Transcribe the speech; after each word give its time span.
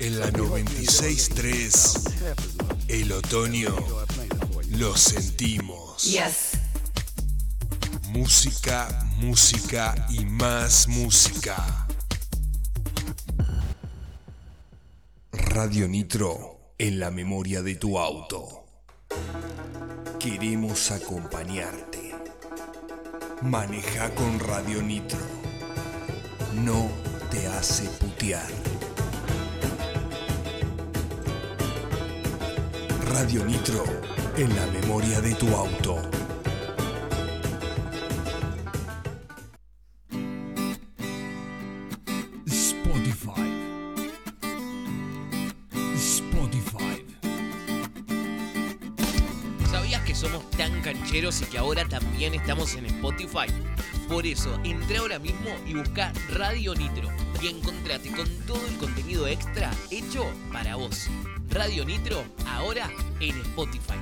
En 0.00 0.20
la 0.20 0.30
96.3, 0.30 2.36
el 2.86 3.10
otoño 3.10 3.74
lo 4.70 4.96
sentimos. 4.96 6.04
Yes. 6.04 6.52
Música, 8.10 8.88
música 9.16 10.06
y 10.10 10.24
más 10.24 10.86
música. 10.86 11.88
Radio 15.32 15.88
Nitro 15.88 16.74
en 16.78 17.00
la 17.00 17.10
memoria 17.10 17.62
de 17.62 17.74
tu 17.74 17.98
auto. 17.98 18.66
Queremos 20.20 20.92
acompañarte. 20.92 22.14
Maneja 23.42 24.14
con 24.14 24.38
Radio 24.38 24.80
Nitro. 24.80 25.18
No 26.54 26.88
te 27.30 27.48
hace 27.48 27.82
putear. 27.98 28.77
Radio 33.10 33.42
Nitro 33.44 33.84
en 34.36 34.54
la 34.54 34.66
memoria 34.66 35.20
de 35.22 35.34
tu 35.34 35.48
auto. 35.48 35.96
Spotify. 42.46 43.30
Spotify. 45.96 47.04
¿Sabías 49.70 50.02
que 50.02 50.14
somos 50.14 50.48
tan 50.50 50.82
cancheros 50.82 51.40
y 51.40 51.44
que 51.46 51.58
ahora 51.58 51.88
también 51.88 52.34
estamos 52.34 52.74
en 52.74 52.86
Spotify? 52.86 53.46
Por 54.08 54.26
eso, 54.26 54.58
entra 54.64 55.00
ahora 55.00 55.18
mismo 55.18 55.50
y 55.66 55.74
busca 55.74 56.12
Radio 56.30 56.74
Nitro 56.74 57.08
y 57.40 57.48
encontrate 57.48 58.10
con 58.10 58.28
todo 58.46 58.66
el 58.66 58.76
contenido 58.76 59.26
extra 59.26 59.70
hecho 59.90 60.26
para 60.52 60.76
vos. 60.76 61.08
Radio 61.50 61.84
Nitro, 61.84 62.24
ahora 62.46 62.90
en 63.20 63.38
Spotify. 63.40 63.98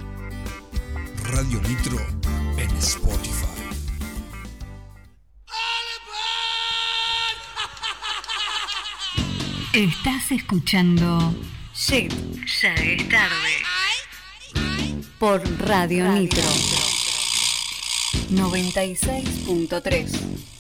Radio 1.23 1.61
Nitro 1.63 1.99
en 2.57 2.71
Spotify. 2.77 3.47
Estás 9.73 10.31
escuchando 10.33 11.35
Shit, 11.75 12.13
ya 12.61 12.75
es 12.75 13.09
tarde. 13.09 13.63
Por 15.19 15.43
Radio 15.61 16.13
Nitro. 16.13 16.43
96.3. 18.31 20.56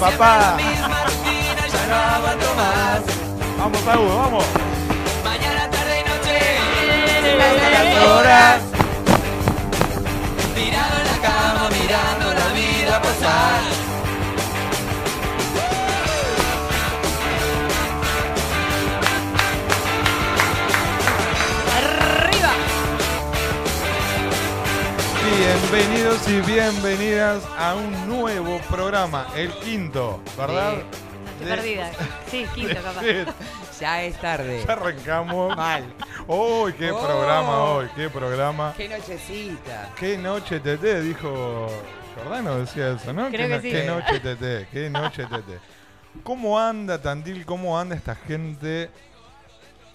papá. 0.00 0.56
Ya 0.58 1.86
no 1.86 1.96
aguanto 2.16 2.54
más. 2.56 3.02
Vamos, 3.58 3.80
Hugo, 3.82 4.16
vamos. 4.16 4.49
Y 26.30 26.40
bienvenidas 26.42 27.42
a 27.58 27.74
un 27.74 28.08
nuevo 28.08 28.58
programa, 28.70 29.26
el 29.36 29.50
quinto, 29.54 30.22
¿verdad? 30.38 30.74
De- 31.40 31.46
perdida. 31.46 31.90
Sí, 32.30 32.46
quinto 32.54 32.74
capaz. 32.82 33.00
de- 33.02 33.26
Ya 33.80 34.02
es 34.04 34.16
tarde. 34.20 34.62
Ya 34.66 34.72
arrancamos. 34.74 35.56
Mal. 35.56 35.84
¡Uy, 36.28 36.72
qué 36.74 36.90
Oh. 36.92 37.00
programa 37.04 37.58
hoy! 37.64 37.88
¡Qué 37.96 38.08
programa! 38.10 38.74
Qué 38.76 38.88
nochecita. 38.88 39.90
¡Qué 39.98 40.18
noche 40.18 40.60
TT! 40.60 41.00
Dijo 41.02 41.66
Jordano, 42.14 42.58
decía 42.58 42.90
eso, 42.92 43.12
¿no? 43.12 43.28
Creo 43.30 43.48
qué, 43.48 43.54
que 43.54 43.60
sí. 43.62 43.70
qué 43.72 43.84
noche 43.86 44.20
TT! 44.20 44.68
¡Qué 44.70 44.90
noche 44.90 45.24
TT! 45.24 45.58
¿Cómo 46.22 46.58
anda 46.60 47.00
Tandil? 47.00 47.44
¿Cómo 47.46 47.78
anda 47.78 47.96
esta 47.96 48.14
gente 48.14 48.90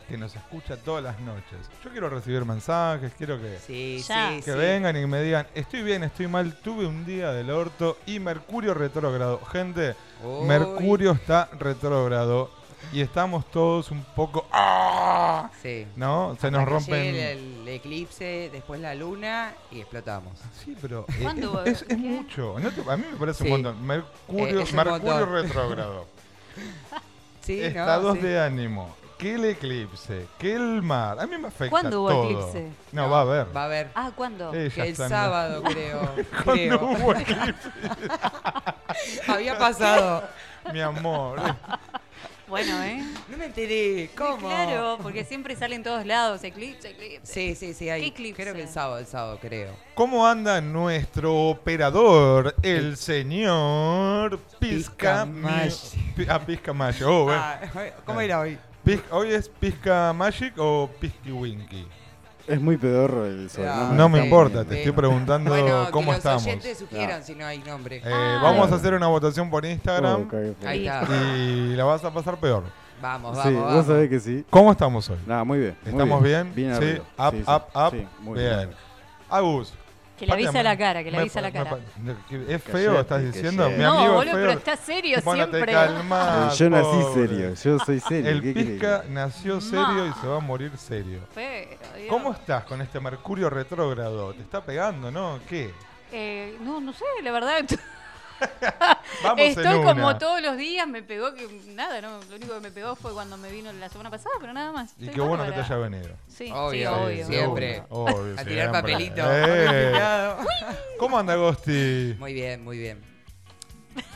que 0.07 0.17
nos 0.17 0.35
escucha 0.35 0.77
todas 0.77 1.03
las 1.03 1.19
noches? 1.21 1.57
Yo 1.83 1.89
quiero 1.91 2.09
recibir 2.09 2.45
mensajes, 2.45 3.11
quiero 3.17 3.39
que... 3.39 3.57
Sí, 3.65 4.03
Ya. 4.07 4.29
sí, 4.29 4.35
Que 4.43 4.51
sí. 4.51 4.57
vengan 4.57 4.95
y 4.97 5.05
me 5.05 5.21
digan, 5.21 5.47
estoy 5.55 5.83
bien, 5.83 6.03
estoy 6.03 6.27
mal, 6.27 6.55
tuve 6.61 6.85
un 6.85 7.05
día 7.05 7.31
del 7.31 7.49
orto 7.49 7.97
y 8.05 8.19
Mercurio 8.19 8.73
retrógrado. 8.73 9.39
Gente, 9.51 9.95
Uy. 10.23 10.47
Mercurio 10.47 11.11
está 11.11 11.49
retrógrado 11.59 12.49
y 12.93 13.01
estamos 13.01 13.49
todos 13.49 13.89
un 13.91 14.03
poco... 14.15 14.47
¡Ah! 14.51 15.49
Sí. 15.61 15.87
¿No? 15.95 16.29
Se 16.39 16.47
Hasta 16.47 16.51
nos 16.51 16.69
rompen... 16.69 17.15
El, 17.15 17.17
el 17.61 17.67
eclipse, 17.67 18.49
después 18.53 18.79
la 18.79 18.93
luna 18.93 19.53
y 19.71 19.79
explotamos. 19.81 20.33
Sí, 20.63 20.75
pero 20.81 21.05
eh, 21.09 21.19
¿Cuándo? 21.23 21.63
es, 21.65 21.73
es- 21.73 21.81
es 21.83 21.87
¿Qué? 21.87 21.95
mucho. 21.97 22.55
¿No 22.59 22.69
te- 22.71 22.89
a 22.91 22.95
mí 22.97 23.05
me 23.11 23.17
parece 23.17 23.39
Sí. 23.43 23.45
un 23.45 23.63
montón. 23.63 23.85
Mercurio, 23.87 24.47
Eh, 24.61 24.65
Mercurio 24.73 24.91
montón. 25.15 25.33
retrógrado. 25.33 26.05
Sí, 27.41 27.59
¿no? 27.59 27.65
Estados 27.67 28.15
Sí. 28.17 28.23
de 28.23 28.39
ánimo. 28.39 28.95
Que 29.17 29.35
el 29.35 29.45
eclipse, 29.45 30.27
que 30.37 30.53
el 30.55 30.81
mar. 30.81 31.17
A 31.19 31.25
mí 31.25 31.37
me 31.37 31.47
afecta 31.47 31.69
¿Cuándo 31.69 32.01
hubo 32.01 32.09
todo. 32.09 32.23
eclipse? 32.49 32.69
No, 32.91 33.09
va 33.09 33.19
a 33.19 33.21
haber. 33.21 33.55
Va 33.55 33.61
a 33.61 33.65
haber. 33.65 33.89
Ah, 33.95 34.11
¿cuándo? 34.15 34.53
Eh, 34.53 34.69
Que 34.73 34.81
el 34.81 34.87
están- 34.89 35.09
sábado, 35.09 35.63
creo. 35.69 36.01
¿Cuándo 36.43 36.51
creo. 36.53 36.79
hubo 36.81 37.13
eclipse? 37.13 37.69
Había 39.27 39.57
pasado. 39.57 40.23
Mi 40.73 40.81
amor. 40.81 41.39
Bueno, 42.47 42.83
¿eh? 42.83 43.03
No 43.29 43.37
me 43.37 43.45
enteré. 43.45 44.09
¿Cómo? 44.17 44.37
Claro, 44.49 44.99
porque 45.01 45.23
siempre 45.23 45.55
salen 45.55 45.81
todos 45.81 46.05
lados. 46.05 46.43
Eclipse, 46.43 46.89
eclipse. 46.91 47.25
Sí, 47.33 47.55
sí, 47.55 47.73
sí. 47.73 47.89
Hay, 47.89 48.01
¿Qué 48.01 48.07
eclipse? 48.07 48.41
Creo 48.43 48.53
que 48.53 48.61
el 48.63 48.69
sábado, 48.69 48.99
el 48.99 49.07
sábado, 49.07 49.39
creo. 49.41 49.73
¿Cómo 49.95 50.27
anda 50.27 50.61
nuestro 50.61 51.33
operador, 51.49 52.53
el 52.61 52.97
señor 52.97 54.39
Pizca 54.59 55.25
Pizcamayo. 55.25 55.75
Pi- 56.15 56.27
Ah, 56.29 56.39
Pizca 56.45 56.73
Mayo. 56.73 57.09
Oh, 57.09 57.25
ven. 57.27 57.37
Ah, 57.39 57.61
¿Cómo 58.05 58.21
era 58.21 58.39
hoy? 58.41 58.57
¿Hoy 59.11 59.31
es 59.31 59.49
Pizca 59.49 60.13
Magic 60.13 60.53
o 60.57 60.89
Pisky 60.99 61.31
Winky? 61.31 61.87
Es 62.47 62.61
muy 62.61 62.77
pedorro 62.77 63.25
el 63.25 63.49
sobrenombre. 63.49 63.97
No 63.97 64.07
me 64.09 64.19
sí, 64.19 64.25
importa, 64.25 64.63
te 64.63 64.73
sí. 64.73 64.77
estoy 64.79 64.91
preguntando 64.91 65.49
Bueno, 65.49 65.87
cómo 65.89 66.05
que 66.11 66.11
los 66.11 66.17
estamos. 66.17 66.43
oyentes 66.45 66.77
sugieran 66.77 67.21
Ah. 67.21 67.23
si 67.23 67.33
no 67.33 67.45
hay 67.47 67.57
nombre. 67.59 67.97
Eh, 67.97 68.01
Ah. 68.05 68.39
vamos 68.43 68.65
a 68.65 68.67
Claro. 68.67 68.75
hacer 68.75 68.93
una 68.93 69.07
votación 69.07 69.49
por 69.49 69.65
Instagram 69.65 70.21
Oh, 70.21 70.27
cagué 70.27 70.53
fuera. 70.53 70.69
Ahí 70.71 70.87
está. 70.87 71.35
y 71.37 71.75
la 71.75 71.83
vas 71.85 72.03
a 72.03 72.13
pasar 72.13 72.37
peor. 72.39 72.63
Vamos, 73.01 73.35
Sí, 73.37 73.43
vamos, 73.45 73.61
vos 73.63 73.69
vamos. 73.71 73.85
sabés 73.87 74.09
que 74.09 74.19
sí. 74.19 74.45
¿Cómo 74.51 74.71
estamos 74.71 75.09
hoy? 75.09 75.17
Nada, 75.25 75.43
muy 75.43 75.57
bien. 75.59 75.75
muy 75.83 75.91
¿Estamos 75.91 76.23
bien? 76.23 76.51
Bien 76.55 76.75
sí, 76.75 77.01
up, 77.17 77.31
Sí, 77.31 77.37
sí. 77.43 77.51
up, 77.51 77.63
up. 77.75 77.91
Sí, 77.91 78.07
muy 78.19 78.39
bien. 78.39 78.69
Agus. 79.29 79.73
Que 80.17 80.25
le 80.25 80.31
avisa 80.33 80.63
la 80.63 80.77
cara, 80.77 81.03
que 81.03 81.11
le 81.11 81.17
avisa 81.17 81.41
la 81.41 81.51
cara. 81.51 81.77
¿Es 82.47 82.63
feo, 82.63 83.01
estás 83.01 83.21
diciendo? 83.21 83.69
Mi 83.69 83.77
No, 83.83 83.97
amigo 83.99 84.13
boludo, 84.13 84.31
es 84.31 84.35
pero 84.37 84.51
está 84.51 84.77
serio 84.77 85.19
siempre. 85.21 85.65
calmado, 85.73 86.55
Yo 86.55 86.69
nací 86.69 86.87
pobre. 87.01 87.27
serio, 87.27 87.53
yo 87.53 87.79
soy 87.79 87.99
serio. 87.99 88.29
El. 88.31 88.53
Pisca 88.53 89.03
nació 89.09 89.59
serio 89.59 90.07
y 90.07 90.13
se 90.21 90.27
va 90.27 90.37
a 90.37 90.39
morir 90.39 90.71
serio. 90.77 91.19
Pero, 91.35 91.69
Dios. 91.97 92.09
¿Cómo 92.09 92.31
estás 92.31 92.63
con 92.63 92.81
este 92.81 92.99
Mercurio 93.01 93.49
retrógrado? 93.49 94.33
¿Te 94.33 94.41
está 94.41 94.63
pegando, 94.63 95.11
no? 95.11 95.39
¿Qué? 95.49 95.73
Eh, 96.11 96.55
no, 96.61 96.79
no 96.79 96.93
sé, 96.93 97.03
la 97.21 97.31
verdad. 97.31 97.65
Vamos 99.23 99.39
en 99.39 99.47
Estoy 99.49 99.81
como 99.83 100.07
una. 100.07 100.17
todos 100.17 100.41
los 100.41 100.57
días, 100.57 100.87
me 100.87 101.01
pegó 101.01 101.33
que 101.33 101.47
nada, 101.67 102.01
no, 102.01 102.19
lo 102.29 102.35
único 102.35 102.53
que 102.55 102.59
me 102.59 102.71
pegó 102.71 102.95
fue 102.95 103.13
cuando 103.13 103.37
me 103.37 103.49
vino 103.51 103.71
la 103.73 103.89
semana 103.89 104.09
pasada, 104.11 104.35
pero 104.39 104.53
nada 104.53 104.71
más. 104.71 104.91
Y 104.99 105.05
Estoy 105.05 105.15
qué 105.15 105.21
bueno 105.21 105.45
que 105.45 105.51
te 105.51 105.59
bárbara. 105.61 105.75
haya 105.75 105.89
venido. 105.89 106.15
Sí, 106.27 106.45
sí, 106.47 106.51
Obvio, 106.53 106.95
obvio. 107.05 107.25
siempre. 107.27 107.83
Obvio, 107.89 108.33
A 108.37 108.43
tirar 108.43 108.45
siempre. 108.45 108.67
papelito. 108.71 109.21
Eh. 109.31 109.87
Cuidado. 109.91 110.37
¿Cómo 110.99 111.17
anda 111.19 111.35
Gosti? 111.35 112.15
Muy 112.19 112.33
bien, 112.33 112.63
muy 112.63 112.77
bien. 112.77 113.15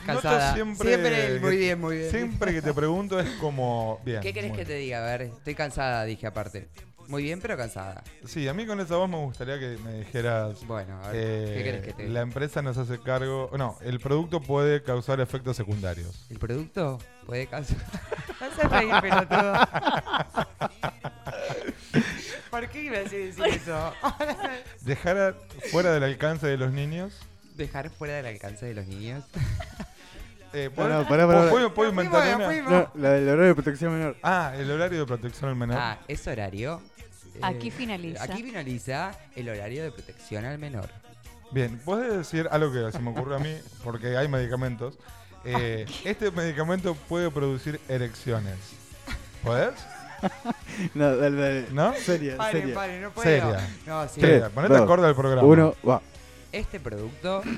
Cansada. 0.04 0.52
siempre, 0.54 0.96
muy 1.40 1.50
que- 1.52 1.56
bien, 1.56 1.80
muy 1.80 1.96
bien. 1.98 2.10
Siempre 2.10 2.52
que 2.52 2.60
te 2.62 2.74
pregunto 2.74 3.18
es 3.18 3.28
como, 3.40 4.00
bien. 4.04 4.20
¿Qué 4.20 4.32
querés 4.34 4.50
muy 4.50 4.58
que 4.58 4.64
te 4.66 4.74
diga? 4.74 4.98
A 4.98 5.06
ver, 5.06 5.22
estoy 5.22 5.54
cansada, 5.54 6.04
dije 6.04 6.26
aparte. 6.26 6.68
Muy 7.10 7.24
bien, 7.24 7.40
pero 7.40 7.56
cansada. 7.56 8.04
Sí, 8.24 8.46
a 8.46 8.54
mí 8.54 8.64
con 8.66 8.78
esa 8.78 8.94
voz 8.94 9.10
me 9.10 9.16
gustaría 9.16 9.58
que 9.58 9.76
me 9.82 9.94
dijeras. 9.94 10.64
Bueno, 10.64 10.96
a 11.02 11.08
ver, 11.10 11.16
eh, 11.16 11.54
¿qué 11.56 11.64
querés 11.64 11.82
que 11.84 11.92
te 11.92 12.08
La 12.08 12.20
empresa 12.20 12.62
nos 12.62 12.78
hace 12.78 13.00
cargo. 13.00 13.50
No, 13.58 13.76
el 13.82 13.98
producto 13.98 14.40
puede 14.40 14.80
causar 14.84 15.18
efectos 15.20 15.56
secundarios. 15.56 16.24
¿El 16.30 16.38
producto 16.38 17.00
puede 17.26 17.48
causar? 17.48 17.78
Reír, 18.70 18.94
pelotudo. 19.00 19.54
¿Por 22.50 22.68
qué 22.68 22.82
iba 22.84 22.98
a 22.98 23.00
decir 23.00 23.34
eso? 23.44 23.92
Dejar 24.82 25.18
a- 25.18 25.34
fuera 25.70 25.92
del 25.92 26.04
alcance 26.04 26.46
de 26.46 26.56
los 26.56 26.72
niños. 26.72 27.18
Dejar 27.56 27.90
fuera 27.90 28.14
del 28.14 28.26
alcance 28.26 28.66
de 28.66 28.74
los 28.74 28.86
niños. 28.86 29.24
Eh, 30.52 30.68
No, 30.70 30.74
¿puedo- 30.74 30.88
no, 30.88 31.08
pará, 31.08 31.26
pará, 31.26 31.50
¿puedo- 31.50 31.68
pará. 31.68 31.74
¿Puedo, 31.74 31.92
Nos 31.92 32.04
inventar 32.04 32.22
fuimos, 32.22 32.36
una? 32.38 32.46
fuimos. 32.46 32.72
No, 32.72 32.92
la 33.02 33.10
del 33.10 33.28
horario 33.28 33.46
de 33.48 33.54
protección 33.54 33.92
menor. 33.92 34.16
Ah, 34.22 34.52
el 34.56 34.70
horario 34.70 34.98
de 35.00 35.06
protección 35.06 35.50
al 35.50 35.56
menor. 35.56 35.76
Ah, 35.78 35.98
es 36.08 36.26
horario. 36.26 36.82
Aquí 37.42 37.68
Eh, 37.68 37.70
finaliza. 37.70 38.24
Aquí 38.24 38.42
finaliza 38.42 39.12
el 39.36 39.48
horario 39.48 39.84
de 39.84 39.92
protección 39.92 40.44
al 40.44 40.58
menor. 40.58 40.88
Bien, 41.52 41.80
¿puedes 41.84 42.16
decir 42.16 42.48
algo 42.50 42.72
que 42.72 42.92
se 42.92 42.98
me 43.00 43.10
ocurre 43.10 43.36
a 43.36 43.38
mí? 43.38 43.54
Porque 43.82 44.16
hay 44.16 44.28
medicamentos. 44.28 44.98
Eh, 45.44 45.86
este 46.04 46.30
medicamento 46.30 46.94
puede 46.94 47.30
producir 47.30 47.80
erecciones. 47.88 48.56
¿Podés? 49.42 49.72
No, 50.94 51.16
dale, 51.16 51.36
dale. 51.40 51.66
¿No? 51.72 51.94
Seria, 51.94 52.36
Paren, 52.36 52.60
seria. 52.60 52.74
paren, 52.74 53.02
no 53.02 53.10
puedo. 53.10 53.24
Seria. 53.24 53.68
No, 53.86 54.06
sí. 54.08 54.20
Seria, 54.20 54.40
Tres, 54.40 54.50
ponete 54.52 54.74
dos, 54.74 54.82
acorde 54.82 55.06
al 55.06 55.14
programa. 55.14 55.46
Uno, 55.48 55.74
va. 55.86 56.00
Este 56.52 56.78
producto. 56.78 57.42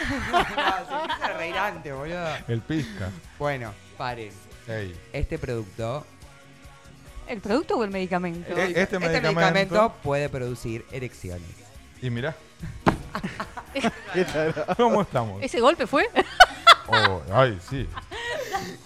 no, 0.00 1.16
se 1.26 1.32
reír 1.34 1.56
antes, 1.56 1.94
boludo. 1.94 2.26
El 2.48 2.60
pizca. 2.62 3.10
Bueno, 3.38 3.72
paren. 3.96 4.30
Ey. 4.68 4.98
Este 5.12 5.38
producto. 5.38 6.04
¿El 7.26 7.40
producto 7.40 7.76
o 7.76 7.84
el 7.84 7.90
medicamento? 7.90 8.56
Eh, 8.56 8.72
este 8.76 8.98
medicamento- 8.98 9.94
puede 10.02 10.28
producir 10.28 10.84
erecciones. 10.92 11.48
Y 12.02 12.10
mirá, 12.10 12.34
¿Qué 14.12 14.24
tal? 14.32 14.54
¿cómo 14.76 15.02
estamos? 15.02 15.42
¿Ese 15.42 15.60
golpe 15.60 15.86
fue? 15.86 16.08
Oh, 16.88 17.20
ay, 17.32 17.58
sí. 17.68 17.88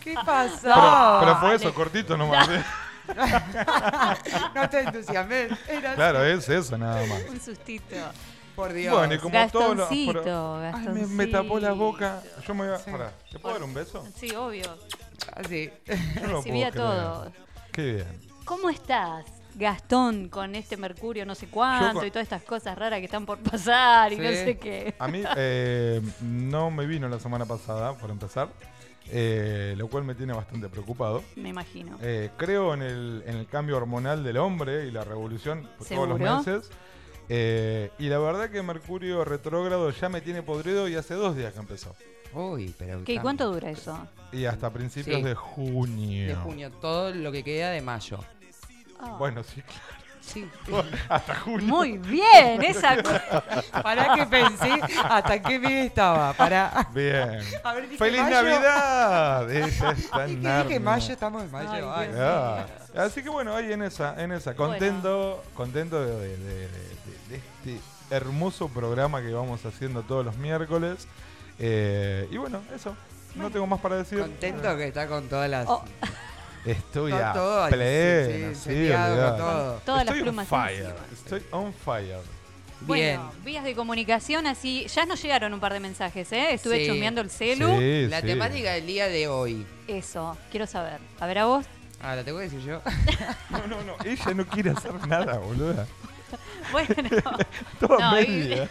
¿Qué 0.00 0.14
pasó? 0.25 0.62
Pero, 0.62 1.19
pero 1.20 1.37
fue 1.40 1.54
eso, 1.56 1.75
cortito 1.75 2.16
nomás. 2.16 2.48
no 4.54 4.70
te 4.70 4.81
entusiasmes. 4.81 5.52
Claro, 5.94 6.25
es 6.25 6.48
eso 6.48 6.78
nada 6.78 7.04
más. 7.06 7.22
Un 7.28 7.40
sustito. 7.40 7.96
Por 8.56 8.72
Dios. 8.72 8.96
Bueno, 8.96 9.14
y 9.14 9.19
como 9.19 9.32
pero- 10.12 10.60
Ay, 10.75 10.88
me, 10.88 11.06
me 11.06 11.26
tapó 11.26 11.58
la 11.60 11.72
boca. 11.72 12.22
Yo 12.46 12.54
me 12.54 12.66
voy 12.69 12.76
a. 12.76 12.84
Pará, 12.84 13.12
¿te 13.31 13.38
puedo 13.38 13.54
dar 13.54 13.64
un 13.64 13.75
beso? 13.75 14.06
Sí, 14.16 14.34
obvio. 14.34 14.76
Así. 15.34 15.70
No 16.22 16.28
lo 16.28 16.36
Recibí 16.38 16.62
a 16.62 16.70
puedo 16.70 16.86
todos. 16.86 17.32
Qué 17.72 17.93
bien. 17.94 18.30
¿Cómo 18.50 18.69
estás, 18.69 19.26
Gastón, 19.55 20.29
con 20.29 20.56
este 20.56 20.76
mercurio 20.76 21.25
no 21.25 21.37
sé 21.37 21.47
cuánto 21.47 22.00
con- 22.00 22.06
y 22.08 22.11
todas 22.11 22.25
estas 22.25 22.43
cosas 22.43 22.76
raras 22.76 22.99
que 22.99 23.05
están 23.05 23.25
por 23.25 23.38
pasar 23.38 24.12
y 24.12 24.17
no 24.17 24.29
sé 24.29 24.58
qué? 24.58 24.93
A 24.99 25.06
mí 25.06 25.23
eh, 25.37 26.02
no 26.20 26.69
me 26.73 26.85
vino 26.85 27.08
la 27.08 27.20
semana 27.20 27.47
pasada, 27.47 27.94
por 27.97 28.11
empezar. 28.11 28.49
eh, 29.12 29.75
lo 29.76 29.87
cual 29.87 30.02
me 30.02 30.17
tiene 30.17 30.32
bastante 30.32 30.69
preocupado. 30.69 31.23
Me 31.37 31.50
imagino. 31.50 31.97
Eh, 32.02 32.31
creo 32.37 32.75
en 32.75 32.82
el, 32.82 33.23
en 33.25 33.37
el 33.37 33.47
cambio 33.47 33.76
hormonal 33.76 34.25
del 34.25 34.37
hombre 34.38 34.85
y 34.87 34.91
la 34.91 35.05
revolución 35.05 35.69
por 35.79 35.87
todos 35.87 36.08
los 36.08 36.19
meses. 36.19 36.70
Eh, 37.29 37.93
y 38.00 38.08
la 38.08 38.19
verdad 38.19 38.50
que 38.50 38.61
Mercurio 38.64 39.25
retrógrado 39.25 39.91
ya 39.91 40.08
me 40.08 40.20
tiene 40.23 40.43
podrido 40.43 40.88
y 40.88 40.96
hace 40.96 41.14
dos 41.14 41.37
días 41.37 41.53
que 41.53 41.61
empezó. 41.61 41.94
Uy, 42.35 42.75
pero. 42.76 43.05
¿Qué, 43.05 43.14
¿Y 43.14 43.19
cuánto 43.19 43.49
dura 43.53 43.70
eso? 43.70 43.96
Y 44.32 44.44
hasta 44.46 44.73
principios 44.73 45.19
Sí. 45.19 45.23
de 45.23 45.35
junio. 45.37 46.26
De 46.29 46.35
junio, 46.35 46.70
todo 46.81 47.14
lo 47.14 47.31
que 47.31 47.44
queda 47.44 47.70
de 47.70 47.81
mayo. 47.81 48.19
Ah. 49.02 49.17
Bueno, 49.19 49.43
sí, 49.43 49.62
Sí. 50.20 50.49
claro. 50.67 50.87
hasta 51.08 51.35
junio. 51.37 51.67
Muy 51.67 51.99
bien, 51.99 52.62
esa 52.62 52.97
cosa. 53.02 53.43
Para 53.82 54.14
que 54.14 54.26
pensé 54.26 54.70
hasta 55.02 55.41
qué 55.43 55.58
mes 55.58 55.87
estaba. 55.87 56.32
Para. 56.35 56.87
Bien. 56.94 57.41
A 57.64 57.73
ver, 57.73 57.85
dije 57.88 57.97
¡Feliz 57.99 58.20
mayo. 58.23 58.43
Navidad! 58.43 59.50
Ella 59.50 59.91
está 59.93 60.29
¿Y 60.29 60.32
en 60.35 60.43
qué 60.43 60.62
dije 60.64 60.81
mayo? 60.81 61.12
Estamos 61.12 61.43
en 61.43 61.50
mayo. 61.50 61.70
Ay, 61.73 61.82
Ay, 61.97 62.08
Dios 62.08 62.20
Ah, 62.23 62.67
Así 62.99 63.23
que 63.23 63.29
bueno, 63.31 63.56
ahí 63.56 63.73
en 63.73 63.82
esa, 63.82 64.23
en 64.23 64.32
esa. 64.32 64.52
Bueno. 64.52 64.73
Contento, 64.73 65.43
contento 65.55 66.00
de, 66.05 66.12
de- 66.17 66.37
de- 66.37 66.69
de- 66.69 66.69
de 67.29 67.37
este 67.76 67.81
hermoso 68.11 68.69
programa 68.69 69.23
que 69.23 69.32
vamos 69.32 69.64
haciendo 69.64 70.03
todos 70.03 70.25
los 70.25 70.37
miércoles. 70.37 71.08
Eh, 71.58 72.29
y 72.31 72.37
bueno, 72.37 72.61
eso. 72.75 72.94
No 73.37 73.49
tengo 73.50 73.67
más 73.67 73.81
para 73.81 73.96
decir. 73.96 74.19
Contento 74.20 74.76
que 74.76 74.88
está 74.88 75.06
con 75.06 75.29
todas 75.29 75.49
las. 75.49 75.67
Oh. 75.69 75.85
Estoy 76.64 77.12
Está 77.12 77.30
a 77.30 77.34
todo 77.34 77.68
pleno, 77.70 78.54
sí, 78.54 78.60
sí, 78.60 78.88
con 78.92 79.36
todo. 79.38 79.82
Todas 79.84 80.00
Estoy 80.02 80.16
las 80.16 80.22
plumas 80.22 80.52
on 80.52 80.60
fire. 80.60 80.94
Estoy 81.12 81.42
on 81.52 81.72
fire. 81.72 82.06
Bien. 82.82 82.86
Bueno, 83.18 83.32
vías 83.44 83.64
de 83.64 83.74
comunicación 83.74 84.46
así. 84.46 84.86
Ya 84.94 85.04
nos 85.06 85.22
llegaron 85.22 85.52
un 85.54 85.60
par 85.60 85.72
de 85.72 85.80
mensajes, 85.80 86.30
¿eh? 86.32 86.52
Estuve 86.54 86.80
Sí. 86.80 86.86
chusmeando 86.88 87.20
el 87.20 87.30
celu. 87.30 87.78
Sí, 87.78 88.06
La 88.08 88.20
sí. 88.20 88.26
temática 88.26 88.72
del 88.72 88.86
día 88.86 89.08
de 89.08 89.28
hoy. 89.28 89.66
Eso, 89.86 90.36
quiero 90.50 90.66
saber. 90.66 90.98
A 91.18 91.26
ver 91.26 91.38
a 91.38 91.44
vos. 91.46 91.66
Ah, 92.02 92.14
la 92.16 92.24
tengo 92.24 92.38
que 92.38 92.44
decir 92.44 92.60
yo. 92.60 92.80
No, 93.50 93.66
no, 93.66 93.82
no. 93.84 93.94
Ella 94.04 94.34
no 94.34 94.46
quiere 94.46 94.70
hacer 94.70 94.92
nada, 95.08 95.38
boluda. 95.38 95.86
Bueno, 96.72 96.94
Toda 97.80 97.98
No, 98.12 98.20
y- 98.20 98.26
media. 98.26 98.68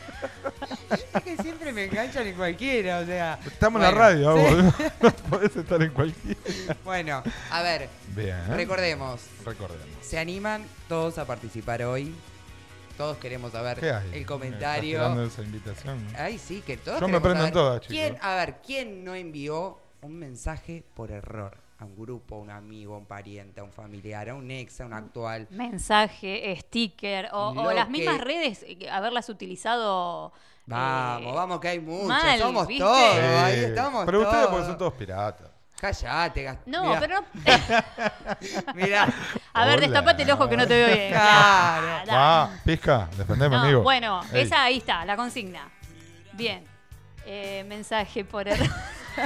Es 1.16 1.24
que 1.24 1.38
siempre 1.38 1.72
me 1.72 1.86
enganchan 1.86 2.28
en 2.28 2.36
cualquiera, 2.36 3.00
o 3.00 3.06
sea. 3.06 3.40
Estamos 3.46 3.82
en 3.82 3.88
la 3.88 3.92
radio, 3.92 4.36
sí. 4.36 4.86
No 5.02 5.12
podés 5.30 5.56
estar 5.56 5.82
en 5.82 5.92
cualquiera. 5.92 6.40
Bueno, 6.84 7.24
a 7.52 7.62
ver, 7.62 7.90
Bien. 8.16 8.48
recordemos. 8.50 9.22
Recordemos. 9.46 9.86
Se 10.02 10.18
animan 10.20 10.66
todos 10.88 11.18
a 11.18 11.26
participar 11.26 11.84
hoy. 11.84 12.14
Todos 12.98 13.18
queremos 13.18 13.54
saber 13.54 13.80
¿Qué 13.80 13.92
hay? 13.92 14.08
el 14.10 14.14
¿Estás 14.16 14.28
comentario. 14.28 15.24
esa 15.24 15.42
invitación? 15.42 16.06
¿no? 16.12 16.20
Ay, 16.20 16.38
sí, 16.38 16.62
que 16.66 16.76
todos 16.76 17.00
Yo 17.00 17.08
me 17.08 17.22
prendo 17.22 17.50
todas, 17.52 17.80
chicos. 17.82 17.96
¿quién, 17.96 18.18
A 18.22 18.36
ver, 18.36 18.56
¿quién 18.66 19.06
no 19.06 19.16
envió 19.16 19.80
un 20.02 20.18
mensaje 20.20 20.84
por 20.96 21.10
error? 21.12 21.58
A 21.78 21.86
un 21.86 21.96
grupo, 21.96 22.36
a 22.36 22.40
un 22.40 22.50
amigo, 22.50 22.96
a 22.96 22.98
un 22.98 23.06
pariente, 23.06 23.62
a 23.62 23.64
un 23.64 23.72
familiar, 23.72 24.28
a 24.28 24.36
un 24.36 24.52
ex, 24.52 24.82
a 24.82 24.86
un 24.86 24.92
actual. 24.94 25.48
mensaje, 25.50 26.54
sticker 26.60 27.30
o, 27.32 27.52
o 27.52 27.72
las 27.72 27.90
mismas 27.90 28.20
redes, 28.20 28.66
eh, 28.68 28.90
haberlas 28.92 29.30
utilizado. 29.30 30.34
Vamos, 30.70 31.32
eh, 31.34 31.36
vamos, 31.36 31.60
que 31.60 31.68
hay 31.68 31.80
muchos. 31.80 32.08
mal, 32.08 32.40
Somos 32.40 32.68
¿viste? 32.68 32.84
todos, 32.84 33.12
Sí. 33.14 33.20
ahí 33.20 33.60
estamos 33.66 34.06
Pero 34.06 34.22
ustedes 34.22 34.48
porque 34.48 34.66
son 34.66 34.78
todos 34.78 34.94
piratas. 34.94 35.48
Callate, 35.80 36.44
Gast- 36.46 36.60
No, 36.66 36.84
Mirá, 36.84 37.00
pero 37.00 37.22
no. 37.22 37.26
Mirá. 38.76 39.08
A 39.54 39.66
ver, 39.66 39.78
Hola. 39.78 39.88
destapate 39.88 40.24
el 40.24 40.32
ojo 40.32 40.50
que 40.50 40.58
no 40.58 40.68
te 40.68 40.74
veo 40.74 40.88
bien. 40.96 41.10
Claro. 41.12 41.88
Ah. 41.88 42.04
Ah, 42.12 42.50
pizca, 42.66 43.08
defendeme, 43.18 43.56
No, 43.56 43.62
amigo. 43.64 43.82
Bueno, 43.82 44.22
Ey. 44.34 44.42
esa 44.44 44.64
ahí 44.64 44.78
está, 44.78 45.06
la 45.06 45.16
consigna. 45.16 45.70
Bien. 46.34 46.66
Eh, 47.26 47.64
mensaje 47.68 48.24
por 48.26 48.48
error. 48.48 48.68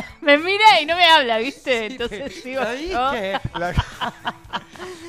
me 0.21 0.37
mira 0.37 0.81
y 0.81 0.85
no 0.85 0.95
me 0.95 1.05
habla, 1.05 1.37
¿viste? 1.37 1.85
Entonces 1.87 2.43
digo. 2.43 2.61
La- 2.61 3.73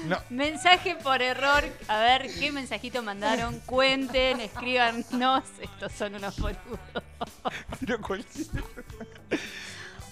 No, 0.06 0.18
Mensaje 0.30 0.94
por 1.02 1.22
error. 1.22 1.64
A 1.88 1.98
ver, 1.98 2.28
¿qué 2.38 2.52
mensajito 2.52 3.02
mandaron? 3.02 3.58
Cuenten, 3.60 4.40
escríbanos. 4.40 5.44
Estos 5.60 5.92
son 5.92 6.14
unos 6.14 6.38
boludos. 6.38 6.78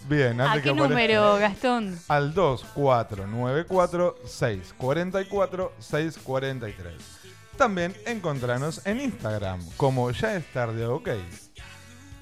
Bien, 0.09 0.41
¿A 0.41 0.45
antes 0.53 0.63
que 0.63 0.69
qué 0.69 0.71
aparezca. 0.71 0.89
número, 0.89 1.37
Gastón? 1.39 1.99
Al 2.09 2.35
2494 2.35 4.17
644 4.27 5.73
643. 5.79 6.95
También 7.57 7.95
encontranos 8.07 8.85
en 8.87 9.01
Instagram 9.01 9.61
como 9.77 10.11
ya 10.11 10.35
es 10.37 10.45
tarde 10.53 10.87
ok. 10.87 11.09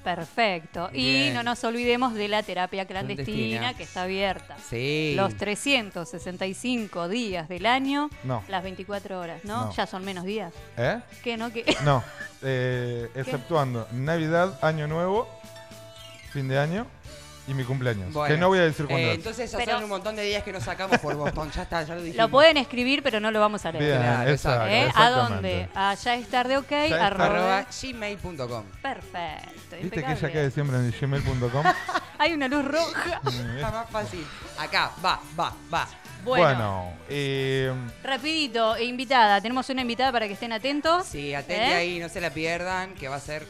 Perfecto. 0.03 0.89
Y 0.93 1.29
no 1.33 1.43
nos 1.43 1.63
olvidemos 1.63 2.13
de 2.13 2.27
la 2.27 2.43
terapia 2.43 2.85
clandestina, 2.85 3.25
Clandestina. 3.35 3.73
que 3.75 3.83
está 3.83 4.03
abierta. 4.03 4.57
Sí. 4.69 5.13
Los 5.15 5.35
365 5.37 7.07
días 7.09 7.47
del 7.49 7.65
año, 7.65 8.09
No. 8.23 8.43
las 8.47 8.63
24 8.63 9.19
horas, 9.19 9.43
¿no? 9.43 9.65
No. 9.65 9.73
Ya 9.73 9.85
son 9.87 10.03
menos 10.05 10.23
días. 10.25 10.53
¿Eh? 10.77 10.99
¿Qué 11.23 11.37
no? 11.37 11.51
¿Qué? 11.51 11.65
No. 11.83 12.03
Eh, 12.41 13.09
exceptuando 13.15 13.87
Navidad, 13.91 14.57
Año 14.63 14.87
Nuevo, 14.87 15.27
fin 16.31 16.47
de 16.47 16.57
año 16.59 16.87
y 17.51 17.53
mi 17.53 17.63
cumpleaños. 17.65 18.13
Bueno, 18.13 18.33
que 18.33 18.39
no 18.39 18.47
voy 18.47 18.59
a 18.59 18.63
decir 18.63 18.85
cuándo 18.85 19.05
eh, 19.07 19.11
es. 19.11 19.17
entonces 19.17 19.53
Pero- 19.57 19.73
son 19.73 19.83
un 19.83 19.89
montón 19.89 20.15
de 20.15 20.23
días 20.23 20.41
que 20.43 20.53
nos 20.53 20.63
sacamos 20.63 20.97
por 20.99 21.15
Boston. 21.15 21.51
Ya 21.51 21.63
está, 21.63 21.83
ya 21.83 21.95
lo 21.95 22.01
dijimos. 22.01 22.25
Lo 22.25 22.31
pueden 22.31 22.57
escribir, 22.57 23.03
pero 23.03 23.19
no 23.19 23.29
lo 23.31 23.39
vamos 23.39 23.65
a 23.65 23.71
leer. 23.71 23.83
Bien, 23.83 23.97
Claro, 24.01 24.29
exacto, 24.31 24.67
¿Eh? 24.67 24.91
¿A 24.95 25.09
dónde? 25.09 25.69
A 25.75 25.93
ya 25.95 26.15
es 26.15 26.27
tarde, 26.29 26.57
ok. 26.57 26.71
arroba- 26.71 27.25
Arroba 27.25 27.65
gmail.com. 27.81 28.63
Perfecto. 28.81 29.51
¿Viste 29.51 29.77
que 29.79 29.85
impecable. 30.11 30.31
cae 30.31 30.51
siempre 30.51 30.77
en 30.77 30.91
gmail.com? 30.99 31.63
Hay 32.17 32.33
una 32.33 32.47
luz 32.47 32.63
roja. 32.65 33.21
Está 33.55 33.71
más 33.71 33.89
fácil. 33.89 34.25
Acá, 34.57 34.91
va, 35.03 35.19
va, 35.39 35.53
va. 35.73 35.87
Bueno, 36.23 36.43
bueno, 36.45 36.93
eh, 37.09 37.73
rapidito, 38.03 38.77
invitada. 38.77 39.41
Tenemos 39.41 39.67
una 39.69 39.81
invitada 39.81 40.11
para 40.11 40.27
que 40.27 40.33
estén 40.33 40.53
atentos. 40.53 41.07
Sí, 41.07 41.33
atente 41.33 41.71
¿Eh? 41.71 41.73
ahí, 41.73 41.99
no 41.99 42.09
se 42.09 42.21
la 42.21 42.29
pierdan, 42.29 42.93
que 42.93 43.07
va 43.07 43.15
a 43.15 43.19
ser 43.19 43.47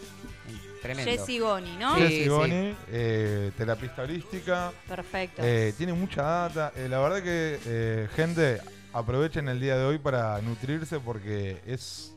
tremendo. 0.82 1.12
Jessy 1.12 1.40
Goni, 1.40 1.78
¿no? 1.78 1.96
Sí, 1.96 2.02
Jessy 2.02 2.24
sí. 2.24 2.30
Goni, 2.30 2.76
eh, 2.92 3.52
terapista 3.58 4.02
holística, 4.04 4.72
Perfecto. 4.88 5.42
eh, 5.44 5.74
tiene 5.78 5.94
mucha 5.94 6.22
data. 6.24 6.72
Eh, 6.76 6.88
la 6.90 7.00
verdad 7.00 7.22
que, 7.24 7.60
eh, 7.66 8.08
gente, 8.16 8.60
aprovechen 8.94 9.48
el 9.48 9.60
día 9.60 9.78
de 9.78 9.86
hoy 9.86 9.98
para 10.00 10.42
nutrirse 10.42 11.00
porque 11.00 11.62
es 11.66 12.14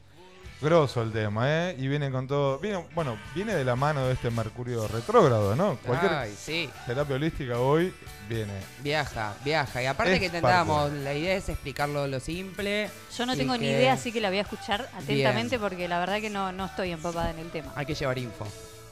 grosso 0.61 1.03
el 1.03 1.13
tema, 1.13 1.45
¿eh? 1.49 1.77
Y 1.79 1.89
viene 1.89 2.11
con 2.11 2.27
todo. 2.27 2.59
Viene, 2.59 2.85
bueno, 2.95 3.19
viene 3.35 3.55
de 3.55 3.65
la 3.65 3.77
mano 3.77 4.07
de 4.07 4.15
este 4.15 4.31
Mercurio 4.31 4.87
retrógrado, 4.89 5.55
¿no? 5.57 5.77
Cualquier 5.85 6.13
Ay, 6.13 6.35
sí. 6.39 6.71
terapia 6.87 7.17
holística 7.17 7.59
hoy 7.59 7.93
viene. 8.29 8.53
Viaja, 8.81 9.35
viaja. 9.45 9.83
Y 9.83 9.87
aparte 9.87 10.15
Es 10.15 10.21
que 10.21 10.27
intentábamos, 10.27 10.91
la 10.93 11.13
idea 11.15 11.35
es 11.37 11.49
explicarlo 11.49 12.07
lo 12.07 12.21
simple. 12.21 12.91
Yo 13.17 13.27
no 13.27 13.37
tengo 13.37 13.57
ni 13.57 13.67
idea, 13.67 13.93
así 13.93 14.13
que 14.13 14.21
la 14.21 14.29
voy 14.31 14.39
a 14.39 14.43
escuchar 14.43 14.89
atentamente 14.97 15.59
porque 15.59 15.87
la 15.89 15.99
verdad 15.99 16.21
que 16.21 16.31
no, 16.31 16.53
no 16.53 16.67
estoy 16.67 16.93
empapada 16.93 17.31
en 17.31 17.39
el 17.41 17.51
tema. 17.51 17.73
Hay 17.77 17.87
que 17.87 17.95
llevar 17.95 18.19
info. 18.19 18.47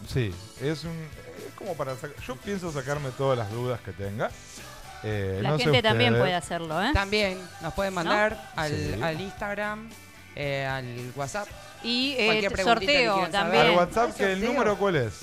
Sí, 0.09 0.35
es 0.61 0.85
un. 0.85 0.91
Es 0.91 1.55
como 1.57 1.75
para 1.77 1.95
sacar. 1.95 2.17
Yo 2.27 2.37
pienso 2.37 2.73
sacarme 2.73 3.11
todas 3.11 3.39
las 3.39 3.51
dudas 3.51 3.81
que 3.81 3.93
tenga. 3.93 4.31
Eh, 5.05 5.41
La 5.43 5.51
no 5.51 5.59
sé 5.59 5.65
gente 5.65 5.83
también 5.83 6.17
puede 6.17 6.35
hacerlo, 6.35 6.81
¿eh? 6.83 6.91
También 6.93 7.39
nos 7.61 7.73
pueden 7.75 7.93
mandar 7.95 8.51
al, 8.55 8.71
Sí. 8.71 9.03
al 9.03 9.21
Instagram, 9.21 9.89
eh, 10.37 10.65
al 10.67 11.13
WhatsApp. 11.17 11.47
Y 11.83 12.15
eh, 12.19 12.27
Cualquier 12.27 12.53
preguntita 12.53 12.81
que 12.81 12.87
sorteo 12.87 13.15
quieran 13.15 13.33
también. 13.33 13.67
Al 13.67 13.77
WhatsApp, 13.77 14.07
¿Hay 14.11 14.13
que 14.13 14.25
el 14.25 14.39
sorteo? 14.39 14.53
número 14.53 14.77
cuál 14.77 14.97
es. 14.97 15.21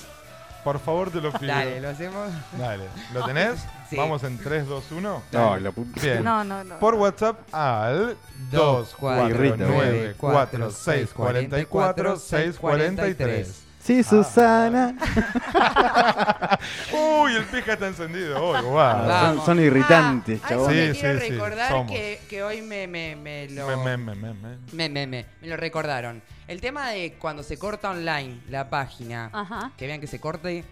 Por 0.63 0.79
favor, 0.79 1.09
te 1.09 1.21
lo 1.21 1.31
pido. 1.31 1.53
Dale, 1.53 1.79
lo 1.79 1.89
hacemos. 1.89 2.29
Dale. 2.57 2.85
¿Lo 3.13 3.25
tenés? 3.25 3.59
Sí. 3.89 3.95
Vamos 3.95 4.23
en 4.23 4.37
3, 4.37 4.67
2, 4.67 4.83
1. 4.91 5.23
No, 5.31 5.57
la 5.57 5.71
puta. 5.71 5.99
Bien. 5.99 6.23
No, 6.23 6.43
no, 6.43 6.63
no. 6.63 6.77
Por 6.77 6.93
WhatsApp 6.93 7.39
al 7.51 8.15
2, 8.51 8.95
4, 8.99 9.29
Irrita, 9.29 9.55
9, 9.67 10.15
4, 10.15 10.69
6, 10.69 11.09
44, 11.11 12.17
6, 12.19 12.57
43. 12.59 13.63
Sí, 13.89 14.03
Susana. 14.03 14.93
Uy, 16.93 17.35
el 17.35 17.43
pija 17.45 17.73
está 17.73 17.87
encendido 17.87 18.39
hoy, 18.39 18.61
guau. 18.61 18.77
Ah, 19.09 19.33
son, 19.35 19.45
son 19.47 19.59
irritantes, 19.59 20.39
Ah, 20.43 20.49
algo 20.49 20.67
que 20.67 20.93
Sí, 20.93 20.99
quiero 20.99 21.19
sí, 21.19 21.25
sí, 21.25 21.31
recordar 21.31 21.87
que, 21.87 22.21
que 22.29 22.43
hoy 22.43 22.61
me, 22.61 22.85
me, 22.85 23.15
me 23.15 23.49
lo... 23.49 23.65
Me, 23.65 23.97
me, 23.97 24.13
me, 24.13 24.15
me, 24.15 24.33
me. 24.35 24.57
Me, 24.73 24.89
me, 24.89 25.07
me, 25.07 25.25
me 25.41 25.47
lo 25.47 25.57
recordaron. 25.57 26.21
El 26.47 26.61
tema 26.61 26.91
de 26.91 27.13
cuando 27.13 27.41
se 27.41 27.57
corta 27.57 27.89
online 27.89 28.41
la 28.47 28.69
página, 28.69 29.31
Ajá. 29.33 29.71
que 29.75 29.87
vean 29.87 29.99
que 29.99 30.05
se 30.05 30.19
corte, 30.19 30.63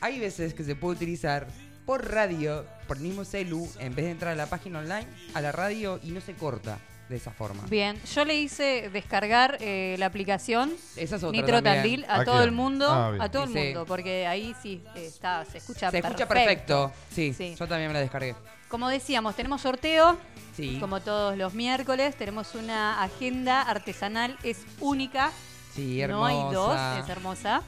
hay 0.00 0.20
veces 0.20 0.54
que 0.54 0.62
se 0.62 0.76
puede 0.76 0.94
utilizar 0.94 1.48
por 1.84 2.12
radio, 2.12 2.64
por 2.86 2.98
el 2.98 3.02
mismo 3.02 3.24
celu, 3.24 3.68
en 3.80 3.92
vez 3.96 4.04
de 4.04 4.12
entrar 4.12 4.30
a 4.34 4.36
la 4.36 4.46
página 4.46 4.78
online, 4.78 5.08
a 5.34 5.40
la 5.40 5.50
radio 5.50 5.98
y 6.00 6.12
no 6.12 6.20
se 6.20 6.34
corta 6.34 6.78
de 7.12 7.18
esa 7.18 7.30
forma. 7.30 7.62
Bien, 7.68 8.00
yo 8.14 8.24
le 8.24 8.34
hice 8.34 8.88
descargar 8.90 9.58
eh, 9.60 9.96
la 9.98 10.06
aplicación 10.06 10.72
Esa 10.96 11.16
es 11.16 11.22
otra 11.22 11.32
Nitro 11.40 11.62
también. 11.62 12.00
Tandil 12.00 12.04
a 12.08 12.14
¿A 12.20 12.24
todo 12.24 12.36
quién? 12.36 12.48
el 12.48 12.52
mundo, 12.52 12.88
Ah, 12.90 13.10
bien. 13.10 13.22
a 13.22 13.30
todo 13.30 13.42
el 13.44 13.52
Sí. 13.52 13.58
mundo, 13.58 13.84
porque 13.86 14.26
ahí 14.26 14.54
sí 14.62 14.82
eh, 14.96 15.04
está, 15.06 15.44
se 15.44 15.58
escucha 15.58 15.90
Se 15.90 15.98
escucha 15.98 16.26
perfecto. 16.26 16.90
Sí, 17.14 17.34
Sí. 17.34 17.54
yo 17.58 17.68
también 17.68 17.88
me 17.88 17.94
la 17.94 18.00
descargué. 18.00 18.34
Como 18.68 18.88
decíamos, 18.88 19.36
tenemos 19.36 19.60
sorteo, 19.60 20.16
Sí, 20.56 20.78
como 20.80 21.00
todos 21.00 21.36
los 21.36 21.52
miércoles, 21.54 22.16
tenemos 22.16 22.54
una 22.54 23.02
agenda 23.02 23.60
artesanal, 23.62 24.38
es 24.42 24.58
única, 24.80 25.30
sí, 25.74 26.02
no 26.08 26.24
hay 26.24 26.36
dos, 26.52 26.78
es 26.98 27.08
hermosa. 27.10 27.62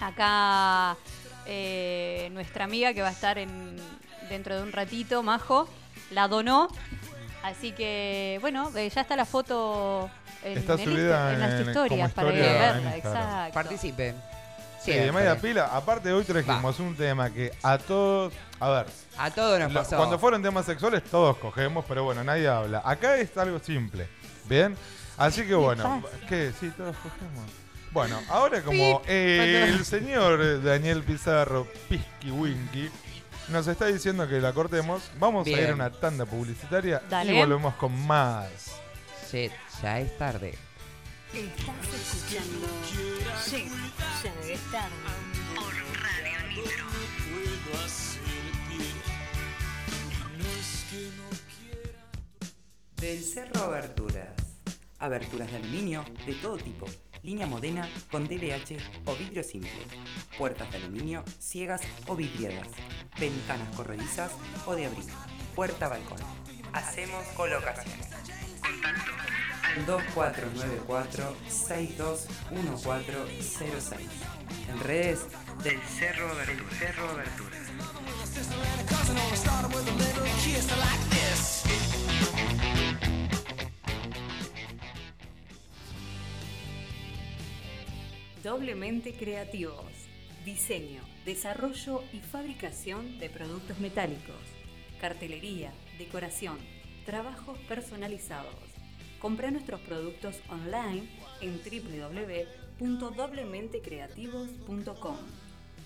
Acá 0.00 0.96
eh, 1.46 2.30
nuestra 2.32 2.64
amiga 2.64 2.94
que 2.94 3.02
va 3.02 3.08
a 3.08 3.12
estar 3.12 3.36
en, 3.38 3.76
dentro 4.30 4.56
de 4.56 4.62
un 4.62 4.72
ratito, 4.72 5.22
Majo, 5.22 5.68
la 6.10 6.26
donó. 6.28 6.68
Así 7.42 7.72
que, 7.72 8.38
bueno, 8.40 8.70
eh, 8.76 8.88
ya 8.88 9.00
está 9.02 9.16
la 9.16 9.24
foto 9.24 10.08
en, 10.44 10.58
Está 10.58 10.74
en 10.74 10.84
subida 10.84 11.32
Insta- 11.32 11.34
en 11.34 11.40
las 11.40 11.52
en- 11.60 11.66
historias 11.68 12.12
para 12.12 12.28
historia 12.32 12.52
verla. 12.52 12.96
Exacto. 12.96 13.54
Participe. 13.54 14.14
Sí, 14.80 14.90
de 14.92 15.12
media 15.12 15.36
pila. 15.38 15.66
Aparte, 15.72 16.12
hoy 16.12 16.24
trajimos 16.24 16.80
un 16.80 16.96
tema 16.96 17.30
que 17.30 17.52
a 17.62 17.78
todos. 17.78 18.32
A 18.58 18.68
ver, 18.70 18.86
A 19.16 19.30
todos 19.30 19.58
nos 19.60 19.72
lo- 19.72 19.80
pasó. 19.80 19.96
cuando 19.96 20.18
fueron 20.18 20.42
temas 20.42 20.66
sexuales, 20.66 21.02
todos 21.04 21.36
cogemos, 21.36 21.84
pero 21.86 22.02
bueno, 22.04 22.24
nadie 22.24 22.48
habla. 22.48 22.82
Acá 22.84 23.16
es 23.16 23.36
algo 23.36 23.58
simple. 23.60 24.08
¿Bien? 24.48 24.76
Así 25.16 25.42
que 25.46 25.54
bueno, 25.54 26.02
¿qué? 26.28 26.52
Sí, 26.58 26.70
todos 26.76 26.96
cogemos. 26.96 27.44
Bueno, 27.92 28.18
ahora 28.30 28.62
como 28.62 29.02
eh, 29.06 29.66
el 29.68 29.84
señor 29.84 30.62
Daniel 30.64 31.02
Pizarro, 31.04 31.66
Pisky 31.88 32.30
Winky, 32.30 32.90
nos 33.52 33.66
está 33.66 33.86
diciendo 33.86 34.26
que 34.26 34.40
la 34.40 34.52
cortemos, 34.52 35.02
vamos 35.18 35.46
a 35.46 35.50
ir 35.50 35.68
a 35.68 35.74
una 35.74 35.90
tanda 35.90 36.24
publicitaria 36.26 37.02
Dale. 37.08 37.34
y 37.34 37.38
volvemos 37.38 37.74
con 37.74 37.92
más. 38.06 38.48
Shit, 39.30 39.52
ya 39.82 40.00
es 40.00 40.16
tarde. 40.18 40.54
Estás 41.32 41.94
escuchando 41.94 42.66
Shit, 43.46 43.72
ya 44.22 44.52
es 44.52 44.60
tarde 44.70 44.94
por 45.54 45.72
Radio 46.02 46.48
Nitro. 46.48 46.86
Del 52.96 53.22
Cerro 53.22 53.64
Aberturas. 53.64 54.28
Aberturas 54.98 55.50
de 55.50 55.56
aluminio 55.56 56.04
de 56.24 56.34
todo 56.34 56.56
tipo. 56.56 56.86
Línea 57.22 57.46
modena 57.46 57.88
con 58.10 58.26
DBH 58.26 58.78
o 59.06 59.14
vidrio 59.14 59.44
simple. 59.44 59.70
Puertas 60.36 60.68
de 60.72 60.78
aluminio 60.78 61.22
ciegas 61.38 61.82
o 62.08 62.16
vidriadas. 62.16 62.66
Ventanas 63.18 63.72
corredizas 63.76 64.32
o 64.66 64.74
de 64.74 64.86
abrigo. 64.86 65.06
Puerta 65.54 65.86
balcón. 65.86 66.18
Hacemos 66.72 67.24
colocaciones. 67.36 68.08
Contacto 68.60 69.12
al 69.76 69.86
2494 69.86 71.36
621406. 71.48 74.10
En 74.68 74.80
redes 74.80 75.20
del 75.62 75.80
Cerro 75.82 76.28
Aberturas. 76.28 76.78
Cerro 76.78 77.08
Aberturas. 77.08 77.62
Doblemente 88.42 89.14
creativos. 89.14 89.92
Diseño, 90.44 91.00
desarrollo 91.24 92.02
y 92.12 92.18
fabricación 92.18 93.20
de 93.20 93.30
productos 93.30 93.78
metálicos. 93.78 94.34
Cartelería, 95.00 95.72
decoración, 95.96 96.58
trabajos 97.06 97.56
personalizados. 97.68 98.56
Compra 99.20 99.52
nuestros 99.52 99.80
productos 99.82 100.40
online 100.48 101.08
en 101.40 101.60
www.doblementecreativos.com. 102.80 105.18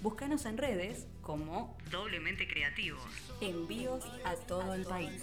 Búscanos 0.02 0.46
en 0.46 0.56
redes 0.56 1.06
como 1.20 1.76
Doblemente 1.90 2.48
Creativos. 2.48 3.04
Envíos 3.42 4.02
a 4.24 4.34
todo 4.34 4.72
el 4.72 4.86
país. 4.86 5.22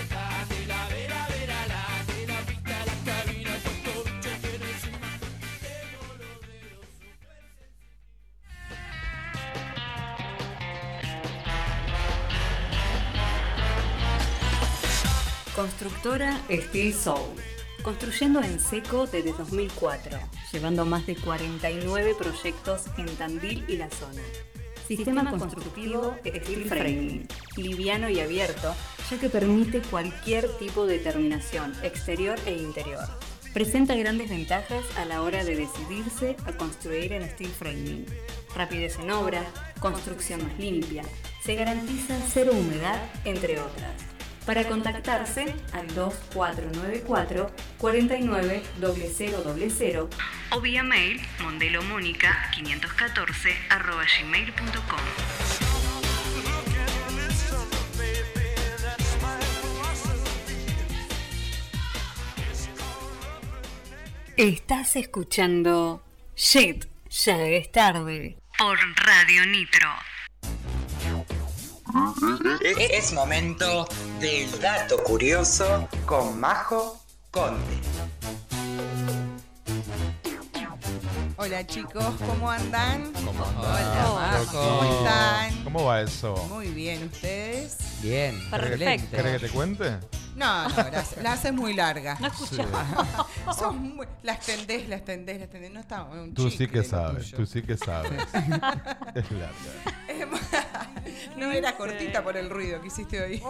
Constructora 15.55 16.39
Steel 16.49 16.93
Soul. 16.93 17.35
Construyendo 17.83 18.41
en 18.41 18.57
seco 18.57 19.05
desde 19.05 19.33
2004, 19.33 20.17
llevando 20.53 20.85
más 20.85 21.05
de 21.05 21.17
49 21.17 22.15
proyectos 22.17 22.83
en 22.97 23.07
Tandil 23.17 23.65
y 23.67 23.75
la 23.75 23.89
zona. 23.89 24.21
Sistema 24.87 25.29
constructivo 25.29 26.15
Steel 26.23 26.65
Framing, 26.65 27.27
liviano 27.57 28.09
y 28.09 28.21
abierto, 28.21 28.73
ya 29.09 29.19
que 29.19 29.29
permite 29.29 29.81
cualquier 29.81 30.47
tipo 30.57 30.85
de 30.85 30.99
terminación, 30.99 31.73
exterior 31.83 32.39
e 32.45 32.55
interior. 32.55 33.03
Presenta 33.53 33.95
grandes 33.95 34.29
ventajas 34.29 34.85
a 34.95 35.03
la 35.03 35.21
hora 35.21 35.43
de 35.43 35.57
decidirse 35.57 36.37
a 36.45 36.53
construir 36.53 37.11
en 37.11 37.29
Steel 37.29 37.51
Framing. 37.51 38.05
Rapidez 38.55 38.97
en 38.99 39.11
obra, 39.11 39.43
construcción 39.81 40.43
más 40.43 40.57
limpia, 40.57 41.03
se 41.43 41.55
garantiza 41.55 42.17
cero 42.31 42.51
humedad, 42.53 43.01
entre 43.25 43.59
otras. 43.59 44.10
Para 44.45 44.67
contactarse 44.67 45.53
al 45.73 45.87
2494 45.93 47.51
49 47.77 48.63
0000 48.79 50.09
o 50.51 50.61
vía 50.61 50.83
mail 50.83 51.21
mondelomónica 51.41 52.49
514 52.53 53.55
arroba 53.69 54.03
gmail.com. 54.03 54.99
Estás 64.37 64.95
escuchando 64.95 66.03
Shit, 66.35 66.85
ya 67.09 67.37
es 67.47 67.71
tarde 67.71 68.37
por 68.57 68.79
Radio 69.05 69.45
Nitro. 69.45 69.89
Es 72.89 73.11
momento 73.11 73.85
del 74.21 74.49
dato 74.61 74.97
curioso 75.03 75.89
con 76.05 76.39
Majo 76.39 77.01
Conde. 77.31 77.59
Hola 81.35 81.65
chicos, 81.67 82.05
¿cómo 82.25 82.49
andan? 82.49 83.11
¿Cómo 83.13 83.43
Hola, 83.43 84.15
Majo. 84.15 84.51
¿Cómo 84.79 84.93
están? 84.99 85.63
¿Cómo 85.63 85.83
va 85.85 86.01
eso? 86.01 86.35
Muy 86.49 86.69
bien, 86.69 87.03
¿ustedes? 87.11 87.77
Bien, 88.01 88.39
Perfecto. 88.49 89.17
¿Querés 89.17 89.41
que 89.41 89.47
te 89.47 89.53
cuente? 89.53 89.97
No, 90.35 90.69
no, 90.69 90.75
la, 90.77 91.03
la 91.21 91.33
haces 91.33 91.51
muy 91.51 91.73
larga. 91.73 92.17
No 92.21 92.27
escuché. 92.27 92.63
Son 93.57 93.95
muy- 93.97 94.07
las 94.23 94.39
tendés, 94.39 94.87
las 94.87 95.03
tendés, 95.03 95.39
las 95.41 95.49
tendés. 95.49 95.71
No 95.71 95.81
está 95.81 96.03
un 96.03 96.33
Tú 96.33 96.49
sí 96.49 96.67
que 96.67 96.83
sabes, 96.85 97.31
tú 97.31 97.45
sí 97.45 97.61
que 97.61 97.75
sabes. 97.75 98.11
es 99.15 99.31
larga. 99.31 99.71
no 101.37 101.51
era 101.51 101.75
cortita 101.75 102.23
por 102.23 102.37
el 102.37 102.49
ruido 102.49 102.81
que 102.81 102.87
hiciste 102.87 103.21
hoy. 103.21 103.43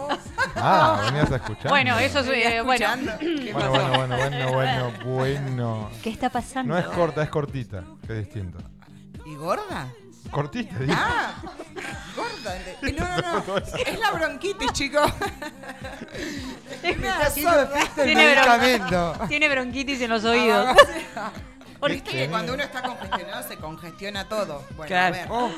Ah, 0.56 1.02
venías 1.06 1.30
a 1.30 1.36
escuchar. 1.36 1.68
Bueno, 1.68 1.98
eso 1.98 2.20
es. 2.20 2.26
¿Venía 2.26 2.56
eh, 2.56 2.62
bueno. 2.62 2.86
Bueno, 3.52 3.70
bueno, 3.70 3.96
bueno, 3.96 4.16
bueno, 4.16 4.52
bueno, 4.52 4.92
bueno. 5.04 5.90
¿Qué 6.02 6.10
está 6.10 6.30
pasando? 6.30 6.74
No 6.74 6.80
es 6.80 6.86
corta, 6.86 7.22
es 7.22 7.28
cortita, 7.28 7.84
que 8.06 8.12
es 8.18 8.26
distinto. 8.26 8.58
¿Y 9.26 9.34
gorda? 9.36 9.88
Cortita, 10.30 10.78
dije. 10.78 10.94
Ah, 10.96 11.34
gorda. 12.16 12.56
Eh, 12.56 12.96
No, 12.98 13.06
no, 13.06 13.44
no. 13.46 13.56
Es 13.86 13.98
la 13.98 14.10
bronquitis, 14.12 14.72
chicos. 14.72 15.12
Efecto 16.82 18.02
el 18.02 18.04
Tiene. 18.04 18.36
Tiene 19.28 19.48
bronquitis 19.48 20.00
en 20.00 20.10
los 20.10 20.24
oídos. 20.24 20.76
Viste 21.88 22.10
que 22.12 22.28
cuando 22.28 22.54
uno 22.54 22.62
está 22.62 22.82
congestionado 22.82 23.48
se 23.48 23.56
congestiona 23.56 24.28
todo. 24.28 24.62
Bueno, 24.76 24.86
Claro. 24.88 25.14
a 25.14 25.18
ver. 25.18 25.26
Oh. 25.30 25.50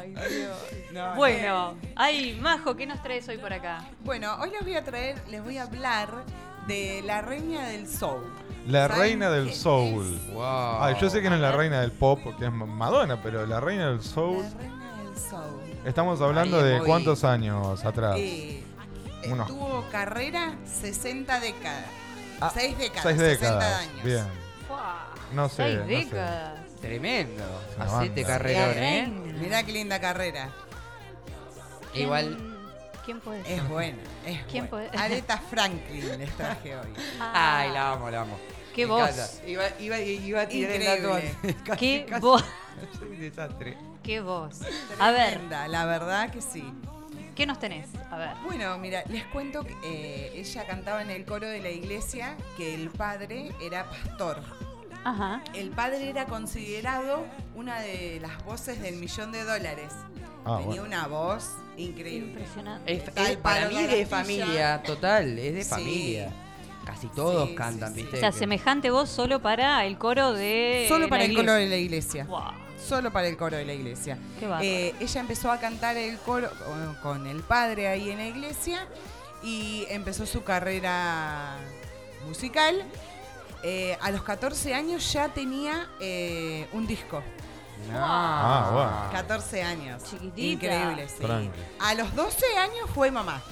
Ay, 0.00 0.14
Dios. 0.34 0.56
No, 0.92 1.14
Bueno, 1.14 1.74
ay, 1.94 2.38
Majo, 2.40 2.76
¿qué 2.76 2.86
nos 2.86 3.02
traes 3.02 3.28
hoy 3.28 3.38
por 3.38 3.52
acá? 3.52 3.84
Bueno, 4.04 4.34
hoy 4.40 4.50
les 4.50 4.62
voy 4.62 4.74
a 4.74 4.84
traer, 4.84 5.16
les 5.28 5.42
voy 5.42 5.58
a 5.58 5.62
hablar 5.64 6.08
de 6.66 7.02
la 7.04 7.20
reina 7.22 7.68
del 7.68 7.88
soul. 7.88 8.24
La 8.66 8.88
¿Saben 8.88 9.00
reina 9.00 9.30
del 9.30 9.54
soul. 9.54 10.18
Wow. 10.32 10.82
Ay, 10.82 10.96
yo 11.00 11.08
sé 11.08 11.22
que 11.22 11.28
no 11.30 11.36
es 11.36 11.40
la 11.40 11.52
reina 11.52 11.80
del 11.80 11.92
pop, 11.92 12.18
que 12.38 12.46
es 12.46 12.52
Madonna, 12.52 13.22
pero 13.22 13.46
la 13.46 13.60
reina 13.60 13.90
del 13.90 14.02
soul. 14.02 14.42
La 14.42 14.58
reina 14.58 14.96
del 15.04 15.16
soul. 15.16 15.60
Estamos 15.84 16.20
hablando 16.20 16.60
de 16.62 16.80
cuántos 16.82 17.22
años 17.22 17.84
atrás. 17.84 18.16
Eh, 18.18 18.64
Tuvo 19.46 19.84
carrera 19.90 20.54
60 20.64 21.40
décadas. 21.40 21.84
Ah, 22.40 22.50
6 22.52 22.78
décadas. 22.78 23.02
Seis 23.04 23.16
60 23.18 23.46
décadas. 23.54 23.80
años. 23.80 24.04
Bien. 24.04 24.45
No 25.32 25.48
sé. 25.48 25.56
Seis 25.56 25.76
no 25.78 25.84
sé. 25.86 25.88
décadas. 25.96 26.60
Tremendo. 26.80 27.44
Una 27.76 27.84
Hacete 27.84 28.22
banda. 28.22 28.38
carrerón, 28.38 28.82
¿eh? 28.82 29.06
Mirá 29.40 29.62
qué 29.64 29.72
linda 29.72 30.00
carrera. 30.00 30.50
Igual. 31.94 32.36
¿Quién 33.04 33.20
puede 33.20 33.42
ser? 33.44 33.52
Es 33.60 33.68
buena. 33.68 33.98
Es 34.26 34.42
¿Quién 34.50 34.68
buena. 34.68 34.90
puede- 34.90 35.02
Aretha 35.02 35.38
Franklin 35.50 36.18
les 36.18 36.30
traje 36.36 36.76
hoy. 36.76 36.88
Ay, 37.20 37.70
la 37.72 37.92
amo, 37.92 38.10
la 38.10 38.20
amo. 38.22 38.36
Qué 38.74 38.84
Me 38.86 38.92
voz. 38.92 39.10
encanta. 39.10 39.46
Iba, 39.48 39.64
iba, 39.80 39.98
iba 40.00 40.40
a 40.42 40.48
tirar 40.48 40.72
el 40.72 40.84
dato 40.84 41.08
Increíble. 41.18 41.36
antes. 41.42 41.62
Casi, 41.64 41.78
Qué 41.78 42.06
casi. 42.08 42.20
voz. 42.22 42.44
Soy 42.98 43.08
un 43.08 43.20
desastre. 43.20 43.78
Qué 44.02 44.20
voz. 44.20 44.60
A 44.98 45.10
ver, 45.10 45.30
Tremenda, 45.30 45.68
la 45.68 45.84
verdad 45.86 46.30
que 46.30 46.42
sí. 46.42 46.62
¿Qué 47.36 47.46
nos 47.46 47.58
tenés? 47.60 47.86
A 48.10 48.16
ver. 48.16 48.30
Bueno, 48.44 48.76
mira, 48.78 49.04
les 49.08 49.24
cuento 49.26 49.62
que 49.64 49.76
eh, 49.84 50.32
ella 50.34 50.66
cantaba 50.66 51.02
en 51.02 51.10
el 51.10 51.24
coro 51.24 51.46
de 51.48 51.60
la 51.60 51.70
iglesia 51.70 52.36
que 52.56 52.74
el 52.74 52.90
padre 52.90 53.52
era 53.62 53.84
pastor. 53.88 54.42
Ajá. 55.04 55.40
El 55.54 55.70
padre 55.70 56.10
era 56.10 56.24
considerado 56.26 57.24
una 57.54 57.80
de 57.80 58.18
las 58.20 58.44
voces 58.44 58.80
del 58.82 58.96
millón 58.96 59.30
de 59.30 59.44
dólares. 59.44 59.92
Ah, 60.44 60.56
Tenía 60.58 60.80
bueno. 60.80 60.84
una 60.84 61.06
voz 61.06 61.50
increíble. 61.76 62.28
Impresionante. 62.30 62.92
Es- 62.92 63.36
para 63.38 63.68
mí 63.68 63.76
es 63.78 63.90
de 63.90 64.06
familia, 64.06 64.82
total, 64.82 65.38
es 65.38 65.54
de 65.54 65.62
Sí. 65.64 65.70
familia. 65.70 66.32
Casi 66.84 67.08
todos 67.08 67.48
Sí, 67.48 67.54
cantan, 67.56 67.88
sí, 67.94 67.96
sí. 67.96 68.02
¿viste? 68.02 68.16
O 68.18 68.20
sea, 68.20 68.32
semejante 68.32 68.90
voz 68.90 69.08
solo 69.10 69.42
para 69.42 69.84
el 69.86 69.98
coro 69.98 70.32
de. 70.32 70.86
Solo 70.88 71.08
para 71.08 71.18
la 71.20 71.24
el 71.24 71.32
iglesia. 71.32 71.52
coro 71.52 71.58
de 71.60 71.68
la 71.68 71.76
iglesia. 71.76 72.24
Wow, 72.26 72.42
Solo 72.88 73.10
para 73.12 73.26
el 73.26 73.36
coro 73.36 73.56
de 73.56 73.64
la 73.64 73.72
iglesia. 73.72 74.18
qué. 74.38 74.46
Eh, 74.62 74.94
ella 75.00 75.20
empezó 75.20 75.50
a 75.50 75.58
cantar 75.58 75.96
el 75.96 76.18
coro 76.18 76.48
con- 77.02 77.26
el 77.26 77.42
padre 77.42 77.88
ahí 77.88 78.10
en 78.10 78.18
la 78.18 78.26
iglesia 78.26 78.86
y 79.42 79.86
empezó 79.88 80.24
su 80.26 80.44
carrera 80.44 81.56
musical. 82.26 82.84
Eh, 83.62 83.96
a 84.00 84.10
los 84.10 84.22
14 84.22 84.74
años 84.74 85.12
ya 85.12 85.28
tenía 85.30 85.88
eh, 86.00 86.68
un 86.72 86.86
disco. 86.86 87.22
No. 87.90 87.98
Ah, 87.98 88.70
bueno. 88.72 89.12
14 89.12 89.62
años. 89.62 90.02
Chiquitita. 90.04 90.66
Increíble, 90.66 91.08
sí. 91.08 91.50
A 91.80 91.94
los 91.94 92.14
12 92.14 92.44
años 92.58 92.88
fue 92.94 93.10
mamá. 93.10 93.42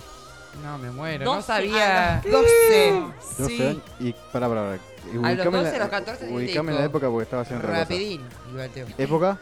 No, 0.63 0.79
me 0.79 0.91
muero. 0.91 1.25
No 1.25 1.35
12 1.35 1.47
sabía. 1.47 2.19
A 2.19 2.23
los 2.25 2.33
12. 2.33 2.91
No 3.39 3.47
sí. 3.49 3.59
sé, 3.59 3.77
y 3.99 4.13
para, 4.33 4.49
para, 4.49 4.61
para. 4.63 4.79
A 5.11 5.15
los 5.15 5.17
ubicame 5.47 5.59
12, 5.59 5.73
la- 5.73 5.79
los 5.79 5.89
14 5.89 6.33
Ubicame 6.33 6.73
en 6.73 6.79
la 6.79 6.85
época 6.85 7.09
porque 7.09 7.25
estaba 7.25 7.43
haciendo. 7.43 7.67
Rapidín. 7.67 8.23
Iba 8.53 8.65
el 8.65 8.71
tema. 8.71 8.91
¿Época? 8.99 9.39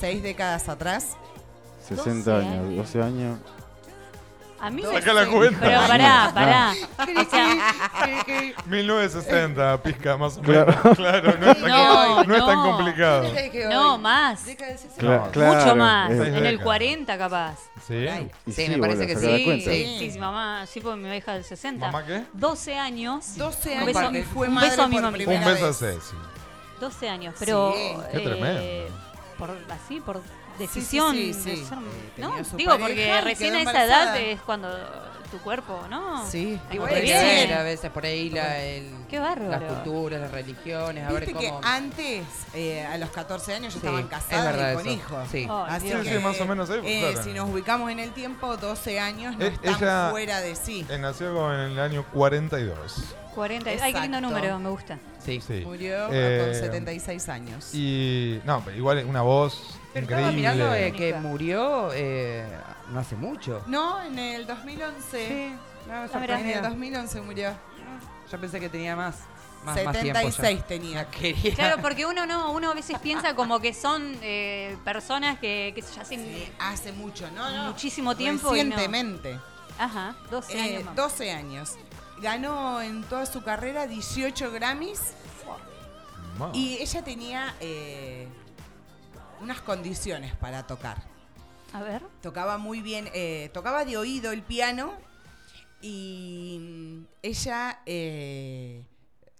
Seis 0.00 0.22
décadas 0.22 0.68
atrás. 0.68 1.16
60 1.88 2.30
12 2.32 2.46
años, 2.46 2.64
años. 2.66 2.76
12 2.76 3.02
años. 3.02 3.38
A 4.62 4.70
mí 4.70 4.82
me. 4.82 4.92
Saca 4.92 5.12
la 5.14 5.26
cuenta. 5.26 5.58
Pero 5.60 5.80
pará, 5.86 6.30
pará. 6.34 6.72
Ah. 6.98 7.06
O 7.16 7.30
sea, 7.30 7.56
1960, 8.66 9.82
pizca 9.82 10.16
más 10.16 10.36
o 10.36 10.42
menos. 10.42 10.64
Claro. 10.76 10.94
Claro, 10.96 11.38
no, 11.40 11.50
es 11.50 11.60
tan, 11.60 11.68
No, 11.68 12.24
no 12.24 12.36
es 12.36 12.44
tan 12.46 12.56
no. 12.56 12.76
complicado. 12.76 13.32
no, 13.70 13.98
más. 13.98 14.44
Década 14.46 14.72
de 14.72 14.78
60. 14.78 15.00
Cla- 15.02 15.24
No. 15.26 15.30
claro, 15.30 15.54
Mucho 15.64 15.76
más. 15.76 16.10
En 16.10 16.20
el 16.22 16.34
décadas. 16.42 16.62
40 16.64 17.18
capaz. 17.18 17.56
¿Sí? 17.86 18.06
Sí, 18.52 18.68
me 18.68 18.78
parece 18.78 19.06
que 19.06 19.16
Sí, 19.16 19.60
sí, 19.64 19.96
sí, 19.98 20.10
sí, 20.12 20.18
mamá. 20.18 20.66
Sí, 20.66 20.80
porque 20.80 21.00
mi 21.00 21.16
hija 21.16 21.34
del 21.34 21.44
60. 21.44 21.86
¿Mamá 21.86 22.04
qué? 22.06 22.24
12 22.34 22.76
años. 22.78 23.36
12 23.36 23.72
Un 23.72 23.78
años 23.78 23.86
beso- 23.94 24.16
y 24.18 24.22
fue 24.22 24.48
un 24.48 24.60
beso 24.60 24.82
a 24.82 24.88
mi 24.88 24.98
primera 25.10 25.40
Un 25.40 25.54
beso 25.54 25.66
a. 25.68 25.72
Ceci. 25.72 26.16
12 26.80 27.08
años, 27.08 27.34
pero. 27.38 27.72
Sí. 27.74 27.92
Qué 28.12 28.16
eh, 28.18 28.20
tremendo. 28.20 29.09
Por, 29.40 29.50
así, 29.70 30.00
por 30.00 30.18
sí, 30.18 30.22
decisión. 30.58 31.12
sí, 31.16 31.34
sí. 31.34 31.50
de 31.50 31.56
ser- 31.64 31.78
Eh, 31.78 32.20
¿no? 32.20 32.32
Digo, 32.56 32.78
porque 32.78 33.20
recién 33.22 33.54
a 33.56 33.62
esa 33.62 33.84
edad 33.84 34.16
es 34.18 34.40
cuando 34.42 34.68
tu 35.30 35.38
cuerpo, 35.38 35.80
¿no? 35.88 36.28
Sí. 36.28 36.60
Igual 36.72 37.00
bien. 37.02 37.22
ver 37.22 37.54
a 37.54 37.62
veces 37.62 37.88
por 37.92 38.04
ahí 38.04 38.30
la, 38.30 38.58
el, 38.64 38.90
las 39.12 39.62
culturas, 39.62 40.20
las 40.20 40.30
religiones, 40.32 41.08
a 41.08 41.12
ver 41.12 41.24
Viste 41.24 41.38
que 41.38 41.48
cómo. 41.50 41.60
antes, 41.62 42.24
eh, 42.52 42.84
a 42.84 42.98
los 42.98 43.10
14 43.10 43.54
años, 43.54 43.72
ya 43.74 43.80
Sí, 43.80 43.86
estaban 43.86 44.02
es 44.04 44.10
casadas 44.10 44.44
verdad 44.56 44.72
y 44.72 44.74
con 44.74 44.86
eso. 44.88 44.94
hijos. 44.96 45.28
Sí. 45.30 45.46
Ay, 45.48 45.66
Así. 45.68 45.88
Sí, 45.88 45.94
que, 46.02 46.16
sí, 46.18 46.24
más 46.24 46.40
o 46.40 46.46
menos 46.46 46.68
ahí, 46.70 46.80
eh, 46.84 47.00
claro. 47.12 47.22
Si 47.22 47.32
nos 47.32 47.48
ubicamos 47.48 47.90
en 47.92 48.00
el 48.00 48.10
tiempo, 48.12 48.56
12 48.56 48.98
años 48.98 49.36
no 49.38 49.44
Eh, 49.44 49.48
están 49.62 49.74
ella- 49.76 50.10
fuera 50.10 50.40
de 50.40 50.56
sí. 50.56 50.84
Eh, 50.88 50.98
nació 50.98 51.54
en 51.54 51.60
el 51.60 51.78
año 51.78 52.04
42. 52.12 53.14
40. 53.34 53.70
Ay, 53.70 53.76
qué 53.92 54.00
lindo 54.00 54.18
Exacto. 54.18 54.20
número, 54.20 54.58
me 54.58 54.70
gusta. 54.70 54.98
Sí. 55.24 55.40
Sí. 55.46 55.62
Murió 55.64 56.08
Eh, 56.12 56.42
con 56.44 56.54
76 56.54 57.28
años. 57.28 57.74
Y. 57.74 58.40
No, 58.44 58.62
pero 58.64 58.76
igual 58.76 59.04
una 59.06 59.22
voz 59.22 59.78
Pero 59.92 60.04
estaba 60.06 60.32
mirando 60.32 60.64
increíble. 60.66 60.86
eh, 60.88 61.12
que 61.12 61.18
murió 61.20 61.90
eh, 61.92 62.46
no 62.92 63.00
hace 63.00 63.16
mucho. 63.16 63.62
No, 63.66 64.02
en 64.02 64.18
el 64.18 64.46
2011. 64.46 65.52
No, 65.88 65.94
Ah, 65.94 66.18
mirá. 66.20 66.40
En 66.40 66.50
el 66.50 66.62
2011 66.62 67.20
murió. 67.22 67.52
Yo 68.30 68.40
pensé 68.40 68.60
que 68.60 68.68
tenía 68.68 68.94
más. 68.96 69.16
Más, 69.64 69.76
más 69.84 70.00
tiempo 70.00 70.18
76 70.20 70.58
ya. 70.60 70.66
tenía. 70.66 71.04
Quería- 71.10 71.54
Claro, 71.54 71.82
porque 71.82 72.06
uno 72.06 72.24
no, 72.24 72.50
uno 72.52 72.70
a 72.70 72.74
veces 72.74 72.98
piensa 72.98 73.34
como 73.34 73.60
que 73.60 73.74
son 73.74 74.16
eh, 74.22 74.74
personas 74.84 75.38
que, 75.38 75.72
que 75.74 75.82
ya 75.82 76.00
hacen 76.00 76.24
Hace 76.58 76.92
mucho, 76.92 77.28
¿no? 77.32 77.50
no. 77.50 77.64
muchísimo 77.72 78.16
tiempo. 78.16 78.56
y 78.56 78.64
no. 78.64 78.70
Recientemente. 78.76 79.38
Ajá, 79.78 80.14
12 80.30 80.56
Eh, 80.56 80.60
años 80.62 80.84
más. 80.84 80.96
12 80.96 81.30
años. 81.32 81.72
Ganó 82.20 82.82
en 82.82 83.02
toda 83.04 83.26
su 83.26 83.42
carrera 83.42 83.86
18 83.86 84.50
Grammys 84.52 85.00
y 86.52 86.78
ella 86.80 87.02
tenía 87.02 87.54
eh, 87.60 88.26
unas 89.40 89.60
condiciones 89.60 90.34
para 90.36 90.66
tocar. 90.66 91.02
A 91.72 91.82
ver. 91.82 92.02
Tocaba 92.20 92.58
muy 92.58 92.82
bien, 92.82 93.08
eh, 93.14 93.50
tocaba 93.54 93.84
de 93.84 93.96
oído 93.96 94.32
el 94.32 94.42
piano 94.42 94.92
y 95.80 97.00
ella, 97.22 97.80
eh, 97.86 98.84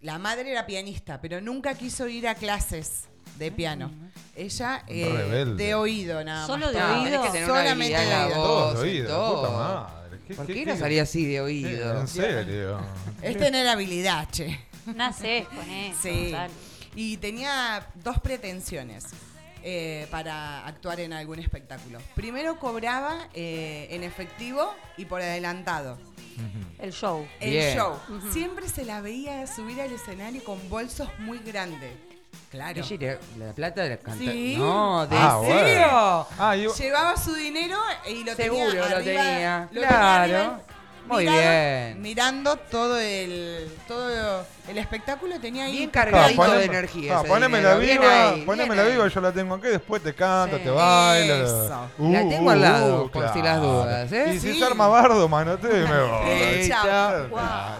la 0.01 0.19
madre 0.19 0.51
era 0.53 0.65
pianista, 0.67 1.21
pero 1.21 1.41
nunca 1.41 1.75
quiso 1.75 2.07
ir 2.09 2.29
a 2.29 2.35
clases 2.35 3.09
de 3.37 3.51
piano. 3.53 3.91
Ella 4.37 4.85
eh, 4.87 5.45
de 5.57 5.75
oído 5.75 6.23
nada 6.25 6.47
¿Solo 6.47 6.67
más. 6.67 6.75
de 6.75 6.79
tocaba. 6.81 7.01
oído? 7.03 7.47
Solamente 7.47 7.99
de 7.99 8.35
oído. 8.77 9.87
Todos 10.35 10.47
voz, 10.47 10.47
de 10.47 10.53
y 10.55 10.55
oído, 10.55 10.55
todo. 10.55 10.55
puta 10.55 10.55
madre. 10.55 10.55
¿Qué- 10.55 10.55
¿Por 10.55 10.65
qué- 10.65 10.67
no 10.67 10.77
salía 10.79 11.03
así 11.03 11.27
de 11.27 11.41
oído? 11.41 12.01
En 12.01 12.09
serio. 12.09 12.81
Es 13.23 13.37
tener 13.39 13.67
habilidad, 13.69 14.29
che. 14.31 14.59
Nacés 14.95 15.47
con 15.49 15.71
eso. 15.71 15.99
Sí. 16.03 16.35
Y 16.95 17.17
tenía 17.19 17.87
dos 18.03 18.19
pretensiones 18.21 19.05
eh, 19.63 20.07
para 20.11 20.67
actuar 20.67 21.01
en 21.01 21.13
algún 21.13 21.39
espectáculo. 21.39 21.99
Primero 22.15 22.59
cobraba 22.59 23.29
eh, 23.35 23.89
en 23.91 24.03
efectivo 24.03 24.75
y 24.97 25.05
por 25.05 25.21
adelantado. 25.21 25.99
El 26.79 26.93
show. 26.93 27.27
El 27.39 27.51
Bien. 27.51 27.77
show. 27.77 27.99
Siempre 28.33 28.67
se 28.69 28.87
la 28.87 29.03
veía 29.03 29.47
subir 29.47 29.79
al 29.83 29.93
escenario 29.93 30.43
con 30.43 30.59
bolsos 30.71 31.09
muy 31.19 31.39
grandes. 31.39 31.93
Claro. 32.51 32.81
Ella 32.81 32.97
era 33.13 33.19
la 33.39 33.53
plata 33.53 33.83
de 33.83 33.91
la 33.91 33.97
canta- 33.99 34.19
Sí. 34.19 34.57
No, 34.59 35.07
¿de 35.07 35.17
Ah, 35.17 35.37
bueno. 35.37 35.61
serio? 35.61 36.27
Ah, 36.39 36.57
y- 36.57 36.67
Llevaba 36.83 37.17
su 37.17 37.33
dinero 37.35 37.79
y 38.09 38.25
lo 38.25 38.35
Seguro 38.35 38.67
tenía 38.71 38.89
lo 38.89 38.97
arriba- 38.97 39.03
tenía. 39.23 39.61
lo 39.71 39.81
tenía 39.81 39.89
Claro. 39.89 40.23
arriba, 40.37 40.61
Muy 41.11 41.25
mirado- 41.25 41.39
bien. 41.41 42.03
Mirando 42.03 42.57
todo 42.57 42.99
el 42.99 43.69
todo 43.89 44.47
el 44.69 44.79
espectáculo 44.79 45.41
tenía 45.41 45.65
ahí 45.65 45.73
Bien 45.73 45.89
Ah, 45.89 45.93
cargadito 45.93 46.43
poneme- 46.43 46.59
de 46.59 46.65
energía. 46.65 47.19
ah, 47.19 47.23
poneme 47.27 47.61
la 47.61 47.75
viva, 47.75 48.31
ahí, 48.31 48.43
poneme 48.43 48.77
la 48.77 48.85
viva, 48.85 49.09
yo 49.09 49.21
la 49.21 49.33
tengo 49.33 49.55
aquí, 49.57 49.67
después 49.69 50.03
te 50.03 50.15
canto, 50.15 50.57
Sí. 50.59 50.63
te 50.65 50.71
bailo. 50.71 51.35
Eso. 51.45 51.89
La 51.99 52.29
tengo 52.29 52.51
al 52.51 52.61
lado, 52.61 53.11
por 53.11 53.33
si 53.33 53.43
las 53.43 53.61
dudas, 53.61 54.13
¿eh? 54.13 54.33
Y 54.35 54.39
si 54.39 54.53
Sí. 54.53 54.59
se 54.59 54.65
arma 54.65 54.87
bardo, 54.89 55.29
manoteo 55.29 55.77
y 55.85 55.89
me 55.89 56.01
voy. 56.03 56.21
Eh, 56.31 56.67
chao. 56.69 57.29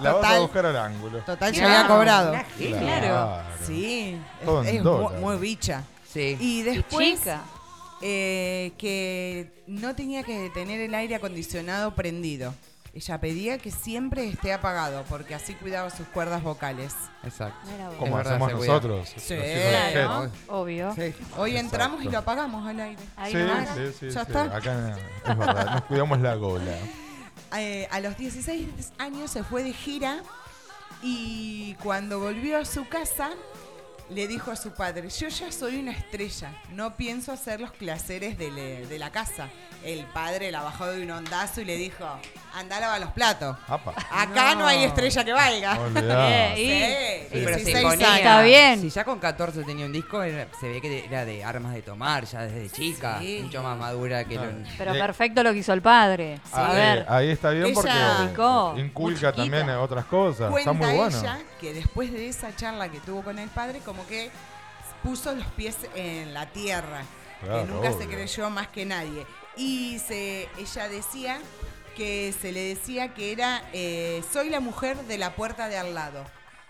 La 0.03 0.13
vas 0.13 0.25
a 0.35 0.39
buscar 0.41 0.67
al 0.67 0.77
ángulo. 0.77 1.19
Total, 1.21 1.55
se 1.55 1.61
Claro, 1.61 1.75
había 1.77 1.87
cobrado. 1.89 2.35
Claro. 2.59 3.43
Sí, 3.67 4.19
Todo 4.45 4.63
es, 4.65 5.21
muy 5.21 5.37
bicha. 5.37 5.85
Sí. 6.13 6.37
Y 6.41 6.61
Y 6.61 6.63
después 6.63 7.21
chica. 7.21 7.43
eh, 8.03 8.73
que 8.79 9.53
no 9.67 9.95
tenía 9.95 10.23
que 10.25 10.51
tener 10.55 10.81
el 10.81 10.95
aire 10.95 11.15
acondicionado 11.15 11.95
prendido. 11.95 12.55
Ella 12.93 13.21
pedía 13.21 13.57
que 13.59 13.71
siempre 13.71 14.29
esté 14.29 14.53
apagado 14.53 15.05
porque 15.09 15.35
así 15.35 15.55
cuidaba 15.55 15.91
sus 15.91 16.09
cuerdas 16.09 16.43
vocales. 16.43 16.93
Exacto. 17.23 17.57
Como 17.99 18.19
Es 18.19 18.25
verdad, 18.27 18.33
hacemos 18.33 18.51
se 18.51 18.57
cuida. 18.57 18.73
nosotros. 18.73 19.09
Sí. 19.09 19.15
los 19.37 19.45
hijos 19.47 19.55
de 19.55 19.91
Claro, 19.93 20.23
Jet. 20.25 20.33
obvio. 20.49 20.95
Sí. 20.95 21.01
Hoy 21.37 21.51
Exacto. 21.53 21.59
entramos 21.59 22.05
y 22.05 22.09
lo 22.09 22.19
apagamos 22.19 22.67
al 22.69 22.81
aire. 22.81 23.03
Ahí 23.17 23.33
Sí, 23.33 23.39
nomás. 23.39 23.69
sí, 23.77 23.83
sí, 24.01 24.07
Ya 24.11 24.25
sí. 24.25 24.31
está. 24.33 24.43
Acá 24.57 24.99
es 25.25 25.39
verdad, 25.39 25.75
nos 25.75 25.85
cuidamos 25.85 26.21
la 26.21 26.35
gola. 26.35 26.75
Eh, 27.57 27.87
a 27.93 28.01
los 28.01 28.17
16 28.17 28.69
años 28.99 29.31
se 29.31 29.45
fue 29.45 29.63
de 29.63 29.73
gira 29.73 30.23
y 31.03 31.75
cuando 31.83 32.19
volvió 32.21 32.59
a 32.59 32.65
su 32.65 32.89
casa 32.89 33.31
le 34.11 34.27
dijo 34.27 34.51
a 34.51 34.57
su 34.57 34.73
padre, 34.73 35.09
yo 35.09 35.29
ya 35.29 35.53
soy 35.53 35.77
una 35.79 35.93
estrella, 35.93 36.53
no 36.73 36.97
pienso 36.97 37.31
hacer 37.31 37.61
los 37.61 37.71
placeres 37.71 38.37
de, 38.37 38.51
le- 38.51 38.87
de 38.87 38.99
la 38.99 39.11
casa. 39.13 39.49
El 39.85 40.05
padre 40.07 40.51
la 40.51 40.63
bajó 40.63 40.87
de 40.87 41.03
un 41.05 41.11
ondazo 41.13 41.61
y 41.61 41.65
le 41.65 41.77
dijo, 41.77 42.05
anda 42.55 42.77
a 42.77 42.81
lavar 42.81 43.01
los 43.01 43.11
platos. 43.13 43.57
Apa. 43.69 43.95
Acá 44.11 44.55
no, 44.55 44.61
No. 44.61 44.67
hay 44.67 44.85
estrella 44.85 45.25
que 45.25 45.33
valga. 45.33 45.79
Olvidá. 45.81 46.27
Bien, 46.27 46.57
Sí, 46.57 46.63
y- 46.63 47.39
Sí, 47.41 47.45
pero 47.45 47.59
se 47.59 47.65
16 47.65 47.85
imponía. 47.85 48.17
Está 48.19 48.43
bien. 48.43 48.81
Si 48.81 48.91
ya 48.91 49.05
con 49.05 49.19
14 49.19 49.63
tenía 49.65 49.87
un 49.87 49.93
disco, 49.93 50.23
era- 50.23 50.49
se 50.61 50.69
ve 50.69 50.81
que 50.81 51.05
era 51.05 51.25
de 51.25 51.45
armas 51.45 51.75
de 51.75 51.83
tomar 51.83 52.25
ya 52.25 52.43
desde 52.43 52.69
chica. 52.71 53.19
Sí. 53.21 53.41
Mucho 53.43 53.63
más 53.63 53.79
madura 53.79 54.25
que 54.25 54.35
lo- 54.37 54.43
Pero 54.79 54.95
Eh, 54.95 54.99
perfecto 54.99 55.43
lo 55.43 55.53
que 55.53 55.59
hizo 55.59 55.73
el 55.73 55.83
padre. 55.83 56.41
A 56.53 56.67
Ahí- 56.71 56.77
ver. 56.77 57.07
Ahí 57.09 57.31
está 57.31 57.51
bien 57.51 57.67
Ella- 57.67 57.75
porque 57.75 58.81
inculca 58.81 59.01
muy 59.01 59.15
chiquita. 59.15 59.33
también 59.33 59.69
otras 59.71 60.05
cosas. 60.07 60.53
Está 60.57 60.73
muy 60.73 60.87
bueno. 60.95 61.19
ella 61.19 61.39
que 61.61 61.73
después 61.73 62.13
de 62.13 62.29
esa 62.29 62.55
charla 62.57 62.89
que 62.89 63.01
tuvo 63.01 63.23
con 63.23 63.39
el 63.39 63.49
padre, 63.51 63.81
como 63.85 64.07
que 64.07 64.31
puso 65.03 65.33
los 65.35 65.47
pies 65.49 65.77
en 65.95 66.35
la 66.35 66.47
tierra, 66.47 67.03
Claro, 67.43 67.65
que 67.67 67.73
nunca 67.73 67.89
se 67.91 67.97
obvio. 68.05 68.09
creyó 68.11 68.51
más 68.51 68.69
que 68.69 68.85
nadie. 68.85 69.27
Y 69.57 69.99
se, 69.99 70.49
ella 70.59 70.89
decía 70.89 71.39
que 71.97 72.35
se 72.41 72.53
le 72.53 72.61
decía 72.75 73.15
que 73.15 73.33
era, 73.33 73.63
eh, 73.73 74.23
soy 74.33 74.49
la 74.51 74.61
mujer 74.61 74.97
de 75.05 75.19
la 75.19 75.35
puerta 75.37 75.69
de 75.69 75.77
al 75.79 75.95
lado, 75.95 76.25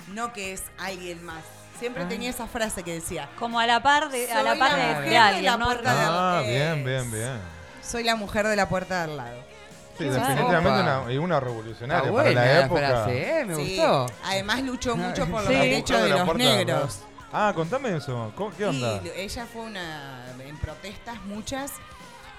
no 0.08 0.32
que 0.32 0.52
es 0.52 0.62
alguien 0.78 1.22
más. 1.24 1.42
Siempre 1.78 2.04
Ah. 2.04 2.08
tenía 2.08 2.30
esa 2.30 2.46
frase 2.46 2.82
que 2.82 2.92
decía, 2.94 3.28
Como 3.38 3.58
a 3.60 3.66
la 3.66 3.82
par 3.82 4.10
de, 4.10 4.30
a 4.30 4.42
la 4.42 4.50
Soy 4.50 4.58
par 4.58 4.72
la 4.72 4.76
de, 4.78 4.86
mujer 4.88 5.04
de 5.04 5.36
de 5.36 5.42
la 5.42 5.56
¿no? 5.56 5.64
puerta 5.66 5.94
de- 5.94 6.00
Ah, 6.02 6.42
Eh, 6.44 6.48
bien, 6.74 6.84
bien, 6.84 7.10
bien. 7.10 7.38
soy 7.82 8.04
la 8.04 8.16
mujer 8.16 8.46
de 8.46 8.56
la 8.56 8.68
puerta 8.68 8.98
de 9.06 9.10
al 9.12 9.16
lado. 9.16 9.50
Sí, 9.96 10.04
definitivamente 10.06 10.80
una, 10.80 11.12
y 11.12 11.18
una 11.18 11.34
Está 11.36 11.46
revolucionaria 11.46 12.10
buena 12.10 12.30
para 12.30 12.46
la 12.46 12.54
la 12.54 12.64
época. 12.64 12.80
frase, 12.80 13.40
¿eh? 13.40 13.44
Me 13.44 13.54
Sí, 13.56 13.76
gustó. 13.76 14.06
Además 14.24 14.62
luchó 14.62 14.96
mucho 14.96 15.26
por 15.26 15.42
los 15.42 15.52
Sí. 15.52 15.58
derechos 15.58 16.02
de 16.02 16.08
los 16.08 16.26
de 16.26 16.34
negros. 16.34 16.98
Ah, 17.32 17.52
contame 17.54 17.96
eso. 17.96 18.32
¿Cómo- 18.34 18.50
¿Qué 18.56 18.64
onda? 18.66 19.00
Y 19.04 19.10
ella 19.20 19.46
fue 19.52 19.62
una 19.62 20.24
en 20.42 20.56
protestas 20.58 21.20
muchas 21.26 21.72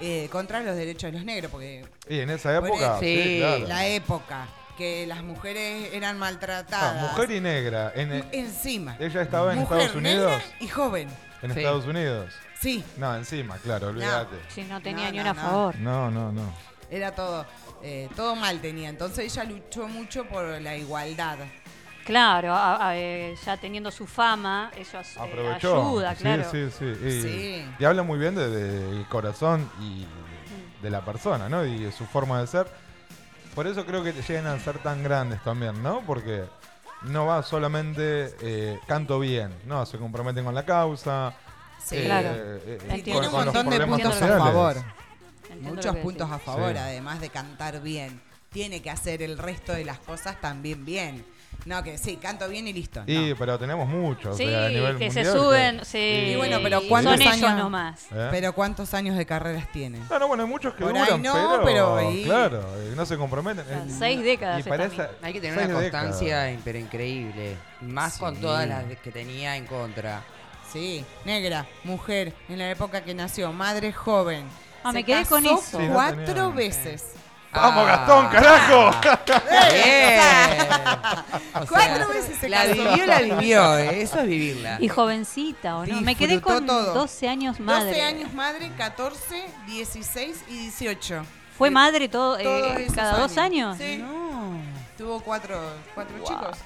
eh, 0.01 0.27
contra 0.31 0.59
los 0.61 0.75
derechos 0.75 1.11
de 1.11 1.17
los 1.17 1.23
negros, 1.25 1.51
porque 1.51 1.85
Y 2.09 2.19
en 2.19 2.29
esa 2.31 2.59
Por 2.59 2.67
época, 2.69 2.85
eso. 2.93 2.99
sí, 2.99 3.23
Sí. 3.23 3.37
claro. 3.39 3.67
la 3.67 3.87
época 3.87 4.47
que 4.77 5.05
las 5.05 5.21
mujeres 5.23 5.89
eran 5.93 6.17
maltratadas. 6.17 7.03
Ah, 7.03 7.11
mujer 7.13 7.31
y 7.31 7.39
negra. 7.41 7.91
En, 7.95 8.25
encima. 8.31 8.95
ella 8.99 9.21
estaba 9.21 9.53
en 9.53 9.59
Mujer 9.59 9.79
Estados 9.81 9.95
Unidos. 9.97 10.31
negra 10.31 10.43
y 10.59 10.67
joven. 10.67 11.09
En 11.43 11.53
Sí. 11.53 11.59
Estados 11.59 11.85
Unidos. 11.85 12.33
Sí, 12.59 12.83
No, 12.97 13.15
encima, 13.15 13.57
claro, 13.57 13.87
olvídate. 13.87 14.35
Si 14.49 14.63
no 14.63 14.81
tenía 14.81 15.05
No, 15.05 15.11
ni 15.11 15.17
no, 15.17 15.21
una 15.23 15.31
a 15.31 15.33
no. 15.33 15.41
favor. 15.41 15.75
No, 15.79 16.11
no, 16.11 16.31
no. 16.31 16.53
era 16.89 17.13
todo 17.15 17.45
eh, 17.83 18.07
todo 18.15 18.35
mal 18.35 18.59
tenía. 18.61 18.89
Entonces 18.89 19.25
ella 19.33 19.43
luchó 19.45 19.87
mucho 19.87 20.25
por 20.25 20.43
la 20.61 20.75
igualdad. 20.77 21.37
Claro, 22.11 22.53
a- 22.53 22.89
a- 22.89 22.97
eh, 22.97 23.35
ya 23.45 23.55
teniendo 23.55 23.89
su 23.89 24.05
fama, 24.05 24.69
eso 24.75 24.97
as- 24.97 25.15
eh, 25.15 25.19
Aprovechó. 25.21 25.81
ayuda, 25.81 26.13
claro. 26.15 26.43
Sí, 26.51 26.67
sí, 26.77 26.93
sí. 26.99 27.07
Y, 27.07 27.21
Sí. 27.21 27.65
y 27.79 27.85
habla 27.85 28.03
muy 28.03 28.19
bien 28.19 28.35
del 28.35 28.51
de, 28.99 29.05
corazón 29.07 29.69
y 29.81 30.05
de 30.83 30.89
la 30.89 31.05
persona, 31.05 31.47
¿no? 31.47 31.63
Y 31.65 31.85
de 31.85 31.91
su 31.93 32.05
forma 32.05 32.41
de 32.41 32.47
ser. 32.47 32.67
Por 33.55 33.65
eso 33.65 33.85
creo 33.85 34.03
que 34.03 34.11
llegan 34.11 34.45
a 34.47 34.59
ser 34.59 34.79
tan 34.79 35.03
grandes 35.03 35.41
también, 35.43 35.81
¿no? 35.81 36.01
Porque 36.05 36.43
no 37.03 37.27
va 37.27 37.43
solamente 37.43 38.35
eh, 38.41 38.77
canto 38.87 39.17
bien, 39.17 39.53
¿no? 39.65 39.85
Se 39.85 39.97
comprometen 39.97 40.43
con 40.43 40.53
la 40.53 40.65
causa. 40.65 41.33
Sí. 41.81 41.95
eh, 41.95 42.03
Claro. 42.05 42.29
eh, 42.33 42.77
Y 42.97 43.01
tiene 43.03 43.25
un 43.25 43.31
montón 43.31 43.69
de 43.69 43.87
puntos 43.87 44.21
a 44.21 44.37
favor. 44.37 44.75
Entiendo 45.49 45.69
Muchos 45.75 45.95
puntos 45.97 46.29
a 46.29 46.39
favor, 46.39 46.71
Sí. 46.73 46.77
además 46.77 47.21
de 47.21 47.29
cantar 47.29 47.79
bien. 47.81 48.21
Tiene 48.51 48.81
que 48.81 48.89
hacer 48.89 49.21
el 49.21 49.37
resto 49.37 49.71
de 49.71 49.85
las 49.85 49.99
cosas 49.99 50.41
también 50.41 50.83
bien. 50.83 51.25
No, 51.65 51.83
que 51.83 51.97
sí, 51.99 52.15
canto 52.17 52.49
bien 52.49 52.67
y 52.67 52.73
listo. 52.73 53.03
Y, 53.05 53.29
no. 53.29 53.35
pero 53.37 53.59
tenemos 53.59 53.87
muchos. 53.87 54.35
Sí, 54.35 54.45
o 54.45 54.49
sea, 54.49 54.65
a 54.65 54.69
nivel 54.69 54.97
que 54.97 55.11
se 55.11 55.23
suben, 55.31 55.79
que- 55.79 55.85
sí. 55.85 55.97
Y 56.31 56.35
bueno, 56.35 56.57
pero 56.63 56.81
y 56.81 56.87
¿cuántos 56.87 57.13
son 57.13 57.21
ellos 57.21 57.33
años? 57.43 57.57
nomás. 57.57 58.05
¿Eh? 58.11 58.27
Pero 58.31 58.53
¿cuántos 58.53 58.93
años 58.95 59.15
de 59.15 59.25
carreras 59.27 59.71
tiene? 59.71 59.99
No, 60.09 60.17
no, 60.17 60.27
bueno, 60.27 60.43
hay 60.43 60.49
muchos 60.49 60.73
que 60.73 60.83
Por 60.83 60.95
ahí 60.97 61.03
duran, 61.05 61.21
no, 61.21 61.33
pero, 61.33 61.63
pero 61.63 61.97
ahí- 61.97 62.23
claro, 62.23 62.61
eh, 62.77 62.93
no 62.95 63.05
se 63.05 63.15
comprometen. 63.15 63.63
sea, 63.65 63.77
Eh, 63.77 63.95
seis 63.99 64.23
décadas 64.23 64.65
Y 64.65 64.69
Hay 65.21 65.33
que 65.33 65.41
tener 65.41 65.57
seis 65.59 65.69
una 65.69 65.79
décadas. 65.79 66.05
constancia 66.07 66.59
pero 66.65 66.79
increíble. 66.79 67.55
Más 67.81 68.17
con 68.17 68.35
Sí. 68.35 68.41
todas 68.41 68.67
las 68.67 68.83
que 68.85 69.11
tenía 69.11 69.55
en 69.55 69.67
contra. 69.67 70.23
Sí, 70.71 71.05
negra, 71.25 71.67
mujer, 71.83 72.33
en 72.49 72.57
la 72.57 72.71
época 72.71 73.01
que 73.03 73.13
nació, 73.13 73.51
madre 73.53 73.91
joven. 73.93 74.45
Ah, 74.83 74.89
Se 74.91 74.93
me 74.99 75.03
quedé 75.03 75.25
con 75.25 75.43
casó 75.43 75.59
eso. 75.59 75.79
Sí, 75.79 75.85
no 75.87 75.93
cuatro 75.93 76.25
tenía- 76.25 76.47
veces. 76.47 77.05
¡Vamos, 77.53 77.83
Ah. 77.85 77.87
Gastón, 77.87 78.27
carajo! 78.29 78.91
Bien. 79.71 80.21
Cuatro 81.69 82.07
veces 82.09 82.37
se 82.39 82.47
la 82.49 82.63
casó. 82.65 82.73
vivió, 82.75 83.05
la 83.05 83.19
vivió. 83.21 83.77
eh, 83.77 84.01
Eso 84.01 84.19
es 84.21 84.27
vivirla. 84.27 84.77
Y 84.79 84.87
jovencita, 84.87 85.77
¿o 85.77 85.85
no? 85.85 86.01
Me 86.01 86.15
quedé 86.15 86.33
Disfrutó 86.35 86.57
con 86.59 86.65
todo. 86.67 86.93
12 86.93 87.27
años 87.27 87.59
madre. 87.59 87.89
12 87.89 88.01
años 88.01 88.33
madre, 88.33 88.71
14, 88.77 89.45
16 89.67 90.43
y 90.49 90.53
18. 90.57 91.25
¿Fue 91.57 91.67
Sí, 91.67 91.73
madre 91.73 92.07
todo, 92.07 92.39
eh, 92.39 92.43
todos 92.43 92.77
esos 92.77 92.95
cada 92.95 93.17
dos 93.19 93.37
años? 93.37 93.77
Sí. 93.77 93.97
No. 93.97 94.53
Tuvo 94.97 95.19
cuatro, 95.19 95.59
cuatro 95.93 96.15
Wow. 96.17 96.25
chicos. 96.27 96.57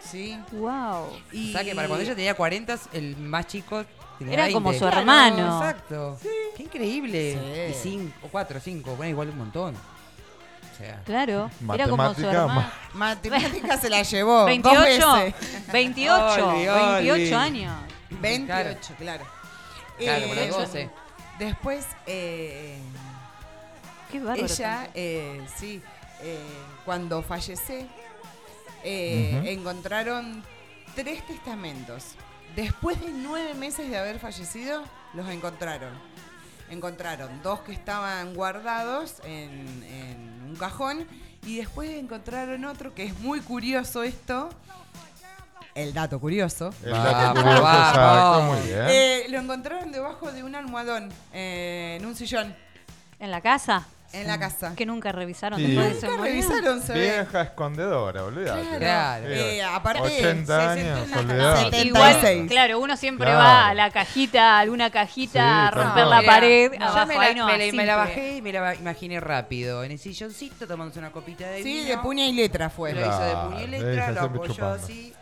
Sí. 0.00 0.38
Wow. 0.52 1.10
Y 1.32 1.50
O 1.50 1.52
sea 1.52 1.64
que 1.64 1.74
para 1.74 1.88
cuando 1.88 2.04
ella 2.04 2.14
tenía 2.14 2.34
40, 2.34 2.78
el 2.92 3.16
más 3.18 3.46
chico 3.48 3.84
tenía 4.18 4.34
Era 4.34 4.42
20. 4.44 4.54
como 4.54 4.72
su 4.72 4.78
Claro, 4.80 4.98
hermano. 5.00 5.58
Exacto. 5.58 6.18
Qué 6.56 6.62
increíble. 6.62 7.38
Sí. 7.72 7.72
Y 7.72 7.82
5, 7.82 8.28
4, 8.32 8.60
5, 8.60 8.96
bueno, 8.96 9.10
igual 9.10 9.28
un 9.30 9.38
montón. 9.38 9.74
Sea, 10.78 11.00
Claro. 11.04 11.50
Era 11.72 11.88
como 11.88 12.14
su 12.14 12.20
ma- 12.22 12.72
Matemática 12.92 13.76
se 13.78 13.88
la 13.88 14.02
llevó. 14.02 14.44
28. 14.44 14.74
Dos 15.00 15.14
veces. 15.18 15.34
28. 15.72 16.48
Oli, 16.48 16.68
oli. 16.68 17.08
28 17.08 17.38
años. 17.38 17.74
28, 18.10 18.94
claro. 18.98 19.24
claro, 19.98 20.24
Eh, 20.24 20.28
con 20.28 20.36
los 20.36 20.48
12. 20.50 20.90
Después, 21.38 21.86
eh, 22.06 22.78
Qué 24.10 24.20
bárbaro. 24.20 24.46
ella, 24.46 24.88
eh, 24.94 25.40
sí, 25.56 25.82
eh, 26.20 26.38
cuando 26.84 27.22
fallecé, 27.22 27.86
eh, 28.84 29.36
Ujú. 29.38 29.48
encontraron 29.48 30.42
tres 30.94 31.26
testamentos. 31.26 32.14
Después 32.54 32.98
de 33.00 33.10
nueve 33.12 33.54
meses 33.54 33.90
de 33.90 33.98
haber 33.98 34.18
fallecido, 34.18 34.82
los 35.14 35.28
encontraron. 35.28 35.90
Encontraron 36.70 37.42
dos 37.42 37.60
que 37.60 37.72
estaban 37.72 38.34
guardados 38.34 39.16
en, 39.24 39.82
en 39.84 40.42
un 40.48 40.56
cajón 40.56 41.06
y 41.44 41.58
después 41.58 41.90
encontraron 41.90 42.64
otro 42.64 42.94
que 42.94 43.04
es 43.04 43.18
muy 43.20 43.40
curioso 43.40 44.02
esto. 44.02 44.48
El 45.74 45.92
dato 45.92 46.18
curioso. 46.18 46.70
El 46.82 46.92
Vamos, 46.92 47.04
dato 47.12 47.40
curioso, 47.42 47.58
exacto, 47.62 48.00
vamos. 48.00 48.56
muy 48.58 48.66
bien. 48.66 48.84
Eh, 48.88 49.26
lo 49.28 49.38
encontraron 49.40 49.92
debajo 49.92 50.32
de 50.32 50.42
un 50.42 50.54
almohadón, 50.54 51.10
eh, 51.34 51.98
en 52.00 52.06
un 52.06 52.16
sillón, 52.16 52.56
¿En 53.18 53.30
la 53.30 53.40
casa? 53.40 53.86
En 54.20 54.26
la 54.26 54.38
casa. 54.38 54.74
Que 54.76 54.86
nunca 54.86 55.12
revisaron 55.12 55.58
Sí. 55.58 55.66
después 55.66 55.86
de 55.90 55.92
ese 55.98 56.06
Nunca 56.06 56.18
momento. 56.18 56.48
revisaron, 56.48 56.82
se 56.82 56.92
ve. 56.92 57.00
Vieja 57.00 57.42
escondedora, 57.42 58.24
olvídate. 58.24 58.60
Claro. 58.62 58.78
Claro. 58.78 59.26
Eh, 59.28 59.62
aparte, 59.62 60.02
80 60.02 60.70
años, 60.72 60.98
60, 61.00 61.18
olvidate. 61.20 61.64
76. 61.64 61.86
Igual, 62.36 62.48
claro, 62.48 62.80
uno 62.80 62.96
siempre 62.96 63.26
Claro. 63.26 63.38
va 63.40 63.68
a 63.68 63.74
la 63.74 63.90
cajita, 63.90 64.56
a 64.56 64.60
alguna 64.60 64.90
cajita, 64.90 65.66
a 65.66 65.70
Sí, 65.70 65.74
romper 65.76 65.94
tal 66.02 66.10
la 66.10 66.16
cual. 66.16 66.26
pared. 66.26 66.72
Yo 66.78 66.84
abajo, 66.86 67.06
me 67.06 67.14
ahí 67.18 67.34
la, 67.34 67.40
no, 67.40 67.46
me 67.46 67.52
la- 67.52 67.58
me 67.58 67.64
la 67.64 67.70
simple. 67.70 67.94
bajé 67.94 68.36
y 68.36 68.42
me 68.42 68.52
la 68.52 68.60
ba- 68.60 68.74
imaginé 68.74 69.20
rápido. 69.20 69.84
En 69.84 69.92
el 69.92 69.98
silloncito 69.98 70.66
tomándose 70.66 70.98
una 70.98 71.10
copita 71.12 71.46
de 71.48 71.62
Sí, 71.62 71.74
vino. 71.82 71.88
de 71.88 71.98
puña 71.98 72.26
y 72.26 72.32
letra 72.32 72.70
fue. 72.70 72.92
Lo 72.92 73.00
hizo 73.00 73.20
de 73.20 73.34
puño 73.36 73.60
y 73.60 73.62
ella 73.64 73.78
letra, 73.78 74.10
lo 74.10 74.18
siempre 74.20 74.38
apoyó 74.38 74.54
chupando. 74.54 74.84
así. 74.84 75.12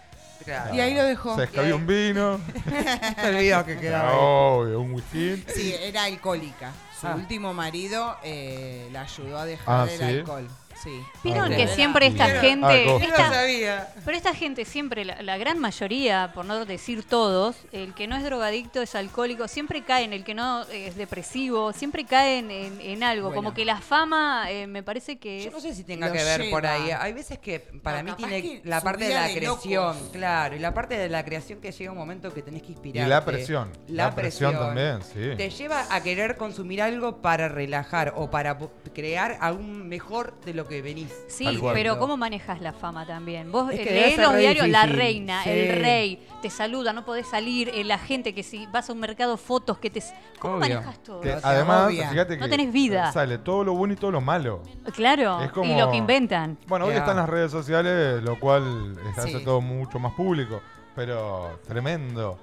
Claro. 0.44 0.74
Y 0.74 0.80
ahí 0.80 0.94
lo 0.94 1.04
dejó. 1.04 1.37
Se 1.37 1.44
escabió 1.44 1.76
un 1.76 1.87
vino. 1.87 2.38
Se 3.20 3.28
olvidó 3.28 3.64
que 3.64 3.78
quedaba 3.78 4.11
ahí. 4.11 4.16
Obvio, 4.20 4.80
un 4.80 4.92
whisky. 4.92 5.42
Sí, 5.54 5.74
era 5.80 6.04
alcohólica. 6.04 6.70
Su 7.05 7.11
Ah. 7.11 7.17
último 7.17 7.53
marido 7.53 8.17
eh, 8.25 8.88
la 8.90 9.03
ayudó 9.03 9.37
a 9.37 9.45
dejar 9.45 9.88
Ah, 9.88 9.93
el 9.93 9.99
¿sí? 9.99 10.05
alcohol. 10.05 10.49
Sí. 10.85 11.03
Vieron 11.25 11.49
que 11.49 11.66
siempre 11.68 12.07
esta 12.07 12.27
Vieron. 12.27 12.42
gente. 12.42 12.66
Ah. 12.66 12.85
Yo 12.85 12.99
esta- 12.99 13.31
sabía. 13.33 13.88
pero 14.05 14.16
esta 14.16 14.35
gente 14.35 14.64
siempre, 14.66 15.05
la, 15.07 15.23
la 15.23 15.38
gran 15.38 15.59
mayoría, 15.59 16.31
por 16.35 16.44
no 16.44 16.64
decir 16.66 17.05
todos, 17.05 17.57
el 17.73 17.94
que 17.94 18.07
no 18.07 18.16
es 18.16 18.23
drogadicto 18.23 18.83
es 18.83 18.94
alcohólico, 18.94 19.49
siempre 19.49 19.83
cae 19.83 20.05
en 20.05 20.12
el 20.12 20.25
que 20.25 20.35
no 20.35 20.62
es 20.64 20.94
depresivo, 20.97 21.73
siempre 21.73 22.05
cae 22.05 22.38
en, 22.38 22.51
en- 22.51 22.81
en 22.81 23.03
algo. 23.03 23.29
Bueno. 23.29 23.37
Como 23.37 23.55
que 23.55 23.64
la 23.64 23.79
fama, 23.81 24.51
eh, 24.51 24.66
me 24.66 24.83
parece 24.83 25.16
que. 25.18 25.42
Yo 25.44 25.51
no 25.51 25.61
sé 25.61 25.75
si 25.75 25.85
tenga 25.85 26.12
que 26.12 26.23
ver 26.23 26.51
por 26.51 26.66
ahí. 26.66 26.90
Hay 26.90 27.12
veces 27.14 27.38
que 27.38 27.61
para 27.61 28.03
No, 28.03 28.11
mí 28.16 28.16
tiene 28.18 28.61
la 28.64 28.81
parte 28.83 29.05
de 29.09 29.14
la 29.14 29.29
de 29.29 29.35
creación, 29.37 29.97
locos. 29.97 30.11
claro, 30.12 30.55
y 30.55 30.59
la 30.59 30.75
parte 30.75 30.99
de 30.99 31.09
la 31.09 31.25
creación 31.25 31.61
que 31.61 31.73
llega 31.73 31.90
un 31.92 31.99
momento 31.99 32.33
que 32.35 32.42
tenés 32.42 32.62
que 32.62 32.68
Y 32.68 32.73
inspirar. 32.73 33.09
la 33.09 33.25
presión. 33.25 33.70
La, 33.88 34.14
presión, 34.14 34.53
también, 34.55 35.01
sí. 35.03 35.31
Te 35.37 35.49
lleva 35.51 35.87
a 35.90 36.03
querer 36.03 36.37
consumir 36.37 36.83
algo 36.83 37.23
para 37.23 37.49
relajar 37.49 38.12
o 38.16 38.31
para 38.31 38.59
crear 38.94 39.38
aún 39.40 39.88
mejor 39.88 40.38
de 40.44 40.53
lo 40.55 40.66
que 40.68 40.74
venís. 40.83 41.13
Sí, 41.29 41.61
pero 41.73 41.99
¿cómo 41.99 42.17
manejas 42.17 42.61
la 42.61 42.73
fama 42.73 43.07
también? 43.07 43.51
Vos 43.53 43.73
Es 43.73 43.81
eh, 43.81 43.85
que 43.85 44.11
ser 44.15 44.19
los 44.25 44.37
diarios, 44.37 44.69
la 44.69 44.87
reina, 44.87 45.43
Sí. 45.45 45.51
el 45.51 45.81
rey, 45.81 46.27
te 46.43 46.51
saluda, 46.51 46.93
no 46.93 47.05
podés 47.05 47.27
salir, 47.27 47.71
eh, 47.75 47.85
la 47.85 47.99
gente 47.99 48.35
que 48.35 48.43
si 48.43 48.67
vas 48.67 48.89
a 48.91 48.93
un 48.93 49.01
mercado, 49.01 49.37
fotos 49.37 49.79
que 49.79 49.91
te... 49.91 50.03
¿Cómo 50.39 50.55
Obvio. 50.55 50.61
manejas 50.77 51.03
todo? 51.03 51.21
Que 51.21 51.37
además, 51.43 51.91
fíjate 51.91 52.35
que 52.35 52.41
No 52.41 52.49
tenés 52.49 52.73
vida. 52.73 53.13
sale 53.13 53.39
todo 53.39 53.65
lo 53.65 53.75
bueno 53.75 53.95
y 53.95 53.97
todo 53.97 54.11
lo 54.11 54.21
malo. 54.21 54.63
Claro, 54.95 55.41
Es 55.43 55.51
como- 55.53 55.73
y 55.73 55.79
lo 55.79 55.91
que 55.91 55.97
inventan. 55.97 56.59
Bueno, 56.67 56.87
hoy 56.87 56.95
están 56.95 57.17
las 57.17 57.29
redes 57.29 57.51
sociales, 57.51 58.23
lo 58.23 58.39
cual 58.41 58.97
hace 59.17 59.39
Sí. 59.39 59.45
todo 59.45 59.61
mucho 59.61 59.99
más 59.99 60.13
público. 60.15 60.61
Pero 60.95 61.59
tremendo. 61.67 62.39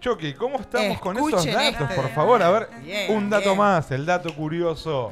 Chucky, 0.00 0.34
¿cómo 0.34 0.58
estamos 0.60 0.98
con 1.00 1.16
esos 1.16 1.44
datos? 1.46 1.82
este. 1.82 1.94
Por 1.94 2.08
favor, 2.10 2.42
a 2.42 2.50
ver, 2.50 2.68
Bien, 2.84 3.16
un 3.16 3.30
dato 3.30 3.46
bien. 3.50 3.58
más, 3.58 3.90
el 3.90 4.04
dato 4.06 4.34
curioso. 4.34 5.10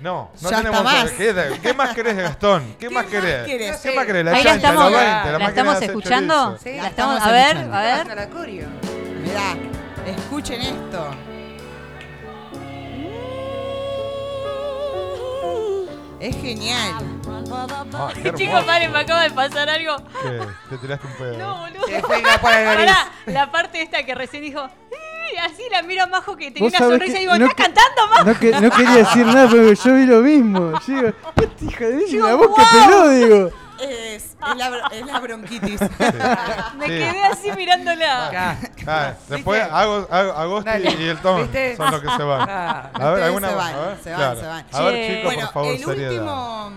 No, 0.00 0.30
no 0.40 0.50
Ya 0.50 0.56
tenemos 0.58 0.80
está 0.80 0.92
más. 0.92 1.10
¿Qué, 1.12 1.60
qué 1.62 1.74
más 1.74 1.94
querés, 1.94 2.16
Gastón? 2.16 2.74
¿Qué, 2.78 2.88
¿Qué 2.88 2.94
más 2.94 3.04
querés? 3.06 3.46
querés? 3.46 3.76
¿Qué 3.78 3.94
más 3.94 4.06
querés? 4.06 4.24
La 4.24 4.32
Ahí 4.32 4.44
la 4.44 4.54
estamos, 4.54 4.92
la 4.92 4.98
20, 4.98 5.32
la 5.32 5.38
máquina 5.38 5.48
estamos 5.48 5.82
escuchando. 5.82 6.58
Sí, 6.62 6.76
La 6.76 6.88
estamos, 6.88 7.16
estamos 7.18 7.22
a 7.22 7.32
ver, 7.32 7.56
escuchando. 7.56 7.76
a 7.76 7.82
ver. 7.82 8.06
Mirá, 9.22 9.56
escuchen 10.06 10.60
esto. 10.62 11.10
Es 16.18 16.36
genial. 16.36 16.94
Ah, 17.94 18.12
Chicos, 18.36 18.64
paren, 18.64 18.92
me 18.92 18.98
acaba 19.00 19.22
de 19.22 19.30
pasar 19.30 19.70
algo. 19.70 19.96
¿Qué? 20.22 20.40
¿Te 20.68 20.78
tiraste 20.78 21.06
un 21.06 21.12
pedo? 21.14 21.38
No, 21.38 21.58
boludo. 21.60 22.00
Fue 22.06 22.22
la 23.26 23.50
parte 23.50 23.80
esta 23.82 24.02
que 24.02 24.14
recién 24.14 24.42
dijo, 24.42 24.68
así 25.44 25.62
la 25.70 25.82
miro 25.82 26.02
a 26.04 26.06
Majo 26.06 26.36
que 26.36 26.50
tenía 26.50 26.68
una 26.68 26.78
sonrisa 26.78 27.12
que 27.14 27.18
y 27.18 27.20
digo, 27.26 27.38
no 27.38 27.46
¿estás 27.46 27.66
cantando, 27.66 28.08
Majo? 28.08 28.24
No, 28.24 28.38
que, 28.38 28.50
no 28.52 28.70
quería 28.70 28.94
decir 28.96 29.26
nada, 29.26 29.48
pero 29.50 29.72
yo 29.72 29.94
vi 29.94 30.06
lo 30.06 30.20
mismo. 30.20 30.72
Yo 30.86 30.94
digo, 30.94 31.12
hija 31.62 31.84
de 31.86 31.96
Digo, 32.06 32.26
la 32.26 32.34
boca 32.34 32.62
wow. 32.62 32.80
peló, 32.84 33.08
digo. 33.10 33.50
Es, 33.80 34.24
es 34.24 34.56
la, 34.56 34.68
bro- 34.70 34.90
es 34.92 35.06
la 35.06 35.20
bronquitis. 35.20 35.80
Me 35.80 35.88
Sí. 36.86 36.92
quedé 36.92 37.22
así 37.24 37.50
mirándola. 37.56 38.26
Acá. 38.28 38.58
Ah, 38.86 39.14
después 39.26 39.62
Ago- 39.62 40.06
Ago- 40.10 40.32
Agosti 40.36 40.70
Dale. 40.70 40.90
y 41.00 41.08
el 41.08 41.18
Tom 41.18 41.40
¿Viste? 41.42 41.76
son 41.78 41.90
los 41.90 42.02
que 42.02 42.08
se 42.10 42.22
van. 42.22 42.46
Ah. 42.50 42.90
A 42.92 43.10
ver, 43.12 43.22
alguna 43.24 43.48
se 43.48 43.56
más, 43.56 43.72
van, 43.72 43.74
a 43.82 43.86
ver, 43.88 43.98
se 44.02 44.10
van, 44.10 44.18
claro. 44.18 44.40
se 44.40 44.46
van. 44.46 44.66
A 44.70 44.80
ver, 44.82 45.06
chicos, 45.08 45.24
bueno, 45.24 45.40
por 45.46 45.52
favor, 45.54 45.72
el 45.72 45.78
seriedad. 45.84 46.10
último, 46.12 46.72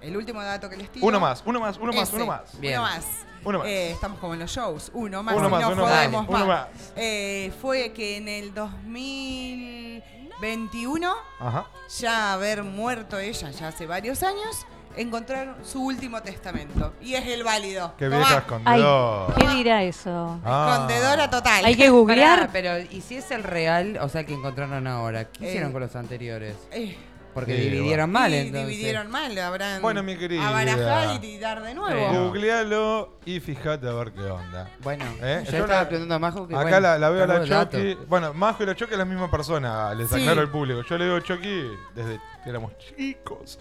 el 0.00 0.16
último 0.16 0.42
dato 0.42 0.70
que 0.70 0.76
les 0.78 0.90
tiro. 0.92 1.06
Uno 1.06 1.20
más, 1.20 1.42
uno 1.44 1.60
más, 1.60 1.76
uno 1.76 1.92
más, 1.92 2.08
Ese, 2.08 2.16
uno 2.16 2.26
más. 2.26 2.40
Bien. 2.58 2.78
Uno 2.80 2.88
más. 2.88 3.04
Uno 3.46 3.60
más. 3.60 3.68
Eh, 3.68 3.92
estamos 3.92 4.18
como 4.18 4.34
en 4.34 4.40
los 4.40 4.50
shows. 4.50 4.90
Uno 4.92 5.22
más. 5.22 5.34
Uno 5.36 5.48
más, 5.48 5.60
no 5.62 5.68
uno 5.70 5.82
más, 5.84 5.92
jodemos 5.94 6.26
uno 6.28 6.46
más. 6.46 6.66
Eh, 6.96 7.50
fue 7.62 7.92
que 7.92 8.16
en 8.18 8.28
el 8.28 8.52
2021, 8.52 11.14
Ajá. 11.40 11.64
ya 11.98 12.34
haber 12.34 12.62
muerto 12.64 13.18
ella 13.18 13.50
ya 13.50 13.68
hace 13.68 13.86
varios 13.86 14.22
años, 14.22 14.66
encontraron 14.96 15.56
su 15.64 15.82
último 15.84 16.20
testamento. 16.22 16.92
Y 17.00 17.14
es 17.14 17.26
el 17.26 17.42
válido. 17.44 17.94
Qué 17.98 18.04
Tomá. 18.06 18.16
vieja 18.18 18.32
Ay, 18.34 18.38
escondedora. 18.40 19.34
¿qué 19.38 19.48
dirá 19.48 19.82
eso? 19.82 20.40
Ah. 20.44 20.68
Escondedora 20.72 21.30
total. 21.30 21.64
Hay 21.64 21.74
que 21.76 21.84
Pará, 21.84 21.90
googlear. 21.92 22.50
pero 22.52 22.78
¿y 22.78 23.00
si 23.00 23.16
es 23.16 23.30
el 23.30 23.42
real, 23.44 23.98
o 24.02 24.08
sea, 24.08 24.22
el 24.22 24.26
que 24.26 24.34
encontraron 24.34 24.86
ahora? 24.86 25.24
¿Qué 25.26 25.44
Eh, 25.44 25.48
hicieron 25.50 25.72
con 25.72 25.80
los 25.82 25.94
anteriores? 25.96 26.56
Eh, 26.72 26.96
Porque 27.36 27.54
Sí, 27.54 27.68
dividieron 27.68 28.08
y 28.08 28.12
mal, 28.14 28.32
entonces. 28.32 28.66
dividieron 28.68 29.10
mal, 29.10 29.38
habrán 29.38 29.82
Bueno, 29.82 30.02
mi 30.02 30.16
querida. 30.16 30.48
a 30.48 30.52
barajar 30.52 31.22
y 31.22 31.38
dar 31.38 31.62
de 31.62 31.74
nuevo. 31.74 32.10
Sí. 32.10 32.16
Googlealo 32.16 33.18
y 33.26 33.40
fíjate 33.40 33.86
a 33.86 33.92
ver 33.92 34.12
qué 34.12 34.22
onda. 34.22 34.70
Bueno, 34.82 35.04
¿Eh? 35.22 35.42
yo, 35.44 35.52
Yo 35.52 35.58
estaba 35.58 35.82
la- 35.82 35.88
preguntando 35.88 36.14
a 36.14 36.18
Majo 36.18 36.48
que 36.48 36.54
Acá 36.54 36.62
bueno, 36.62 36.80
la, 36.80 36.98
la 36.98 37.10
veo 37.10 37.24
a 37.24 37.26
la. 37.26 37.44
Chucky. 37.44 37.98
Bueno, 38.08 38.32
Majo 38.32 38.62
y 38.62 38.66
la 38.66 38.74
Chucky 38.74 38.92
es 38.92 38.98
la 38.98 39.04
misma 39.04 39.30
persona, 39.30 39.92
les 39.94 40.08
Sí. 40.08 40.14
aclaro 40.22 40.40
al 40.40 40.50
público. 40.50 40.82
Yo 40.88 40.96
le 40.96 41.04
digo 41.04 41.20
Chucky 41.20 41.62
desde 41.94 42.18
que 42.42 42.48
éramos 42.50 42.72
chicos. 42.78 43.58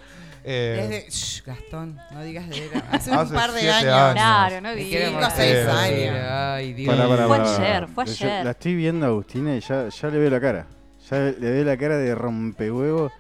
Eh, 0.48 0.88
Desde, 0.88 1.10
Shh, 1.12 1.44
Gastón, 1.44 2.00
no 2.12 2.22
digas 2.24 2.48
de 2.48 2.66
era. 2.68 2.80
Hace, 2.92 3.12
Hace 3.12 3.34
un 3.34 3.40
par 3.40 3.52
de 3.52 3.60
siete 3.60 3.74
años. 3.76 3.94
años. 3.94 4.14
Claro, 4.14 4.62
no 4.62 4.74
quiero 4.76 5.06
Cinco, 5.08 5.20
morir. 5.20 5.34
seis 5.36 5.68
años. 5.68 6.16
Ay, 6.30 6.74
Dios. 6.74 6.96
Pará, 6.96 7.10
pará, 7.10 7.28
Fue 7.28 7.38
pará, 7.40 7.56
ayer, 7.58 7.88
fue 7.88 8.06
Yo 8.06 8.12
ayer. 8.12 8.46
La 8.46 8.52
estoy 8.52 8.76
viendo 8.76 9.06
a 9.06 9.10
Agustina 9.10 9.56
y 9.56 9.60
ya, 9.60 9.90
ya 9.90 10.08
le 10.08 10.18
veo 10.20 10.30
la 10.30 10.40
cara. 10.40 10.68
Ya 11.10 11.18
le 11.18 11.34
veo 11.52 11.64
la 11.66 11.76
cara 11.78 11.98
de 11.98 12.16
rompehuevo. 12.16 13.12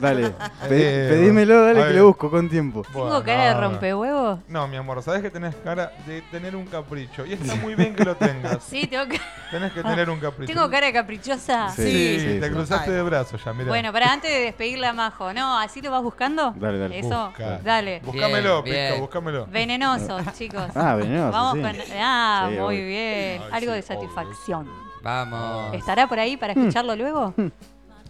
Dale, 0.00 0.30
pe- 0.68 1.06
Eh, 1.06 1.08
pedímelo, 1.10 1.64
dale 1.64 1.80
a 1.80 1.82
que 1.84 1.88
ver. 1.90 1.98
lo 2.00 2.06
busco 2.08 2.30
con 2.30 2.48
tiempo. 2.48 2.82
¿Tengo 2.82 3.04
bueno, 3.06 3.22
cara 3.24 3.48
de 3.48 3.54
no, 3.54 3.60
no. 3.60 3.68
rompehuevos? 3.70 4.38
No, 4.48 4.68
mi 4.68 4.76
amor, 4.76 5.02
sabes 5.02 5.22
que 5.22 5.30
tenés 5.30 5.54
cara 5.56 5.92
de 6.06 6.22
tener 6.30 6.56
un 6.56 6.66
capricho. 6.66 7.24
Y 7.26 7.32
está 7.34 7.54
muy 7.62 7.74
bien 7.74 7.94
que 7.94 8.04
lo 8.04 8.14
tengas. 8.16 8.62
Sí, 8.64 8.86
tengo, 8.86 9.04
ca- 9.08 9.20
Tenés 9.50 9.72
que 9.72 9.82
tener 9.82 10.08
un 10.10 10.18
capricho. 10.20 10.52
tengo 10.52 10.68
cara 10.70 10.86
de 10.86 10.92
caprichosa. 10.92 11.68
Sí, 11.70 11.82
Sí, 11.82 12.20
sí, 12.20 12.40
te 12.40 12.46
sí. 12.48 12.52
cruzaste 12.52 12.86
Total. 12.86 12.94
de 12.94 13.02
brazos 13.02 13.44
ya, 13.44 13.52
mira. 13.52 13.68
Bueno, 13.68 13.92
para 13.92 14.12
antes 14.12 14.30
de 14.30 14.40
despedirle 14.40 14.86
a 14.86 14.92
Majo, 14.92 15.32
¿no? 15.32 15.58
¿Así 15.58 15.80
lo 15.82 15.90
vas 15.90 16.02
buscando? 16.02 16.52
Dale, 16.56 16.78
dale. 16.78 16.98
Eso, 16.98 17.26
Busca. 17.28 17.58
dale. 17.62 18.00
Búscamelo, 18.04 18.62
Bien, 18.62 18.74
Pisco, 18.76 18.88
bien. 18.90 19.00
búscamelo. 19.00 19.46
Venenosos, 19.46 20.22
chicos. 20.38 20.64
Ah, 20.74 20.94
venenoso, 20.94 21.32
Vamos 21.32 21.54
sí. 21.54 21.60
con. 21.62 21.76
Ah, 21.98 22.46
Sí, 22.48 22.54
muy 22.56 22.64
obvio. 22.64 22.86
bien. 22.86 23.42
Ay, 23.42 23.50
Algo 23.52 23.70
sí, 23.72 23.76
de 23.76 23.82
satisfacción. 23.82 24.68
Vamos. 25.02 25.74
¿Estará 25.74 26.06
por 26.06 26.18
ahí 26.18 26.36
para 26.36 26.52
escucharlo 26.52 26.94
luego? 26.96 27.34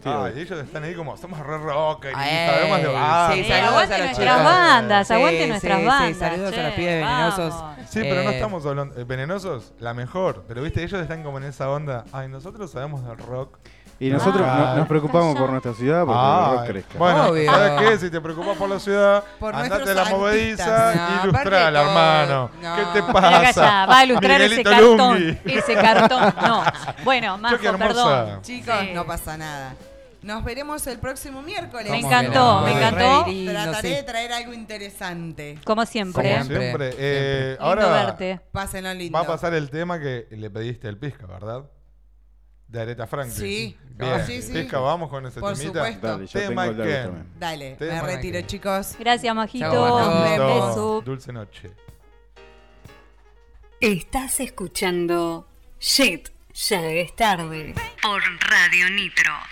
Ay, 0.05 0.33
ellos 0.41 0.59
están 0.59 0.85
ahí 0.85 0.95
como, 0.95 1.17
somos 1.17 1.39
re 1.39 1.59
rock 1.59 2.07
y 2.11 2.13
sabemos 2.15 2.79
de 2.79 2.87
sí, 2.87 2.93
bandas. 2.93 3.35
Sí, 3.35 3.45
saludos 3.45 3.69
aguante 3.73 3.95
a 3.95 3.99
los 3.99 4.07
nuestras 4.07 4.37
chicos. 4.37 4.45
bandas, 4.45 5.11
aguante 5.11 5.43
sí, 5.43 5.49
nuestras 5.49 5.81
sí, 5.81 5.87
bandas. 5.87 6.19
saludos 6.19 6.59
a 6.59 6.63
los 6.63 6.73
pibes 6.73 6.95
venenosos. 6.95 7.65
Sí, 7.89 8.01
pero 8.03 8.23
no 8.25 8.31
Eh, 8.31 8.35
estamos 8.35 8.67
hablando. 8.67 9.01
eh, 9.01 9.05
venenosos, 9.05 9.73
la 9.79 9.95
mejor. 9.95 10.45
Pero 10.49 10.63
viste, 10.63 10.83
ellos 10.83 11.01
están 11.01 11.23
como 11.23 11.39
en 11.39 11.45
esa 11.45 11.69
onda. 11.71 12.05
Ay, 12.13 12.29
nosotros 12.29 12.71
sabemos 12.71 13.05
del 13.07 13.19
rock. 13.19 13.59
Y 14.01 14.11
nosotros 14.11 14.43
Ah. 14.45 14.57
no- 14.73 14.77
nos 14.79 14.89
preocupamos 14.89 15.37
por 15.37 15.49
nuestra 15.51 15.75
ciudad 15.75 16.05
porque 16.05 16.19
el 16.21 16.57
rock 16.59 16.67
crezca. 16.67 16.99
bueno, 16.99 17.27
Obvio. 17.27 17.53
¿sabes 17.53 17.73
qué? 17.91 17.99
Si 17.99 18.11
te 18.11 18.21
preocupas 18.21 18.57
por 18.57 18.69
la 18.69 18.81
ciudad, 18.81 19.23
Por 19.39 19.55
andate 19.55 19.91
a 19.91 19.95
la 19.95 20.05
movediza. 20.07 20.95
No, 20.95 21.03
y 21.23 21.29
ilustrala, 21.29 21.81
hermano. 21.83 22.51
No. 22.61 22.77
¿Qué 22.77 22.83
te 23.01 23.13
pasa? 23.13 23.87
va 23.87 23.99
a 23.99 24.05
ilustrar 24.05 24.41
ese 24.41 24.57
Miguelito 24.57 24.71
cartón. 24.71 24.99
Lungui. 24.99 25.39
Ese 25.45 25.75
cartón, 25.75 26.35
no. 26.43 26.63
Bueno, 27.05 27.39
Majo, 27.39 27.57
perdón. 27.79 28.43
Chicos, 28.43 28.75
Sí. 28.81 28.91
no 28.93 29.05
pasa 29.07 29.37
nada. 29.37 29.75
Nos 30.23 30.45
veremos 30.45 30.87
el 30.87 30.99
próximo 30.99 31.43
miércoles. 31.43 31.91
Me 31.91 31.99
encantó, 31.99 32.63
me 32.63 32.73
encantó. 32.73 33.25
Trataré 33.51 33.89
de 33.89 34.03
traer 34.05 34.33
algo 34.33 34.53
interesante. 34.53 35.59
Como 35.65 35.85
siempre. 35.85 36.39
Como 36.39 36.45
eh, 36.45 36.59
siempre. 36.59 37.57
ahora 37.59 37.89
verte. 37.89 38.41
Pásenlo 38.53 38.95
lindo. 38.95 39.19
va 39.19 39.25
a 39.25 39.27
pasar 39.27 39.53
el 39.55 39.69
tema 39.71 39.99
que 39.99 40.29
le 40.31 40.51
pediste 40.51 40.89
el 40.89 40.97
pisca, 40.99 41.27
¿verdad? 41.27 41.65
De 42.69 42.81
Areta 42.81 43.07
Franklin. 43.07 43.37
Sí. 43.37 43.77
Sí, 44.27 44.43
sí. 44.43 44.53
Pisca, 44.53 44.79
vamos 44.79 45.11
con 45.11 45.27
ese 45.27 45.41
Por 45.41 45.57
temita. 45.57 45.85
Supuesto. 45.85 46.07
Dale, 46.07 46.27
yo 46.27 46.41
tema 46.41 46.65
tengo 46.67 46.83
que... 46.83 47.11
Dale, 47.39 47.77
me 47.79 48.03
retiro, 48.03 48.41
chicos. 48.43 48.97
Gracias, 48.99 49.35
Majito. 49.35 49.97
Beso. 50.39 51.03
Dulce 51.05 51.33
noche. 51.33 51.71
Estás 53.81 54.39
escuchando 54.41 55.49
Shit, 55.81 56.29
ya 56.55 56.81
es 56.85 57.17
tarde. 57.17 57.75
Por 58.01 58.23
Radio 58.49 58.89
Nitro. 58.91 59.52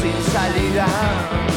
sin 0.00 0.22
salida. 0.32 1.55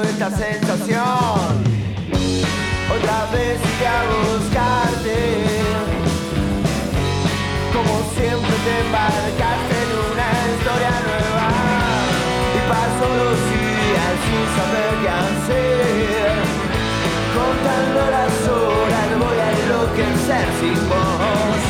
Esta 0.00 0.30
sensación. 0.30 1.62
Otra 2.94 3.26
vez 3.32 3.58
iré 3.72 3.86
a 3.86 4.02
buscarte. 4.12 5.18
Como 7.72 7.94
siempre 8.14 8.54
te 8.64 8.72
embarcaste 8.86 9.74
en 9.82 9.90
una 10.10 10.28
historia 10.52 10.94
nueva. 11.08 11.48
Y 12.54 12.60
paso 12.70 13.04
los 13.20 13.38
días 13.50 14.14
sin 14.24 14.44
saber 14.56 14.92
qué 15.02 15.10
hacer. 15.22 16.32
Contando 17.36 18.00
las 18.16 18.34
horas 18.48 19.08
voy 19.22 19.38
a 19.38 19.48
enloquecer 19.58 20.46
sin 20.60 20.78
vos. 20.88 21.60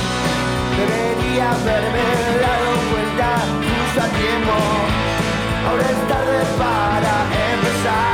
Debería 0.78 1.50
haberme 1.52 2.04
dado 2.44 2.70
cuenta 2.90 3.28
justo 3.64 4.00
a 4.00 4.08
tiempo. 4.18 4.91
Ahora 5.66 5.82
es 5.82 6.08
tarde 6.08 6.44
para 6.58 7.14
empezar 7.52 8.11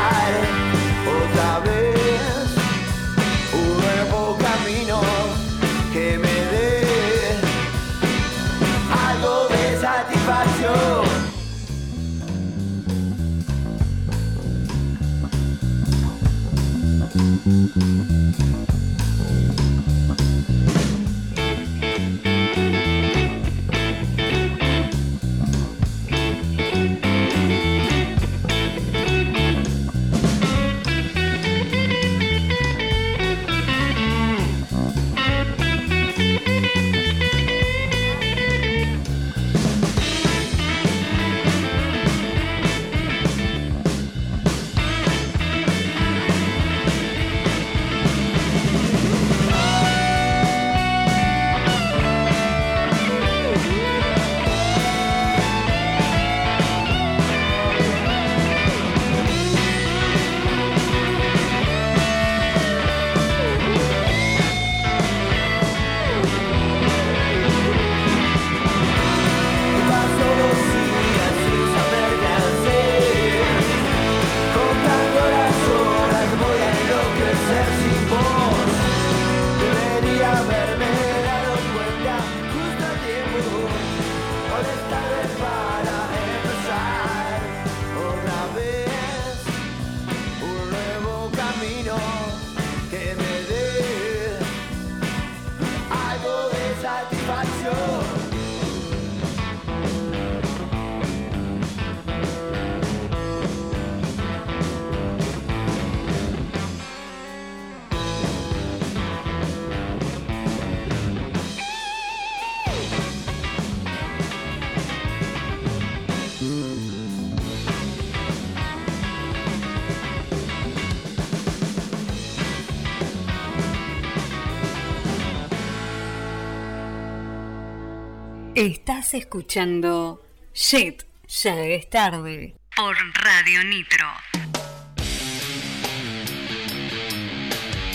Estás 128.88 129.12
escuchando 129.12 130.24
Shit, 130.54 131.02
ya 131.28 131.60
es 131.60 131.90
tarde. 131.90 132.54
Por 132.74 132.96
Radio 133.22 133.62
Nitro. 133.64 134.06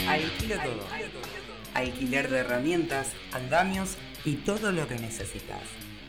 Alquilo 0.08 0.56
todo. 0.58 0.88
Alquiler 1.74 2.30
de 2.30 2.38
herramientas, 2.38 3.14
andamios 3.32 3.98
y 4.24 4.36
todo 4.36 4.72
lo 4.72 4.88
que 4.88 5.00
necesitas. 5.00 5.64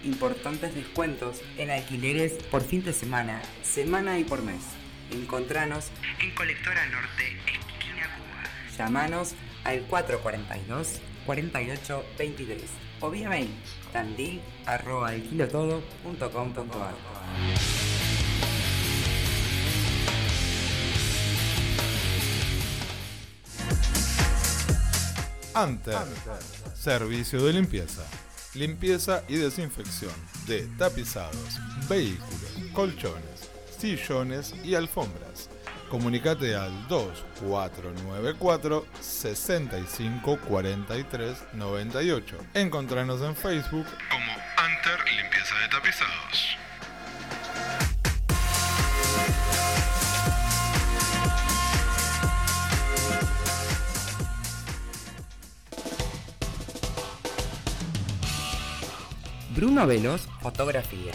Importantes 0.05 0.75
descuentos 0.75 1.41
en 1.57 1.71
alquileres 1.71 2.35
por 2.51 2.63
fin 2.63 2.85
de 2.85 2.93
semana, 2.93 3.41
semana 3.63 4.19
y 4.19 4.25
por 4.25 4.43
mes. 4.43 4.65
Encontranos 5.13 5.87
en 6.21 6.31
Colectora 6.33 6.87
Norte, 6.89 7.39
esquina 7.47 8.19
Cuba. 8.19 8.77
Llamanos 8.77 9.35
al 9.65 9.81
442 9.85 11.01
4823 11.27 12.63
o 13.01 13.11
vía 13.11 13.29
mail 13.29 13.51
tandil 13.93 14.41
arroba 14.67 15.09
alquilotodo.com.ar. 15.09 16.95
Anter. 25.55 25.99
Servicio 26.75 27.45
de 27.45 27.53
limpieza. 27.53 28.05
Limpieza 28.55 29.23
y 29.29 29.37
desinfección 29.37 30.13
de 30.47 30.67
tapizados, 30.79 31.61
vehículos, 31.89 32.73
colchones, 32.73 33.51
sillones 33.79 34.55
y 34.65 34.75
alfombras. 34.75 35.49
Comunicate 35.95 36.57
al 36.57 36.89
2494 36.89 38.85
65 39.01 40.41
43 40.41 41.45
98. 41.53 42.37
Encontranos 42.55 43.23
en 43.23 43.37
Facebook 43.37 43.87
como 44.11 44.33
Anter 44.57 44.99
Limpieza 45.15 45.55
de 45.61 45.69
Tapizados. 45.69 46.57
Bruno 59.55 59.87
Velos, 59.87 60.27
fotografía. 60.43 61.13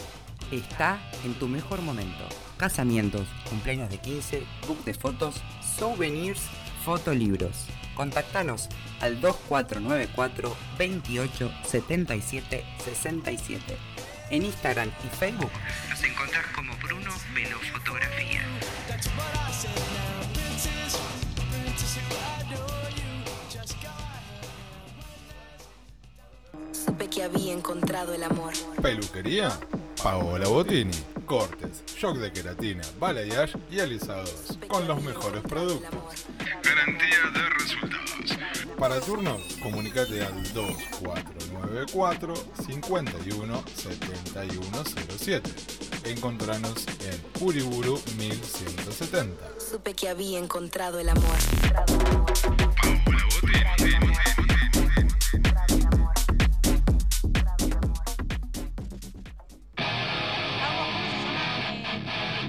Está 0.53 1.01
en 1.25 1.33
tu 1.33 1.49
mejor 1.49 1.81
momento. 1.81 2.48
Casamientos, 2.59 3.25
cumpleaños 3.49 3.89
de 3.89 3.99
15, 3.99 4.43
book 4.67 4.83
de 4.83 4.93
fotos, 4.93 5.41
souvenirs, 5.77 6.41
fotolibros. 6.83 7.67
Contactanos 7.95 8.67
al 8.99 9.21
2494 9.21 10.57
28 10.77 11.51
77 11.63 12.65
67. 12.83 13.77
En 14.31 14.43
Instagram 14.43 14.91
y 15.05 15.15
Facebook 15.15 15.51
nos 15.89 16.03
encontrás 16.03 16.45
como 16.53 16.75
Bruno 16.83 17.13
Velos 17.33 17.61
Supe 26.89 27.07
que 27.07 27.21
había 27.21 27.53
encontrado 27.53 28.15
el 28.15 28.23
amor. 28.23 28.51
Peluquería, 28.81 29.51
Paola 30.01 30.47
Botini. 30.47 30.89
Cortes, 31.27 31.83
shock 31.85 32.17
de 32.17 32.31
queratina, 32.33 32.81
balayage 32.99 33.59
y 33.69 33.79
alisados. 33.79 34.57
Con 34.67 34.87
los 34.87 34.99
mejores 35.03 35.43
productos. 35.43 35.91
Garantía 36.63 37.29
de 37.31 37.49
resultados. 37.59 38.39
Para 38.79 38.99
turnos, 39.01 39.39
comunícate 39.61 40.25
al 40.25 40.51
2494 40.51 42.33
51 42.65 43.63
7107. 43.75 45.49
Encontranos 46.05 46.87
en 47.05 47.45
Uriburu 47.45 48.01
1170. 48.17 49.35
Supe 49.59 49.93
que 49.93 50.09
había 50.09 50.39
encontrado 50.39 50.99
el 50.99 51.09
amor. 51.09 51.37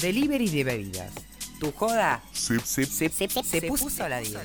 Delivery 0.00 0.48
de 0.48 0.64
bebidas. 0.64 1.12
Tu 1.60 1.70
joda 1.70 2.20
se, 2.32 2.58
se 2.60 3.62
puso 3.68 4.02
a 4.04 4.08
la 4.08 4.18
10. 4.18 4.36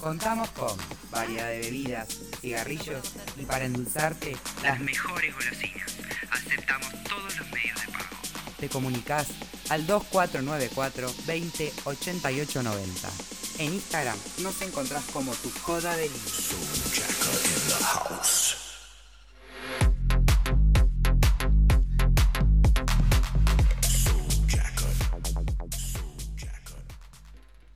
Contamos 0.00 0.48
con 0.50 0.74
variedad 1.10 1.48
de 1.50 1.58
bebidas, 1.58 2.08
cigarrillos 2.40 3.12
y 3.38 3.44
para 3.44 3.66
endulzarte 3.66 4.34
las 4.62 4.80
mejores 4.80 5.34
golosinas. 5.34 5.88
Aceptamos 6.30 6.88
todos 7.04 7.36
los 7.38 7.50
medios 7.50 7.80
de 7.80 7.92
pago. 7.92 8.16
Te 8.58 8.68
comunicas 8.70 9.28
al 9.68 9.86
2494 9.86 11.12
20 11.26 11.72
88 11.84 12.62
90. 12.62 13.10
En 13.58 13.74
Instagram 13.74 14.16
nos 14.38 14.62
encontrás 14.62 15.04
como 15.12 15.32
tu 15.32 15.50
joda 15.50 15.94
delivery. 15.96 16.20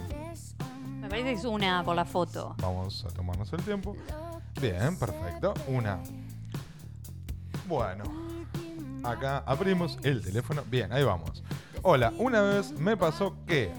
Me 1.00 1.08
parece 1.08 1.28
que 1.28 1.34
es 1.34 1.44
una 1.44 1.84
por 1.84 1.94
la 1.96 2.04
foto. 2.04 2.54
Vamos 2.58 3.04
a 3.04 3.08
tomarnos 3.14 3.52
el 3.52 3.62
tiempo. 3.62 3.96
Bien, 4.60 4.98
perfecto. 4.98 5.54
Una. 5.68 5.98
Bueno. 7.66 8.04
Acá 9.04 9.42
abrimos 9.46 9.98
el 10.02 10.22
teléfono. 10.22 10.62
Bien, 10.66 10.92
ahí 10.92 11.04
vamos. 11.04 11.42
Hola, 11.82 12.12
una 12.18 12.40
vez 12.42 12.72
me 12.72 12.96
pasó 12.96 13.36
que, 13.46 13.70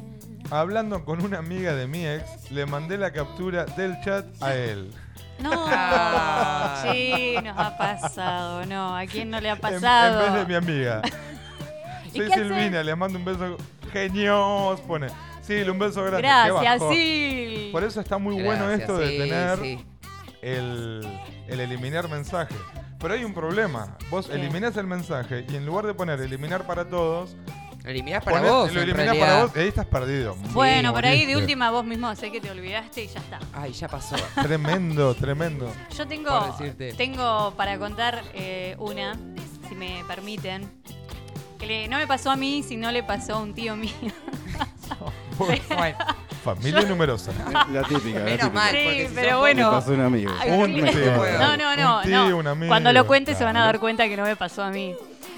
hablando 0.49 1.03
con 1.03 1.21
una 1.21 1.39
amiga 1.39 1.73
de 1.75 1.87
mi 1.87 2.05
ex, 2.05 2.49
le 2.51 2.65
mandé 2.65 2.97
la 2.97 3.11
captura 3.11 3.65
del 3.65 3.99
chat 4.01 4.25
a 4.41 4.55
él. 4.55 4.93
No, 5.39 5.51
sí, 6.91 7.35
nos 7.43 7.57
ha 7.57 7.77
pasado. 7.77 8.65
No, 8.65 8.95
¿a 8.95 9.05
quién 9.05 9.29
no 9.29 9.39
le 9.41 9.49
ha 9.49 9.53
En, 9.55 9.59
pasado? 9.59 10.25
en 10.27 10.33
vez 10.33 10.41
de 10.41 10.45
mi 10.47 10.55
amiga. 10.55 11.01
¿Y 12.17 12.19
Soy 12.19 12.27
qué 12.27 12.33
hace? 12.33 12.43
Silvina, 12.43 12.83
le 12.83 12.95
mando 12.95 13.17
un 13.19 13.25
beso. 13.25 13.57
Genios, 13.91 14.79
pone. 14.81 15.07
Sí, 15.41 15.55
un 15.61 15.79
beso 15.79 16.01
grande. 16.03 16.21
Gracias. 16.23 16.83
Sil. 16.91 17.69
Por 17.71 17.83
eso 17.83 18.01
está 18.01 18.17
muy 18.17 18.41
bueno 18.43 18.69
esto 18.69 18.97
de 18.97 19.09
sí, 19.09 19.17
tener 19.17 19.59
sí. 19.59 19.85
el, 20.41 21.07
el 21.47 21.59
eliminar 21.59 22.09
mensaje. 22.09 22.53
Pero 22.99 23.13
hay 23.13 23.23
un 23.23 23.33
problema. 23.33 23.95
Vos 24.09 24.27
¿Qué? 24.27 24.33
eliminás 24.35 24.75
el 24.77 24.87
mensaje 24.87 25.45
y 25.49 25.55
en 25.55 25.65
lugar 25.65 25.85
de 25.85 25.93
poner 25.93 26.19
eliminar 26.19 26.65
para 26.65 26.83
todos, 26.89 27.35
Lo 27.83 27.89
eliminás 27.91 28.23
para 28.23 28.41
ponés- 28.41 28.49
vos. 28.49 28.73
lo 28.73 28.81
eliminás 28.81 29.15
para 29.17 29.43
vos 29.43 29.51
y 29.55 29.59
ahí 29.59 29.67
estás 29.67 29.85
perdido. 29.85 30.35
Bueno, 30.51 30.91
por 30.93 31.05
ahí 31.05 31.25
de 31.25 31.37
última 31.37 31.69
vos 31.71 31.85
mismo 31.85 32.13
sé 32.15 32.31
que 32.31 32.41
te 32.41 32.49
olvidaste 32.49 33.03
y 33.03 33.07
ya 33.07 33.19
está. 33.19 33.39
Ay, 33.53 33.71
ya 33.73 33.87
pasó. 33.87 34.15
Tremendo, 34.41 35.13
tremendo. 35.15 35.71
Yo 35.95 36.07
tengo, 36.07 36.55
tengo 36.97 37.53
para 37.55 37.77
contar 37.77 38.21
eh, 38.33 38.75
una, 38.79 39.13
si 39.69 39.75
me 39.75 40.03
permiten, 40.07 40.67
que 41.57 41.65
le- 41.65 41.87
no 41.87 41.97
me 41.97 42.07
pasó 42.07 42.31
a 42.31 42.35
mí, 42.35 42.63
sino 42.63 42.91
le 42.91 43.03
pasó 43.03 43.35
a 43.35 43.39
un 43.39 43.53
tío 43.53 43.75
mío. 43.75 43.91
Bueno, 45.37 45.97
Familia 46.43 46.81
numerosa. 46.83 47.31
La 47.71 47.83
típica. 47.83 48.19
la 48.19 48.25
Menos 48.25 48.39
típica. 48.39 48.49
mal, 48.49 48.71
Sí, 48.71 49.07
pero 49.13 49.39
bueno. 49.39 49.69
Me 49.71 49.77
pasó 49.77 49.91
un 49.91 50.01
amigo. 50.01 50.33
Ay, 50.39 50.49
Un 50.51 50.73
tío. 50.73 50.83
No, 51.39 51.57
no, 51.57 51.75
no, 51.75 51.97
Un 51.97 52.03
tío, 52.03 52.29
no. 52.29 52.37
un 52.37 52.47
amigo. 52.47 52.69
Cuando 52.69 52.91
lo 52.93 53.05
cuentes 53.05 53.37
se 53.37 53.43
van 53.43 53.55
a 53.57 53.65
dar 53.65 53.79
cuenta 53.79 54.07
que 54.07 54.17
no 54.17 54.23
me 54.23 54.35
pasó 54.35 54.63
a 54.63 54.69
mí. 54.71 54.95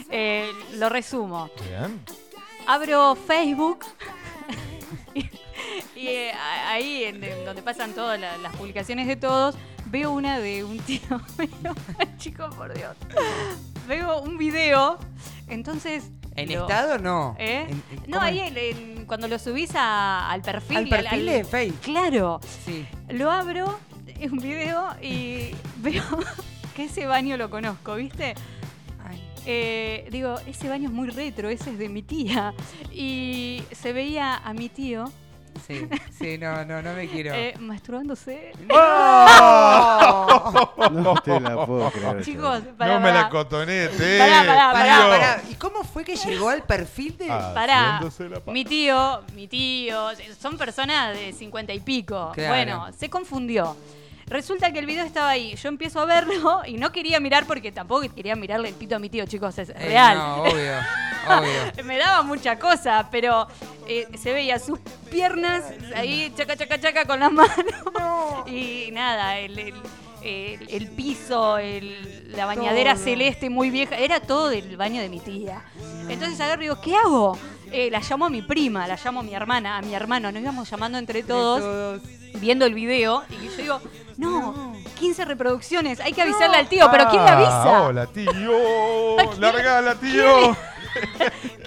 Eh, 0.09 0.49
lo 0.75 0.87
resumo. 0.87 1.49
Bien. 1.67 1.99
Abro 2.67 3.15
Facebook 3.15 3.79
y, 5.15 6.07
eh, 6.07 6.31
ahí 6.67 7.03
en, 7.05 7.21
en 7.23 7.43
donde 7.45 7.61
pasan 7.61 7.91
todas 7.93 8.19
la- 8.19 8.37
las 8.37 8.55
publicaciones 8.55 9.07
de 9.07 9.15
todos, 9.17 9.55
veo 9.87 10.11
una 10.11 10.39
de 10.39 10.63
un 10.63 10.77
tío 10.79 11.01
mío. 11.37 11.73
Chicos, 12.19 12.53
por 12.55 12.73
Dios. 12.73 12.95
Veo 13.89 14.21
un 14.21 14.37
video, 14.37 14.99
entonces... 15.47 16.11
¿En 16.35 16.53
lo- 16.53 16.61
estado 16.61 16.99
no? 16.99 17.35
¿Eh? 17.39 17.65
En- 17.67 17.69
en- 17.71 17.81
No, 18.11 18.17
¿cómo 18.17 18.21
ahí 18.21 18.39
en- 18.39 19.05
cuando 19.07 19.27
lo 19.27 19.39
subís 19.39 19.71
a- 19.73 20.29
al 20.29 20.43
perfil. 20.43 20.77
Al 20.77 20.87
perfil 20.87 21.25
de 21.25 21.43
Facebook. 21.43 21.81
Claro. 21.81 22.39
Sí. 22.65 22.85
Lo 23.09 23.31
abro, 23.31 23.79
es 24.19 24.31
un 24.31 24.37
video 24.37 24.85
y 25.01 25.55
veo 25.77 26.03
que 26.75 26.83
ese 26.83 27.07
baño 27.07 27.35
lo 27.35 27.49
conozco, 27.49 27.95
¿viste? 27.95 28.35
Eh, 29.47 30.07
digo, 30.11 30.35
ese 30.45 30.69
baño 30.69 30.89
es 30.89 30.93
muy 30.93 31.09
retro, 31.09 31.49
ese 31.49 31.71
es 31.71 31.79
de 31.79 31.89
mi 31.89 32.03
tía. 32.03 32.53
Y 32.93 33.63
se 33.71 33.91
veía 33.91 34.35
a 34.35 34.53
mi 34.53 34.69
tío 34.69 35.05
Sí, 35.65 35.87
sí, 36.17 36.37
no, 36.37 36.65
no, 36.65 36.81
no 36.81 36.93
me 36.93 37.07
quiero. 37.07 37.33
eh, 37.33 37.53
masturbándose. 37.59 38.51
No 40.91 41.15
te 41.23 41.39
la 41.39 41.65
puedo 41.65 41.89
creer. 41.91 42.23
Chicos, 42.23 42.61
pará, 42.77 42.93
no 42.93 42.99
me 42.99 43.09
pará. 43.09 43.21
la 43.23 43.29
cotonete. 43.29 44.17
Pará, 44.19 44.43
pará, 44.45 44.71
Pará, 44.73 45.07
pará. 45.09 45.41
¿Y 45.49 45.55
cómo 45.55 45.83
fue 45.83 46.03
que 46.03 46.15
llegó 46.15 46.49
al 46.49 46.63
perfil 46.63 47.17
de.? 47.17 47.27
Ah. 47.31 47.51
Pará, 47.53 48.01
mi 48.47 48.65
tío, 48.65 49.21
mi 49.35 49.47
tío, 49.47 50.09
son 50.41 50.57
personas 50.57 51.15
de 51.15 51.33
cincuenta 51.33 51.73
y 51.73 51.79
pico. 51.79 52.31
Claro. 52.33 52.49
Bueno, 52.53 52.87
se 52.97 53.09
confundió. 53.09 53.75
Resulta 54.29 54.71
que 54.71 54.79
el 54.79 54.85
video 54.85 55.05
estaba 55.05 55.29
ahí. 55.29 55.55
Yo 55.55 55.69
empiezo 55.69 55.99
a 55.99 56.05
verlo 56.05 56.61
y 56.65 56.73
no 56.77 56.91
quería 56.91 57.19
mirar 57.19 57.45
porque 57.45 57.71
tampoco 57.71 58.07
quería 58.13 58.35
mirarle 58.35 58.69
el 58.69 58.75
pito 58.75 58.95
a 58.95 58.99
mi 58.99 59.09
tío, 59.09 59.25
chicos, 59.25 59.57
es 59.57 59.69
Eh, 59.69 59.73
real. 59.77 60.17
No, 60.17 60.43
obvio, 60.43 60.53
obvio. 61.27 61.83
Me 61.85 61.97
daba 61.97 62.21
mucha 62.21 62.59
cosa, 62.59 63.07
pero 63.11 63.47
eh, 63.87 64.07
se 64.17 64.31
veía 64.33 64.59
sus 64.59 64.79
piernas 65.09 65.63
ahí, 65.95 66.31
chaca, 66.37 66.55
chaca, 66.55 66.79
chaca 66.79 67.05
con 67.05 67.19
las 67.19 67.31
manos. 67.31 67.49
Y 68.47 68.89
nada, 68.93 69.37
el, 69.39 69.57
el- 69.59 69.73
el- 70.21 70.67
el 70.69 70.87
piso, 70.89 71.57
el- 71.57 72.31
la 72.35 72.45
bañadera 72.45 72.93
Todo. 72.95 73.03
celeste 73.03 73.49
muy 73.49 73.69
vieja, 73.69 73.95
era 73.97 74.19
todo 74.19 74.49
del 74.49 74.75
baño 74.77 75.01
de 75.01 75.09
mi 75.09 75.19
tía. 75.19 75.61
Entonces 76.07 76.39
agarro 76.41 76.61
y 76.61 76.65
digo, 76.65 76.81
¿qué 76.81 76.95
hago? 76.95 77.37
Eh, 77.71 77.89
la 77.91 77.99
llamo 77.99 78.25
a 78.25 78.29
mi 78.29 78.41
prima, 78.41 78.87
la 78.87 78.97
llamo 79.03 79.19
a 79.19 79.23
mi 79.23 79.33
hermana, 79.33 79.77
a 79.77 79.81
mi 79.81 79.93
hermano, 79.93 80.31
nos 80.31 80.41
íbamos 80.41 80.69
llamando 80.69 80.97
entre 80.97 81.23
todos, 81.23 81.61
Todos. 81.61 82.01
viendo 82.39 82.65
el 82.65 82.73
video, 82.73 83.23
y 83.29 83.45
yo 83.47 83.57
digo, 83.57 83.81
no, 84.17 84.73
15 84.99 85.25
reproducciones, 85.25 85.99
hay 85.99 86.13
que 86.13 86.21
avisarle 86.21 86.57
al 86.57 86.67
tío, 86.67 86.89
pero 86.91 87.07
¿quién 87.09 87.23
le 87.23 87.29
avisa? 87.29 87.63
Ah, 87.77 87.81
hola, 87.83 88.07
tío. 88.07 88.53
Largala, 89.39 89.95
tío. 89.95 90.55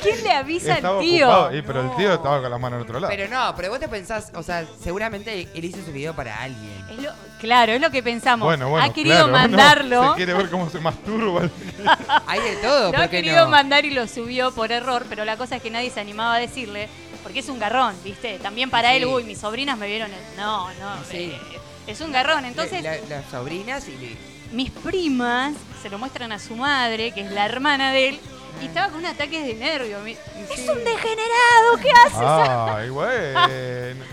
¿Quién 0.02 0.24
le 0.24 0.32
avisa 0.32 0.74
Estaba 0.76 0.98
al 0.98 1.04
tío? 1.04 1.28
ocupado. 1.28 1.56
Y, 1.56 1.62
pero 1.62 1.80
el 1.82 1.96
tío 1.96 2.12
estaba 2.14 2.40
con 2.40 2.50
las 2.50 2.60
manos 2.60 2.78
en 2.78 2.82
otro 2.82 3.00
lado. 3.00 3.12
Pero 3.16 3.28
no, 3.28 3.54
pero 3.56 3.70
vos 3.70 3.80
te 3.80 3.88
pensás, 3.88 4.32
o 4.34 4.42
sea, 4.42 4.64
seguramente 4.82 5.48
él 5.54 5.64
hizo 5.64 5.78
ese 5.78 5.92
video 5.92 6.14
para 6.14 6.40
alguien. 6.42 6.72
Es 6.90 6.98
lo- 7.02 7.12
claro, 7.40 7.72
es 7.72 7.80
lo 7.80 7.90
que 7.90 8.02
pensamos. 8.02 8.46
bueno, 8.46 8.68
bueno, 8.68 8.84
ha 8.86 8.92
querido 8.92 9.14
claro, 9.14 9.26
no, 9.28 9.32
mandarlo. 9.32 10.10
se 10.10 10.16
quiere 10.16 10.34
ver 10.34 10.50
cómo 10.50 10.68
se 10.70 10.80
masturba. 10.80 11.42
Hay 12.26 12.40
de 12.40 12.56
todo, 12.56 12.90
Lo 12.92 12.98
ha 12.98 13.00
¿por 13.02 13.10
qué 13.10 13.16
querido 13.22 13.44
no? 13.44 13.50
mandar 13.50 13.84
y 13.84 13.90
lo 13.90 14.06
subió 14.08 14.52
por 14.52 14.72
error, 14.72 15.04
pero 15.08 15.24
la 15.24 15.36
cosa 15.36 15.56
es 15.56 15.62
que 15.62 15.70
nadie 15.70 15.90
se 15.90 16.00
animaba 16.00 16.34
a 16.34 16.38
decirle, 16.38 16.88
porque 17.22 17.38
es 17.40 17.48
un 17.48 17.58
garrón, 17.58 17.94
¿viste? 18.02 18.38
También 18.40 18.70
para 18.70 18.90
Sí. 18.90 18.96
él, 18.96 19.06
uy, 19.06 19.24
mis 19.24 19.38
sobrinas 19.38 19.78
me 19.78 19.86
vieron. 19.86 20.10
el- 20.12 20.36
No, 20.36 20.68
no, 20.74 21.04
Sí. 21.08 21.32
eh, 21.32 21.38
es 21.86 22.00
un 22.00 22.10
garrón. 22.12 22.44
Entonces, 22.44 22.82
La- 22.82 22.96
las 23.08 23.24
sobrinas 23.30 23.86
y... 23.88 24.16
mis 24.52 24.70
primas 24.70 25.54
se 25.82 25.88
lo 25.90 25.98
muestran 25.98 26.32
a 26.32 26.38
su 26.38 26.54
madre, 26.56 27.12
que 27.12 27.20
es 27.22 27.30
la 27.32 27.46
hermana 27.46 27.92
de 27.92 28.08
él. 28.10 28.20
Y 28.62 28.66
estaba 28.66 28.88
con 28.88 28.98
un 29.00 29.06
ataque 29.06 29.42
de 29.44 29.54
nervio. 29.54 29.98
Es 30.06 30.68
un 30.68 30.84
degenerado, 30.84 31.76
¿qué 31.82 31.90
haces? 31.90 32.18
Ay, 32.20 32.88
bueno. 32.90 33.40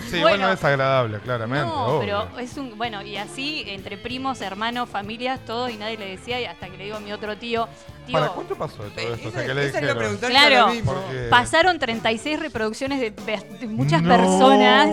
Sí, 0.09 0.17
igual 0.17 0.33
Bueno. 0.33 0.47
no 0.47 0.53
es 0.53 0.63
agradable, 0.63 1.19
claramente. 1.19 1.65
No, 1.65 1.85
obvio. 1.85 1.99
pero 2.29 2.39
es 2.39 2.57
un. 2.57 2.77
Bueno, 2.77 3.01
y 3.01 3.17
así, 3.17 3.63
entre 3.67 3.97
primos, 3.97 4.41
hermanos, 4.41 4.89
familias, 4.89 5.39
todos, 5.45 5.69
y 5.71 5.77
nadie 5.77 5.97
le 5.97 6.07
decía, 6.17 6.39
y 6.41 6.45
hasta 6.45 6.67
que 6.69 6.77
le 6.77 6.85
digo 6.85 6.97
a 6.97 6.99
mi 6.99 7.11
otro 7.13 7.37
tío, 7.37 7.67
tío. 8.07 8.13
¿Para 8.19 8.29
cuánto 8.31 8.55
pasó 8.55 8.83
de 8.83 8.89
todo 8.91 9.13
esto? 9.13 9.29
O 9.29 9.31
sea, 9.31 9.45
que 9.45 9.53
le 9.53 9.65
esa 9.67 9.79
le 9.81 9.87
iba 9.87 9.91
a 9.91 9.95
dijeron? 9.95 9.97
preguntar 10.19 10.29
Claro, 10.31 10.71
Porque- 10.85 11.27
pasaron 11.29 11.79
36 11.79 12.39
reproducciones 12.39 12.99
de, 12.99 13.11
de 13.11 13.67
muchas 13.67 14.01
No. 14.01 14.09
personas. 14.09 14.87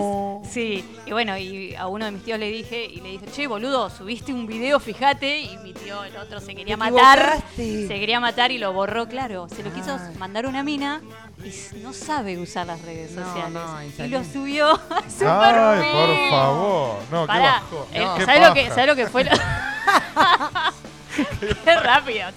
Sí, 0.49 0.83
y 1.05 1.11
bueno, 1.11 1.37
y 1.37 1.75
a 1.75 1.87
uno 1.87 2.05
de 2.05 2.11
mis 2.11 2.23
tíos 2.23 2.39
le 2.39 2.49
dije, 2.49 2.85
y 2.85 3.01
le 3.01 3.09
dije, 3.09 3.25
che, 3.33 3.47
boludo, 3.47 3.89
subiste 3.89 4.33
un 4.33 4.47
video, 4.47 4.79
fíjate, 4.79 5.39
y 5.39 5.57
mi 5.57 5.73
tío, 5.73 6.03
el 6.03 6.15
otro, 6.17 6.39
se 6.39 6.55
quería 6.55 6.77
matar. 6.77 7.41
Se 7.55 7.87
quería 7.87 8.19
matar 8.19 8.51
y 8.51 8.57
lo 8.57 8.73
borró, 8.73 9.07
claro. 9.07 9.47
Se 9.49 9.63
lo 9.63 9.73
quiso 9.73 9.91
Ah. 9.91 10.11
mandar 10.17 10.45
una 10.45 10.63
mina 10.63 11.01
y 11.43 11.77
no 11.79 11.93
sabe 11.93 12.37
usar 12.37 12.67
las 12.67 12.81
redes 12.81 13.11
No, 13.11 13.25
sociales. 13.25 13.51
no, 13.53 14.05
y 14.05 14.09
lo 14.09 14.23
subió 14.23 14.69
a 14.71 15.09
su 15.09 15.27
Ay, 15.27 15.91
por 15.91 16.29
favor. 16.29 16.97
No, 17.11 17.21
qué 17.23 17.27
Pará, 17.27 17.51
bajón. 17.61 17.85
eh, 17.93 18.07
Qué 18.17 18.25
¿sabes, 18.25 18.47
lo 18.47 18.53
que. 18.53 18.67
¿sabes 18.69 18.87
lo 18.87 18.95
que 18.95 19.07
fue? 19.07 19.23
lo- 19.25 19.31
Qué 21.63 21.75
rápido. 21.75 22.27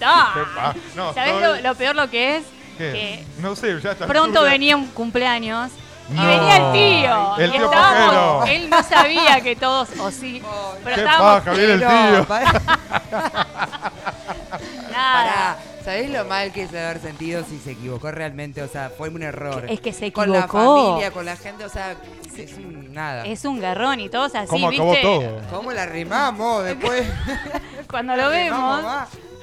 No, 0.95 1.13
¿Sabes 1.13 1.41
lo, 1.41 1.61
lo 1.61 1.75
peor 1.75 1.95
lo 1.95 2.09
que 2.09 2.37
es? 2.37 2.43
¿Qué? 2.77 2.91
Que 2.91 3.25
No 3.41 3.55
sé, 3.55 3.79
ya 3.81 3.91
está. 3.91 4.07
pronto 4.07 4.41
venía 4.43 4.75
un 4.75 4.87
cumpleaños 4.87 5.71
y 6.13 6.25
venía 6.25 6.57
el 6.57 6.73
tío. 6.73 7.37
El 7.37 7.49
y 7.49 7.53
tío 7.57 7.65
estábamos- 7.65 8.39
pajero. 8.39 8.45
él 8.63 8.69
no 8.69 8.83
sabía 8.83 9.41
que 9.41 9.55
todos, 9.55 9.89
o 9.99 10.11
sí, 10.11 10.41
pero 10.83 10.95
Qué 10.95 11.01
estábamos. 11.01 11.39
paja, 11.41 11.51
viene 11.53 11.73
el 11.73 11.79
tío. 11.79 12.27
Nada. 14.91 15.57
¿Sabés 15.83 16.11
lo 16.11 16.25
mal 16.25 16.51
que 16.51 16.63
es 16.63 16.69
haber 16.69 16.99
sentido 16.99 17.43
si 17.43 17.57
se 17.57 17.71
equivocó 17.71 18.11
realmente? 18.11 18.61
O 18.61 18.67
sea, 18.67 18.91
fue 18.95 19.09
un 19.09 19.23
error. 19.23 19.65
Es 19.67 19.79
que 19.81 19.93
se 19.93 20.11
Con 20.11 20.31
la 20.31 20.39
equivocó. 20.41 20.89
familia, 20.91 21.11
con 21.11 21.25
la 21.25 21.35
gente, 21.35 21.65
o 21.65 21.69
sea, 21.69 21.95
es 22.37 22.53
un 22.53 22.93
nada. 22.93 23.25
Es 23.25 23.45
un 23.45 23.59
garrón 23.59 23.99
y 23.99 24.07
todos 24.09 24.35
así, 24.35 24.47
¿Cómo 24.47 24.67
acabó 24.69 24.91
¿viste? 24.91 25.07
todo? 25.07 25.41
¿Cómo 25.49 25.71
la 25.71 25.87
rimamos 25.87 26.63
después? 26.65 27.07
Cuando 27.89 28.15
lo 28.15 28.29
vemos. 28.29 28.83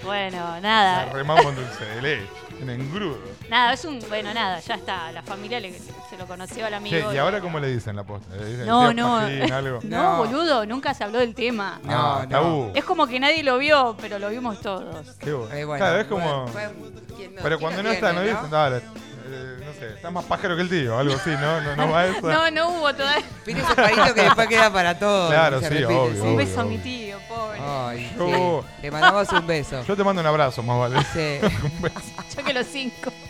Bueno, 0.05 0.37
La 0.55 0.61
nada. 0.61 1.05
remamos 1.07 1.45
con 1.45 1.57
dulce 1.57 1.85
de 1.85 2.03
leche. 2.03 2.27
En 2.61 2.71
engrudo. 2.71 3.19
Nada, 3.49 3.73
es 3.73 3.85
un. 3.85 3.99
Bueno, 4.09 4.33
nada, 4.35 4.61
ya 4.61 4.75
está. 4.75 5.11
La 5.13 5.23
familia 5.23 5.59
le- 5.61 5.73
se 5.79 6.17
lo 6.19 6.27
conoció 6.27 6.67
al 6.67 6.75
amigo. 6.75 7.09
Che, 7.11 7.15
¿y 7.15 7.19
ahora 7.19 7.41
cómo 7.41 7.59
le 7.59 7.69
dicen 7.69 7.97
la 7.97 8.05
posta? 8.05 8.35
¿Le 8.37 8.45
dicen 8.45 8.67
No, 8.67 8.93
tío 8.93 8.95
no. 8.95 9.17
Pajín, 9.21 9.53
algo? 9.53 9.79
No, 9.85 10.03
No. 10.03 10.17
boludo, 10.19 10.67
nunca 10.67 10.93
se 10.95 11.05
habló 11.05 11.19
del 11.19 11.35
tema. 11.35 11.81
No, 11.85 11.91
No, 11.93 12.23
no. 12.25 12.29
tabú. 12.29 12.73
Es 12.75 12.85
como 12.85 13.07
que 13.07 13.19
nadie 13.19 13.43
lo 13.43 13.57
vio, 13.59 13.97
pero 14.01 14.19
lo 14.19 14.29
vimos 14.29 14.61
todos. 14.61 15.17
Qué 15.19 15.33
bueno. 15.33 15.55
Eh, 15.55 15.65
bueno, 15.65 15.85
claro, 15.85 16.01
es 16.01 16.07
como... 16.07 16.47
bueno, 16.47 16.49
fue- 16.49 17.17
¿quién 17.17 17.35
no- 17.35 17.43
Pero 17.43 17.59
cuando 17.59 17.83
no 17.83 17.91
está, 17.91 18.13
no 18.13 18.21
dicen, 18.23 18.51
dale, 18.51 18.77
eh, 18.79 19.58
sé, 19.79 19.95
está 19.95 20.11
más 20.11 20.25
pájaro 20.25 20.57
que 20.57 20.63
el 20.63 20.69
tío, 20.69 20.99
algo 20.99 21.15
así, 21.15 21.31
¿no? 21.31 21.61
No, 21.61 21.77
no 21.77 21.91
va 21.91 22.07
eso. 22.07 22.21
No, 22.29 22.51
no 22.51 22.69
hubo 22.71 22.95
todavía. 22.95 23.25
Viste 23.47 23.63
ese 23.63 23.75
palito 23.75 24.15
que 24.15 24.23
después 24.23 24.49
queda 24.49 24.73
para 24.73 24.99
todos. 24.99 25.31
Claro, 25.31 25.59
sí, 25.61 25.65
repite, 25.69 25.85
obvio, 25.87 26.23
Un 26.23 26.29
obvio. 26.29 26.37
beso 26.37 26.61
a 26.61 26.65
mi 26.65 26.79
tío, 26.79 27.19
pobre. 27.29 27.59
Ay, 27.61 28.13
Yo- 28.19 28.63
sí. 28.65 28.69
Le 28.83 28.91
mandamos 28.91 29.33
un 29.33 29.47
beso. 29.47 29.85
Yo 29.85 29.97
te 29.97 30.05
mando 30.05 30.21
un 30.21 30.27
abrazo, 30.27 30.63
más 30.63 30.79
vale. 30.79 31.05
Sí. 31.13 31.39
Un 31.63 31.83
beso. 31.83 32.01
Yo 32.37 32.45
que 32.45 32.53
los 32.55 32.67
cinco. 32.67 33.13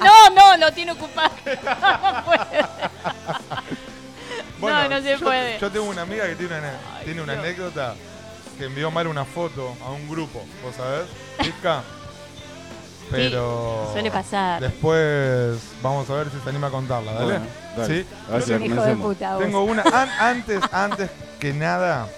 No, 0.00 0.30
no, 0.30 0.56
lo 0.58 0.72
tiene 0.72 0.92
ocupado. 0.92 1.30
No 1.46 2.24
puede. 2.24 2.66
Bueno, 4.58 4.88
no 4.88 5.00
se 5.02 5.12
yo, 5.12 5.20
puede. 5.20 5.58
Yo 5.58 5.70
tengo 5.70 5.86
una 5.86 6.02
amiga 6.02 6.26
que 6.26 6.34
tiene 6.36 6.58
una, 6.58 6.72
tiene 7.04 7.22
una 7.22 7.32
anécdota 7.34 7.94
que 8.58 8.64
envió 8.64 8.90
mal 8.90 9.06
una 9.06 9.24
foto 9.24 9.76
a 9.84 9.90
un 9.90 10.08
grupo, 10.08 10.42
¿vos 10.62 10.74
sabés? 10.76 11.06
Pica. 11.38 11.82
Pero. 13.10 13.88
suele 13.92 14.10
pasar. 14.10 14.60
Después 14.60 15.58
vamos 15.82 16.08
a 16.10 16.14
ver 16.14 16.30
si 16.30 16.38
se 16.40 16.48
anima 16.50 16.66
a 16.66 16.70
contarla, 16.70 17.12
¿dale? 17.12 17.24
Bueno, 17.24 17.46
dale. 17.76 18.02
¿Sí? 18.02 18.06
La 18.30 18.66
Hijo 18.66 18.82
de 18.82 18.96
puta. 18.96 19.38
Tengo 19.38 19.62
una. 19.64 19.82
an- 19.82 20.10
antes, 20.18 20.60
antes 20.72 21.10
que 21.38 21.52
nada, 21.52 22.08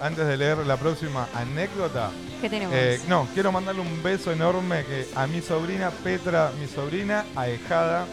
antes 0.00 0.26
de 0.26 0.36
leer 0.36 0.58
la 0.58 0.76
próxima 0.76 1.26
anécdota, 1.34 2.10
¿Qué 2.40 2.48
tenemos? 2.50 2.74
eh, 2.76 3.00
no, 3.08 3.26
quiero 3.34 3.50
mandarle 3.52 3.80
un 3.80 4.02
beso 4.02 4.30
enorme 4.32 4.84
que 4.84 5.08
a 5.16 5.26
mi 5.26 5.40
sobrina 5.40 5.90
Petra, 5.90 6.50
mi 6.60 6.66
sobrina 6.66 7.24
ahijada, 7.34 8.04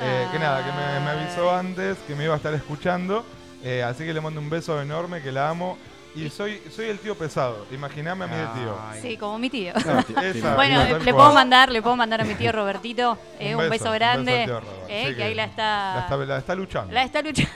eh, 0.00 0.26
que 0.32 0.38
nada, 0.38 0.64
que 0.64 0.70
me, 0.72 1.00
me 1.00 1.10
avisó 1.22 1.50
antes 1.54 1.96
que 2.06 2.14
me 2.14 2.24
iba 2.24 2.34
a 2.34 2.36
estar 2.36 2.54
escuchando. 2.54 3.24
eh, 3.64 3.82
así 3.82 4.04
que 4.04 4.12
le 4.14 4.20
mando 4.20 4.40
un 4.40 4.48
beso 4.50 4.80
enorme, 4.80 5.20
que 5.22 5.32
la 5.32 5.48
amo. 5.50 5.76
Y 6.16 6.30
soy, 6.30 6.60
soy 6.74 6.86
el 6.86 6.98
tío 6.98 7.14
pesado, 7.14 7.66
imaginame 7.70 8.24
a 8.24 8.28
mí 8.28 8.34
de 8.36 8.46
tío. 8.60 8.78
Sí, 9.02 9.16
como 9.16 9.38
mi 9.38 9.50
tío. 9.50 9.72
Esa. 10.22 10.54
Bueno, 10.54 10.98
le 10.98 11.12
puedo 11.14 11.32
mandar, 11.34 11.70
le 11.70 11.82
puedo 11.82 11.94
mandar 11.96 12.22
a 12.22 12.24
mi 12.24 12.34
tío 12.34 12.50
Robertito 12.56 13.18
eh, 13.38 13.54
Un 13.54 13.64
un, 13.64 13.70
beso, 13.70 13.86
un 13.90 13.94
grande, 13.94 14.32
beso 14.32 14.56
al 14.56 14.62
tío 14.62 14.70
Robert. 14.70 14.90
eh, 14.90 15.04
Sí, 15.08 15.14
que 15.14 15.22
ahí 15.24 15.34
la 15.34 15.42
La 15.44 15.50
está, 15.50 15.98
está, 16.00 16.16
la 16.16 16.38
está 16.38 16.54
luchando. 16.54 16.92
la 16.94 17.02
está 17.02 17.22
luchando. 17.22 17.52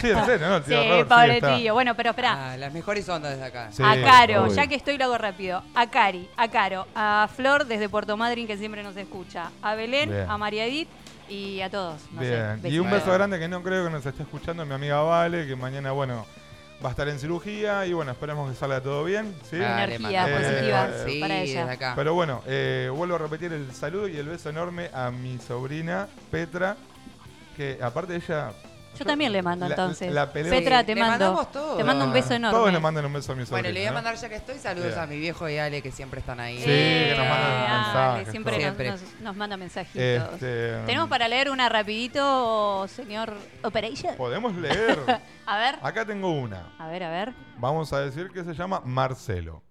Sí, 0.00 0.10
en 0.10 0.24
serio, 0.26 0.48
¿no? 0.48 0.56
El 0.56 0.62
tío 0.64 0.78
sí, 0.82 0.88
Robert, 0.88 1.08
pobre 1.08 1.34
está. 1.36 1.56
tío. 1.56 1.74
Bueno, 1.74 1.94
pero 1.96 2.10
espera. 2.10 2.52
Ah, 2.52 2.56
las 2.56 2.72
mejores 2.72 3.08
ondas 3.08 3.32
desde 3.32 3.44
acá. 3.46 3.68
Sí, 3.72 3.82
a 3.82 4.02
Caro, 4.02 4.42
obvio. 4.44 4.54
ya 4.54 4.66
que 4.66 4.74
estoy 4.74 4.98
lo 4.98 5.04
hago 5.04 5.18
rápido. 5.18 5.62
A 5.74 5.86
Cari, 5.88 6.28
a 6.36 6.48
Caro, 6.48 6.86
a 6.94 7.28
Flor 7.34 7.64
desde 7.66 7.88
Puerto 7.88 8.16
Madryn 8.16 8.46
que 8.46 8.56
siempre 8.58 8.82
nos 8.82 8.96
escucha, 8.96 9.50
a 9.62 9.74
Belén, 9.74 10.10
Bien. 10.10 10.28
a 10.30 10.36
María 10.36 10.66
Edith 10.66 10.88
y 11.28 11.60
a 11.62 11.70
todos. 11.70 12.00
No 12.12 12.20
sé, 12.20 12.28
Bien, 12.60 12.60
y 12.74 12.78
un 12.78 12.90
beso 12.90 13.10
grande 13.12 13.38
que 13.38 13.48
no 13.48 13.62
creo 13.62 13.84
que 13.86 13.90
nos 13.90 14.04
esté 14.04 14.22
escuchando 14.22 14.66
mi 14.66 14.74
amiga 14.74 15.00
Vale, 15.00 15.46
que 15.46 15.56
mañana, 15.56 15.92
bueno, 15.92 16.26
va 16.82 16.88
a 16.88 16.90
estar 16.90 17.08
en 17.08 17.18
cirugía 17.18 17.86
y 17.86 17.92
bueno, 17.92 18.12
esperemos 18.12 18.50
que 18.50 18.56
salga 18.56 18.80
todo 18.80 19.04
bien, 19.04 19.34
¿sí? 19.48 19.56
Dale, 19.56 19.94
Energía 19.94 20.26
positiva 20.26 20.88
sí, 21.06 21.20
para 21.20 21.40
ella. 21.40 21.60
desde 21.60 21.72
acá. 21.72 21.92
Pero 21.94 22.14
bueno, 22.14 22.42
eh, 22.46 22.90
vuelvo 22.94 23.14
a 23.14 23.18
repetir 23.18 23.52
el 23.52 23.72
saludo 23.72 24.08
y 24.08 24.16
el 24.16 24.28
beso 24.28 24.50
enorme 24.50 24.90
a 24.92 25.10
mi 25.10 25.38
sobrina 25.38 26.08
Petra, 26.30 26.76
que 27.56 27.78
aparte 27.80 28.16
ella... 28.16 28.52
Yo 28.98 29.04
también 29.06 29.32
le 29.32 29.42
mando 29.42 29.66
La- 29.66 29.74
entonces. 29.74 30.12
la 30.12 30.32
peleo- 30.32 30.50
Petra, 30.50 30.80
Sí, 30.80 30.86
te 30.86 30.94
le 30.94 31.00
mando. 31.00 31.24
mandamos 31.26 31.52
todo. 31.52 31.76
Te 31.76 31.84
mando 31.84 32.04
un 32.04 32.12
beso 32.12 32.34
enorme. 32.34 32.58
Todos 32.58 32.72
le 32.72 32.78
mandan 32.80 33.06
un 33.06 33.12
beso 33.12 33.32
a 33.32 33.34
mi 33.34 33.46
sobrina. 33.46 33.62
Bueno, 33.62 33.74
le 33.74 33.80
voy 33.80 33.88
a 33.88 33.92
mandar 33.92 34.14
ya 34.16 34.28
que 34.28 34.34
estoy 34.36 34.58
saludos 34.58 34.96
a 34.96 35.06
mi 35.06 35.18
viejo 35.18 35.48
y 35.48 35.58
Ale 35.58 35.80
que 35.82 35.90
siempre 35.90 36.20
están 36.20 36.40
ahí. 36.40 36.58
Sí, 36.58 36.64
que 36.64 37.14
nos 37.16 37.26
mandan 37.26 37.50
ah, 37.50 37.82
mensajes, 37.84 38.24
que 38.26 38.30
siempre, 38.30 38.52
nos- 38.52 38.62
Siempre. 38.62 38.90
Nos, 38.90 39.00
nos 39.20 39.36
manda 39.36 39.56
mensajitos. 39.56 40.32
Este, 40.34 40.78
Tenemos 40.86 41.08
para 41.08 41.26
leer 41.28 41.50
una 41.50 41.68
rapidito, 41.68 42.86
señor 42.88 43.32
Operation. 43.62 44.14
Podemos 44.16 44.54
leer. 44.54 44.98
A 45.46 45.58
ver, 45.58 45.76
Acá 45.82 46.04
tengo 46.04 46.30
una. 46.30 46.72
a 46.78 46.86
ver, 46.86 47.02
a 47.02 47.10
ver. 47.10 47.32
Vamos 47.58 47.92
a 47.92 48.00
decir 48.00 48.30
que 48.30 48.44
se 48.44 48.54
llama 48.54 48.80
Marcelo. 48.84 49.62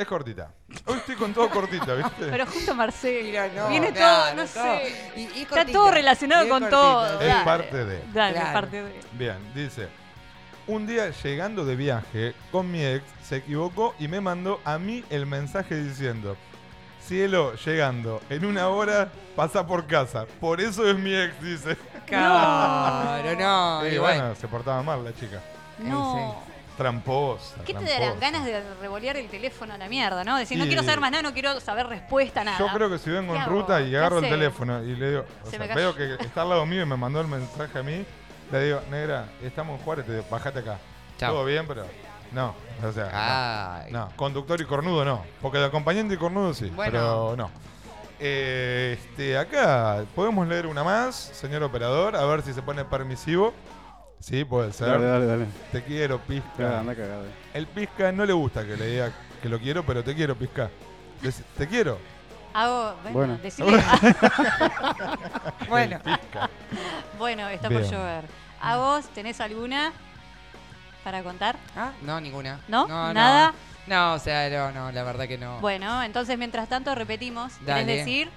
Es 0.00 0.06
cortita. 0.06 0.50
Hoy 0.86 0.96
estoy 0.96 1.14
con 1.16 1.34
todo 1.34 1.50
cortita, 1.50 1.92
¿viste? 1.94 2.26
Pero 2.30 2.46
justo 2.46 2.74
Marcelo. 2.74 3.22
Mira, 3.28 3.48
no, 3.54 3.68
Viene 3.68 3.92
claro, 3.92 4.24
todo, 4.24 4.34
no 4.34 4.46
todo. 4.48 4.62
sé. 4.78 5.12
Y- 5.14 5.20
y 5.20 5.24
es 5.24 5.36
Está 5.42 5.56
cortita, 5.56 5.78
todo 5.78 5.90
relacionado 5.90 6.48
con 6.48 6.60
cortita, 6.60 6.70
todo. 6.70 7.08
sí. 7.18 7.24
Es 7.26 7.28
Dale. 7.28 7.44
parte 7.44 7.84
de. 7.84 8.02
Dale, 8.14 8.32
Claro. 8.34 8.52
parte 8.54 8.82
de. 8.82 9.00
Bien, 9.12 9.36
dice. 9.54 9.88
Un 10.66 10.86
día 10.86 11.10
llegando 11.10 11.66
de 11.66 11.76
viaje 11.76 12.34
con 12.50 12.70
mi 12.72 12.82
ex, 12.82 13.04
se 13.22 13.36
equivocó 13.36 13.94
y 13.98 14.08
me 14.08 14.22
mandó 14.22 14.58
a 14.64 14.78
mí 14.78 15.04
el 15.10 15.26
mensaje 15.26 15.74
diciendo: 15.76 16.34
Cielo, 17.06 17.54
llegando, 17.56 18.22
en 18.30 18.46
una 18.46 18.68
hora 18.68 19.12
pasa 19.36 19.66
por 19.66 19.86
casa. 19.86 20.24
Por 20.40 20.62
eso 20.62 20.88
es 20.88 20.96
mi 20.96 21.14
ex, 21.14 21.38
dice. 21.42 21.76
Claro, 22.06 23.36
no. 23.38 23.86
y 23.86 23.96
y 23.96 23.98
bueno, 23.98 24.20
bueno. 24.20 24.34
se 24.34 24.48
portaba 24.48 24.82
mal 24.82 25.04
la 25.04 25.12
chica. 25.14 25.40
No. 25.78 26.42
Tramposa. 26.80 27.62
¿Qué 27.66 27.74
te 27.74 27.84
darán 27.84 28.18
ganas 28.18 28.42
de 28.42 28.62
revolear 28.80 29.14
el 29.18 29.28
teléfono 29.28 29.74
a 29.74 29.76
la 29.76 29.86
mierda, 29.86 30.24
no? 30.24 30.38
Decir, 30.38 30.56
no 30.56 30.64
quiero 30.64 30.82
saber 30.82 30.98
más 31.00 31.10
nada, 31.10 31.22
no 31.22 31.34
quiero 31.34 31.60
saber 31.60 31.86
respuesta, 31.86 32.42
nada. 32.42 32.58
Yo 32.58 32.68
creo 32.72 32.88
que 32.88 32.96
si 32.98 33.10
vengo 33.10 33.34
¿Qué 33.34 33.38
en 33.38 33.44
ruta 33.44 33.82
y 33.82 33.90
¿Qué 33.90 33.98
agarro 33.98 34.18
el 34.20 34.30
teléfono 34.30 34.82
y 34.82 34.96
le 34.96 35.10
digo, 35.10 35.24
o 35.42 35.44
Se 35.44 35.50
sea, 35.50 35.58
me 35.58 35.68
cayó. 35.68 35.94
veo 35.94 35.94
que 35.94 36.24
está 36.24 36.40
al 36.40 36.48
lado 36.48 36.64
mío 36.64 36.80
y 36.80 36.86
me 36.86 36.96
mandó 36.96 37.20
el 37.20 37.26
mensaje 37.26 37.78
a 37.78 37.82
mí, 37.82 38.06
le 38.50 38.64
digo, 38.64 38.80
negra, 38.90 39.26
estamos 39.42 39.78
en 39.78 39.84
Juárez, 39.84 40.06
te 40.06 40.12
digo, 40.12 40.24
bajate 40.30 40.60
acá. 40.60 40.78
Chao. 41.18 41.34
Todo 41.34 41.44
bien, 41.44 41.66
pero 41.68 41.84
no, 42.32 42.54
o 42.82 42.92
sea, 42.92 43.82
Ay. 43.82 43.92
no, 43.92 44.06
no, 44.06 44.16
conductor 44.16 44.58
y 44.58 44.64
cornudo 44.64 45.04
no, 45.04 45.22
porque 45.42 45.58
de 45.58 45.66
acompañante 45.66 46.14
y 46.14 46.16
cornudo 46.16 46.54
sí, 46.54 46.70
Bueno. 46.70 46.92
pero 46.92 47.34
no. 47.36 47.50
Eh, 48.18 48.98
este, 48.98 49.36
acá 49.36 50.04
podemos 50.14 50.48
leer 50.48 50.66
una 50.66 50.82
más, 50.82 51.14
señor 51.14 51.62
operador, 51.62 52.16
a 52.16 52.24
ver 52.24 52.40
si 52.40 52.54
se 52.54 52.62
pone 52.62 52.86
permisivo. 52.86 53.52
Sí, 54.20 54.44
puede 54.44 54.72
ser. 54.72 54.88
Dale, 54.88 55.04
dale, 55.06 55.26
dale. 55.26 55.46
Te 55.72 55.82
quiero, 55.82 56.18
pizca. 56.20 56.58
Ya, 56.58 56.78
anda 56.80 56.94
cagado. 56.94 57.24
El 57.54 57.66
pizca 57.66 58.12
no 58.12 58.24
le 58.26 58.32
gusta 58.34 58.64
que 58.66 58.76
le 58.76 58.86
diga 58.86 59.12
que 59.42 59.48
lo 59.48 59.58
quiero, 59.58 59.84
pero 59.84 60.04
te 60.04 60.14
quiero, 60.14 60.36
pizca. 60.36 60.70
Dec- 61.22 61.42
Te 61.56 61.66
quiero. 61.66 61.98
Hago, 62.52 62.94
bueno, 63.02 63.12
Bueno. 63.18 63.38
decile. 63.42 63.82
Bueno. 65.68 66.00
bueno, 67.18 67.48
está 67.48 67.68
Bien. 67.68 67.82
por 67.82 67.90
llover. 67.90 68.24
¿A 68.60 68.76
vos 68.76 69.08
tenés 69.14 69.40
alguna 69.40 69.92
para 71.04 71.22
contar? 71.22 71.56
Ah, 71.76 71.92
no, 72.02 72.20
ninguna. 72.20 72.60
¿No? 72.68 72.86
no 72.88 73.12
¿Nada? 73.14 73.54
No, 73.86 74.14
o 74.14 74.18
sea, 74.18 74.48
no, 74.50 74.72
no, 74.72 74.92
la 74.92 75.02
verdad 75.02 75.26
que 75.26 75.38
no. 75.38 75.60
Bueno, 75.60 76.02
entonces 76.02 76.36
mientras 76.38 76.68
tanto 76.68 76.94
repetimos. 76.94 77.52
¿Querés 77.54 77.66
Dale. 77.86 77.96
decir? 77.96 78.30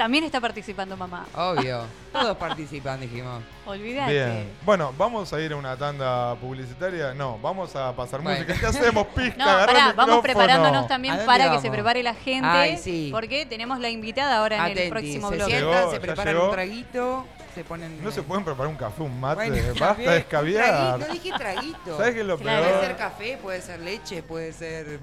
También 0.00 0.24
está 0.24 0.40
participando 0.40 0.96
mamá. 0.96 1.26
Obvio. 1.34 1.82
Todos 2.14 2.34
participan, 2.38 2.98
dijimos. 3.02 3.42
Olvídate. 3.66 4.10
Bien. 4.10 4.50
Bueno, 4.64 4.94
¿vamos 4.96 5.30
a 5.30 5.38
ir 5.42 5.52
a 5.52 5.56
una 5.56 5.76
tanda 5.76 6.34
publicitaria? 6.36 7.12
No, 7.12 7.38
vamos 7.38 7.76
a 7.76 7.94
pasar 7.94 8.22
Bueno. 8.22 8.40
música. 8.40 8.58
¿Qué 8.58 8.66
hacemos, 8.66 9.06
pizca? 9.08 9.34
No, 9.36 9.60
el 9.60 9.66
vamos 9.66 9.88
micrófono. 9.96 10.22
preparándonos 10.22 10.84
¿A 10.86 10.88
también 10.88 11.12
dónde 11.16 11.26
para 11.26 11.44
que 11.44 11.48
vamos? 11.50 11.62
se 11.62 11.70
prepare 11.70 12.02
la 12.02 12.14
gente. 12.14 12.48
Ay, 12.48 12.78
sí. 12.78 13.10
Porque 13.12 13.44
tenemos 13.44 13.78
la 13.78 13.90
invitada 13.90 14.38
ahora 14.38 14.70
en 14.70 14.78
el 14.78 14.88
próximo 14.88 15.28
se 15.28 15.36
bloque. 15.36 15.50
sientan, 15.50 15.78
Llegó, 15.80 15.90
se 15.90 15.96
ya 15.96 16.00
preparan 16.00 16.34
llegó. 16.34 16.46
un 16.46 16.52
traguito, 16.52 17.26
se 17.54 17.64
ponen... 17.64 18.02
No 18.02 18.10
se 18.10 18.22
pueden 18.22 18.42
preparar 18.42 18.68
un 18.72 18.76
café, 18.78 19.02
un 19.02 19.20
mate. 19.20 19.50
Bueno, 19.50 19.54
está 19.56 19.86
Basta 19.88 20.10
de 20.12 20.16
escabiar. 20.16 20.98
No 20.98 21.06
dije 21.08 21.30
traguito. 21.36 21.96
¿Sabes 21.98 22.14
qué 22.14 22.20
es 22.22 22.26
lo 22.26 22.38
Claro. 22.38 22.62
Puede 22.62 22.78
ser 22.80 22.96
peor? 22.96 22.96
café, 22.96 23.38
puede 23.42 23.60
ser 23.60 23.80
leche, 23.80 24.22
puede 24.22 24.52
ser... 24.54 24.98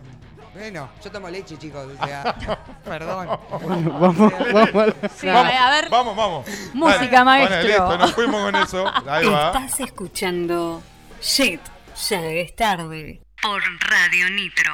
Bueno, 0.58 0.90
yo 1.04 1.12
tomo 1.12 1.30
leche, 1.30 1.56
chicos, 1.56 1.86
o 1.86 2.06
sea... 2.06 2.36
perdón. 2.84 3.28
vamos, 3.52 4.18
vamos 4.18 4.34
Sí, 5.16 5.28
Vamos, 5.28 5.54
a 5.54 5.70
ver. 5.70 5.90
Vamos, 5.90 6.16
vamos. 6.16 6.48
Música, 6.74 7.24
Dale. 7.24 7.26
maestro. 7.26 7.62
Listo, 7.62 7.98
nos 8.00 8.14
fuimos 8.14 8.42
con 8.42 8.56
eso. 8.56 8.92
Ahí 9.08 9.28
va. 9.28 9.48
Estás 9.48 9.80
escuchando 9.82 10.82
Shit, 11.22 11.62
ya 12.10 12.22
es 12.24 12.56
tarde. 12.56 13.22
Por 13.40 13.62
Radio 13.88 14.32
Nitro. 14.32 14.74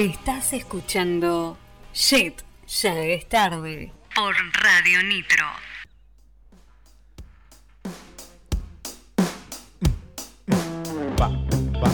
Estás 0.00 0.54
escuchando 0.54 1.58
Shit, 1.92 2.40
ya 2.66 2.98
es 3.00 3.28
tarde 3.28 3.92
por 4.14 4.34
Radio 4.54 5.02
Nitro. 5.02 5.44
va, 11.20 11.28
va. 11.28 11.90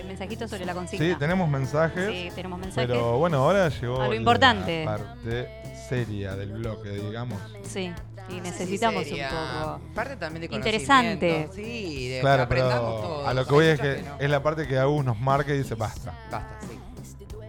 de 0.00 0.04
mensajitos 0.06 0.50
sobre 0.50 0.64
la 0.64 0.74
consigna. 0.74 1.06
Sí, 1.06 1.14
tenemos 1.18 1.48
mensajes. 1.48 2.08
Sí, 2.10 2.30
tenemos 2.34 2.58
mensajes. 2.58 2.88
Pero 2.88 3.18
bueno, 3.18 3.38
ahora 3.38 3.68
llegó 3.68 4.00
A 4.00 4.08
lo 4.08 4.14
importante. 4.14 4.84
la 4.84 4.96
parte 4.98 5.61
seria 5.92 6.34
del 6.36 6.52
bloque, 6.52 6.88
digamos. 6.88 7.38
Sí, 7.64 7.92
y 8.30 8.40
necesitamos 8.40 9.04
un 9.10 9.18
poco. 9.18 9.80
Parte 9.94 10.16
también 10.16 10.48
de 10.48 10.56
Interesante. 10.56 11.50
Sí, 11.54 12.08
de 12.08 12.20
Claro, 12.20 12.38
que 12.38 12.42
aprendamos 12.44 12.94
pero 12.94 13.08
todo. 13.08 13.28
a 13.28 13.34
lo 13.34 13.46
que 13.46 13.52
voy 13.52 13.66
es 13.66 13.80
que 13.80 14.02
no. 14.02 14.16
es 14.18 14.30
la 14.30 14.42
parte 14.42 14.66
que 14.66 14.78
Agus 14.78 15.04
nos 15.04 15.20
marca 15.20 15.52
y 15.52 15.58
dice 15.58 15.74
basta. 15.74 16.14
Basta, 16.30 16.58
sí. 16.62 16.78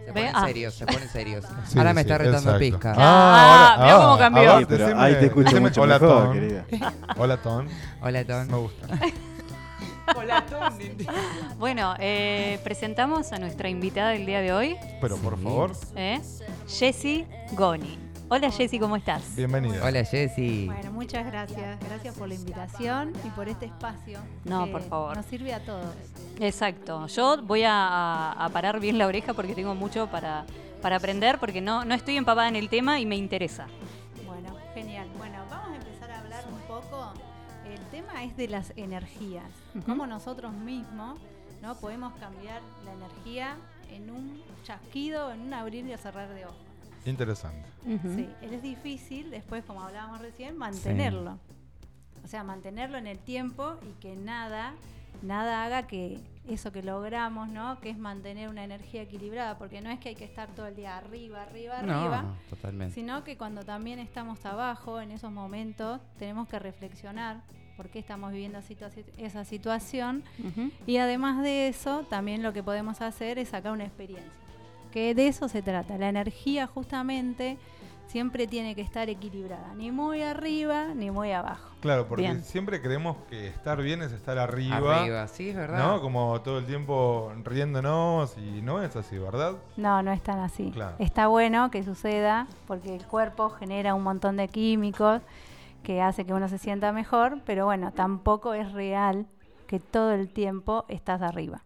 Se 0.04 0.12
ponen 0.12 0.32
ah. 0.36 0.46
serios, 0.46 0.74
se 0.74 0.86
ponen 0.86 1.08
serios. 1.08 1.44
Sí, 1.66 1.78
Ahora 1.78 1.94
me 1.94 2.02
sí, 2.02 2.06
está 2.06 2.18
retando 2.18 2.54
exacto. 2.54 2.58
Pisca. 2.58 2.94
Ah, 2.98 3.76
mirá 3.80 3.96
cómo 3.96 4.18
cambió. 4.18 4.68
Pero 4.68 5.00
ahí 5.00 5.14
te 5.14 5.26
escucho 5.26 5.60
mucho 5.60 5.80
hola, 5.80 5.98
mejor, 5.98 6.24
Ton. 6.24 6.32
querida. 6.34 6.64
Hola, 7.16 7.36
Ton. 7.38 7.68
Hola, 8.02 8.24
Ton. 8.26 8.46
Me 8.48 8.56
gusta. 8.58 8.86
Hola, 10.16 10.44
Ton. 10.44 10.78
Bueno, 11.58 11.94
eh, 11.98 12.60
presentamos 12.62 13.32
a 13.32 13.38
nuestra 13.38 13.70
invitada 13.70 14.10
del 14.10 14.26
día 14.26 14.42
de 14.42 14.52
hoy, 14.52 14.76
Pero 15.00 15.16
por 15.16 15.42
favor, 15.42 15.72
¿eh? 15.96 16.20
Jessie 16.68 17.26
Goni. 17.52 18.03
Hola 18.34 18.50
Jessie, 18.50 18.80
¿cómo 18.80 18.96
estás? 18.96 19.36
bienvenida. 19.36 19.80
Hola, 19.84 20.04
Jessy. 20.04 20.66
Bueno, 20.66 20.90
muchas 20.90 21.24
gracias. 21.24 21.78
Gracias 21.78 22.16
por 22.16 22.26
la 22.26 22.34
invitación 22.34 23.12
y 23.24 23.28
por 23.28 23.48
este 23.48 23.66
espacio. 23.66 24.18
No, 24.44 24.64
que 24.64 24.72
por 24.72 24.82
favor. 24.82 25.16
Nos 25.16 25.26
sirve 25.26 25.54
a 25.54 25.60
todos. 25.60 25.94
Exacto. 26.40 27.06
Yo 27.06 27.40
voy 27.42 27.62
a, 27.62 28.32
a 28.32 28.48
parar 28.48 28.80
bien 28.80 28.98
la 28.98 29.06
oreja 29.06 29.34
porque 29.34 29.54
tengo 29.54 29.76
mucho 29.76 30.08
para, 30.08 30.46
para 30.82 30.96
aprender, 30.96 31.38
porque 31.38 31.60
no, 31.60 31.84
no 31.84 31.94
estoy 31.94 32.16
empapada 32.16 32.48
en 32.48 32.56
el 32.56 32.68
tema 32.68 32.98
y 32.98 33.06
me 33.06 33.14
interesa. 33.14 33.68
Bueno, 34.26 34.56
genial. 34.74 35.06
Bueno, 35.16 35.38
vamos 35.48 35.68
a 35.70 35.76
empezar 35.76 36.10
a 36.10 36.18
hablar 36.18 36.42
un 36.52 36.58
poco. 36.62 37.12
El 37.72 37.80
tema 37.92 38.24
es 38.24 38.36
de 38.36 38.48
las 38.48 38.72
energías. 38.74 39.46
Cómo 39.86 40.08
nosotros 40.08 40.52
mismos 40.54 41.20
no 41.62 41.76
podemos 41.76 42.12
cambiar 42.14 42.62
la 42.84 42.94
energía 42.94 43.56
en 43.92 44.10
un 44.10 44.42
chasquido, 44.64 45.30
en 45.30 45.40
un 45.42 45.54
abrir 45.54 45.86
y 45.86 45.96
cerrar 45.96 46.34
de 46.34 46.46
ojos. 46.46 46.73
Interesante. 47.04 47.68
Ujú. 47.86 48.14
Sí, 48.16 48.28
es 48.42 48.62
difícil 48.62 49.30
después, 49.30 49.64
como 49.64 49.82
hablábamos 49.82 50.20
recién, 50.20 50.56
mantenerlo. 50.56 51.38
O 52.24 52.28
sea, 52.28 52.42
mantenerlo 52.44 52.96
en 52.98 53.06
el 53.06 53.18
tiempo 53.18 53.74
y 53.82 53.92
que 54.00 54.16
nada, 54.16 54.72
nada 55.22 55.64
haga 55.64 55.86
que 55.86 56.18
eso 56.48 56.72
que 56.72 56.82
logramos, 56.82 57.48
¿no? 57.48 57.78
Que 57.80 57.90
es 57.90 57.98
mantener 57.98 58.48
una 58.48 58.64
energía 58.64 59.02
equilibrada, 59.02 59.58
porque 59.58 59.80
no 59.82 59.90
es 59.90 59.98
que 60.00 60.10
hay 60.10 60.14
que 60.14 60.24
estar 60.24 60.48
todo 60.54 60.66
el 60.66 60.76
día 60.76 60.96
arriba, 60.96 61.42
arriba, 61.42 61.78
arriba, 61.78 62.22
No, 62.22 62.34
totalmente. 62.48 62.94
sino 62.94 63.24
que 63.24 63.36
cuando 63.36 63.62
también 63.64 63.98
estamos 63.98 64.44
abajo, 64.46 65.00
en 65.00 65.10
esos 65.10 65.30
momentos, 65.32 66.00
tenemos 66.18 66.48
que 66.48 66.58
reflexionar 66.58 67.42
por 67.76 67.88
qué 67.90 67.98
estamos 67.98 68.30
viviendo 68.32 68.60
situa- 68.60 68.90
esa 69.18 69.44
situación 69.44 70.22
y 70.86 70.98
además 70.98 71.42
de 71.42 71.68
eso, 71.68 72.04
también 72.08 72.42
lo 72.42 72.52
que 72.52 72.62
podemos 72.62 73.00
hacer 73.00 73.38
es 73.38 73.48
sacar 73.50 73.72
una 73.72 73.84
experiencia. 73.84 74.30
Que 74.94 75.12
de 75.12 75.26
eso 75.26 75.48
se 75.48 75.60
trata. 75.60 75.98
La 75.98 76.08
energía 76.08 76.68
justamente 76.68 77.58
siempre 78.06 78.46
tiene 78.46 78.76
que 78.76 78.80
estar 78.80 79.08
equilibrada. 79.08 79.74
Ni 79.74 79.90
muy 79.90 80.22
arriba, 80.22 80.94
ni 80.94 81.10
muy 81.10 81.32
abajo. 81.32 81.68
Claro, 81.80 82.06
porque 82.06 82.22
Bien. 82.22 82.44
siempre 82.44 82.80
creemos 82.80 83.16
que 83.28 83.48
estar 83.48 83.82
bien 83.82 84.02
es 84.02 84.12
estar 84.12 84.38
arriba. 84.38 85.00
Arriba, 85.00 85.26
sí, 85.26 85.48
es 85.48 85.56
verdad. 85.56 85.78
¿No? 85.78 86.00
Como 86.00 86.40
todo 86.42 86.58
el 86.58 86.66
tiempo 86.66 87.32
riéndonos 87.42 88.38
y 88.38 88.62
no 88.62 88.84
es 88.84 88.94
así, 88.94 89.18
¿verdad? 89.18 89.56
No, 89.76 90.00
no 90.04 90.12
es 90.12 90.22
tan 90.22 90.38
así. 90.38 90.70
Claro. 90.70 90.94
Está 91.00 91.26
bueno 91.26 91.72
que 91.72 91.82
suceda 91.82 92.46
porque 92.68 92.94
el 92.94 93.04
cuerpo 93.04 93.50
genera 93.50 93.96
un 93.96 94.04
montón 94.04 94.36
de 94.36 94.46
químicos 94.46 95.22
que 95.82 96.02
hace 96.02 96.24
que 96.24 96.34
uno 96.34 96.48
se 96.48 96.58
sienta 96.58 96.92
mejor, 96.92 97.40
pero 97.44 97.64
bueno, 97.64 97.90
tampoco 97.90 98.54
es 98.54 98.70
real 98.70 99.26
que 99.66 99.80
todo 99.80 100.12
el 100.12 100.28
tiempo 100.28 100.84
estás 100.86 101.20
arriba. 101.20 101.62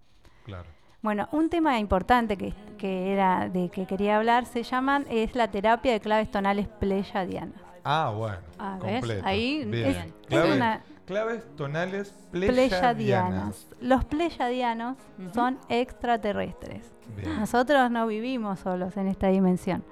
Claro. 0.47 0.78
Bueno, 1.01 1.29
un 1.33 1.49
tema 1.49 1.79
importante 1.79 2.37
que, 2.37 2.53
que 2.77 3.13
era 3.13 3.49
de 3.49 3.69
que 3.69 3.87
quería 3.87 4.17
hablar 4.17 4.47
se 4.47 4.63
llaman 4.65 5.07
es 5.09 5.35
la 5.37 5.49
terapia 5.49 5.93
de 5.93 6.01
claves 6.01 6.31
tonales 6.31 6.67
pleyadianas. 6.67 7.55
Ah, 7.85 8.13
bueno. 8.15 8.37
Ah. 8.59 8.79
Ahí, 9.25 9.65
Bien. 9.65 9.87
es- 9.87 9.97
es 9.97 10.13
Claves, 10.29 10.57
una- 10.57 10.81
claves 11.07 11.57
tonales 11.57 12.15
Pleyadianas. 12.33 12.69
pleyadianas. 12.69 13.67
Los 13.81 14.05
pleyadianos 14.05 14.97
son 15.33 15.59
extraterrestres. 15.69 16.83
Bien. 17.17 17.39
Nosotros 17.41 17.91
no 17.91 18.07
vivimos 18.07 18.59
solos 18.61 18.97
en 18.97 19.07
esta 19.07 19.29
dimensión. 19.29 19.83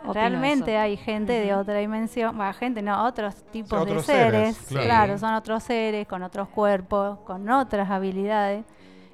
Opino 0.00 0.14
Realmente 0.14 0.72
eso. 0.72 0.80
hay 0.80 0.96
gente 0.96 1.32
de 1.34 1.54
otra 1.54 1.74
dimensión, 1.74 2.34
bueno, 2.34 2.54
gente 2.54 2.80
no, 2.80 3.04
otros 3.04 3.34
tipos 3.52 3.70
de 3.70 3.76
otros 3.92 4.06
seres, 4.06 4.56
seres, 4.56 4.66
claro. 4.68 4.86
claro, 4.86 5.18
son 5.18 5.34
otros 5.34 5.62
seres 5.62 6.08
con 6.08 6.22
otros 6.22 6.48
cuerpos, 6.48 7.18
con 7.20 7.48
otras 7.50 7.90
habilidades 7.90 8.64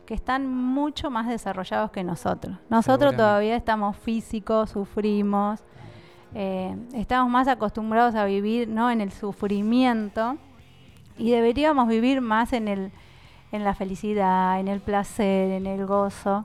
que 0.07 0.15
están 0.15 0.47
mucho 0.47 1.11
más 1.11 1.29
desarrollados 1.29 1.91
que 1.91 2.03
nosotros. 2.05 2.57
Nosotros 2.71 3.17
todavía 3.17 3.57
estamos 3.57 3.97
físicos, 3.97 4.71
sufrimos, 4.71 5.61
eh, 6.35 6.77
estamos 6.95 7.31
más 7.31 7.49
acostumbrados 7.49 8.15
a 8.15 8.25
vivir 8.25 8.69
¿no? 8.69 8.91
en 8.91 9.01
el 9.01 9.13
sufrimiento 9.13 10.39
y 11.19 11.31
deberíamos 11.31 11.89
vivir 11.89 12.21
más 12.21 12.53
en, 12.53 12.69
el, 12.69 12.93
en 13.53 13.65
la 13.65 13.75
felicidad, 13.75 14.61
en 14.61 14.69
el 14.69 14.81
placer, 14.81 15.51
en 15.51 15.67
el 15.67 15.87
gozo. 15.87 16.45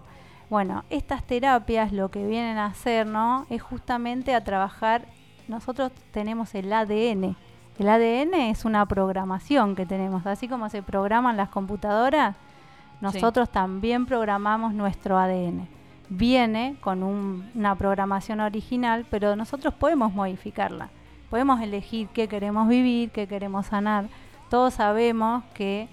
Bueno, 0.49 0.83
estas 0.89 1.23
terapias 1.23 1.91
lo 1.91 2.09
que 2.11 2.25
vienen 2.25 2.57
a 2.57 2.65
hacer, 2.65 3.07
¿no? 3.07 3.45
Es 3.49 3.61
justamente 3.61 4.35
a 4.35 4.43
trabajar. 4.43 5.05
Nosotros 5.47 5.91
tenemos 6.11 6.53
el 6.55 6.71
ADN. 6.73 7.37
El 7.79 7.89
ADN 7.89 8.33
es 8.33 8.65
una 8.65 8.85
programación 8.85 9.75
que 9.75 9.85
tenemos, 9.85 10.25
así 10.25 10.47
como 10.47 10.69
se 10.69 10.83
programan 10.83 11.37
las 11.37 11.49
computadoras. 11.49 12.35
Nosotros 13.01 13.49
también 13.51 14.05
programamos 14.05 14.73
nuestro 14.73 15.17
ADN. 15.17 15.67
Viene 16.09 16.75
con 16.81 17.03
un- 17.03 17.49
una 17.55 17.75
programación 17.75 18.39
original, 18.41 19.05
pero 19.09 19.35
nosotros 19.35 19.73
podemos 19.73 20.13
modificarla. 20.13 20.89
Podemos 21.29 21.61
elegir 21.61 22.09
qué 22.13 22.27
queremos 22.27 22.67
vivir, 22.67 23.11
qué 23.11 23.27
queremos 23.27 23.67
sanar. 23.67 24.05
Todos 24.49 24.73
sabemos 24.75 25.43
que 25.53 25.87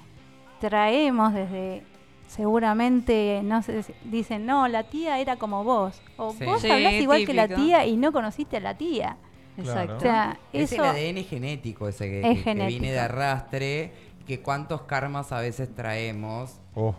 traemos 0.60 1.32
desde 1.32 1.84
seguramente 2.26 3.40
no 3.44 3.62
sé 3.62 3.82
si- 3.82 3.94
dicen 4.04 4.44
no 4.46 4.68
la 4.68 4.82
tía 4.84 5.18
era 5.18 5.36
como 5.36 5.64
vos 5.64 6.00
o 6.16 6.32
Sí. 6.32 6.44
vos 6.44 6.60
Sí, 6.60 6.70
hablas 6.70 6.92
igual 6.94 7.24
que 7.24 7.32
la 7.34 7.48
tía 7.48 7.86
y 7.86 7.96
no 7.96 8.12
conociste 8.12 8.58
a 8.58 8.60
la 8.60 8.74
tía 8.76 9.16
Exacto. 9.56 9.96
o 9.96 10.00
sea 10.00 10.38
Es 10.52 10.72
eso 10.72 10.82
el 10.84 10.90
ADN 10.90 11.24
genético 11.24 11.88
ese 11.88 12.04
que, 12.10 12.30
es 12.32 12.42
que- 12.44 12.54
viene 12.66 12.92
de 12.92 13.00
arrastre, 13.00 13.92
que 14.26 14.40
cuántos 14.40 14.82
karmas 14.82 15.32
a 15.32 15.40
veces 15.40 15.74
traemos. 15.74 16.60
Oh, 16.80 16.94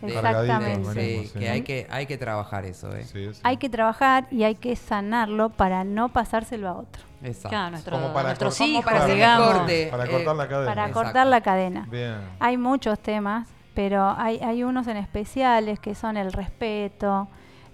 de- 0.00 0.14
Exactamente. 0.14 0.92
Sí, 1.24 1.38
que 1.38 1.48
hay 1.48 1.62
que 1.62 1.86
hay 1.90 2.06
que 2.06 2.18
trabajar 2.18 2.64
eso, 2.66 2.94
¿eh? 2.94 3.04
sí, 3.04 3.32
sí. 3.32 3.40
hay 3.42 3.56
que 3.56 3.68
trabajar 3.70 4.26
y 4.30 4.42
hay 4.44 4.54
que 4.54 4.76
sanarlo 4.76 5.48
para 5.50 5.82
no 5.84 6.08
pasárselo 6.10 6.68
a 6.68 6.72
otro 6.74 7.02
Exacto. 7.22 7.48
Claro, 7.48 7.70
nuestro- 7.70 7.96
Como 7.96 8.12
para 8.12 8.28
nuestros 8.28 8.54
cortar- 8.58 8.68
hijos, 8.68 8.84
para 8.84 9.06
digamos. 9.06 9.48
corte. 9.54 9.88
Para 9.90 10.04
Eh, 10.04 10.08
cortar 10.10 10.36
la 10.36 10.48
cadena. 10.48 10.70
para 10.70 10.82
Exacto. 10.88 11.02
cortar 11.02 11.26
la 11.26 11.40
cadena 11.40 11.88
Bien. 11.90 12.16
hay 12.38 12.56
muchos 12.58 12.98
temas 13.00 13.48
pero 13.74 14.14
hay, 14.16 14.38
hay 14.38 14.62
unos 14.62 14.86
en 14.86 14.96
especiales 14.98 15.80
que 15.80 15.94
son 15.96 16.16
el 16.16 16.32
respeto 16.32 17.26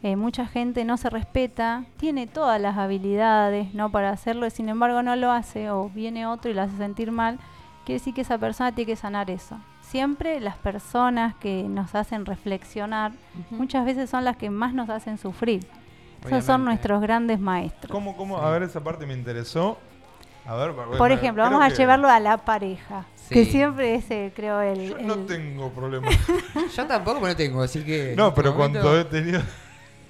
eh, 0.03 0.17
mucha 0.17 0.47
gente 0.47 0.87
no 0.87 0.97
se 0.97 1.11
respeta, 1.11 1.85
tiene 1.99 2.27
todas 2.27 2.59
las 2.59 2.79
habilidades 2.79 3.75
no 3.75 3.91
para 3.93 4.09
hacerlo, 4.11 4.47
y 4.47 4.51
sin 4.51 4.71
embargo 4.71 5.03
no 5.03 5.15
lo 5.15 5.31
hace 5.31 5.71
o 5.71 5.91
viene 5.91 6.27
otro 6.27 6.51
y 6.51 6.55
lo 6.55 6.63
hace 6.63 6.75
sentir 6.79 7.13
mal, 7.13 7.39
quiere 7.85 7.99
decir 7.99 8.15
que 8.15 8.23
esa 8.23 8.39
persona 8.39 8.73
tiene 8.75 8.87
que 8.93 8.97
sanar 8.97 9.29
eso. 9.31 9.59
Siempre 9.91 10.39
las 10.41 10.57
personas 10.57 11.35
que 11.35 11.65
nos 11.65 11.95
hacen 11.97 12.25
reflexionar 12.25 13.11
muchas 13.51 13.85
veces 13.85 14.09
son 14.09 14.25
las 14.25 14.37
que 14.37 14.49
más 14.49 14.73
nos 14.73 14.89
hacen 14.89 15.19
sufrir. 15.19 15.67
Esos 16.25 16.45
son 16.45 16.65
nuestros 16.65 17.01
grandes 17.01 17.41
maestros. 17.41 17.91
¿Cómo, 17.91 18.17
cómo? 18.17 18.39
A 18.39 18.51
ver, 18.51 18.63
esa 18.63 18.85
parte 18.85 19.05
me 19.07 19.15
interesó. 19.15 19.79
A 20.47 20.55
ver, 20.55 20.73
bueno, 20.73 20.93
Por 20.97 21.11
ejemplo, 21.11 21.43
vamos 21.43 21.63
a 21.63 21.69
que- 21.71 21.75
llevarlo 21.77 22.09
a 22.09 22.21
la 22.21 22.37
pareja, 22.39 23.05
que 23.29 23.45
Sí. 23.45 23.51
siempre 23.51 23.95
es, 23.97 24.11
eh, 24.11 24.33
creo, 24.35 24.61
el... 24.61 24.91
Yo 24.91 24.99
no 25.01 25.17
tengo 25.27 25.71
problema. 25.71 26.09
Yo 26.77 26.87
tampoco, 26.87 27.19
pero 27.21 27.33
no 27.33 27.37
tengo, 27.37 27.63
así 27.63 27.85
que. 27.85 28.15
No, 28.17 28.29
este 28.29 28.43
pero 28.43 28.55
momento- 28.55 28.81
cuando 28.81 29.01
he 29.01 29.05
tenido. 29.05 29.41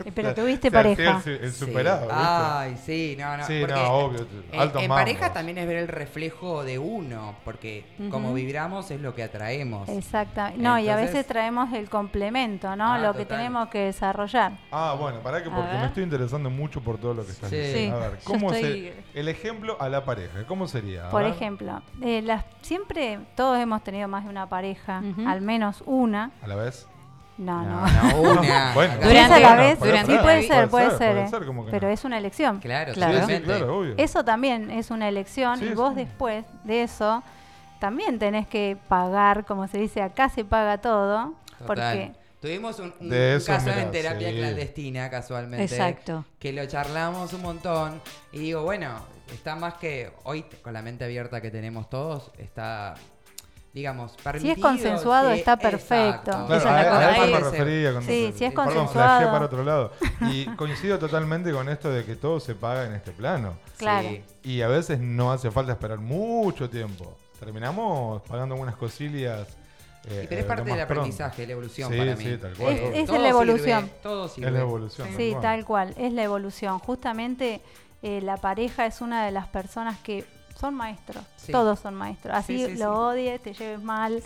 Pero 0.15 0.35
tuviste 0.35 0.71
pareja. 0.71 1.23
el, 1.27 1.33
el 1.45 1.53
superado. 1.53 2.09
Ay, 2.11 2.77
sí, 2.85 3.17
no, 3.19 3.37
no. 3.37 3.47
Sí, 3.47 3.63
no, 3.69 3.85
obvio. 3.93 4.27
En, 4.53 4.61
altos 4.61 4.83
en 4.83 4.89
pareja 4.89 5.33
también 5.33 5.59
es 5.59 5.67
ver 5.67 5.77
el 5.77 5.89
reflejo 5.89 6.65
de 6.65 6.79
uno, 6.79 7.37
porque 7.45 7.85
como 8.11 8.33
vibramos 8.35 8.91
es 8.91 9.01
lo 9.01 9.15
que 9.15 9.23
atraemos. 9.23 9.89
Exactamente. 9.89 10.63
No, 10.63 10.79
y 10.79 10.89
a 10.89 10.97
veces 10.97 11.27
traemos 11.27 11.73
el 11.73 11.89
complemento, 11.91 12.75
¿no? 12.77 12.93
Ah, 12.95 12.99
lo 12.99 13.15
que 13.15 13.25
tenemos 13.27 13.69
que 13.69 13.79
desarrollar. 13.87 14.53
Ah, 14.73 14.97
bueno, 14.99 15.21
para 15.21 15.43
que 15.43 15.51
porque 15.51 15.73
me 15.75 15.87
estoy 15.87 16.03
interesando 16.05 16.51
mucho 16.51 16.81
por 16.81 16.99
todo 16.99 17.15
lo 17.15 17.25
que 17.25 17.33
estás 17.33 17.51
Sí. 17.51 17.57
diciendo. 17.57 17.99
Sí, 17.99 18.05
A 18.05 18.09
ver, 18.09 18.19
yo 18.19 18.25
¿cómo 18.25 18.53
estoy- 18.53 18.93
se, 19.15 19.21
el 19.21 19.29
ejemplo 19.29 19.77
a 19.81 19.89
la 19.89 20.05
pareja? 20.05 20.45
¿Cómo 20.47 20.67
sería? 20.69 21.07
A 21.09 21.11
Por 21.11 21.23
ver. 21.23 21.33
ejemplo, 21.33 21.83
eh, 22.03 22.23
las, 22.23 22.45
siempre 22.63 23.19
todos 23.37 23.59
hemos 23.59 23.83
tenido 23.85 24.09
más 24.09 24.25
de 24.25 24.31
una 24.31 24.49
pareja, 24.49 25.03
al 25.27 25.41
menos 25.41 25.83
una. 25.87 26.31
¿A 26.43 26.47
la 26.47 26.55
vez? 26.57 26.87
No, 27.41 27.63
no. 27.63 27.87
No, 27.87 28.11
no, 28.13 28.41
una. 28.41 28.73
Bueno, 28.75 28.93
a 29.35 29.39
la 29.41 29.55
vez, 29.57 29.79
sí 29.81 29.85
ser, 29.87 30.21
puede 30.21 30.43
ser, 30.47 30.69
puede 30.69 30.91
ser, 30.99 31.29
ser, 31.29 31.47
¿cómo 31.47 31.65
que 31.65 31.71
pero 31.71 31.89
no? 31.89 31.95
es 31.95 32.05
una 32.05 32.19
elección. 32.19 32.61
Claro, 32.61 32.93
Claro. 32.93 33.27
Sí, 33.27 33.41
claro, 33.41 33.79
obvio. 33.79 33.95
Eso 33.97 34.25
también 34.25 34.71
es 34.71 34.91
una 34.91 35.09
elección 35.09 35.59
Sí, 35.59 35.65
y 35.65 35.69
sí. 35.69 35.75
vos 35.75 35.95
después 35.95 36.45
de 36.65 36.83
eso 36.83 37.23
también 37.79 38.19
tenés 38.19 38.47
que 38.47 38.77
pagar, 38.89 39.47
como 39.47 39.67
se 39.69 39.79
dice 39.79 40.03
acá 40.03 40.29
se 40.29 40.45
paga 40.45 40.79
todo, 40.79 41.33
Total. 41.59 41.67
porque 41.67 42.13
Tuvimos 42.43 42.79
un, 42.79 42.93
un- 43.01 43.13
eso, 43.13 43.47
caso 43.47 43.71
en 43.71 43.91
terapia 43.91 44.31
sí. 44.31 44.37
clandestina, 44.37 45.09
casualmente. 45.11 45.65
Exacto. 45.65 46.25
Que 46.39 46.53
lo 46.53 46.65
charlamos 46.67 47.33
un 47.35 47.43
montón. 47.43 48.01
Y 48.33 48.39
digo, 48.39 48.63
bueno, 48.63 48.95
está 49.33 49.57
más 49.57 49.75
que 49.75 50.11
hoy, 50.25 50.45
con 50.63 50.73
la 50.73 50.81
mente 50.83 51.05
abierta 51.05 51.41
que 51.41 51.51
tenemos 51.51 51.89
todos, 51.91 52.31
está, 52.39 52.95
digamos, 53.73 54.13
permitido. 54.23 54.61
consensuado, 54.61 55.31
está 55.31 55.57
perfecto. 55.57 56.31
exacto. 56.31 56.47
Claro, 56.47 56.57
Esa 56.57 56.81
es 56.81 56.87
a, 56.87 56.91
la 56.91 56.99
a 57.07 57.09
cosa. 57.15 57.25
eso 57.25 57.33
me 57.33 57.51
refería. 57.51 57.93
Con, 57.93 58.03
Sí, 58.03 58.33
si 58.37 58.45
es 58.45 58.53
perdón, 58.53 58.65
consensuado. 58.75 59.19
flashé 59.19 59.27
para 59.33 59.45
otro 59.45 59.65
lado. 59.65 59.93
Y 60.33 60.45
coincido 60.57 60.99
totalmente 60.99 61.53
con 61.53 61.69
esto 61.69 61.91
de 61.91 62.05
que 62.05 62.17
todo 62.17 62.41
se 62.41 62.55
paga 62.55 62.85
en 62.87 62.95
este 62.95 63.13
plano. 63.13 63.55
claro. 63.79 64.09
Sí. 64.09 64.23
Y 64.43 64.63
a 64.63 64.69
veces 64.69 64.99
no 65.01 65.31
hace 65.33 65.51
falta 65.51 65.73
esperar 65.73 65.99
mucho 65.99 66.69
tiempo. 66.71 67.15
Terminamos 67.39 68.23
pagando 68.23 68.55
algunas 68.55 68.77
cosillas. 68.77 69.47
eh, 70.09 70.23
Y 70.25 70.27
pero 70.27 70.41
es 70.41 70.45
eh, 70.45 70.49
parte 70.49 70.63
lo 70.71 70.77
del 70.77 70.87
pronto. 70.87 71.01
aprendizaje, 71.03 71.47
la 71.47 71.53
evolución 71.53 71.93
Sí, 71.93 71.99
para 71.99 72.17
mí. 72.17 72.25
sí, 72.25 72.37
tal 72.39 72.55
cual. 72.55 72.73
Es- 72.75 73.11
es 73.11 73.21
la 73.21 73.29
evolución. 73.29 73.81
sirve, 73.85 73.95
todo 74.03 74.29
sirve. 74.29 74.47
Es 74.49 74.53
la 74.55 74.61
evolución. 74.61 75.09
tal 75.09 75.17
Sí, 75.17 75.31
cual. 75.31 75.43
tal 75.43 75.65
cual, 75.65 75.95
es 75.99 76.13
la 76.13 76.23
evolución. 76.23 76.79
Justamente 76.79 77.61
eh, 78.03 78.21
la 78.23 78.37
pareja 78.39 78.87
es 78.87 79.01
una 79.03 79.25
de 79.27 79.31
las 79.31 79.47
personas 79.49 79.99
que 79.99 80.25
son 80.61 80.75
maestros, 80.75 81.25
Sí. 81.37 81.53
todos 81.53 81.81
son 81.81 81.95
maestros. 81.95 82.35
Así 82.37 82.59
Sí, 82.67 82.73
sí, 82.75 82.79
lo 82.79 82.93
odies, 83.09 83.41
te 83.43 83.55
lleves 83.55 83.83
mal, 83.83 84.23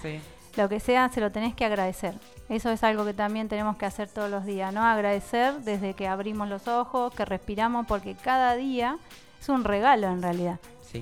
lo 0.57 0.69
que 0.69 0.81
sea, 0.81 1.09
se 1.09 1.21
lo 1.21 1.31
tenés 1.31 1.55
que 1.55 1.65
agradecer. 1.65 2.15
Eso 2.49 2.71
es 2.71 2.83
algo 2.85 3.05
que 3.05 3.15
también 3.15 3.49
tenemos 3.49 3.77
que 3.77 3.87
hacer 3.87 4.09
todos 4.09 4.31
los 4.31 4.45
días, 4.45 4.73
¿no? 4.73 4.85
Agradecer 4.85 5.55
desde 5.61 5.95
que 5.95 6.07
abrimos 6.09 6.49
los 6.49 6.69
ojos, 6.69 7.15
que 7.15 7.25
respiramos, 7.25 7.87
porque 7.87 8.15
cada 8.15 8.55
día 8.55 8.99
es 9.41 9.49
un 9.49 9.65
regalo 9.65 10.09
en 10.09 10.23
realidad. 10.23 10.59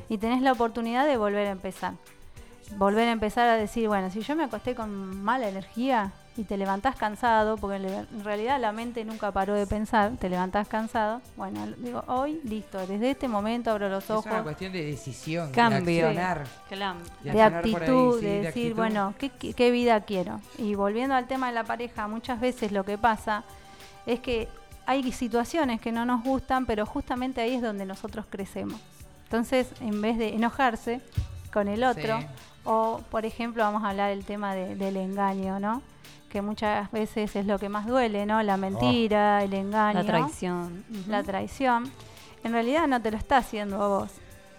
Y 0.09 0.17
tenés 0.19 0.41
la 0.41 0.53
oportunidad 0.53 1.07
de 1.07 1.17
volver 1.19 1.49
a 1.49 1.51
empezar. 1.51 1.93
Volver 2.77 3.09
a 3.09 3.13
empezar 3.13 3.49
a 3.49 3.57
decir, 3.57 3.89
bueno, 3.89 4.11
si 4.11 4.21
yo 4.23 4.35
me 4.37 4.45
acosté 4.45 4.75
con 4.75 5.23
mala 5.23 5.49
energía 5.49 6.13
y 6.37 6.45
te 6.45 6.57
levantás 6.57 6.97
cansado, 6.97 7.59
porque 7.59 7.77
en 7.77 8.25
realidad 8.25 8.59
la 8.59 8.73
mente 8.73 9.05
nunca 9.05 9.31
paró 9.33 9.53
de 9.55 9.67
pensar, 9.67 10.13
te 10.19 10.31
levantás 10.31 10.67
cansado, 10.67 11.21
bueno, 11.37 11.67
digo, 11.77 12.03
hoy, 12.07 12.41
listo, 12.45 12.79
desde 12.87 13.11
este 13.11 13.29
momento 13.29 13.71
abro 13.71 13.89
los 13.91 14.05
Es 14.05 14.11
una 14.11 14.19
ojos 14.21 14.43
cuestión 14.43 14.73
de 14.73 14.83
decisión, 14.85 15.53
Cambio. 15.53 16.07
de 16.07 16.19
accionar. 16.19 16.45
De 17.23 17.31
ahí, 17.33 17.41
actitud, 17.41 18.19
sí, 18.21 18.25
de 18.25 18.31
de 18.31 18.37
decir, 18.43 18.49
actitud. 18.49 18.77
bueno, 18.77 19.15
¿qué, 19.19 19.29
qué, 19.29 19.53
qué 19.53 19.71
vida 19.71 20.01
quiero? 20.01 20.41
Y 20.57 20.75
volviendo 20.75 21.15
al 21.15 21.27
tema 21.27 21.49
de 21.49 21.53
la 21.53 21.65
pareja, 21.65 22.09
muchas 22.09 22.41
veces 22.41 22.73
lo 22.73 22.85
que 22.85 22.97
pasa 22.97 23.45
es 24.07 24.21
que 24.21 24.49
hay 24.87 25.13
situaciones 25.13 25.81
que 25.83 25.93
no 25.93 26.05
nos 26.07 26.25
gustan, 26.25 26.65
pero 26.65 26.87
justamente 26.87 27.41
ahí 27.43 27.55
es 27.57 27.63
donde 27.63 27.85
nosotros 27.85 28.25
crecemos. 28.31 28.81
Entonces, 29.25 29.69
en 29.81 30.01
vez 30.01 30.17
de 30.19 30.35
enojarse 30.35 31.01
con 31.53 31.69
el 31.69 31.85
otro, 31.85 32.21
Sí. 32.21 32.27
o 32.65 33.01
por 33.11 33.27
ejemplo, 33.27 33.63
vamos 33.63 33.85
a 33.85 33.91
hablar 33.91 34.09
del 34.11 34.25
tema 34.25 34.55
de- 34.55 34.75
del 34.77 34.97
engaño, 34.97 35.61
¿no? 35.61 35.83
Que 36.33 36.41
muchas 36.41 36.91
veces 36.91 37.37
es 37.37 37.45
lo 37.45 37.59
que 37.59 37.69
más 37.69 37.87
duele, 37.87 38.25
¿no? 38.25 38.43
La 38.43 38.57
mentira, 38.57 39.43
el 39.45 39.53
engaño 39.53 40.01
La 40.01 40.07
traición. 40.07 40.83
La 41.07 41.23
traición, 41.23 41.93
en 42.43 42.53
realidad 42.53 42.87
no 42.89 43.03
te 43.03 43.11
lo 43.11 43.19
está 43.19 43.37
haciendo 43.37 43.83
a 43.83 43.89
vos. 43.89 44.11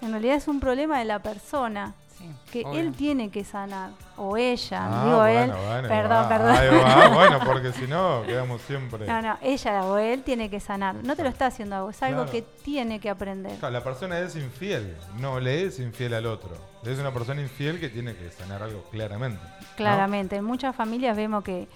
En 0.03 0.11
realidad 0.11 0.35
es 0.35 0.47
un 0.47 0.59
problema 0.59 0.99
de 0.99 1.05
la 1.05 1.17
persona 1.19 1.95
Sí, 2.19 2.29
que 2.51 2.63
obvio. 2.65 2.79
él 2.79 2.93
tiene 2.93 3.31
que 3.31 3.43
sanar. 3.43 3.89
O 4.17 4.37
ella, 4.37 4.81
Ah, 4.83 5.03
digo 5.05 5.17
bueno, 5.17 5.53
él. 5.55 5.67
bueno, 5.67 5.87
perdón, 5.89 6.23
va. 6.25 6.29
perdón. 6.29 6.55
Va, 6.85 7.07
bueno, 7.15 7.39
porque 7.43 7.71
si 7.73 7.87
no, 7.87 8.21
quedamos 8.27 8.61
siempre. 8.61 9.07
No, 9.07 9.21
no, 9.23 9.37
ella 9.41 9.83
o 9.85 9.97
él 9.97 10.21
tiene 10.23 10.49
que 10.51 10.59
sanar. 10.59 10.95
No 11.03 11.15
te 11.15 11.23
lo 11.23 11.29
está 11.29 11.47
haciendo 11.47 11.75
a 11.77 11.81
vos, 11.81 11.95
es 11.95 12.03
algo 12.03 12.17
Claro. 12.25 12.31
que 12.31 12.43
tiene 12.63 12.99
que 12.99 13.09
aprender. 13.09 13.57
Claro, 13.57 13.73
la 13.73 13.83
persona 13.83 14.19
es 14.19 14.35
infiel, 14.35 14.95
no 15.19 15.39
le 15.39 15.63
es 15.65 15.79
infiel 15.79 16.13
al 16.13 16.27
otro. 16.27 16.55
Es 16.85 16.99
una 16.99 17.13
persona 17.13 17.41
infiel 17.41 17.79
que 17.79 17.89
tiene 17.89 18.15
que 18.15 18.29
sanar 18.29 18.61
algo 18.63 18.83
claramente. 18.91 19.39
¿no? 19.41 19.67
Claramente, 19.77 20.35
en 20.37 20.43
muchas 20.45 20.75
familias 20.75 21.15
vemos 21.15 21.43
que 21.43 21.67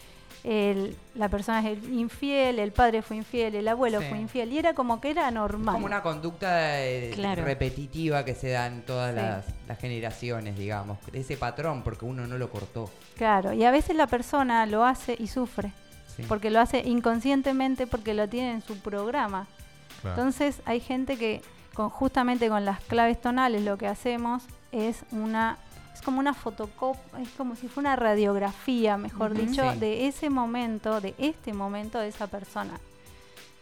el- 0.43 0.95
la 1.15 1.29
persona 1.29 1.67
es 1.67 1.83
infiel, 1.89 2.59
el 2.59 2.71
padre 2.71 3.01
fue 3.01 3.17
infiel, 3.17 3.55
el 3.55 3.67
abuelo 3.67 3.99
Sí. 4.01 4.07
fue 4.09 4.19
infiel, 4.19 4.51
y 4.53 4.57
era 4.59 4.73
como 4.73 5.01
que 5.01 5.09
era 5.11 5.29
normal. 5.31 5.73
Como 5.75 5.85
una 5.87 6.01
conducta 6.01 6.81
eh, 6.85 7.11
Claro. 7.15 7.43
repetitiva 7.43 8.23
que 8.23 8.35
se 8.35 8.49
da 8.49 8.67
en 8.67 8.81
todas 8.83 9.11
Sí. 9.13 9.15
las, 9.21 9.45
las 9.67 9.79
generaciones, 9.79 10.57
digamos. 10.57 10.97
Ese 11.11 11.37
patrón, 11.37 11.83
porque 11.83 12.05
uno 12.05 12.27
no 12.27 12.37
lo 12.37 12.49
cortó. 12.49 12.89
Claro, 13.17 13.51
y 13.53 13.63
a 13.65 13.71
veces 13.71 13.95
la 13.95 14.07
persona 14.07 14.65
lo 14.67 14.85
hace 14.85 15.15
y 15.19 15.27
sufre, 15.27 15.71
Sí. 16.15 16.23
porque 16.27 16.49
lo 16.51 16.59
hace 16.59 16.79
inconscientemente 16.85 17.87
porque 17.87 18.13
lo 18.13 18.27
tiene 18.29 18.51
en 18.51 18.61
su 18.61 18.77
programa. 18.79 19.47
Claro. 20.01 20.15
Entonces 20.21 20.61
hay 20.65 20.79
gente 20.79 21.17
que 21.17 21.41
con, 21.73 21.89
justamente 21.89 22.47
con 22.49 22.63
las 22.65 22.79
claves 22.81 23.19
tonales 23.19 23.63
lo 23.63 23.77
que 23.77 23.87
hacemos 23.87 24.43
es 24.71 25.03
una 25.11 25.57
es 25.93 26.03
como 26.03 26.19
una 26.19 26.35
fotocopia, 26.35 27.01
es 27.21 27.29
como 27.29 27.55
si 27.55 27.67
fuera 27.67 27.89
una 27.89 27.95
radiografía, 27.95 28.97
mejor 28.97 29.33
dicho, 29.33 29.63
Sí. 29.73 29.79
de 29.79 30.07
ese 30.07 30.29
momento, 30.29 31.01
de 31.01 31.15
este 31.17 31.53
momento 31.53 31.97
de 31.99 32.09
esa 32.09 32.27
persona. 32.27 32.79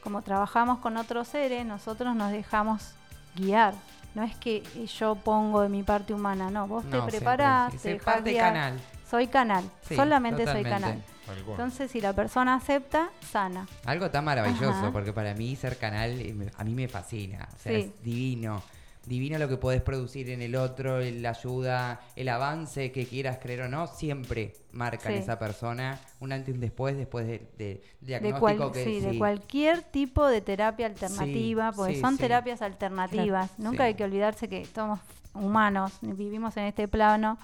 Como 0.03 0.21
trabajamos 0.21 0.79
con 0.79 0.97
otros 0.97 1.29
seres, 1.29 1.65
nosotros 1.65 2.13
nos 2.13 2.31
dejamos 2.33 2.91
guiar. 3.35 3.73
No 4.15 4.23
es 4.23 4.35
que 4.35 4.63
yo 4.99 5.15
pongo 5.15 5.61
de 5.61 5.69
mi 5.69 5.83
parte 5.83 6.13
humana, 6.13 6.49
no, 6.51 6.67
vos 6.67 6.83
No, 6.85 7.05
te 7.05 7.11
preparás, 7.11 7.71
sí, 7.73 7.97
te 8.23 8.31
guiar. 8.31 8.53
canal. 8.53 8.81
Soy 9.09 9.27
canal, 9.27 9.63
solamente 9.87 10.45
soy 10.45 10.63
canal. 10.63 11.01
Entonces, 11.47 11.89
si 11.89 12.01
la 12.01 12.13
persona 12.13 12.55
acepta, 12.55 13.09
sana. 13.31 13.65
Algo 13.85 14.11
tan 14.11 14.25
maravilloso, 14.25 14.69
Ajá. 14.71 14.91
porque 14.91 15.13
para 15.13 15.33
mí 15.33 15.55
ser 15.55 15.77
canal 15.77 16.11
eh, 16.11 16.51
a 16.57 16.63
mí 16.63 16.73
me 16.75 16.87
fascina. 16.87 17.47
O 17.55 17.59
sea, 17.59 17.71
es 17.71 18.03
divino. 18.03 18.61
Divino 19.05 19.37
lo 19.37 19.47
que 19.47 19.57
podés 19.57 19.81
producir 19.81 20.29
en 20.29 20.41
el 20.41 20.55
otro, 20.55 20.99
la 20.99 21.29
ayuda, 21.29 22.01
el 22.15 22.27
avance 22.29 22.91
que 22.91 23.05
quieras 23.05 23.37
creer 23.41 23.61
o 23.61 23.67
no, 23.69 23.87
siempre 23.87 24.53
marca 24.71 25.09
en 25.09 25.17
Sí. 25.17 25.21
esa 25.23 25.37
persona 25.39 25.99
un 26.19 26.31
antes 26.31 26.49
y 26.49 26.51
un 26.53 26.59
después, 26.61 26.97
después 26.97 27.27
de, 27.27 27.39
de 27.57 27.65
de, 27.65 27.83
diagnóstico 28.01 28.39
cual- 28.39 28.71
que 28.71 28.83
sí, 28.83 28.99
de 28.99 29.11
sí. 29.11 29.17
cualquier 29.17 29.81
tipo 29.83 30.25
de 30.27 30.41
terapia 30.41 30.87
alternativa, 30.87 31.71
porque 31.71 31.99
son 31.99 32.17
terapias 32.17 32.61
alternativas. 32.61 33.57
Nunca 33.59 33.83
hay 33.83 33.93
que 33.93 34.03
olvidarse 34.03 34.47
que 34.49 34.65
somos 34.65 34.99
humanos, 35.33 35.93
vivimos 36.01 36.55
en 36.57 36.63
este 36.65 36.87
plano, 36.87 37.37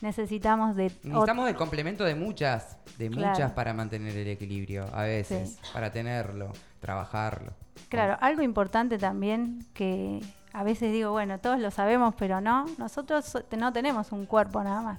necesitamos 0.00 0.76
de... 0.76 0.90
Necesitamos 1.02 1.48
el 1.48 1.56
complemento 1.56 2.04
de 2.04 2.14
muchas, 2.14 2.76
de 2.98 3.08
Claro. 3.08 3.30
muchas 3.30 3.52
para 3.52 3.72
mantener 3.72 4.16
el 4.16 4.28
equilibrio, 4.28 4.86
a 4.92 5.02
veces, 5.04 5.58
para 5.72 5.90
tenerlo, 5.90 6.52
trabajarlo. 6.80 7.52
Claro, 7.88 8.16
algo 8.20 8.42
importante 8.42 8.98
también 8.98 9.64
que 9.74 10.20
a 10.58 10.62
veces 10.64 10.92
digo, 10.92 11.10
bueno, 11.12 11.38
todos 11.38 11.58
lo 11.60 11.70
sabemos, 11.70 12.14
pero 12.16 12.40
no, 12.40 12.64
nosotros 12.78 13.24
so- 13.26 13.42
no 13.58 13.72
tenemos 13.72 14.10
un 14.12 14.24
cuerpo 14.26 14.62
nada 14.64 14.80
más. 14.80 14.98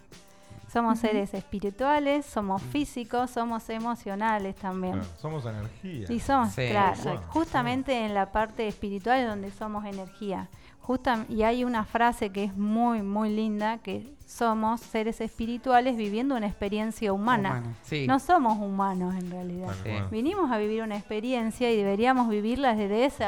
Somos 0.72 1.00
seres 1.00 1.34
espirituales, 1.34 2.26
somos 2.26 2.62
físicos, 2.62 3.32
somos 3.32 3.70
emocionales 3.70 4.56
también. 4.58 4.96
Claro, 4.96 5.08
somos 5.18 5.46
energía. 5.46 6.06
Y 6.12 6.20
somos, 6.20 6.52
Sí. 6.52 6.68
claro, 6.70 7.02
Wow. 7.04 7.18
justamente 7.30 8.06
en 8.06 8.14
la 8.14 8.32
parte 8.32 8.68
espiritual 8.68 9.20
es 9.22 9.28
donde 9.28 9.50
somos 9.52 9.86
energía. 9.86 10.50
Justam- 10.86 11.26
y 11.30 11.44
hay 11.44 11.64
una 11.64 11.84
frase 11.86 12.30
que 12.32 12.44
es 12.46 12.56
muy, 12.56 13.02
muy 13.02 13.30
linda, 13.34 13.78
que 13.80 14.14
somos 14.26 14.82
seres 14.82 15.20
espirituales 15.22 15.96
viviendo 15.98 16.36
una 16.36 16.48
experiencia 16.48 17.12
humana. 17.14 17.50
Humana, 17.60 17.76
sí. 17.84 18.06
No 18.06 18.20
somos 18.20 18.58
humanos 18.58 19.16
en 19.16 19.32
realidad. 19.32 19.74
Sí. 19.84 19.90
Vinimos 20.12 20.52
a 20.52 20.58
vivir 20.58 20.84
una 20.84 20.98
experiencia 20.98 21.72
y 21.72 21.78
deberíamos 21.78 22.28
vivirla 22.30 22.76
desde 22.76 23.06
ese, 23.06 23.26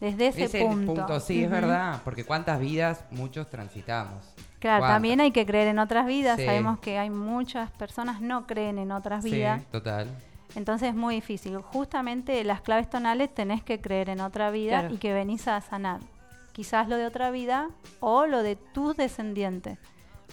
desde 0.00 0.28
ese 0.28 0.60
punto. 0.60 0.94
punto, 0.94 1.20
sí, 1.20 1.44
es 1.44 1.50
verdad, 1.50 2.00
porque 2.04 2.24
cuántas 2.24 2.60
vidas 2.60 3.04
muchos 3.10 3.48
transitamos. 3.50 4.24
Claro, 4.58 4.80
¿Cuántas? 4.80 4.94
también 4.96 5.20
hay 5.20 5.30
que 5.32 5.46
creer 5.46 5.68
en 5.68 5.78
otras 5.78 6.06
vidas. 6.06 6.38
Sí. 6.38 6.46
Sabemos 6.46 6.78
que 6.80 6.98
hay 6.98 7.10
muchas 7.10 7.70
personas 7.72 8.20
no 8.20 8.46
creen 8.46 8.78
en 8.78 8.90
otras 8.92 9.22
vidas. 9.24 9.60
Sí, 9.62 9.66
total. 9.70 10.08
Entonces 10.54 10.88
es 10.90 10.94
muy 10.94 11.16
difícil. 11.16 11.58
Justamente 11.58 12.42
las 12.44 12.62
claves 12.62 12.88
tonales 12.88 13.32
tenés 13.34 13.62
que 13.62 13.80
creer 13.80 14.08
en 14.08 14.20
otra 14.20 14.50
vida 14.50 14.80
Claro. 14.80 14.94
y 14.94 14.98
que 14.98 15.12
venís 15.12 15.46
a 15.48 15.60
sanar. 15.60 16.00
Quizás 16.52 16.88
lo 16.88 16.96
de 16.96 17.04
otra 17.06 17.30
vida 17.30 17.68
o 18.00 18.24
lo 18.26 18.42
de 18.42 18.56
tus 18.56 18.96
descendientes, 18.96 19.78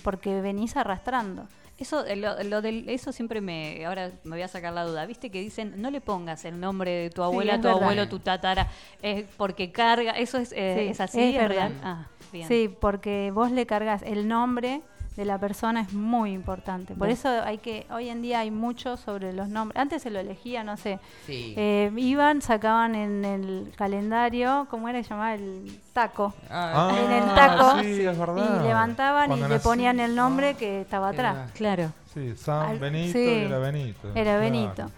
porque 0.03 0.39
venís 0.39 0.77
arrastrando. 0.77 1.47
Eso, 1.83 2.05
eh, 2.05 2.15
lo, 2.15 2.41
lo 2.43 2.61
del, 2.61 2.87
eso 2.87 3.11
siempre 3.11 3.41
me. 3.41 3.85
Ahora 3.85 4.09
me 4.23 4.31
voy 4.37 4.41
a 4.41 4.47
sacar 4.47 4.71
la 4.71 4.85
duda. 4.85 5.05
Viste 5.05 5.29
que 5.29 5.41
dicen, 5.41 5.81
no 5.81 5.91
le 5.91 5.99
pongas 5.99 6.45
el 6.45 6.57
nombre 6.57 6.91
de 6.91 7.09
tu 7.09 7.21
abuela, 7.23 7.57
tu 7.59 7.67
verdad. 7.67 7.81
abuelo, 7.81 8.07
tu 8.07 8.19
tatara, 8.19 8.69
es 9.01 9.25
porque 9.35 9.69
carga. 9.73 10.13
¿Eso 10.13 10.37
es, 10.37 10.53
eh, 10.53 10.75
Sí, 10.79 10.87
es 10.91 11.01
así? 11.01 11.19
es 11.21 11.35
¿Es, 11.35 11.41
verdad. 11.41 11.71
Ah, 11.83 12.07
bien. 12.31 12.47
Sí, 12.47 12.73
porque 12.79 13.31
vos 13.33 13.51
le 13.51 13.65
cargas 13.65 14.01
el 14.03 14.29
nombre 14.29 14.81
de 15.15 15.25
la 15.25 15.37
persona 15.37 15.81
es 15.81 15.93
muy 15.93 16.31
importante. 16.33 16.95
Por 16.95 17.09
eso 17.09 17.29
hay 17.29 17.59
que, 17.59 17.85
hoy 17.91 18.09
en 18.09 18.21
día 18.21 18.39
hay 18.39 18.49
mucho 18.51 18.97
sobre 18.97 19.31
los 19.33 19.47
nombres. 19.47 19.79
Antes 19.79 20.01
se 20.01 20.09
lo 20.09 20.19
elegía, 20.19 20.63
no 20.63 20.75
sé. 20.77 20.99
Sí. 21.27 21.53
Eh, 21.55 21.91
iban, 21.97 22.41
sacaban 22.41 22.95
en 22.95 23.23
el 23.23 23.71
calendario, 23.77 24.67
¿cómo 24.71 24.89
era 24.89 24.97
que 24.99 25.03
se 25.03 25.09
llamaba? 25.11 25.35
El 25.35 25.79
taco. 25.93 26.33
Ah, 26.49 26.91
en 27.05 27.11
el 27.11 27.35
taco 27.35 27.79
sí, 27.81 28.05
es 28.05 28.17
verdad. 28.17 28.61
y 28.61 28.67
levantaban 28.67 29.27
Cuando 29.27 29.45
y 29.45 29.49
le 29.49 29.59
ponían 29.59 29.99
el 29.99 30.15
nombre 30.15 30.55
que 30.55 30.81
estaba 30.81 31.09
atrás. 31.09 31.51
Claro. 31.53 31.91
Sí, 32.13 32.33
San 32.35 32.69
Al- 32.69 32.79
Benito 32.79 33.13
sí, 33.13 33.19
y 33.25 33.45
era 33.45 33.59
Benito. 33.59 34.07
Era 34.09 34.23
Claro. 34.23 34.39
Benito. 34.39 34.91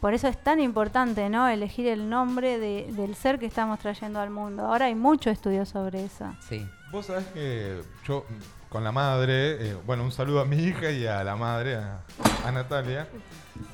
Por 0.00 0.14
eso 0.14 0.28
es 0.28 0.38
tan 0.42 0.60
importante, 0.60 1.28
¿no? 1.28 1.46
Elegir 1.48 1.86
el 1.86 2.08
nombre 2.08 2.58
de- 2.58 2.86
del 2.92 3.14
ser 3.14 3.38
que 3.38 3.46
estamos 3.46 3.78
trayendo 3.80 4.18
al 4.20 4.30
mundo. 4.30 4.64
Ahora 4.64 4.86
hay 4.86 4.94
mucho 4.94 5.28
estudio 5.28 5.66
sobre 5.66 6.04
eso. 6.04 6.24
Sí. 6.48 6.66
Vos 6.90 7.06
sabés 7.06 7.26
que 7.34 7.82
yo 8.06 8.24
con 8.70 8.82
la 8.84 8.92
madre, 8.92 9.70
eh, 9.70 9.76
bueno, 9.84 10.04
un 10.04 10.12
saludo 10.12 10.40
a 10.40 10.44
mi 10.46 10.56
hija 10.56 10.90
y 10.90 11.06
a 11.06 11.22
la 11.24 11.36
madre, 11.36 11.74
a, 11.76 12.00
a 12.46 12.52
Natalia, 12.52 13.06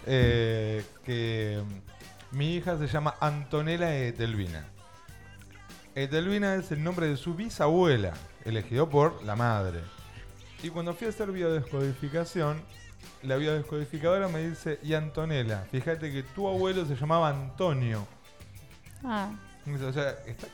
eh, 0.07 0.85
que 1.05 1.63
mm, 2.33 2.37
mi 2.37 2.55
hija 2.57 2.77
se 2.79 2.89
llama 2.89 3.15
Antonella 3.21 3.95
Etelvina. 3.97 4.65
Etelvina 5.95 6.55
es 6.57 6.73
el 6.73 6.83
nombre 6.83 7.07
de 7.09 7.17
su 7.17 7.35
bisabuela, 7.35 8.13
elegido 8.45 8.89
por 8.89 9.23
la 9.25 9.37
madre. 9.37 9.81
Y 10.63 10.71
cuando 10.71 10.95
fui 10.95 11.07
a 11.07 11.11
hacer 11.11 11.31
biodescodificación, 11.31 12.61
la 13.23 13.37
biodescodificadora 13.37 14.29
me 14.29 14.49
dice, 14.49 14.79
y 14.83 14.95
Antonella, 14.95 15.67
fíjate 15.71 16.11
que 16.13 16.23
tu 16.23 16.49
abuelo 16.49 16.85
se 16.87 16.97
llamaba 16.97 17.29
Antonio. 17.29 18.07
Ah, 19.05 19.31
O 19.67 19.93
sea, 19.93 20.11
está- 20.27 20.47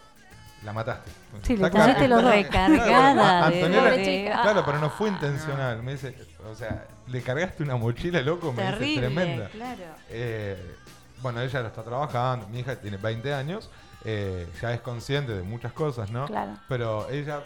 la 0.64 0.72
mataste. 0.72 1.10
Sí, 1.42 1.56
le 1.56 1.70
pusiste 1.70 2.08
los. 2.08 2.22
Recargada 2.22 3.50
Claro, 3.50 4.62
pero 4.64 4.78
no 4.78 4.90
fue 4.90 5.08
intencional. 5.08 5.82
Me 5.82 5.92
dice, 5.92 6.16
o 6.50 6.54
sea, 6.54 6.86
le 7.08 7.22
cargaste 7.22 7.62
una 7.62 7.76
mochila, 7.76 8.20
loco, 8.22 8.52
me 8.52 8.62
dice, 8.78 9.00
tremenda. 9.00 9.48
Claro. 9.48 9.82
Eh, 10.08 10.76
bueno, 11.20 11.40
ella 11.40 11.60
lo 11.60 11.68
está 11.68 11.82
trabajando, 11.82 12.48
mi 12.48 12.60
hija 12.60 12.76
tiene 12.76 12.96
20 12.96 13.32
años, 13.32 13.70
eh, 14.04 14.48
ya 14.60 14.72
es 14.74 14.80
consciente 14.80 15.32
de 15.34 15.42
muchas 15.42 15.72
cosas, 15.72 16.10
¿no? 16.10 16.26
Claro. 16.26 16.52
Pero 16.68 17.08
ella, 17.10 17.42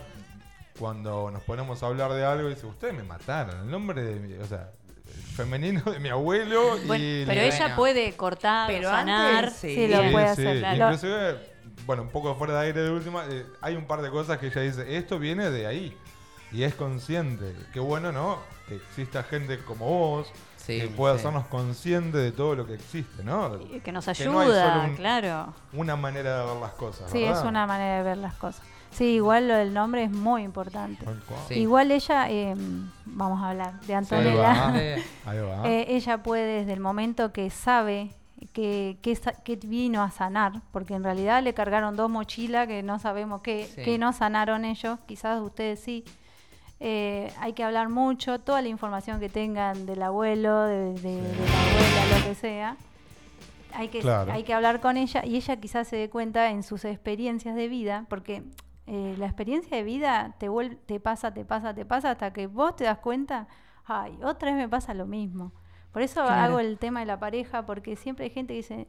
cuando 0.79 1.31
nos 1.31 1.43
ponemos 1.43 1.83
a 1.83 1.87
hablar 1.87 2.13
de 2.13 2.25
algo, 2.25 2.49
dice, 2.49 2.67
ustedes 2.67 2.95
me 2.95 3.03
mataron, 3.03 3.61
el 3.61 3.71
nombre 3.71 4.03
de 4.03 4.15
mi, 4.19 4.33
o 4.35 4.47
sea, 4.47 4.71
el 5.07 5.23
femenino 5.37 5.83
de 5.83 6.01
mi 6.01 6.09
abuelo 6.09 6.79
Bueno, 6.87 7.05
y... 7.05 7.25
pero 7.27 7.41
ella 7.43 7.77
puede 7.77 8.17
cortar, 8.17 8.69
Pero 8.69 8.89
sanar. 8.89 9.45
antes, 9.45 9.59
sí. 9.59 9.75
Sí, 9.75 9.89
lo 9.89 10.11
puede 10.11 10.35
sí. 10.35 10.43
hacer. 10.43 10.59
Claro. 10.59 10.85
Inclusive, 10.95 11.56
bueno, 11.87 12.03
un 12.03 12.09
poco 12.09 12.35
fuera 12.35 12.55
de 12.61 12.67
aire 12.67 12.83
de 12.83 12.91
última, 12.91 13.25
eh, 13.29 13.47
hay 13.61 13.77
un 13.77 13.85
par 13.87 14.03
de 14.03 14.11
cosas 14.11 14.39
que 14.39 14.49
ella 14.49 14.61
dice, 14.63 14.97
esto 14.97 15.19
viene 15.19 15.51
de 15.51 15.67
ahí. 15.67 15.97
Y 16.53 16.63
es 16.63 16.75
consciente. 16.75 17.55
Qué 17.73 17.81
bueno, 17.81 18.13
¿no? 18.13 18.39
Que 18.69 18.77
exista 18.77 19.23
gente 19.25 19.59
como 19.65 19.87
vos, 19.87 20.29
Sí, 20.57 20.81
que 20.81 20.89
pueda 20.89 21.15
sí. 21.15 21.21
hacernos 21.21 21.47
conscientes 21.47 22.21
de 22.21 22.33
todo 22.33 22.55
lo 22.57 22.67
que 22.67 22.75
existe, 22.75 23.23
¿no? 23.25 23.57
Y 23.73 23.81
Que 23.81 23.93
nos 23.93 24.05
Que 24.07 24.25
no 24.27 24.41
hay 24.41 24.47
ayuda, 24.49 24.73
solo 24.75 24.85
un- 24.91 24.97
claro. 24.97 25.55
Una 25.73 25.97
manera 25.97 26.41
de 26.41 26.47
ver 26.47 26.57
las 26.61 26.73
cosas. 26.73 27.11
sí, 27.11 27.23
es 27.25 27.39
una 27.43 27.67
manera 27.67 27.99
de 27.99 28.03
ver 28.03 28.17
las 28.19 28.35
cosas. 28.35 28.63
Sí, 28.93 29.05
igual 29.17 29.47
lo 29.49 29.55
del 29.55 29.75
nombre 29.75 30.05
es 30.05 30.11
muy 30.11 30.43
importante. 30.43 31.05
Sí. 31.49 31.55
Igual 31.55 31.91
ella, 31.91 32.31
eh, 32.31 32.55
vamos 33.05 33.43
a 33.43 33.51
hablar 33.51 33.81
de 33.83 33.93
Ahí 33.95 33.99
Antonella. 33.99 34.41
va. 34.43 34.73
Ahí 35.27 35.39
va. 35.41 35.69
Eh, 35.69 35.87
ella 35.97 36.23
puede 36.23 36.61
desde 36.61 36.73
el 36.73 36.81
momento 36.81 37.33
que 37.33 37.51
sabe 37.51 38.11
que, 38.53 38.99
que, 39.03 39.19
que 39.45 39.57
vino 39.57 40.03
a 40.03 40.11
sanar, 40.11 40.63
porque 40.73 40.95
en 40.95 41.03
realidad 41.05 41.43
le 41.43 41.55
cargaron 41.55 41.97
dos 41.97 42.11
mochilas 42.11 42.67
que 42.67 42.83
no 42.83 42.99
sabemos 42.99 43.41
qué, 43.43 43.65
Sí. 43.67 43.83
qué 43.83 43.99
no 43.99 44.13
sanaron 44.13 44.65
ellos, 44.65 44.99
quizás 45.07 45.41
ustedes 45.41 45.81
sí. 45.81 46.05
Eh, 46.79 47.33
hay 47.41 47.55
que 47.55 47.65
hablar 47.65 47.89
mucho, 47.89 48.39
toda 48.39 48.61
la 48.61 48.69
información 48.69 49.19
que 49.19 49.29
tengan 49.31 49.87
del 49.87 50.03
abuelo, 50.03 50.65
de, 50.65 50.93
de- 50.93 51.23
de 51.23 51.47
la 51.49 51.63
abuela, 51.63 52.19
lo 52.19 52.25
que 52.27 52.35
sea. 52.35 52.77
Hay 53.73 53.89
que, 53.89 54.01
Claro. 54.01 54.33
hay 54.33 54.43
que 54.43 54.53
hablar 54.55 54.81
con 54.81 54.97
ella 54.97 55.25
y 55.25 55.37
ella 55.37 55.57
quizás 55.57 55.89
se 55.89 55.97
dé 55.97 56.11
cuenta 56.11 56.51
en 56.51 56.63
sus 56.63 56.85
experiencias 56.85 57.55
de 57.57 57.69
vida, 57.69 58.05
porque 58.09 58.43
eh, 58.87 59.15
la 59.19 59.27
experiencia 59.27 59.77
de 59.77 59.83
vida 59.83 60.35
te, 60.39 60.49
vuel- 60.49 60.79
te 60.87 61.01
pasa, 61.01 61.33
te 61.35 61.45
pasa, 61.45 61.75
te 61.75 61.85
pasa, 61.85 62.11
hasta 62.13 62.33
que 62.33 62.47
vos 62.47 62.77
te 62.77 62.85
das 62.85 62.99
cuenta, 62.99 63.49
ay, 63.87 64.19
otra 64.23 64.51
vez 64.51 64.57
me 64.59 64.69
pasa 64.69 64.95
lo 64.95 65.07
mismo. 65.07 65.53
Por 65.97 66.03
eso 66.03 66.23
Claro. 66.27 66.43
hago 66.43 66.61
el 66.61 66.77
tema 66.77 67.01
de 67.01 67.07
la 67.07 67.19
pareja, 67.19 67.65
porque 67.65 67.97
siempre 67.97 68.27
hay 68.27 68.31
gente 68.31 68.53
que 68.53 68.59
dice, 68.59 68.87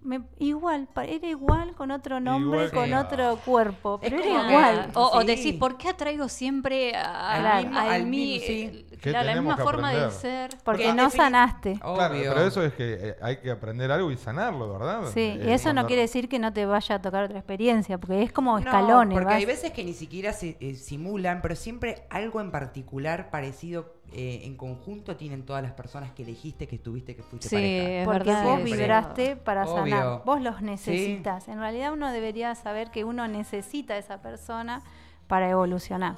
me, 0.00 0.22
igual, 0.40 0.88
era 1.06 1.28
igual 1.28 1.76
con 1.76 1.92
otro 1.92 2.18
nombre, 2.18 2.64
Igual 2.64 2.72
con 2.72 2.92
otro 2.94 3.36
cuerpo, 3.44 4.00
pero 4.00 4.16
como 4.20 4.28
era 4.34 4.48
igual. 4.50 4.90
O, 4.94 5.22
decís, 5.22 5.54
¿por 5.54 5.76
qué 5.76 5.90
atraigo 5.90 6.28
siempre 6.28 6.96
a- 6.96 7.34
Al 7.34 7.46
al, 7.46 7.64
mismo- 7.66 7.78
al 7.78 7.88
al 7.90 8.02
mi- 8.02 8.16
mismo, 8.16 8.46
sí. 8.48 8.86
¿Qué 9.00 9.10
claro, 9.10 9.26
la 9.26 9.34
misma 9.42 9.56
forma 9.58 9.92
de 9.92 10.10
ser? 10.10 10.50
Porque 10.64 10.86
Porque 10.86 10.92
no 10.94 11.08
sanaste. 11.08 11.78
Claro, 11.78 12.14
pero 12.18 12.40
eso 12.44 12.64
es 12.64 12.72
que 12.74 12.94
eh, 13.00 13.14
hay 13.22 13.36
que 13.36 13.50
aprender 13.52 13.92
algo 13.92 14.10
y 14.10 14.16
sanarlo, 14.16 14.72
¿verdad? 14.72 15.02
Sí, 15.14 15.20
Eh, 15.20 15.44
y 15.46 15.50
eso 15.50 15.72
no 15.72 15.86
quiere 15.86 16.02
decir 16.02 16.28
que 16.28 16.40
no 16.40 16.52
te 16.52 16.66
vaya 16.66 16.96
a 16.96 17.00
tocar 17.00 17.22
otra 17.24 17.38
experiencia, 17.38 17.96
porque 17.98 18.22
es 18.24 18.32
como 18.32 18.52
No, 18.52 18.58
escalones. 18.58 19.12
porque 19.14 19.26
vas- 19.26 19.34
hay 19.36 19.44
veces 19.44 19.70
que 19.70 19.84
ni 19.84 19.92
siquiera 19.92 20.32
se 20.32 20.56
eh, 20.58 20.74
simulan, 20.74 21.42
pero 21.42 21.54
siempre 21.54 22.06
algo 22.10 22.40
en 22.40 22.50
particular 22.50 23.30
parecido 23.30 23.99
eh, 24.12 24.40
en 24.44 24.56
conjunto 24.56 25.16
tienen 25.16 25.44
todas 25.44 25.62
las 25.62 25.72
personas 25.72 26.12
que 26.12 26.22
elegiste, 26.22 26.66
que 26.66 26.76
estuviste, 26.76 27.14
que 27.16 27.22
fuiste 27.22 27.48
Sí, 27.48 27.56
pareja. 27.56 27.88
es 28.00 28.04
Porque 28.06 28.18
verdad 28.30 28.44
vos 28.44 28.58
eso. 28.60 28.64
vibraste 28.64 29.36
para 29.36 29.64
Obvio. 29.64 29.76
sanar, 29.96 30.22
vos 30.24 30.40
los 30.40 30.62
necesitas. 30.62 31.48
En 31.48 31.58
realidad 31.60 31.92
uno 31.92 32.10
debería 32.12 32.54
saber 32.54 32.90
que 32.90 33.04
uno 33.04 33.28
necesita 33.28 33.94
a 33.94 33.98
esa 33.98 34.20
persona 34.22 34.82
para 35.26 35.48
evolucionar. 35.50 36.16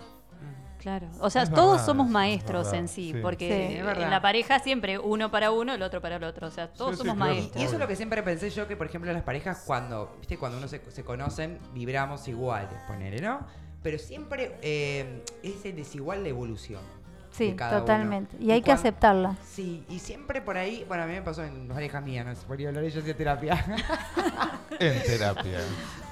Claro. 0.78 1.06
O 1.20 1.30
sea, 1.30 1.42
Es 1.42 1.50
todos 1.52 1.72
verdad, 1.74 1.86
somos 1.86 2.06
es 2.06 2.12
maestros 2.12 2.64
verdad, 2.64 2.80
en 2.80 2.88
sí, 2.88 3.12
sí. 3.12 3.18
porque 3.22 3.68
Sí. 3.84 4.02
En 4.02 4.10
la 4.10 4.20
pareja 4.20 4.58
siempre 4.58 4.98
uno 4.98 5.30
para 5.30 5.52
uno, 5.52 5.74
el 5.74 5.82
otro 5.82 6.00
para 6.00 6.16
el 6.16 6.24
otro. 6.24 6.48
O 6.48 6.50
sea, 6.50 6.72
todos 6.72 6.96
Sí, 6.96 7.02
sí, 7.02 7.08
somos 7.08 7.16
claro. 7.16 7.34
maestros. 7.34 7.62
Y 7.62 7.66
eso 7.66 7.74
es 7.74 7.78
lo 7.80 7.86
que 7.86 7.94
siempre 7.94 8.20
pensé 8.24 8.50
yo, 8.50 8.66
que 8.66 8.76
por 8.76 8.88
ejemplo 8.88 9.12
las 9.12 9.22
parejas 9.22 9.62
cuando, 9.64 10.16
viste, 10.18 10.38
cuando 10.38 10.58
uno 10.58 10.66
se, 10.66 10.80
se 10.90 11.04
conocen, 11.04 11.60
vibramos 11.72 12.26
iguales, 12.26 12.68
ponele, 12.88 13.20
¿no? 13.20 13.46
Pero 13.80 13.96
siempre 13.96 14.58
eh, 14.62 15.22
es 15.44 15.64
el 15.64 15.76
desigual 15.76 16.24
la 16.24 16.30
evolución. 16.30 16.80
Sí, 17.32 17.50
de 17.50 17.56
cada 17.56 17.80
totalmente. 17.80 18.36
uno. 18.36 18.44
Y 18.46 18.50
hay 18.52 18.60
que 18.62 18.70
aceptarla. 18.72 19.36
Sí, 19.50 19.84
y 19.88 19.98
siempre 19.98 20.42
por 20.42 20.56
ahí, 20.58 20.84
bueno, 20.86 21.04
a 21.04 21.06
mí 21.06 21.14
me 21.14 21.22
pasó 21.22 21.42
en 21.42 21.66
parejas 21.68 22.02
mías, 22.02 22.26
no 22.26 22.34
se 22.34 22.42
podría 22.46 22.68
hablar 22.68 22.84
yo 22.84 23.02
de 23.02 23.14
terapia. 23.14 23.64
En 24.78 25.02
terapia. 25.02 25.58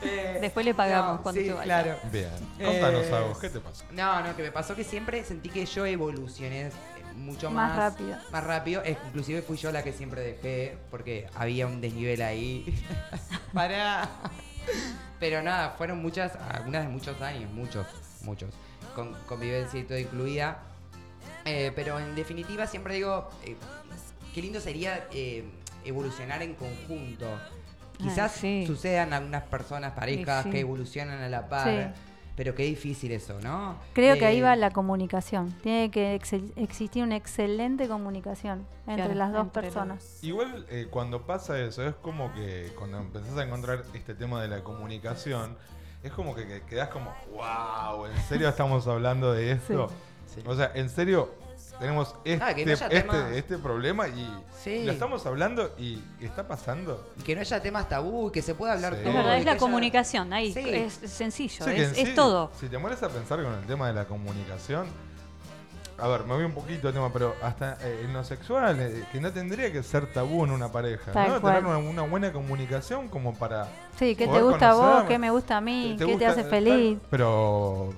Eh, 0.03 0.39
Después 0.41 0.65
le 0.65 0.75
pagamos 0.75 1.17
no, 1.17 1.23
cuando 1.23 1.41
sí, 1.41 1.51
claro. 1.63 1.97
Bien. 2.13 2.29
Contanos 2.63 3.07
Eh, 3.07 3.15
algo, 3.15 3.39
¿qué 3.41 3.49
te 3.51 3.59
pasa? 3.59 3.85
No, 3.91 4.21
no, 4.23 4.37
que 4.37 4.43
me 4.43 4.53
pasó 4.53 4.77
que 4.77 4.85
siempre 4.85 5.25
sentí 5.25 5.49
que 5.49 5.67
yo 5.67 5.85
evolucioné 5.87 6.67
eh, 6.69 6.71
mucho 7.17 7.51
Más 7.51 7.71
más, 7.71 7.77
rápido. 7.93 8.17
Más 8.31 8.45
rápido. 8.45 8.83
Eh, 8.85 8.97
inclusive 9.09 9.43
fui 9.43 9.57
yo 9.57 9.73
la 9.73 9.83
que 9.83 9.93
siempre 9.93 10.21
dejé 10.23 10.79
porque 10.91 11.27
había 11.35 11.67
un 11.67 11.81
desnivel 11.81 12.23
ahí. 12.23 12.65
Para. 13.53 14.09
Pero 15.19 15.43
nada, 15.43 15.71
fueron 15.77 16.01
muchas, 16.01 16.33
algunas 16.37 16.83
de 16.85 16.89
muchos 16.91 17.21
años, 17.23 17.51
muchos, 17.53 17.87
muchos. 18.23 18.51
Con 18.95 19.15
convivencia 19.27 19.81
y 19.81 19.85
todo 19.85 19.99
incluida. 19.99 20.59
Eh, 21.45 21.73
pero 21.75 21.99
en 21.99 22.15
definitiva 22.15 22.67
siempre 22.67 22.95
digo, 22.95 23.29
eh, 23.45 23.57
qué 24.35 24.43
lindo 24.43 24.61
sería 24.61 25.07
eh, 25.13 25.45
evolucionar 25.85 26.43
en 26.43 26.55
conjunto. 26.55 27.27
Ay, 27.27 28.07
Quizás 28.09 28.33
sí. 28.33 28.65
sucedan 28.67 29.13
algunas 29.13 29.43
personas, 29.45 29.93
parejas, 29.93 30.45
sí. 30.45 30.51
que 30.51 30.61
evolucionan 30.61 31.21
a 31.23 31.29
la 31.29 31.49
par. 31.49 31.93
Sí. 31.95 32.01
Pero 32.37 32.55
qué 32.55 32.63
difícil 32.63 33.13
eso, 33.13 33.39
¿no? 33.43 33.77
Creo 33.93 34.17
que 34.19 34.25
ahí 34.25 34.39
Eh, 34.39 34.43
va 34.43 34.57
la 34.57 34.71
comunicación. 34.71 35.51
Tiene 35.63 35.91
que 35.91 36.15
existir 36.15 37.03
una 37.03 37.17
excelente 37.17 37.87
comunicación 37.87 38.67
entre 38.87 39.05
Claro, 39.07 39.15
las 39.15 39.33
dos 39.33 39.43
entre 39.47 39.63
los- 39.65 39.73
personas. 39.75 40.19
Igual 40.25 40.65
eh, 40.71 40.87
cuando 40.91 41.27
pasa 41.27 41.61
eso, 41.61 41.87
es 41.87 41.95
como 41.97 42.33
que 42.33 42.73
cuando 42.79 42.99
empezás 42.99 43.37
a 43.37 43.45
encontrar 43.45 43.83
este 43.93 44.15
tema 44.15 44.41
de 44.41 44.49
la 44.49 44.63
comunicación, 44.65 45.59
es 46.03 46.13
como 46.13 46.35
que, 46.35 46.47
que 46.47 46.63
quedás 46.63 46.89
como, 46.89 47.13
wow, 47.33 48.07
¿en 48.07 48.17
serio 48.23 48.49
estamos 48.49 48.87
hablando 48.87 49.35
de 49.35 49.53
esto? 49.53 49.91
Sí. 50.35 50.43
O 50.47 50.55
sea, 50.55 50.71
en 50.75 50.89
serio, 50.91 51.31
tenemos 51.79 52.15
este, 52.25 52.45
Ah, 52.45 52.53
no 52.53 52.73
este, 52.73 52.89
temas- 52.89 53.33
este 53.33 53.59
problema 53.59 54.07
y 54.09 54.29
Sí. 54.63 54.85
lo 54.85 54.93
estamos 54.93 55.25
hablando 55.27 55.71
y 55.79 56.03
está 56.21 56.47
pasando. 56.47 57.11
Y 57.19 57.23
que 57.23 57.35
no 57.35 57.41
haya 57.41 57.61
temas 57.63 57.89
tabú, 57.89 58.29
y 58.29 58.33
que 58.33 58.43
se 58.43 58.55
pueda 58.55 58.75
hablar 58.75 58.95
Sí. 58.95 59.01
todo. 59.01 59.11
Es 59.11 59.17
verdad, 59.17 59.37
es 59.39 59.45
la 59.47 59.53
haya- 59.53 59.61
comunicación, 59.61 60.33
ahí, 60.33 60.53
Sí. 60.53 60.61
es 60.69 60.93
sencillo, 61.11 61.67
es, 61.67 62.15
todo. 62.15 62.51
Si 62.61 62.69
te 62.69 62.77
mueres 62.79 63.03
a 63.03 63.09
pensar 63.09 63.43
con 63.43 63.55
el 63.55 63.65
tema 63.67 63.87
de 63.89 63.95
la 63.95 64.05
comunicación, 64.05 64.87
a 65.99 66.09
ver, 66.09 66.25
me 66.25 66.35
voy 66.35 66.45
un 66.45 66.53
poquito 66.53 66.87
de 66.89 66.93
tema, 66.95 67.13
pero 67.13 67.35
hasta 67.43 67.77
eh, 67.83 68.03
en 68.05 68.13
lo 68.15 68.25
sexual, 68.25 68.79
eh, 68.81 69.05
que 69.13 69.21
no 69.21 69.31
tendría 69.33 69.71
que 69.73 69.83
ser 69.83 70.11
tabú 70.13 70.45
en 70.45 70.51
una 70.51 70.71
pareja, 70.73 71.13
Tal 71.13 71.29
¿no? 71.35 71.41
cual. 71.43 71.57
Tener 71.57 71.69
una, 71.77 71.79
una 71.79 72.03
buena 72.03 72.33
comunicación 72.33 73.09
como 73.09 73.35
para... 73.35 73.69
Sí, 73.99 74.17
¿qué 74.17 74.27
te 74.27 74.41
gusta 74.43 74.71
a 74.71 74.75
vos? 74.75 75.05
¿Qué 75.05 75.19
me 75.19 75.31
gusta 75.31 75.59
a 75.59 75.61
mí? 75.61 75.97
¿Qué 75.99 76.05
te 76.07 76.13
gusta- 76.13 76.31
hace 76.31 76.41
tal- 76.43 76.51
feliz? 76.51 76.99
Pero 77.11 77.93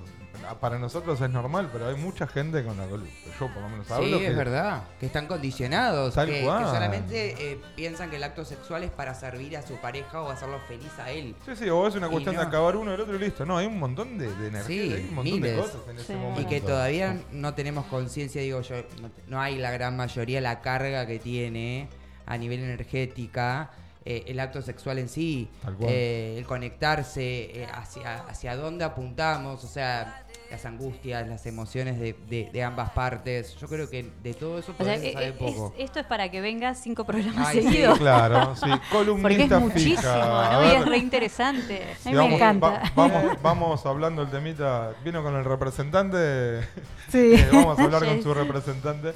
para 0.59 0.77
nosotros 0.79 1.19
es 1.21 1.29
normal, 1.29 1.69
pero 1.71 1.87
hay 1.87 1.95
mucha 1.95 2.27
gente 2.27 2.63
con 2.63 2.77
la 2.77 2.85
cual 2.85 3.03
yo 3.39 3.47
por 3.47 3.61
lo 3.63 3.69
menos 3.69 3.89
hablo. 3.91 4.05
Sí, 4.17 4.23
que- 4.23 4.27
es 4.27 4.35
verdad. 4.37 4.83
Que 4.99 5.05
están 5.05 5.27
condicionados. 5.27 6.13
Tal 6.13 6.27
que, 6.27 6.39
que 6.41 6.45
solamente 6.45 7.51
eh, 7.51 7.59
piensan 7.75 8.09
que 8.09 8.17
el 8.17 8.23
acto 8.23 8.45
sexual 8.45 8.83
es 8.83 8.91
para 8.91 9.13
servir 9.13 9.57
a 9.57 9.61
su 9.61 9.75
pareja 9.77 10.21
o 10.21 10.29
hacerlo 10.29 10.59
feliz 10.67 10.91
a 10.99 11.09
él. 11.11 11.35
Sí, 11.45 11.55
sí, 11.55 11.69
o 11.69 11.87
es 11.87 11.95
una 11.95 12.09
cuestión 12.09 12.35
no. 12.35 12.41
de 12.41 12.47
acabar 12.47 12.75
uno 12.75 12.91
y 12.91 12.93
el 12.95 13.01
otro 13.01 13.15
y 13.15 13.19
listo. 13.19 13.45
No, 13.45 13.57
hay 13.57 13.65
un 13.67 13.79
montón 13.79 14.17
de, 14.17 14.33
de 14.35 14.47
energía, 14.47 14.65
Sí, 14.67 14.93
hay 14.93 15.01
un 15.09 15.15
montón 15.15 15.33
miles. 15.35 15.55
de 15.55 15.61
cosas 15.61 15.81
en 15.89 15.99
ese 15.99 16.15
momento. 16.15 16.41
Y 16.41 16.45
que 16.45 16.61
todavía 16.61 17.17
no 17.31 17.53
tenemos 17.53 17.85
conciencia, 17.85 18.41
digo 18.41 18.61
yo, 18.61 18.75
no, 19.01 19.09
no 19.27 19.41
hay 19.41 19.57
la 19.57 19.71
gran 19.71 19.95
mayoría 19.97 20.41
la 20.41 20.61
carga 20.61 21.05
que 21.07 21.19
tiene 21.19 21.87
a 22.25 22.37
nivel 22.37 22.59
energética 22.61 23.71
eh, 24.05 24.23
el 24.27 24.39
acto 24.39 24.61
sexual 24.61 24.99
en 24.99 25.09
sí, 25.09 25.49
eh, 25.81 26.35
el 26.37 26.45
conectarse, 26.45 27.61
eh, 27.63 27.67
hacia, 27.71 28.15
hacia 28.23 28.55
dónde 28.55 28.83
apuntamos, 28.85 29.63
o 29.63 29.67
sea, 29.67 30.25
las 30.51 30.65
angustias, 30.65 31.27
las 31.27 31.45
emociones 31.47 31.99
de, 31.99 32.13
de- 32.29 32.49
de 32.53 32.63
ambas 32.63 32.91
partes. 32.91 33.55
Yo 33.59 33.67
creo 33.67 33.89
que 33.89 34.11
de 34.21 34.33
todo 34.35 34.59
eso 34.59 34.71
O 34.77 34.83
sea, 34.83 34.95
podemos 34.95 35.13
saber 35.13 35.29
eh, 35.29 35.33
poco. 35.33 35.73
es- 35.77 35.85
esto 35.85 35.99
es 35.99 36.05
para 36.05 36.29
que 36.29 36.41
vengas 36.41 36.77
cinco 36.79 37.05
programas 37.05 37.47
Ay, 37.47 37.61
sí, 37.61 37.63
seguidos. 37.69 37.97
Claro, 37.97 38.55
sí, 38.55 38.61
Porque 38.69 38.75
es 38.83 38.89
columnista 38.91 39.59
muchísimo, 39.59 39.95
fija. 39.97 40.51
¿no? 40.53 40.63
Y 40.67 40.75
es 40.75 40.85
re 40.85 40.97
interesante. 40.97 41.83
A 41.91 41.95
Sí, 41.95 42.09
mí 42.09 42.11
me 42.11 42.17
vamos, 42.17 42.33
encanta. 42.35 42.67
va- 42.69 42.91
vamos, 42.95 43.41
vamos 43.41 43.85
hablando 43.87 44.21
el 44.21 44.29
temita. 44.29 44.91
Vino 45.03 45.23
con 45.23 45.35
el 45.35 45.43
representante. 45.45 46.61
Sí. 47.09 47.33
Eh, 47.33 47.49
vamos 47.51 47.79
a 47.79 47.83
hablar 47.83 48.05
con 48.05 48.21
su 48.23 48.33
representante. 48.33 49.13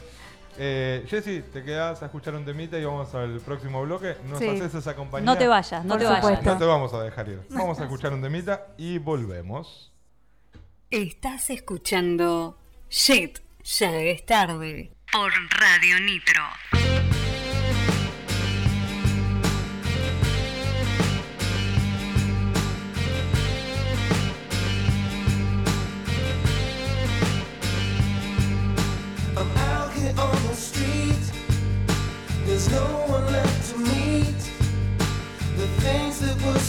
Eh, 0.60 1.06
Jessy, 1.08 1.44
te 1.54 1.64
quedas 1.64 2.02
a 2.02 2.06
escuchar 2.08 2.34
un 2.36 2.44
temita 2.46 2.78
y 2.80 2.84
vamos 2.86 3.14
al 3.14 3.40
próximo 3.42 3.82
bloque. 3.84 4.16
Nos 4.28 4.40
Sí. 4.40 4.48
haces 4.48 4.74
esa 4.74 4.96
compañía. 4.96 5.26
No 5.26 5.38
te 5.38 5.48
vayas, 5.48 5.84
no 5.86 5.90
Por 5.94 6.00
te 6.00 6.06
vayas. 6.06 6.44
No 6.44 6.58
te 6.58 6.66
vamos 6.66 6.94
a 6.94 7.04
dejar 7.04 7.28
ir. 7.30 7.42
Vamos 7.50 7.80
a 7.80 7.84
escuchar 7.84 8.14
un 8.14 8.22
temita 8.22 8.68
y 8.78 8.98
volvemos. 8.98 9.92
Estás 10.90 11.50
escuchando 11.50 12.58
Shit, 12.90 13.40
ya 13.64 13.92
es 13.96 14.26
tarde. 14.26 14.92
Por 15.12 15.32
Radio 15.60 16.00
Nitro. 16.00 16.44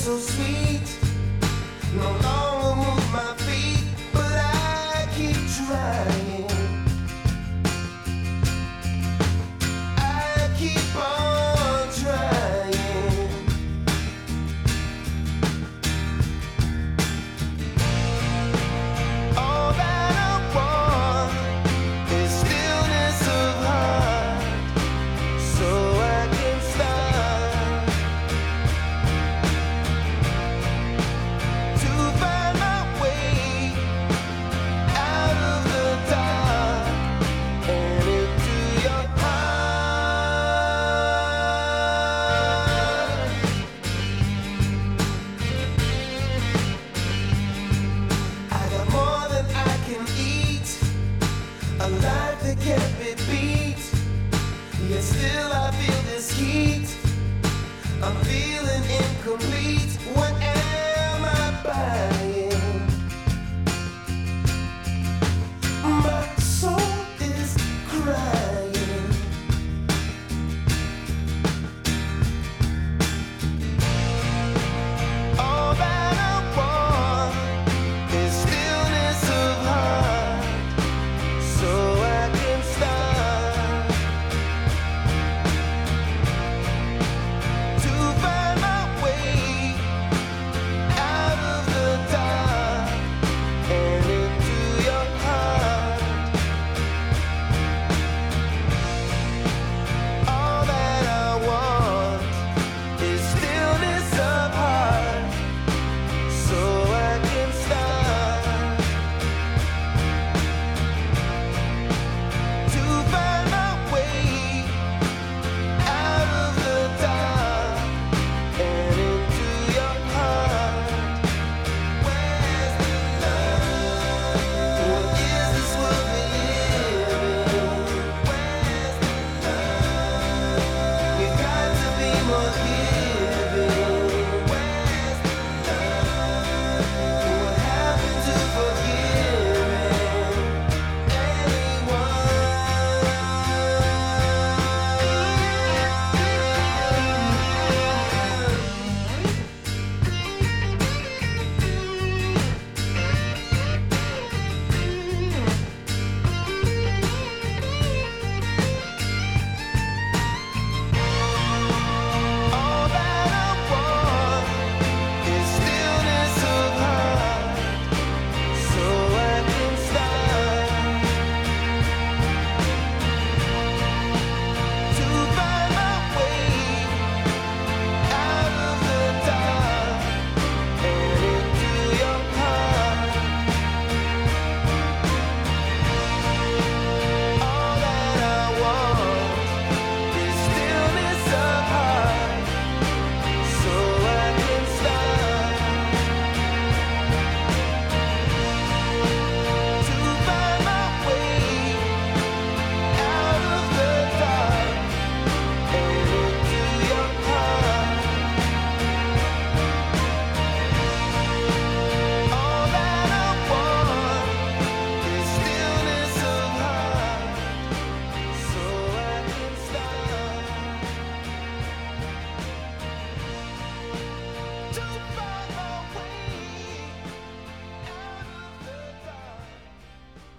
So 0.08 0.16
sweet 0.16 0.57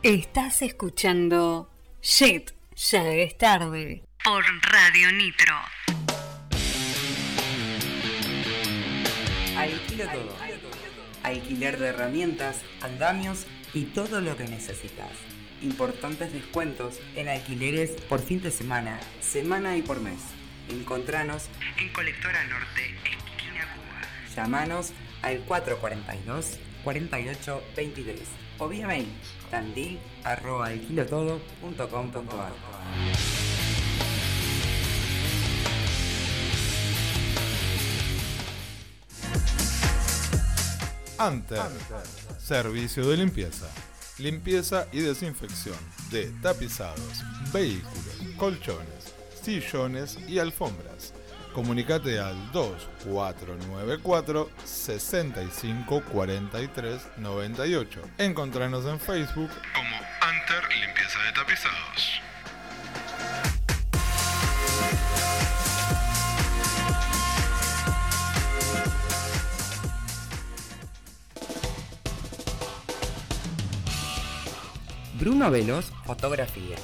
Estás 0.10 0.64
escuchando 0.64 1.70
Shit, 2.02 2.50
ya 2.76 3.08
es 3.14 3.38
tarde. 3.38 4.02
Por 4.24 4.44
Radio 4.64 5.12
Nitro. 5.12 5.54
Alquilo 9.56 10.06
todo. 10.06 10.36
Alquiler 11.22 11.78
de 11.78 11.88
herramientas, 11.90 12.64
andamios 12.82 13.46
y 13.76 13.84
todo 13.84 14.20
lo 14.20 14.36
que 14.36 14.46
necesitas. 14.46 15.12
Importantes 15.62 16.34
descuentos 16.34 17.00
en 17.16 17.30
alquileres 17.30 17.92
por 18.10 18.20
fin 18.20 18.42
de 18.42 18.50
semana, 18.50 19.00
semana 19.22 19.78
y 19.78 19.84
por 19.84 20.00
mes. 20.00 20.22
Encontranos 20.70 21.50
en 21.78 21.88
Colectora 21.90 22.46
Norte, 22.46 22.96
esquina 23.04 23.76
Cuba. 23.76 24.02
Llamanos 24.36 24.92
al 25.22 25.38
442 25.42 26.58
48 26.84 27.64
23 27.76 28.20
o 28.58 28.68
vía 28.68 28.88
mail 28.88 29.08
tandil 29.50 30.00
arroba 30.24 30.68
alquilotodo.com.ar. 30.68 32.52
Anter. 41.18 41.60
Servicio 42.38 43.06
de 43.08 43.18
limpieza. 43.18 43.68
Limpieza 44.20 44.88
y 44.92 45.02
desinfección 45.02 45.78
de 46.12 46.32
tapizados, 46.42 47.24
vehículos, 47.54 48.36
colchones, 48.38 49.14
sillones 49.42 50.18
y 50.28 50.40
alfombras. 50.40 51.14
Comunicate 51.60 52.18
al 52.18 52.38
2494 52.54 54.50
65 54.64 56.04
43 56.06 57.08
98. 57.18 58.02
Encontranos 58.18 58.86
en 58.86 58.98
Facebook 58.98 59.50
como 59.76 59.98
Anter 60.22 60.64
Limpieza 60.80 61.20
de 61.22 61.34
Tapizados. 61.34 62.22
Bruno 75.20 75.52
Velos, 75.52 75.92
fotografía. 76.06 76.78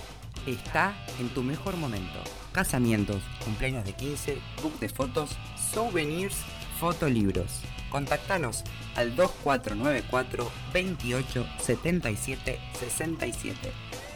Está 0.45 0.93
en 1.21 1.29
tu 1.29 1.43
mejor 1.43 1.77
momento. 1.77 2.44
Casamientos, 2.55 3.21
cumpleaños 3.43 3.83
de 3.83 3.91
15, 3.91 4.37
book 4.63 4.79
de 4.79 4.87
fotos, 4.87 5.31
souvenirs, 5.73 6.37
fotolibros. 6.79 7.59
Contactanos 7.89 8.63
al 8.95 9.13
2494 9.17 10.49
28 10.73 11.47
77 11.59 12.57
67. 12.79 13.73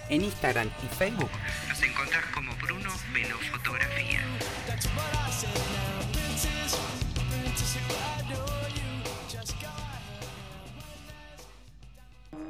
En 0.07 0.24
Instagram 0.24 0.70
y 0.82 0.95
Facebook 0.95 1.30
nos 1.68 1.84
encontrás 1.84 2.26
como 2.34 2.56
Bruno 2.61 2.90
Velos 3.14 3.45
Fotografía. 3.52 4.22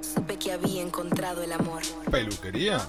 Supe 0.02 0.38
que 0.38 0.52
había 0.52 0.84
encontrado 0.84 1.42
el 1.42 1.52
amor. 1.52 1.82
Peluquería, 2.12 2.80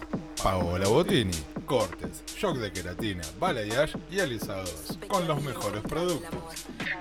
Paola 0.43 0.87
Botini. 0.87 1.60
Cortes, 1.71 2.25
shock 2.37 2.57
de 2.57 2.73
queratina, 2.73 3.23
balayage 3.39 3.97
y 4.11 4.19
alisados. 4.19 4.99
Con 5.07 5.29
los 5.29 5.41
mejores 5.41 5.83
productos. 5.83 6.29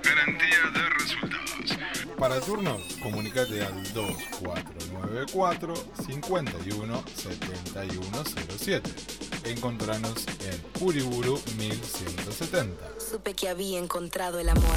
Garantía 0.00 0.70
de 0.72 0.88
resultados. 0.90 1.76
Para 2.16 2.40
turnos, 2.40 2.80
comunicate 3.02 3.64
al 3.64 3.82
2494 3.92 5.74
51 6.06 7.04
7107. 7.16 8.90
Encontranos 9.46 10.24
en 10.44 10.62
Uriburu 10.80 11.40
1170. 11.58 12.76
Supe 13.00 13.34
que 13.34 13.48
había 13.48 13.80
encontrado 13.80 14.38
el 14.38 14.50
amor. 14.50 14.76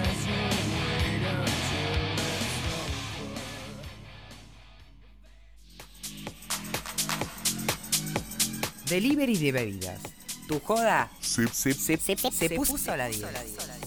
Delivery 8.95 9.37
de 9.37 9.51
bebidas. 9.53 10.01
Tu 10.49 10.59
joda 10.59 11.09
se, 11.21 11.47
se- 11.47 11.73
se 11.97 12.49
puso 12.49 12.91
a 12.91 12.97
la 12.97 13.07
10. 13.07 13.23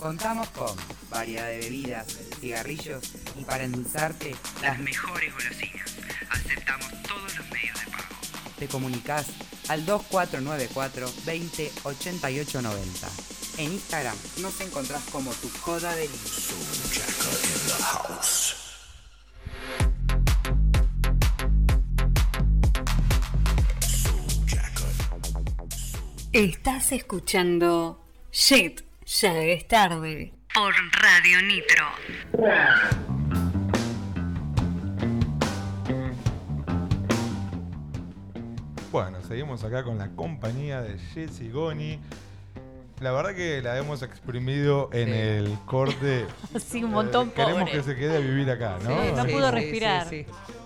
Contamos 0.00 0.48
con 0.48 0.74
variedad 1.10 1.46
de 1.48 1.58
bebidas, 1.58 2.06
cigarrillos 2.40 3.02
y 3.38 3.44
para 3.44 3.64
endulzarte 3.64 4.34
las 4.62 4.78
mejores 4.78 5.30
golosinas. 5.30 5.90
Aceptamos 6.30 6.88
todos 7.02 7.36
los 7.36 7.50
medios 7.50 7.78
de 7.84 7.90
pago. 7.90 8.04
Te 8.58 8.66
comunicas 8.66 9.26
al 9.68 9.84
2494 9.84 11.12
20 11.26 11.72
88 11.82 12.62
90. 12.62 13.08
En 13.58 13.72
Instagram 13.74 14.16
nos 14.38 14.58
encontrás 14.62 15.02
como 15.12 15.32
tu 15.32 15.50
joda 15.60 15.94
de 15.96 16.08
Estás 26.34 26.90
escuchando 26.90 28.02
Shit, 28.32 28.80
ya 29.06 29.38
es 29.38 29.68
tarde. 29.68 30.32
Por 30.52 30.74
Radio 31.00 31.40
Nitro. 31.42 31.86
Bueno, 38.90 39.22
seguimos 39.22 39.62
acá 39.62 39.84
con 39.84 39.96
la 39.96 40.08
compañía 40.16 40.82
de 40.82 40.98
Jessy 40.98 41.50
Goni. 41.50 42.00
La 43.04 43.12
verdad 43.12 43.34
que 43.34 43.60
la 43.60 43.76
hemos 43.76 44.00
exprimido 44.02 44.88
en 44.94 45.08
Sí. 45.08 45.12
el 45.14 45.58
corte. 45.66 46.24
Sí, 46.58 46.82
un 46.82 46.90
montón, 46.92 47.28
Eh, 47.28 47.32
Queremos 47.36 47.60
pobre. 47.64 47.72
que 47.72 47.82
se 47.82 47.96
quede 47.96 48.16
a 48.16 48.20
vivir 48.20 48.50
acá, 48.50 48.78
¿no? 48.82 48.88
Sí, 48.88 49.12
no 49.14 49.26
pudo 49.26 49.50
respirar. 49.50 50.06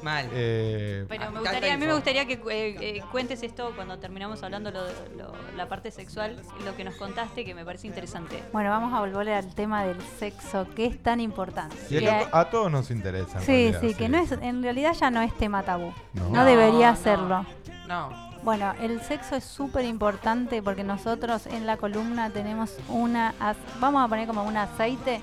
Mal. 0.02 0.28
Eh, 0.32 1.04
Pero 1.08 1.32
me 1.32 1.40
gustaría, 1.40 1.74
a 1.74 1.76
mí 1.76 1.84
me 1.86 1.92
gustaría 1.94 2.24
que 2.26 2.34
eh, 2.34 2.38
eh, 2.80 3.02
cuentes 3.10 3.42
esto 3.42 3.72
cuando 3.74 3.98
terminamos 3.98 4.40
hablando 4.44 4.70
lo, 4.70 4.82
lo- 5.16 5.32
la 5.56 5.68
parte 5.68 5.90
sexual, 5.90 6.40
lo 6.64 6.76
que 6.76 6.84
nos 6.84 6.94
contaste, 6.94 7.44
que 7.44 7.54
me 7.56 7.64
parece 7.64 7.88
interesante. 7.88 8.40
Bueno, 8.52 8.70
vamos 8.70 8.94
a 8.94 9.00
volver 9.00 9.30
al 9.34 9.52
tema 9.56 9.84
del 9.84 10.00
sexo, 10.20 10.68
que 10.76 10.86
es 10.86 11.02
tan 11.02 11.18
importante. 11.18 11.76
y 11.90 11.98
Que 11.98 12.26
a 12.30 12.44
todos 12.50 12.70
nos 12.70 12.92
interesa. 12.92 13.38
en 13.40 13.44
Sí, 13.44 13.52
realidad, 13.72 13.80
sí, 13.80 13.94
que 13.94 14.08
no 14.08 14.18
es, 14.18 14.30
en 14.30 14.62
realidad 14.62 14.92
ya 14.94 15.10
no 15.10 15.20
es 15.22 15.36
tema 15.36 15.64
tabú. 15.64 15.92
No. 16.14 16.28
No, 16.30 16.44
debería 16.44 16.92
No, 16.92 16.96
serlo. 16.96 17.46
No. 17.88 18.27
Bueno, 18.48 18.72
el 18.80 19.02
sexo 19.02 19.36
es 19.36 19.44
súper 19.44 19.84
importante 19.84 20.62
porque 20.62 20.82
nosotros 20.82 21.46
en 21.48 21.66
la 21.66 21.76
columna 21.76 22.30
tenemos 22.30 22.74
una, 22.88 23.34
vamos 23.78 24.02
a 24.02 24.08
poner 24.08 24.26
como 24.26 24.42
un 24.42 24.56
aceite 24.56 25.20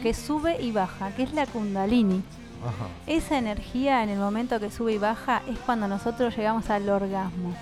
que 0.00 0.14
sube 0.14 0.62
y 0.62 0.70
baja, 0.70 1.10
que 1.16 1.24
es 1.24 1.32
la 1.32 1.44
kundalini. 1.46 2.22
Ajá. 2.62 2.86
Esa 3.08 3.36
energía 3.36 4.04
en 4.04 4.10
el 4.10 4.20
momento 4.20 4.60
que 4.60 4.70
sube 4.70 4.92
y 4.92 4.98
baja 4.98 5.42
es 5.48 5.58
cuando 5.58 5.88
nosotros 5.88 6.36
llegamos 6.36 6.70
al 6.70 6.88
orgasmo. 6.88 7.52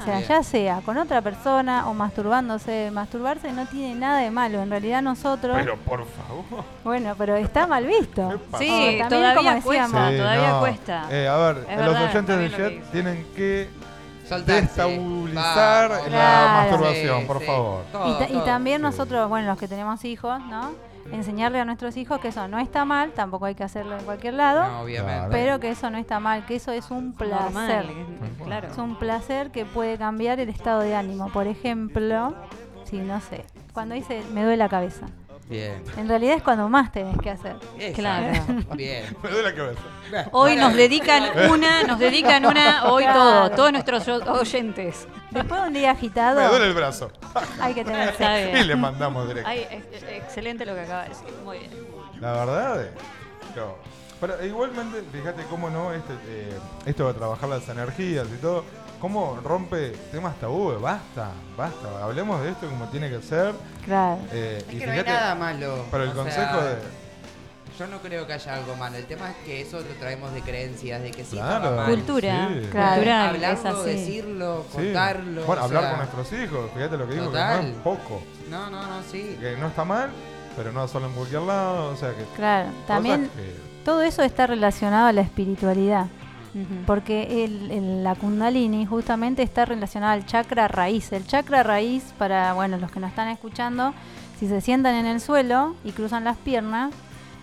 O 0.00 0.04
sea, 0.04 0.18
Bien. 0.18 0.28
ya 0.28 0.42
sea 0.44 0.80
con 0.82 0.96
otra 0.96 1.22
persona 1.22 1.88
o 1.88 1.94
masturbándose, 1.94 2.90
masturbarse 2.92 3.50
no 3.52 3.66
tiene 3.66 3.96
nada 3.96 4.20
de 4.20 4.30
malo. 4.30 4.62
En 4.62 4.70
realidad 4.70 5.02
nosotros... 5.02 5.56
Pero 5.58 5.76
por 5.78 6.04
favor. 6.06 6.64
Bueno, 6.84 7.14
pero 7.18 7.34
está 7.34 7.66
mal 7.66 7.84
visto. 7.84 8.40
Sí, 8.58 8.68
Oh, 8.70 8.98
también 8.98 9.08
todavía 9.08 9.34
como 9.34 9.50
decíamos, 9.54 9.90
cuesta, 9.90 10.10
Sí, 10.10 10.16
todavía 10.18 10.50
no. 10.50 10.60
cuesta. 10.60 11.06
Eh, 11.10 11.26
a 11.26 11.36
ver, 11.36 11.56
Es 11.68 11.76
los 11.78 11.86
verdad, 11.86 12.10
oyentes 12.10 12.38
de 12.38 12.48
Jet 12.50 12.92
tienen 12.92 13.26
que. 13.34 13.68
Destabilizar 14.46 15.90
la 15.90 16.00
Claro. 16.04 16.70
masturbación, 16.70 17.20
Sí, 17.20 17.26
por 17.26 17.38
sí. 17.40 17.44
favor. 17.46 17.82
Todo, 17.92 18.08
Y, 18.14 18.18
ta- 18.18 18.28
y 18.28 18.32
todo. 18.32 18.42
también 18.44 18.76
Sí. 18.78 18.82
nosotros, 18.82 19.28
bueno, 19.28 19.48
los 19.48 19.58
que 19.58 19.68
tenemos 19.68 20.04
hijos, 20.04 20.40
¿no? 20.46 20.70
Enseñarle 21.12 21.60
a 21.60 21.64
nuestros 21.64 21.96
hijos 21.96 22.18
que 22.18 22.28
eso 22.28 22.48
no 22.48 22.58
está 22.58 22.84
mal, 22.84 23.12
tampoco 23.12 23.44
hay 23.46 23.54
que 23.54 23.62
hacerlo 23.62 23.96
en 23.96 24.04
cualquier 24.04 24.34
lado, 24.34 24.66
No, 24.66 24.80
obviamente. 24.80 25.28
Pero 25.30 25.60
que 25.60 25.70
eso 25.70 25.88
no 25.88 25.98
está 25.98 26.18
mal, 26.18 26.44
que 26.46 26.56
eso 26.56 26.72
es 26.72 26.90
un 26.90 27.12
placer. 27.12 27.86
Claro. 28.44 28.68
Es 28.68 28.76
un 28.78 28.96
placer 28.98 29.52
que 29.52 29.64
puede 29.64 29.98
cambiar 29.98 30.40
el 30.40 30.48
estado 30.48 30.80
de 30.80 30.96
ánimo. 30.96 31.28
Por 31.30 31.46
ejemplo, 31.46 32.34
si 32.84 32.96
no 32.98 33.20
sé, 33.20 33.44
cuando 33.72 33.94
dice 33.94 34.22
me 34.32 34.42
duele 34.42 34.56
la 34.56 34.68
cabeza. 34.68 35.06
Bien. 35.48 35.82
En 35.96 36.08
realidad 36.08 36.36
es 36.36 36.42
cuando 36.42 36.68
más 36.68 36.90
tenés 36.90 37.16
que 37.18 37.30
hacer. 37.30 37.56
Claro. 37.94 38.32
Bien. 38.74 39.04
Me 39.22 39.28
duele 39.30 39.50
la 39.50 39.54
cabeza. 39.54 39.80
Hoy 40.32 40.56
nos 40.56 40.74
dedican 40.74 41.22
una, 41.50 41.84
nos 41.84 41.98
dedican 41.98 42.44
una, 42.46 42.84
hoy 42.92 43.04
Claro. 43.04 43.20
todo, 43.20 43.50
todos 43.50 43.72
nuestros 43.72 44.08
oy- 44.08 44.22
oyentes. 44.28 45.06
Después 45.30 45.60
de 45.62 45.66
un 45.68 45.72
día 45.74 45.92
agitado, 45.92 46.40
Me 46.40 46.46
duele 46.48 46.66
el 46.66 46.74
brazo. 46.74 47.10
hay 47.60 47.74
que 47.74 47.84
tener. 47.84 48.14
Y 48.60 48.64
le 48.64 48.74
mandamos 48.76 49.28
directo. 49.28 49.48
Ay, 49.48 49.66
excelente 50.10 50.66
lo 50.66 50.74
que 50.74 50.80
acaba 50.80 51.02
de 51.04 51.08
decir. 51.10 51.28
Muy 51.44 51.58
bien. 51.58 51.70
La 52.20 52.32
verdad, 52.32 52.82
eh, 52.84 52.90
no. 53.54 53.74
Pero 54.20 54.44
igualmente, 54.44 55.02
fíjate 55.12 55.42
cómo 55.50 55.68
no, 55.68 55.92
este, 55.92 56.14
eh, 56.26 56.58
esto 56.86 57.06
de 57.06 57.14
trabajar 57.14 57.50
las 57.50 57.68
energías 57.68 58.26
y 58.34 58.40
todo, 58.40 58.64
cómo 59.06 59.38
rompe 59.44 59.90
temas 60.10 60.34
tabú, 60.40 60.72
basta, 60.80 61.30
basta, 61.56 62.02
hablemos 62.02 62.42
de 62.42 62.50
esto 62.50 62.68
como 62.68 62.86
tiene 62.86 63.08
que 63.08 63.22
ser. 63.22 63.54
Claro. 63.84 64.18
eh, 64.32 64.64
Es 64.68 64.74
y 64.74 64.78
que 64.78 64.86
no 64.86 64.92
hay 64.92 65.02
nada 65.04 65.34
malo. 65.36 65.84
Pero 65.92 66.02
el 66.04 66.10
o 66.10 66.14
consejo 66.14 66.52
sea, 66.60 66.64
de. 66.64 66.76
Yo 67.78 67.86
no 67.86 67.98
creo 68.00 68.26
que 68.26 68.32
haya 68.32 68.54
algo 68.54 68.74
malo. 68.74 68.96
El 68.96 69.04
tema 69.04 69.30
es 69.30 69.36
que 69.44 69.60
eso 69.60 69.78
lo 69.78 69.94
traemos 70.00 70.32
de 70.32 70.40
creencias, 70.40 71.00
de 71.02 71.10
que 71.12 71.24
sí 71.24 71.36
Claro, 71.36 71.76
mal. 71.76 71.86
Cultura, 71.90 72.48
sí. 72.48 72.68
Claro. 72.72 72.94
cultural, 72.94 73.28
Hablarlo, 73.34 73.60
es 73.60 73.64
así. 73.66 73.88
decirlo, 73.90 74.64
Sí. 74.70 74.76
contarlo. 74.76 75.44
Bueno, 75.44 75.62
hablar 75.62 75.82
sea, 75.82 75.90
con 75.90 75.98
nuestros 76.00 76.32
hijos, 76.40 76.70
fíjate 76.74 76.96
lo 76.96 77.06
que 77.06 77.14
dijo, 77.14 77.30
que 77.30 77.38
no 77.38 77.52
es 77.60 77.74
poco. 77.84 78.22
No, 78.50 78.70
no, 78.70 78.82
no, 78.82 79.02
sí. 79.12 79.36
Que 79.40 79.56
no 79.58 79.68
está 79.68 79.84
mal, 79.84 80.10
pero 80.56 80.72
no 80.72 80.88
solo 80.88 81.06
en 81.06 81.12
cualquier 81.12 81.42
lado, 81.42 81.90
o 81.92 81.96
sea 81.96 82.10
que. 82.10 82.24
Claro, 82.34 82.70
también 82.88 83.30
que- 83.36 83.54
todo 83.84 84.02
eso 84.02 84.22
está 84.22 84.46
relacionado 84.48 85.06
a 85.08 85.12
la 85.12 85.20
espiritualidad. 85.20 86.06
Porque 86.86 87.44
el, 87.44 87.70
el- 87.70 88.04
la 88.04 88.14
kundalini 88.14 88.86
justamente 88.86 89.42
está 89.42 89.64
relacionada 89.66 90.12
al 90.12 90.24
chakra 90.26 90.68
raíz. 90.68 91.12
El 91.12 91.26
chakra 91.26 91.62
raíz, 91.62 92.14
para 92.18 92.54
bueno 92.54 92.78
los 92.78 92.90
que 92.90 93.00
nos 93.00 93.10
están 93.10 93.28
escuchando, 93.28 93.92
si 94.38 94.48
se 94.48 94.60
sientan 94.60 94.94
en 94.94 95.06
el 95.06 95.20
suelo 95.20 95.74
y 95.84 95.92
cruzan 95.92 96.24
las 96.24 96.36
piernas, 96.38 96.92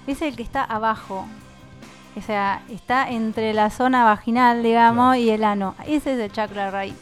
es 0.07 0.21
el 0.21 0.35
que 0.35 0.43
está 0.43 0.63
abajo. 0.63 1.25
O 2.15 2.21
sea, 2.21 2.61
está 2.69 3.09
entre 3.09 3.53
la 3.53 3.69
zona 3.69 4.03
vaginal, 4.03 4.61
digamos, 4.63 5.17
y 5.17 5.29
el 5.29 5.43
ano. 5.43 5.75
Ese 5.87 6.13
es 6.13 6.19
el 6.19 6.31
chakra 6.31 6.69
raíz. 6.71 6.95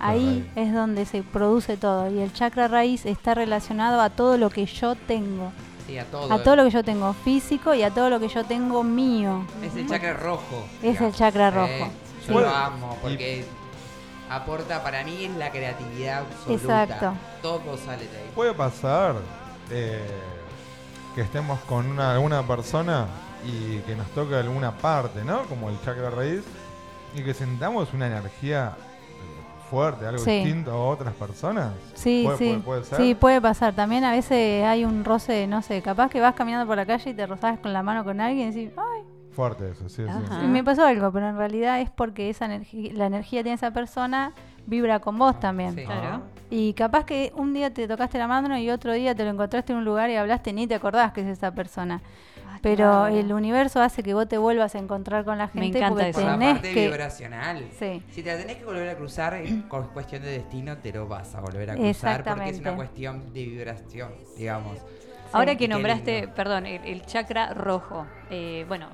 Ahí 0.00 0.50
es 0.56 0.72
donde 0.72 1.04
se 1.04 1.22
produce 1.22 1.76
todo. 1.76 2.10
Y 2.10 2.20
el 2.20 2.32
chakra 2.32 2.66
raíz 2.68 3.06
está 3.06 3.34
relacionado 3.34 4.00
a 4.00 4.08
todo 4.10 4.38
lo 4.38 4.50
que 4.50 4.66
yo 4.66 4.94
tengo. 4.94 5.52
Sí, 5.90 5.98
a 5.98 6.04
todo. 6.04 6.32
A 6.32 6.42
todo 6.42 6.56
lo 6.56 6.64
que 6.64 6.70
yo 6.70 6.84
tengo 6.84 7.12
físico 7.12 7.74
y 7.74 7.82
a 7.82 7.90
todo 7.90 8.10
lo 8.10 8.20
que 8.20 8.28
yo 8.28 8.44
tengo 8.44 8.82
mío. 8.84 9.44
Es 9.62 9.74
el 9.74 9.88
chakra 9.88 10.12
rojo. 10.14 10.64
Es 10.82 11.00
el 11.00 11.12
chakra 11.12 11.48
Eh, 11.48 11.50
rojo. 11.50 11.92
yo 12.28 12.40
lo 12.40 12.48
amo 12.48 12.96
porque 13.02 13.44
aporta 14.30 14.82
para 14.84 15.02
mí 15.02 15.24
es 15.24 15.36
la 15.36 15.50
creatividad 15.50 16.20
absoluta. 16.20 16.84
Exacto. 16.84 17.12
Todo 17.42 17.76
sale 17.76 18.06
de 18.06 18.18
ahí. 18.18 18.30
Puede 18.34 18.54
pasar 18.54 19.16
eh, 19.70 20.00
que 21.16 21.22
estemos 21.22 21.58
con 21.60 21.86
una, 21.86 22.12
alguna 22.12 22.46
persona 22.46 23.06
y 23.44 23.78
que 23.80 23.96
nos 23.96 24.06
toque 24.10 24.36
alguna 24.36 24.70
parte, 24.76 25.24
¿no? 25.24 25.42
Como 25.44 25.70
el 25.70 25.80
chakra 25.84 26.10
raíz, 26.10 26.42
y 27.16 27.22
que 27.24 27.34
sentamos 27.34 27.92
una 27.92 28.06
energía 28.06 28.74
eh, 28.76 28.89
fuerte, 29.70 30.06
algo 30.06 30.18
Sí. 30.18 30.30
distinto 30.42 30.72
a 30.72 30.88
otras 30.88 31.14
personas. 31.14 31.72
Sí, 31.94 32.22
¿Puede, 32.24 32.38
sí. 32.38 32.44
puede- 32.48 32.60
puede 32.60 32.84
ser? 32.84 32.98
Sí, 32.98 33.14
puede 33.14 33.40
pasar. 33.40 33.72
También 33.74 34.04
a 34.04 34.10
veces 34.12 34.64
hay 34.64 34.84
un 34.84 35.04
roce, 35.04 35.46
no 35.46 35.62
sé, 35.62 35.80
capaz 35.82 36.10
que 36.10 36.20
vas 36.20 36.34
caminando 36.34 36.66
por 36.66 36.76
la 36.76 36.84
calle 36.86 37.10
y 37.10 37.14
te 37.14 37.26
rozas 37.26 37.58
con 37.60 37.72
la 37.72 37.82
mano 37.82 38.04
con 38.04 38.20
alguien 38.20 38.48
y 38.48 38.52
decís, 38.52 38.72
ay, 38.76 39.02
Fuerte 39.30 39.70
eso, 39.70 39.88
sí, 39.88 40.02
sí. 40.02 40.08
Ajá. 40.08 40.40
me 40.42 40.64
pasó 40.64 40.84
algo, 40.84 41.12
pero 41.12 41.28
en 41.28 41.36
realidad 41.36 41.80
es 41.80 41.88
porque 41.88 42.28
esa 42.28 42.46
energía, 42.46 42.92
la 42.94 43.06
energía 43.06 43.38
que 43.40 43.44
tiene 43.44 43.54
esa 43.54 43.70
persona 43.70 44.32
vibra 44.66 44.98
con 44.98 45.16
vos 45.18 45.38
también. 45.38 45.76
Sí. 45.76 45.84
Claro. 45.84 46.22
Y 46.50 46.74
capaz 46.74 47.04
que 47.04 47.32
un 47.36 47.54
día 47.54 47.72
te 47.72 47.86
tocaste 47.86 48.18
la 48.18 48.26
mano 48.26 48.58
y 48.58 48.68
otro 48.70 48.92
día 48.92 49.14
te 49.14 49.22
lo 49.24 49.30
encontraste 49.30 49.72
en 49.72 49.78
un 49.78 49.84
lugar 49.84 50.10
y 50.10 50.16
hablaste 50.16 50.52
ni 50.52 50.66
te 50.66 50.74
acordás 50.74 51.12
que 51.12 51.20
es 51.20 51.28
esa 51.28 51.52
persona. 51.52 52.02
Pero 52.62 52.76
claro. 52.76 53.06
el 53.16 53.32
universo 53.32 53.80
hace 53.80 54.02
que 54.02 54.12
vos 54.12 54.28
te 54.28 54.36
vuelvas 54.36 54.74
a 54.74 54.78
encontrar 54.78 55.24
con 55.24 55.38
la 55.38 55.50
Me 55.54 55.62
gente 55.62 55.78
encanta 55.78 55.94
porque 55.94 56.08
eso. 56.10 56.20
Por 56.20 56.28
la 56.28 56.38
tenés 56.38 56.52
parte 56.54 56.74
que 56.74 56.88
vibracional. 56.88 57.68
Sí. 57.78 58.02
Si 58.10 58.22
te 58.22 58.32
la 58.32 58.38
tenés 58.38 58.56
que 58.56 58.64
volver 58.64 58.88
a 58.88 58.96
cruzar, 58.96 59.34
eh, 59.34 59.62
con 59.68 59.88
cuestión 59.88 60.22
de 60.22 60.32
destino, 60.32 60.76
te 60.78 60.92
lo 60.92 61.08
vas 61.08 61.34
a 61.34 61.40
volver 61.40 61.70
a 61.70 61.74
cruzar. 61.74 62.24
Porque 62.24 62.50
es 62.50 62.60
una 62.60 62.76
cuestión 62.76 63.32
de 63.32 63.44
vibración, 63.44 64.12
digamos. 64.36 64.76
Ahora 65.32 65.56
que 65.56 65.68
nombraste, 65.68 66.28
perdón, 66.28 66.66
el, 66.66 66.84
el 66.84 67.06
chakra 67.06 67.54
rojo, 67.54 68.04
eh, 68.30 68.64
bueno, 68.66 68.88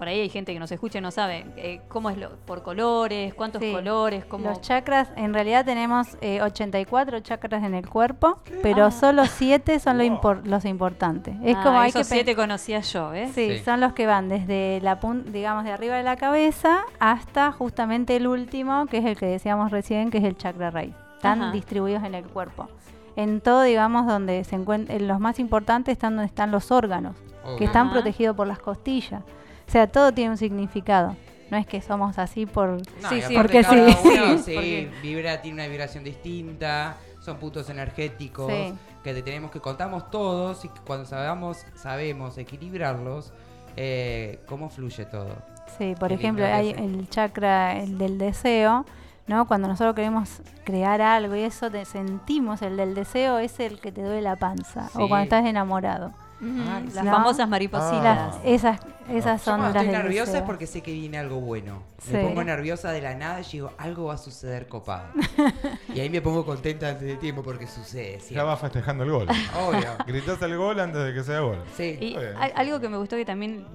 por 0.00 0.08
ahí 0.08 0.18
hay 0.18 0.30
gente 0.30 0.54
que 0.54 0.58
nos 0.58 0.72
escucha 0.72 0.96
y 0.96 1.02
no 1.02 1.10
sabe 1.10 1.44
eh, 1.58 1.82
cómo 1.88 2.08
es 2.08 2.16
lo, 2.16 2.30
por 2.46 2.62
colores, 2.62 3.34
cuántos 3.34 3.60
Sí. 3.60 3.70
colores, 3.70 4.24
cómo... 4.24 4.48
Los 4.48 4.62
chakras, 4.62 5.10
en 5.14 5.34
realidad 5.34 5.66
tenemos 5.66 6.16
eh, 6.22 6.40
84 6.40 7.20
chakras 7.20 7.62
en 7.64 7.74
el 7.74 7.86
cuerpo, 7.86 8.38
pero 8.62 8.86
Ah. 8.86 8.90
solo 8.90 9.26
7 9.26 9.78
son 9.78 9.98
lo 9.98 10.04
impor- 10.04 10.42
los 10.44 10.64
importantes. 10.64 11.34
Es 11.44 11.54
Ah, 11.54 11.62
como 11.62 11.78
hay 11.80 11.92
que 11.92 11.98
esos 12.00 12.08
pe- 12.08 12.14
siete 12.14 12.34
conocía 12.34 12.80
yo, 12.80 13.12
¿eh? 13.12 13.28
Sí, 13.34 13.58
Sí. 13.58 13.62
son 13.62 13.80
los 13.80 13.92
que 13.92 14.06
van 14.06 14.30
desde 14.30 14.80
la 14.82 15.00
punta, 15.00 15.30
digamos, 15.30 15.64
de 15.64 15.72
arriba 15.72 15.96
de 15.96 16.02
la 16.02 16.16
cabeza 16.16 16.80
hasta 16.98 17.52
justamente 17.52 18.16
el 18.16 18.26
último, 18.26 18.86
que 18.86 18.96
es 18.98 19.04
el 19.04 19.18
que 19.18 19.26
decíamos 19.26 19.70
recién, 19.70 20.10
que 20.10 20.16
es 20.16 20.24
el 20.24 20.34
chakra 20.38 20.70
raíz. 20.70 20.94
Están 21.16 21.42
Ajá. 21.42 21.52
distribuidos 21.52 22.02
en 22.04 22.14
el 22.14 22.24
cuerpo. 22.24 22.68
En 23.16 23.42
todo, 23.42 23.60
digamos, 23.64 24.06
donde 24.06 24.44
se 24.44 24.56
encuentran, 24.56 25.06
los 25.06 25.20
más 25.20 25.38
importantes 25.38 25.92
están 25.92 26.16
donde 26.16 26.26
están 26.28 26.50
los 26.50 26.70
órganos, 26.70 27.16
que 27.58 27.64
están 27.64 27.88
Ajá. 27.88 27.92
protegidos 27.96 28.34
por 28.34 28.46
las 28.46 28.60
costillas. 28.60 29.22
O 29.70 29.72
sea, 29.72 29.86
todo 29.86 30.10
tiene 30.12 30.30
un 30.32 30.36
significado. 30.36 31.14
No 31.48 31.56
es 31.56 31.64
que 31.64 31.80
somos 31.80 32.18
así 32.18 32.44
por... 32.44 32.70
No, 33.00 33.08
Sí, 33.08 33.22
sí. 33.22 33.34
Porque 33.36 33.62
cada 33.62 33.92
sí. 33.92 33.94
uno, 34.04 34.38
Sí, 34.38 34.52
porque- 34.54 34.90
vibra, 35.00 35.40
tiene 35.40 35.62
una 35.62 35.68
vibración 35.68 36.02
distinta, 36.02 36.96
son 37.20 37.36
puntos 37.38 37.70
energéticos 37.70 38.50
Sí. 38.50 38.74
que 39.04 39.14
te 39.14 39.22
tenemos 39.22 39.52
que 39.52 39.60
contamos 39.60 40.10
todos 40.10 40.64
y 40.64 40.68
que 40.70 40.80
cuando 40.84 41.06
sabemos, 41.06 41.58
sabemos 41.76 42.36
equilibrarlos, 42.36 43.32
eh, 43.76 44.40
cómo 44.48 44.70
fluye 44.70 45.04
todo. 45.04 45.36
Sí, 45.78 45.94
por 46.00 46.08
Qué 46.08 46.14
ejemplo, 46.14 46.44
hay 46.44 46.70
el 46.70 47.08
chakra 47.08 47.76
el 47.78 47.96
del 47.96 48.18
deseo, 48.18 48.84
¿no? 49.28 49.46
Cuando 49.46 49.68
nosotros 49.68 49.94
queremos 49.94 50.42
crear 50.64 51.00
algo 51.00 51.36
y 51.36 51.42
eso 51.42 51.70
te 51.70 51.84
sentimos, 51.84 52.60
el 52.62 52.76
del 52.76 52.96
deseo 52.96 53.38
es 53.38 53.60
el 53.60 53.78
que 53.80 53.92
te 53.92 54.02
duele 54.02 54.22
la 54.22 54.34
panza, 54.34 54.90
o 54.94 55.06
cuando 55.06 55.22
estás 55.22 55.46
enamorado. 55.46 56.10
Las 56.40 57.04
¿no? 57.04 57.10
famosas 57.12 57.48
maripositas. 57.48 58.36
Esas 58.44 58.80
esas 59.10 59.40
Yo 59.40 59.44
son 59.52 59.60
cuando 59.60 59.74
las 59.74 59.84
estoy 59.86 59.98
nerviosa 60.02 60.22
es 60.22 60.32
deseo. 60.34 60.46
porque 60.46 60.66
sé 60.68 60.82
que 60.82 60.92
viene 60.92 61.18
algo 61.18 61.40
bueno. 61.40 61.82
Sí. 61.98 62.12
Me 62.12 62.22
pongo 62.24 62.44
nerviosa 62.44 62.92
de 62.92 63.02
la 63.02 63.14
nada 63.14 63.40
y 63.40 63.44
digo, 63.44 63.72
algo 63.76 64.04
va 64.06 64.14
a 64.14 64.18
suceder 64.18 64.68
copado. 64.68 65.08
y 65.94 65.98
ahí 66.00 66.08
me 66.08 66.20
pongo 66.22 66.44
contenta 66.46 66.88
antes 66.88 67.06
de 67.08 67.16
tiempo 67.16 67.42
porque 67.42 67.66
sucede. 67.66 68.14
Ya 68.14 68.20
siempre. 68.20 68.44
va 68.44 68.56
festejando 68.56 69.02
el 69.04 69.10
gol. 69.10 69.26
Obvio. 69.28 69.90
Gritas 70.06 70.40
el 70.42 70.56
gol 70.56 70.78
antes 70.80 71.04
de 71.04 71.12
que 71.12 71.24
sea 71.24 71.40
gol. 71.40 71.58
Sí. 71.76 71.98
Y 72.00 72.16
algo 72.54 72.78
que 72.80 72.88
me 72.88 72.96
gustó 72.98 73.16
que 73.16 73.24
también 73.24 73.66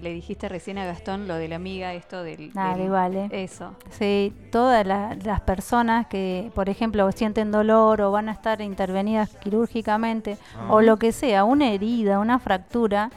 le 0.00 0.10
dijiste 0.12 0.48
recién 0.48 0.78
a 0.78 0.84
Gastón, 0.86 1.26
lo 1.26 1.34
de 1.36 1.48
la 1.48 1.56
amiga, 1.56 1.92
esto 1.94 2.22
del... 2.22 2.52
Nada, 2.54 2.74
del- 2.76 2.86
igual, 2.86 3.16
¿eh? 3.16 3.28
Eso. 3.32 3.74
Sí, 3.90 4.32
todas 4.52 4.86
la- 4.86 5.16
las 5.24 5.40
personas 5.40 6.06
que, 6.06 6.52
por 6.54 6.68
ejemplo, 6.68 7.10
sienten 7.12 7.50
dolor 7.50 8.00
o 8.02 8.10
van 8.12 8.28
a 8.28 8.32
estar 8.32 8.60
intervenidas 8.60 9.30
quirúrgicamente 9.40 10.36
o 10.68 10.80
lo 10.82 10.98
que 10.98 11.10
sea, 11.12 11.44
una 11.44 11.70
herida, 11.72 12.13
una 12.18 12.38
fractura, 12.38 13.10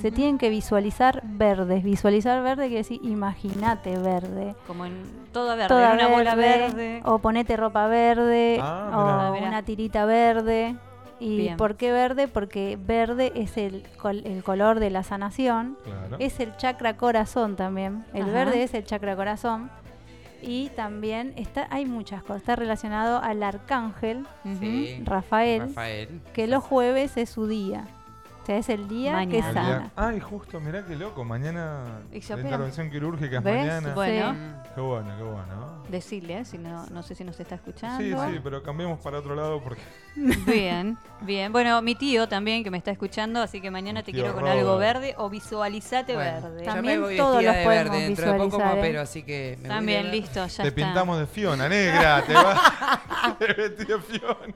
se 0.00 0.10
tienen 0.12 0.38
que 0.38 0.48
visualizar 0.48 1.22
verdes. 1.24 1.82
Visualizar 1.82 2.42
verde 2.42 2.66
quiere 2.66 2.78
decir, 2.82 3.00
imagínate 3.02 3.98
verde. 3.98 4.54
Como 4.66 4.86
en 4.86 5.02
toda 5.32 5.54
verde, 5.56 5.68
Toda 5.68 5.88
en 5.90 5.94
una 5.98 6.08
bola 6.08 6.34
verde, 6.36 6.66
verde. 6.68 7.02
O 7.04 7.18
ponete 7.18 7.56
ropa 7.56 7.86
verde. 7.88 8.58
Ah, 8.62 9.30
o 9.30 9.32
mirá. 9.34 9.48
Una 9.48 9.62
tirita 9.64 10.04
verde. 10.04 10.76
¿Y 11.20 11.36
Bien. 11.38 11.56
por 11.56 11.74
qué 11.74 11.90
verde? 11.90 12.28
Porque 12.28 12.78
verde 12.80 13.32
es 13.34 13.56
el, 13.56 13.82
col- 14.00 14.22
el 14.24 14.44
color 14.44 14.78
de 14.78 14.90
la 14.90 15.02
sanación. 15.02 15.76
Claro. 15.82 16.16
Es 16.20 16.38
el 16.38 16.56
chakra 16.56 16.96
corazón 16.96 17.56
también. 17.56 18.04
El 18.14 18.22
Ajá. 18.22 18.30
verde 18.32 18.62
es 18.62 18.72
el 18.74 18.84
chakra 18.84 19.16
corazón. 19.16 19.68
Y 20.40 20.68
también 20.76 21.32
está, 21.34 21.66
hay 21.70 21.86
muchas 21.86 22.22
cosas. 22.22 22.42
Está 22.42 22.54
relacionado 22.54 23.20
al 23.20 23.42
arcángel. 23.42 24.24
Sí. 24.60 25.02
Rafael, 25.04 25.62
Rafael. 25.62 26.20
que 26.32 26.46
los 26.46 26.62
jueves 26.62 27.16
es 27.16 27.30
su 27.30 27.48
día. 27.48 27.84
Sea, 28.48 28.56
es 28.56 28.68
el 28.70 28.88
día 28.88 29.10
que 29.10 29.16
Mañana. 29.26 29.36
El 29.48 29.54
sana. 29.54 29.78
día- 29.80 29.90
Ay, 29.94 30.20
justo, 30.20 30.58
mirá 30.58 30.82
qué 30.86 30.96
loco. 30.96 31.22
Mañana 31.22 32.00
Y 32.10 32.18
la 32.26 32.40
intervención 32.40 32.90
quirúrgica 32.90 33.36
es 33.38 33.44
¿Ves? 33.44 33.58
mañana. 33.66 33.92
Bueno, 33.94 34.36
Qué 34.74 34.80
bueno, 34.80 35.16
qué 35.18 35.22
bueno. 35.22 35.82
decirle, 35.90 36.38
¿eh? 36.38 36.44
si 36.46 36.56
no, 36.56 36.86
no 36.86 37.02
sé 37.02 37.14
si 37.14 37.24
nos 37.24 37.38
está 37.38 37.56
escuchando. 37.56 38.02
Sí, 38.02 38.32
sí, 38.32 38.40
pero 38.42 38.62
cambiemos 38.62 39.00
para 39.00 39.18
otro 39.18 39.34
lado 39.34 39.60
porque 39.62 39.82
Bien, 40.46 40.96
bien. 41.20 41.52
Bueno, 41.52 41.82
mi 41.82 41.94
tío 41.94 42.26
también 42.26 42.64
que 42.64 42.70
me 42.70 42.78
está 42.78 42.90
escuchando, 42.90 43.42
así 43.42 43.60
que 43.60 43.70
mañana 43.70 44.02
te 44.02 44.12
Tío 44.12 44.22
quiero 44.22 44.34
con 44.34 44.48
algo 44.48 44.78
verde 44.78 45.14
o 45.18 45.28
visualizate 45.28 46.14
Bueno, 46.14 46.40
verde. 46.48 46.64
También 46.64 47.00
me 47.00 47.06
voy 47.06 47.16
todos 47.18 47.32
vestida 47.44 47.50
los 47.52 47.58
de 47.58 47.64
podemos 47.64 47.84
verde 47.92 48.02
dentro 48.06 48.24
de 48.24 48.32
poco, 48.38 48.44
visualizar, 48.46 48.78
¿eh? 48.78 48.80
pero 48.80 49.00
así 49.02 49.22
que 49.24 49.56
me 49.60 49.68
voy 49.68 49.76
También, 49.76 50.10
listo, 50.10 50.46
ya 50.46 50.62
te 50.62 50.68
está. 50.68 50.74
pintamos 50.74 51.18
de 51.18 51.26
Fiona, 51.26 51.68
negra. 51.68 52.24
Te 52.26 52.32
vas 52.32 53.38
te 53.38 53.46
vestí 53.52 53.84
de 53.84 53.98
Fiona. 54.00 54.54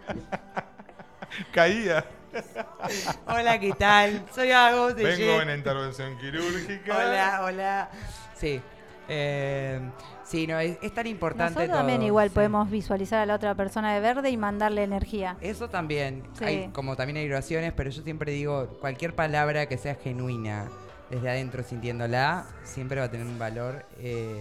Caía. 1.52 2.02
Hola, 3.26 3.58
¿qué 3.60 3.72
tal? 3.72 4.24
Soy 4.34 4.50
Agos 4.50 4.96
de 4.96 5.04
Vengo 5.04 5.38
Jet. 5.38 5.48
en 5.48 5.58
intervención 5.58 6.18
quirúrgica. 6.18 6.96
Hola, 6.96 7.40
hola. 7.44 7.90
Sí. 8.34 8.60
Eh, 9.08 9.80
sí, 10.24 10.46
no, 10.46 10.58
es, 10.58 10.78
es 10.80 10.94
tan 10.94 11.06
importante 11.06 11.54
Nosotros 11.54 11.76
también 11.76 12.02
igual 12.02 12.28
sí. 12.28 12.34
podemos 12.34 12.70
visualizar 12.70 13.18
a 13.20 13.26
la 13.26 13.34
otra 13.34 13.54
persona 13.54 13.92
de 13.94 14.00
verde 14.00 14.30
y 14.30 14.36
mandarle 14.36 14.84
energía. 14.84 15.36
Eso 15.40 15.68
también, 15.68 16.22
Sí. 16.38 16.44
hay, 16.44 16.68
como 16.68 16.96
también 16.96 17.18
hay 17.18 17.28
oraciones, 17.28 17.72
pero 17.74 17.90
yo 17.90 18.02
siempre 18.02 18.32
digo, 18.32 18.68
cualquier 18.80 19.14
palabra 19.14 19.66
que 19.66 19.76
sea 19.76 19.96
genuina, 19.96 20.68
desde 21.10 21.28
adentro 21.28 21.62
sintiéndola, 21.62 22.46
siempre 22.62 23.00
va 23.00 23.06
a 23.06 23.10
tener 23.10 23.26
un 23.26 23.38
valor 23.38 23.84
eh, 23.98 24.40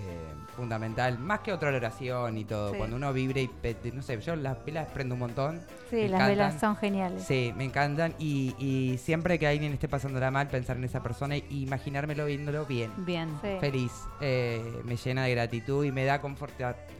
fundamental, 0.56 1.18
más 1.20 1.40
que 1.40 1.54
otra 1.54 1.70
oración 1.70 2.38
y 2.38 2.46
todo. 2.46 2.72
Sí. 2.72 2.78
Cuando 2.78 2.96
uno 2.96 3.12
vibre 3.14 3.42
y, 3.42 3.50
no 3.94 4.02
sé, 4.02 4.20
yo 4.22 4.36
las 4.36 4.64
velas 4.66 4.88
prendo 4.94 5.16
un 5.16 5.20
montón. 5.20 5.62
Sí, 5.90 5.96
me 5.96 6.02
las 6.02 6.08
encantan. 6.12 6.28
velas 6.30 6.60
son 6.60 6.76
geniales. 6.76 7.24
Sí, 7.24 7.54
me 7.56 7.66
encantan 7.66 8.14
y, 8.20 8.56
y 8.60 8.98
siempre 8.98 9.40
que 9.40 9.48
alguien 9.48 9.74
esté 9.74 9.88
pasándola 9.88 10.32
mal, 10.32 10.48
pensar 10.48 10.78
en 10.78 10.84
esa 10.84 11.02
persona 11.02 11.38
y 11.38 11.46
imaginármelo 11.50 12.26
viéndolo 12.26 12.66
bien. 12.66 12.92
Bien. 12.98 13.30
Sí. 13.42 13.58
Feliz, 13.60 13.92
eh, 14.20 14.82
me 14.84 14.96
llena 14.96 15.26
de 15.26 15.32
gratitud 15.32 15.86
y 15.86 15.92
me 15.92 16.06
da 16.06 16.22
confort, 16.22 16.54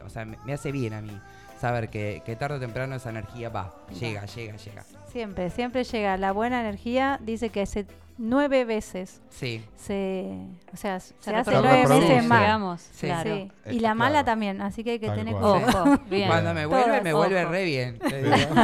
o 0.06 0.10
sea, 0.10 0.26
me, 0.26 0.38
me 0.46 0.54
hace 0.54 0.72
bien 0.72 0.94
a 0.94 1.02
mí 1.02 1.20
saber 1.60 1.90
que, 1.90 2.24
que 2.26 2.36
tarde 2.36 2.56
o 2.56 2.60
temprano 2.60 2.96
esa 2.96 3.12
energía 3.12 3.50
va, 3.50 3.72
llega, 4.00 4.26
llega, 4.26 4.56
llega. 4.58 4.84
Siempre, 5.12 5.50
siempre 5.50 5.84
llega. 5.84 6.18
La 6.18 6.32
buena 6.32 6.62
energía 6.62 7.20
dice 7.22 7.50
que 7.50 7.66
se 7.66 7.86
nueve 8.18 8.66
veces 8.66 9.20
Sí. 9.30 9.64
se, 9.76 10.38
o 10.72 10.78
sea, 10.78 11.00
se, 11.00 11.14
Se 11.20 11.36
hace 11.36 11.52
nueve 11.52 11.88
veces 11.88 12.24
más. 12.26 12.40
Digamos, 12.42 12.82
Sí. 12.82 13.08
claro. 13.08 13.36
Sí. 13.36 13.52
Y 13.76 13.80
la 13.80 13.96
mala 13.96 14.12
claro. 14.12 14.26
también, 14.26 14.62
así 14.62 14.84
que 14.84 14.92
hay 14.92 15.00
que 15.00 15.08
Tal 15.08 15.18
tener 15.18 15.34
cual. 15.36 15.64
cuidado. 15.64 15.84
Ojo, 15.94 16.02
bien. 16.10 16.28
Cuando 16.28 16.54
me 16.54 16.66
vuelve, 16.66 16.86
Todas. 16.86 17.04
me 17.04 17.14
vuelve 17.14 17.42
Ojo. 17.44 17.52
re 17.52 17.66
bien. 17.66 18.00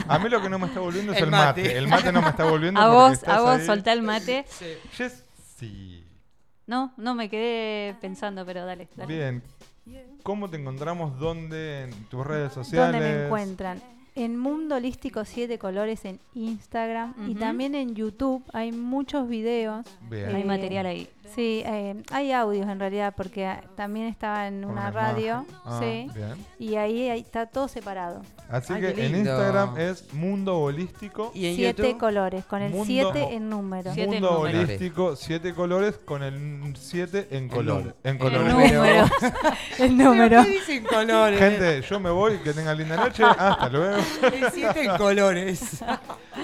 A 0.08 0.20
mí 0.20 0.30
lo 0.30 0.42
que 0.42 0.50
no 0.50 0.60
me 0.60 0.68
está 0.68 0.80
volviendo 0.80 1.12
es 1.12 1.18
El 1.18 1.24
el 1.26 1.32
mate. 1.32 1.62
mate. 1.64 1.78
El 1.78 1.88
mate 1.88 2.12
no 2.12 2.22
me 2.22 2.30
está 2.30 2.46
volviendo 2.46 2.80
A 2.82 2.88
vos, 2.90 3.28
a 3.28 3.42
vos 3.42 3.60
ahí. 3.60 3.66
soltá 3.66 3.94
el 3.94 4.04
mate. 4.04 4.46
Jess, 4.94 5.24
sí. 5.58 6.06
No, 6.68 6.94
no 6.98 7.16
me 7.16 7.30
quedé 7.30 7.96
pensando, 8.00 8.46
pero 8.46 8.66
dale. 8.66 8.88
dale. 8.96 9.14
Bien. 9.14 9.44
¿Cómo 10.22 10.50
te 10.50 10.58
encontramos? 10.58 11.18
¿Dónde? 11.18 11.84
¿En 11.84 11.92
tus 12.10 12.28
redes 12.28 12.52
sociales? 12.54 12.92
¿Dónde 13.02 13.18
me 13.18 13.26
encuentran? 13.26 13.82
En 14.18 14.36
Mundo 14.36 14.78
Holístico 14.78 15.26
7 15.26 15.60
Colores 15.60 16.04
en 16.04 16.20
Instagram 16.34 17.14
y 17.30 17.36
también 17.36 17.76
en 17.76 17.94
YouTube 17.94 18.44
hay 18.52 18.72
muchos 18.72 19.30
videos. 19.30 19.86
Bien. 20.10 20.36
Hay 20.36 20.44
material 20.44 20.88
ahí. 20.88 21.08
Sí, 21.36 21.64
eh, 21.66 22.02
hay 22.12 22.32
audios 22.32 22.68
en 22.68 22.80
realidad 22.80 23.14
porque 23.16 23.46
ah, 23.46 23.64
también 23.76 24.08
estaba 24.08 24.48
en 24.48 24.66
una 24.66 24.92
radio. 24.92 25.46
Ah, 25.66 25.80
sí. 25.82 26.08
bien. 26.14 26.34
Y 26.60 26.76
ahí, 26.76 27.10
ahí 27.10 27.20
está 27.20 27.46
todo 27.46 27.68
separado. 27.68 28.22
Así 28.50 28.74
Ay, 28.74 28.82
que 28.82 29.06
en. 29.06 29.16
Instagram 29.18 29.78
es 29.78 30.14
Mundo 30.14 30.58
Holístico. 30.60 31.32
Y 31.36 31.48
en 31.48 31.56
Siete 31.56 31.84
YouTube, 31.84 32.00
colores, 32.00 32.46
con 32.46 32.62
el 32.62 32.72
Mundo- 32.72 32.86
7 32.86 33.36
en 33.36 33.50
número. 33.50 33.94
Siete 33.94 34.12
Mundo 34.12 34.32
números. 34.38 34.64
Holístico, 34.64 35.16
siete 35.16 35.54
colores 35.54 35.98
con 35.98 36.24
el 36.24 36.76
7 36.78 37.28
en 37.32 37.50
colores. 37.50 37.94
En 38.04 38.12
el 38.16 38.18
colores. 38.20 38.54
número. 38.54 39.06
el 39.80 39.98
número. 39.98 40.44
¿Qué 40.46 40.50
dicen 40.50 40.84
colores? 40.86 41.40
Gente, 41.40 41.82
yo 41.82 42.00
me 42.00 42.10
voy, 42.10 42.38
que 42.40 42.54
tengan 42.54 42.78
linda 42.78 42.96
noche. 42.96 43.24
Hasta 43.24 43.70
luego. 43.70 43.98
El 44.24 44.52
siete 44.52 44.84
en 44.86 44.98
colores. 44.98 45.84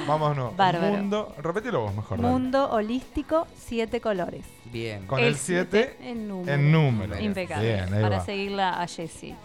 Vámonos. 0.07 0.55
Bárbaro. 0.55 0.97
Mundo, 0.97 1.33
repetilo 1.41 1.81
vos 1.81 1.95
mejor. 1.95 2.17
dale. 2.19 2.29
Mundo 2.29 2.69
Holístico 2.71 3.47
7 3.57 4.01
colores. 4.01 4.43
Bien. 4.73 5.05
Con 5.05 5.19
El 5.19 5.27
el 5.27 5.35
7 5.37 5.97
En 6.01 6.27
número. 6.27 6.53
en 6.53 6.71
número. 6.71 7.19
Impecable. 7.21 7.65
Bien, 7.73 7.93
ahí 7.93 8.01
para 8.01 8.17
va. 8.17 8.25
seguirla 8.25 8.81
a 8.81 8.87
Jessie. 8.87 9.35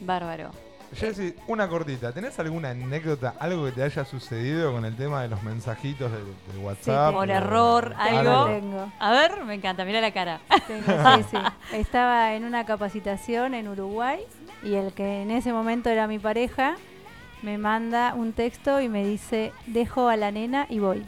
Bárbaro. 0.00 0.50
Jessy, 0.94 1.34
una 1.48 1.66
cortita. 1.68 2.12
¿Tenés 2.12 2.38
alguna 2.38 2.70
anécdota, 2.70 3.34
algo 3.40 3.64
que 3.64 3.72
te 3.72 3.82
haya 3.82 4.04
sucedido 4.04 4.72
con 4.72 4.84
el 4.84 4.94
tema 4.96 5.22
de 5.22 5.28
los 5.28 5.42
mensajitos 5.42 6.12
de, 6.12 6.18
de 6.18 6.64
WhatsApp? 6.64 7.12
Por 7.12 7.28
o- 7.28 7.32
error, 7.32 7.94
algo. 7.98 8.46
Tengo. 8.46 8.92
A 9.00 9.10
ver, 9.10 9.44
me 9.44 9.54
encanta, 9.54 9.84
mira 9.84 10.00
la 10.00 10.12
cara. 10.12 10.40
Tengo, 10.68 10.86
sí, 11.16 11.24
sí. 11.32 11.36
Estaba 11.76 12.34
en 12.34 12.44
una 12.44 12.64
capacitación 12.64 13.54
en 13.54 13.66
Uruguay 13.66 14.20
y 14.62 14.74
el 14.74 14.92
que 14.92 15.22
en 15.22 15.32
ese 15.32 15.52
momento 15.52 15.90
era 15.90 16.06
mi 16.06 16.18
pareja 16.20 16.76
me 17.42 17.58
manda 17.58 18.14
un 18.14 18.32
texto 18.32 18.80
y 18.80 18.88
me 18.88 19.04
dice, 19.04 19.52
dejo 19.66 20.08
a 20.08 20.16
la 20.16 20.30
nena 20.30 20.66
y 20.70 20.78
voy. 20.78 21.04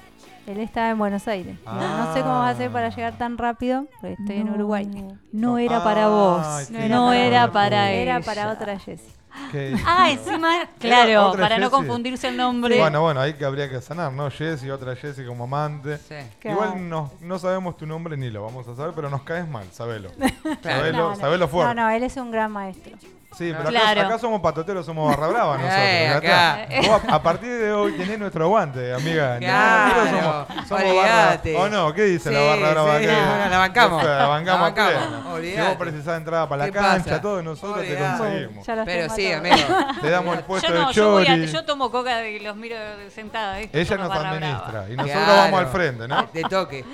Él 0.47 0.60
estaba 0.60 0.90
en 0.90 0.98
Buenos 0.98 1.27
Aires. 1.28 1.56
No, 1.64 1.74
no 1.74 2.14
sé 2.14 2.20
cómo 2.20 2.35
va 2.35 2.47
a 2.48 2.51
hacer 2.51 2.70
para 2.70 2.89
llegar 2.90 3.18
tan 3.18 3.36
rápido, 3.36 3.86
porque 4.01 4.14
estoy 4.18 4.36
en. 4.36 4.51
Uruguay. 4.51 4.89
No 5.32 5.59
era 5.59 5.82
para 5.82 6.09
vos. 6.09 6.70
No 6.70 7.12
era 7.12 7.27
era 7.27 7.52
para 7.52 7.90
Era 7.90 8.16
ella. 8.16 8.24
para 8.24 8.52
otra 8.52 8.78
Jessie. 8.78 9.12
Qué- 9.52 9.77
Ah, 9.85 10.10
encima, 10.10 10.48
claro, 10.78 11.32
para 11.32 11.59
no 11.59 11.64
Jessie. 11.64 11.70
confundirse 11.70 12.28
el 12.28 12.36
nombre. 12.39 12.78
Bueno, 12.78 13.02
bueno, 13.02 13.20
ahí 13.20 13.35
que 13.35 13.44
habría 13.44 13.68
que 13.68 13.82
sanar, 13.82 14.10
¿no? 14.12 14.31
Jessy, 14.31 14.70
otra 14.70 14.97
Jessy 14.97 15.27
como 15.27 15.44
amante. 15.44 15.98
Sí. 15.98 16.14
Claro. 16.39 16.56
Igual 16.64 16.89
no, 16.89 17.10
no 17.20 17.39
sabemos 17.39 17.77
tu 17.77 17.86
nombre 17.86 18.16
ni 18.16 18.31
lo 18.31 18.44
vamos 18.44 18.66
a 18.66 18.74
saber, 18.74 18.94
pero 18.97 19.10
nos 19.10 19.23
caes 19.24 19.47
mal, 19.47 19.66
sabelo. 19.73 20.10
Claro. 20.43 20.59
Sabelo, 20.62 20.98
No, 20.98 21.09
no. 21.10 21.16
sabelo 21.16 21.48
fuerte. 21.48 21.74
No, 21.74 21.82
no, 21.82 21.90
él 21.90 22.02
es 22.05 22.16
un 22.16 22.31
gran 22.31 22.51
maestro. 22.51 22.97
Sí, 23.37 23.53
pero 23.55 23.69
acá, 23.69 23.71
Claro. 23.71 24.01
acá 24.03 24.19
somos 24.19 24.41
patoteros, 24.41 24.87
somos 24.87 25.11
barra 25.11 25.27
brava 25.29 25.55
nosotros. 25.59 25.79
Eh, 25.79 26.09
acá. 26.09 26.67
Vos 26.89 27.03
a, 27.07 27.15
a 27.17 27.23
partir 27.23 27.51
de 27.51 27.71
hoy 27.73 27.93
tenés 27.93 28.19
nuestro 28.19 28.45
aguante, 28.47 28.95
amiga. 28.95 29.39
Claro, 29.39 29.95
Nosotros 30.05 30.23
somos, 30.49 30.69
somos 30.69 30.97
barra. 30.97 31.41
¿O 31.59 31.69
no? 31.69 31.93
¿Qué 31.93 32.03
dice 32.05 32.31
la 32.31 32.41
barra 32.41 32.71
brava? 32.71 32.93
bueno, 32.99 33.49
la 33.51 33.59
bancamos. 33.59 34.05
La 34.05 34.27
bancamos, 34.27 34.61
La 34.75 34.85
bancamos, 34.85 35.41
Si 35.43 35.57
vos 35.61 35.77
precisás 35.77 36.17
entrada 36.17 36.49
para 36.49 36.61
la 36.61 36.67
¿Qué 36.67 36.73
cancha, 36.79 37.05
pasa? 37.05 37.21
todo, 37.21 37.43
nosotros 37.43 37.85
te 37.87 37.95
conseguimos. 37.97 38.67
Pero 38.87 39.15
sí, 39.15 39.25
todos. 39.29 39.37
amigo. 39.39 40.01
Te 40.01 40.11
damos 40.11 40.39
el 40.39 40.45
puesto 40.45 40.69
Yo 40.69 40.75
no, 40.75 40.89
de 40.89 40.95
yo, 40.95 41.11
voy 41.13 41.23
a- 41.25 41.27
chori. 41.27 41.47
yo 41.47 41.65
tomo 41.67 41.91
coca 41.91 42.27
y 42.27 42.41
los 42.41 42.57
miro 42.57 42.77
sentada. 43.15 43.59
¿viste? 43.59 43.79
Ella 43.81 43.97
nos 43.99 44.09
barra 44.09 44.21
brava. 44.21 44.37
administra 44.37 44.85
y 44.89 44.97
nosotros 44.97 45.25
Claro. 45.25 45.43
vamos 45.43 45.61
al 45.61 45.67
frente, 45.67 46.09
¿no? 46.09 46.27
De 46.33 46.43
toque. 46.45 46.85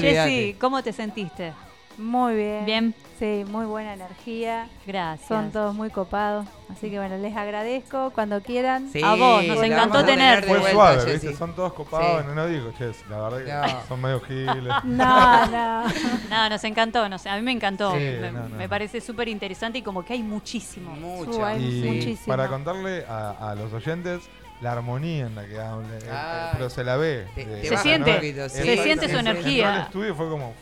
Jessy. 0.00 0.56
¿cómo 0.60 0.82
te 0.82 0.92
sentiste? 0.92 1.52
Muy 1.98 2.34
bien. 2.34 2.64
Bien. 2.64 2.94
Sí, 3.22 3.44
muy 3.46 3.66
buena 3.66 3.94
energía. 3.94 4.68
Gracias. 4.84 5.28
Son 5.28 5.52
todos 5.52 5.76
muy 5.76 5.90
copados. 5.90 6.44
Así 6.72 6.90
que 6.90 6.98
bueno, 6.98 7.18
les 7.18 7.36
agradezco 7.36 8.10
cuando 8.12 8.40
quieran. 8.42 8.88
Sí, 8.92 9.00
A 9.00 9.14
vos, 9.14 9.44
nos 9.44 9.62
encantó 9.62 9.90
vamos 9.98 10.02
a 10.02 10.06
tener. 10.06 10.40
de 10.40 10.48
Fue 10.48 10.58
vuelta, 10.58 10.72
suave, 10.72 11.00
Jessy. 11.02 11.26
¿viste? 11.28 11.36
Son 11.36 11.54
todos 11.54 11.72
copados. 11.72 12.22
Sí. 12.22 12.26
No, 12.26 12.34
no 12.34 12.46
digo, 12.48 12.72
Jess, 12.76 12.96
la 13.08 13.20
verdad 13.28 13.44
que 13.68 13.72
No. 13.74 13.80
son 13.86 14.00
medio 14.00 14.20
giles. 14.22 14.74
No, 14.84 15.46
no. 15.46 15.84
No, 16.30 16.48
nos 16.48 16.64
encantó, 16.64 17.08
no 17.08 17.16
sé, 17.16 17.28
a 17.28 17.36
mí 17.36 17.42
me 17.42 17.52
encantó. 17.52 17.92
Sí, 17.92 17.98
me, 17.98 18.32
no, 18.32 18.48
no. 18.48 18.56
me 18.56 18.68
parece 18.68 19.00
súper 19.00 19.28
interesante 19.28 19.78
y 19.78 19.82
como 19.82 20.04
que 20.04 20.14
hay 20.14 20.22
muchísimo. 20.24 20.90
Mucho. 20.96 21.48
Y 21.60 21.82
muchísimo. 21.84 22.26
para 22.26 22.48
contarle 22.48 23.04
a, 23.08 23.50
a 23.52 23.54
los 23.54 23.72
oyentes 23.72 24.22
la 24.62 24.72
armonía 24.72 25.26
en 25.26 25.36
la 25.36 25.46
que 25.46 25.60
habla, 25.60 25.86
eh, 25.96 26.50
pero 26.54 26.68
se 26.70 26.82
la 26.82 26.96
ve. 26.96 27.28
Te- 27.36 27.44
de- 27.46 27.60
te 27.60 27.68
Se 27.68 27.70
baja 27.70 27.82
siente, 27.84 28.10
un 28.10 28.16
poquito, 28.16 28.48
sí. 28.48 28.62
se 28.64 28.82
siente 28.82 29.08
su 29.08 29.16
energía. 29.18 29.82
estudio 29.82 30.10
y 30.10 30.14
fue 30.16 30.28
como... 30.28 30.54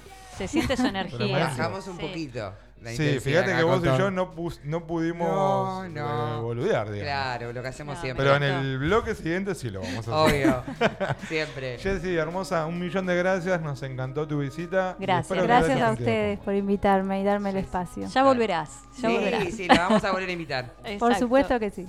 Se 0.46 0.48
siente 0.48 0.76
su 0.76 0.86
energía. 0.86 1.38
Bajamos 1.38 1.86
un 1.88 1.96
Sí. 1.98 2.02
poquito. 2.06 2.54
la 2.82 2.90
Sí, 2.92 3.20
fíjate 3.20 3.54
que 3.54 3.62
vos 3.62 3.80
y 3.82 3.98
yo 3.98 4.10
no, 4.10 4.34
pus- 4.34 4.60
no 4.64 4.86
pudimos 4.86 5.28
No, 5.28 5.88
no. 5.90 6.38
eh, 6.38 6.40
boludear, 6.40 6.90
digamos. 6.90 7.02
Claro, 7.12 7.52
lo 7.52 7.60
que 7.62 7.68
hacemos 7.68 7.96
No, 7.96 8.00
siempre. 8.00 8.24
Pero 8.24 8.36
en 8.36 8.42
encantó. 8.42 8.66
el 8.68 8.78
bloque 8.78 9.14
siguiente 9.14 9.54
sí 9.54 9.68
lo 9.68 9.82
vamos 9.82 10.08
a 10.08 10.24
hacer. 10.24 10.34
Obvio. 10.34 10.64
siempre. 11.28 11.78
Jessy, 11.78 12.16
hermosa, 12.16 12.64
un 12.64 12.78
millón 12.78 13.04
de 13.04 13.16
gracias, 13.16 13.60
nos 13.60 13.82
encantó 13.82 14.26
tu 14.26 14.38
visita. 14.38 14.96
y 14.98 15.02
Gracias. 15.02 15.24
espero 15.26 15.42
que 15.42 15.46
Gracias 15.48 15.76
hayas 15.76 15.88
a 15.90 15.92
ustedes 15.92 16.38
por 16.38 16.54
invitarme 16.54 17.20
y 17.20 17.24
darme 17.24 17.50
el 17.50 17.56
espacio. 17.58 18.06
Ya 18.08 18.24
volverás, 18.24 18.70
ya 18.98 19.10
volverás. 19.10 19.44
Sí, 19.44 19.52
sí, 19.52 19.68
la 19.68 19.88
vamos 19.88 20.02
a 20.04 20.12
volver 20.12 20.28
a 20.30 20.32
invitar. 20.32 20.70
Por 20.80 20.86
Exacto. 20.90 21.18
supuesto 21.18 21.60
que 21.60 21.70
sí. 21.70 21.86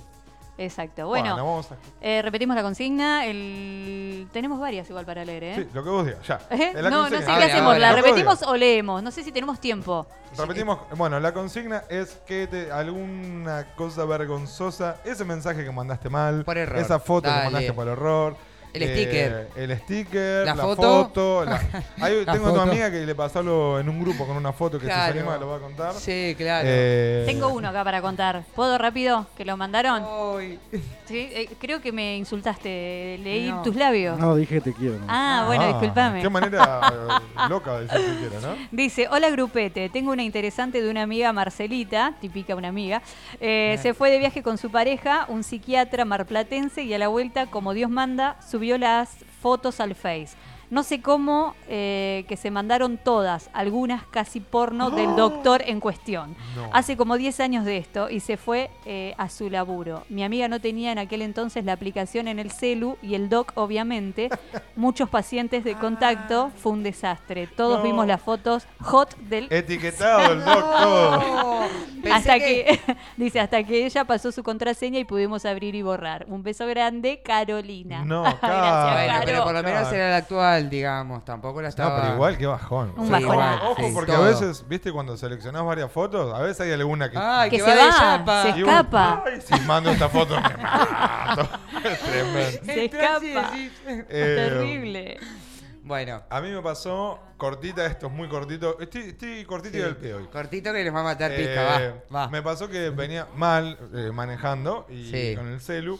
Exacto. 0.58 1.06
Bueno, 1.06 1.30
Bueno, 1.30 1.44
vamos 1.46 1.72
a... 1.72 1.76
eh, 2.00 2.20
repetimos 2.22 2.54
la 2.54 2.62
consigna. 2.62 3.24
El... 3.26 4.28
Tenemos 4.32 4.60
varias 4.60 4.88
igual 4.90 5.06
para 5.06 5.24
leer, 5.24 5.44
¿eh? 5.44 5.54
Sí, 5.56 5.68
lo 5.72 5.82
que 5.82 5.90
vos 5.90 6.04
digas, 6.06 6.26
ya. 6.26 6.40
¿Eh? 6.50 6.72
No, 6.74 6.90
no 6.90 7.04
sé 7.08 7.10
consigna. 7.16 7.24
qué 7.26 7.32
Ahora, 7.32 7.46
hacemos. 7.46 7.78
¿La 7.78 7.92
repetimos 7.92 8.42
o 8.42 8.56
leemos? 8.56 9.02
No 9.02 9.10
sé 9.10 9.24
si 9.24 9.32
tenemos 9.32 9.58
tiempo. 9.60 10.06
Repetimos, 10.36 10.78
bueno, 10.96 11.18
la 11.20 11.32
consigna 11.32 11.84
es 11.88 12.20
que 12.26 12.46
te, 12.46 12.70
alguna 12.70 13.66
cosa 13.76 14.04
vergonzosa, 14.04 14.96
ese 15.04 15.24
mensaje 15.24 15.64
que 15.64 15.70
mandaste 15.70 16.08
mal, 16.10 16.44
Por 16.44 16.56
error. 16.58 16.78
esa 16.78 16.98
foto 16.98 17.28
Dale. 17.28 17.38
que 17.40 17.44
mandaste 17.46 17.72
por 17.72 17.88
error, 17.88 18.36
El 18.72 18.82
eh, 18.84 18.94
sticker. 18.94 19.48
el 19.54 19.78
sticker, 19.80 20.46
La 20.46 20.54
la, 20.54 20.62
foto. 20.62 20.82
foto, 20.82 21.44
la- 21.44 21.60
Ahí 22.00 22.24
La 22.24 22.32
tengo 22.32 22.48
a 22.48 22.54
tu 22.54 22.60
amiga 22.60 22.90
que 22.90 23.04
le 23.04 23.14
pasó 23.14 23.40
algo 23.40 23.78
en 23.78 23.88
un 23.88 24.00
grupo 24.00 24.26
con 24.26 24.36
una 24.36 24.52
foto 24.52 24.78
que 24.78 24.86
Claro. 24.86 25.12
se 25.12 25.18
anima 25.18 25.36
lo 25.36 25.48
va 25.48 25.56
a 25.56 25.60
contar. 25.60 25.92
Sí, 25.94 26.34
claro. 26.38 26.66
Eh, 26.70 27.24
Tengo 27.26 27.48
uno 27.48 27.68
acá 27.68 27.84
para 27.84 28.00
contar. 28.00 28.44
¿Puedo 28.54 28.78
rápido? 28.78 29.26
¿Que 29.36 29.44
lo 29.44 29.56
mandaron? 29.58 30.02
Ay. 30.38 30.58
Sí, 31.06 31.28
eh, 31.32 31.48
creo 31.60 31.82
que 31.82 31.92
me 31.92 32.16
insultaste. 32.16 33.18
Leí 33.22 33.50
No. 33.50 33.62
tus 33.62 33.76
labios. 33.76 34.18
No, 34.18 34.34
dije 34.36 34.54
que 34.56 34.60
te 34.60 34.72
quiero. 34.72 34.96
¿no? 34.98 35.04
Ah, 35.08 35.44
bueno, 35.46 35.64
Ah, 35.64 35.66
discúlpame. 35.68 36.22
Qué 36.22 36.28
manera 36.30 36.80
eh, 36.92 37.48
loca 37.50 37.78
de 37.78 37.82
decir 37.86 38.00
que 38.00 38.28
quiero, 38.28 38.40
¿no? 38.40 38.56
Dice, 38.70 39.08
hola 39.10 39.28
grupete, 39.30 39.88
tengo 39.90 40.12
una 40.12 40.22
interesante 40.22 40.80
de 40.82 40.88
una 40.90 41.02
amiga 41.02 41.32
Marcelita, 41.32 42.14
típica 42.20 42.56
una 42.56 42.68
amiga, 42.68 43.02
eh, 43.40 43.78
se 43.82 43.92
fue 43.94 44.10
de 44.10 44.18
viaje 44.18 44.42
con 44.42 44.56
su 44.58 44.70
pareja, 44.70 45.26
un 45.28 45.42
psiquiatra 45.44 46.04
marplatense, 46.04 46.82
y 46.82 46.94
a 46.94 46.98
la 46.98 47.08
vuelta, 47.08 47.46
como 47.46 47.74
Dios 47.74 47.90
manda, 47.90 48.36
subió 48.62 48.78
las 48.78 49.08
fotos 49.40 49.80
al 49.80 49.96
Face. 49.96 50.36
No 50.72 50.82
sé 50.82 51.02
cómo 51.02 51.54
eh, 51.68 52.24
que 52.28 52.38
se 52.38 52.50
mandaron 52.50 52.96
todas, 52.96 53.50
algunas 53.52 54.04
casi 54.06 54.40
porno 54.40 54.88
del 54.88 55.14
doctor 55.16 55.62
en 55.66 55.80
cuestión. 55.80 56.34
No. 56.56 56.70
Hace 56.72 56.96
como 56.96 57.18
10 57.18 57.40
años 57.40 57.66
de 57.66 57.76
esto 57.76 58.08
y 58.08 58.20
se 58.20 58.38
fue 58.38 58.70
eh, 58.86 59.14
a 59.18 59.28
su 59.28 59.50
laburo. 59.50 60.04
Mi 60.08 60.24
amiga 60.24 60.48
no 60.48 60.60
tenía 60.60 60.90
en 60.90 60.98
aquel 60.98 61.20
entonces 61.20 61.66
la 61.66 61.74
aplicación 61.74 62.26
en 62.26 62.38
el 62.38 62.50
celu 62.50 62.96
y 63.02 63.14
el 63.16 63.28
doc, 63.28 63.52
obviamente. 63.54 64.30
Muchos 64.74 65.10
pacientes 65.10 65.62
de 65.62 65.74
contacto, 65.74 66.50
fue 66.56 66.72
un 66.72 66.82
desastre. 66.82 67.46
Todos 67.48 67.80
No. 67.80 67.84
vimos 67.84 68.06
las 68.06 68.22
fotos 68.22 68.66
hot 68.80 69.14
del 69.18 69.48
Etiquetado 69.52 70.32
el 70.32 70.40
doc 70.44 70.60
todo. 70.78 71.64
hasta 72.10 72.38
que, 72.38 72.80
dice 73.18 73.40
hasta 73.40 73.62
que 73.62 73.84
ella 73.84 74.04
pasó 74.06 74.32
su 74.32 74.42
contraseña 74.42 74.98
y 74.98 75.04
pudimos 75.04 75.44
abrir 75.44 75.74
y 75.74 75.82
borrar. 75.82 76.24
Un 76.28 76.42
beso 76.42 76.66
grande, 76.66 77.20
Carolina. 77.22 78.06
No, 78.06 78.22
Gracias. 78.22 78.40
Bueno, 78.94 79.20
pero 79.26 79.44
por 79.44 79.52
lo 79.52 79.62
menos 79.62 79.92
era 79.92 80.08
el 80.08 80.14
actual, 80.14 80.61
digamos. 80.70 81.24
Tampoco 81.24 81.60
la 81.60 81.66
No, 81.66 81.68
estaba. 81.70 82.00
pero 82.02 82.14
igual 82.14 82.38
que 82.38 82.46
bajón. 82.46 82.92
Un 82.96 83.06
Sí, 83.06 83.12
bajonazo. 83.12 83.32
igual, 83.32 83.58
Ojo, 83.72 83.82
sí, 83.82 83.90
porque 83.94 84.12
todo. 84.12 84.24
a 84.24 84.28
veces, 84.28 84.64
viste, 84.68 84.92
cuando 84.92 85.16
seleccionás 85.16 85.64
varias 85.64 85.90
fotos, 85.92 86.34
a 86.34 86.40
veces 86.40 86.60
hay 86.60 86.72
alguna 86.72 87.10
que. 87.10 87.18
Ay, 87.18 87.50
Que 87.50 87.56
que, 87.58 87.62
se 87.64 87.68
va, 87.70 87.74
de 87.76 87.82
va, 87.90 87.98
chapa. 87.98 88.42
se 88.42 88.48
Y 88.48 88.62
vos, 88.62 88.70
escapa. 88.72 89.24
Ay, 89.26 89.40
si 89.40 89.60
mando 89.66 89.90
esta 89.90 90.08
foto 90.08 90.34
me 90.40 90.56
mato. 90.62 91.48
Es 91.84 92.00
tremendo. 92.00 92.64
Se 92.64 92.84
Entrás 92.84 93.22
y 93.22 93.26
escapa. 93.28 93.50
decís- 93.52 93.72
Eh, 94.08 94.48
Terrible. 94.48 95.18
Bueno, 95.84 96.22
A 96.30 96.40
mí 96.40 96.48
me 96.50 96.62
pasó 96.62 97.18
cortita, 97.36 97.84
esto 97.86 98.06
es 98.06 98.12
muy 98.12 98.28
cortito. 98.28 98.78
Estoy, 98.78 99.02
estoy 99.08 99.44
cortito 99.44 99.76
y 99.76 99.80
sí. 99.80 99.84
del 99.84 99.96
pie 99.96 100.14
hoy. 100.14 100.26
cortito 100.26 100.72
que 100.72 100.84
les 100.84 100.94
va 100.94 101.00
a 101.00 101.02
matar 101.02 101.32
Eh, 101.32 101.38
pizca, 101.38 102.00
va. 102.12 102.20
va. 102.26 102.28
Me 102.28 102.40
pasó 102.40 102.68
que 102.68 102.90
venía 102.90 103.26
mal 103.34 103.76
eh, 103.92 104.10
manejando 104.12 104.86
y 104.88 105.10
Sí. 105.10 105.34
con 105.36 105.48
el 105.48 105.60
celu 105.60 105.98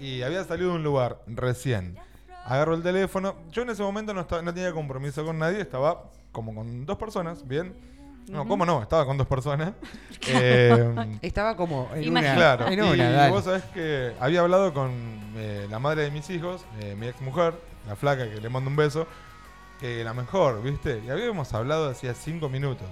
y 0.00 0.22
había 0.22 0.42
salido 0.44 0.70
de 0.70 0.76
un 0.76 0.82
lugar 0.82 1.18
recién. 1.26 1.98
Agarro 2.44 2.74
el 2.74 2.82
teléfono. 2.82 3.36
Yo 3.50 3.62
en 3.62 3.70
ese 3.70 3.82
momento 3.82 4.12
no, 4.12 4.20
estaba, 4.22 4.42
no 4.42 4.52
tenía 4.52 4.72
compromiso 4.72 5.24
con 5.24 5.38
nadie, 5.38 5.60
estaba 5.60 6.04
como 6.32 6.54
con 6.54 6.84
dos 6.86 6.96
personas, 6.98 7.46
bien. 7.46 7.74
No, 8.28 8.46
¿cómo 8.46 8.64
no? 8.64 8.82
Estaba 8.82 9.04
con 9.04 9.16
dos 9.18 9.26
personas. 9.26 9.72
Eh, 10.28 11.18
Estaba 11.20 11.56
como 11.56 11.90
en 11.94 12.04
Imagínate. 12.04 12.36
una. 12.38 12.56
claro. 12.56 12.66
En 12.68 12.94
y 12.94 12.96
dale. 12.96 13.30
vos 13.32 13.42
sabés 13.42 13.64
que 13.74 14.14
había 14.20 14.40
hablado 14.40 14.72
con 14.72 14.92
eh, 15.34 15.66
la 15.68 15.80
madre 15.80 16.02
de 16.02 16.10
mis 16.12 16.30
hijos, 16.30 16.64
eh, 16.80 16.94
mi 16.96 17.08
ex 17.08 17.20
mujer, 17.20 17.54
la 17.88 17.96
flaca 17.96 18.30
que 18.30 18.40
le 18.40 18.48
mando 18.48 18.70
un 18.70 18.76
beso, 18.76 19.08
que 19.80 20.04
la 20.04 20.14
mejor, 20.14 20.62
¿viste? 20.62 21.02
Y 21.04 21.10
habíamos 21.10 21.52
hablado 21.54 21.90
hacía 21.90 22.14
cinco 22.14 22.48
minutos. 22.48 22.86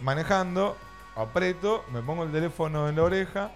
Manejando, 0.00 0.76
aprieto, 1.16 1.84
me 1.92 2.00
pongo 2.00 2.22
el 2.22 2.30
teléfono 2.30 2.88
en 2.88 2.94
la 2.94 3.02
oreja 3.02 3.50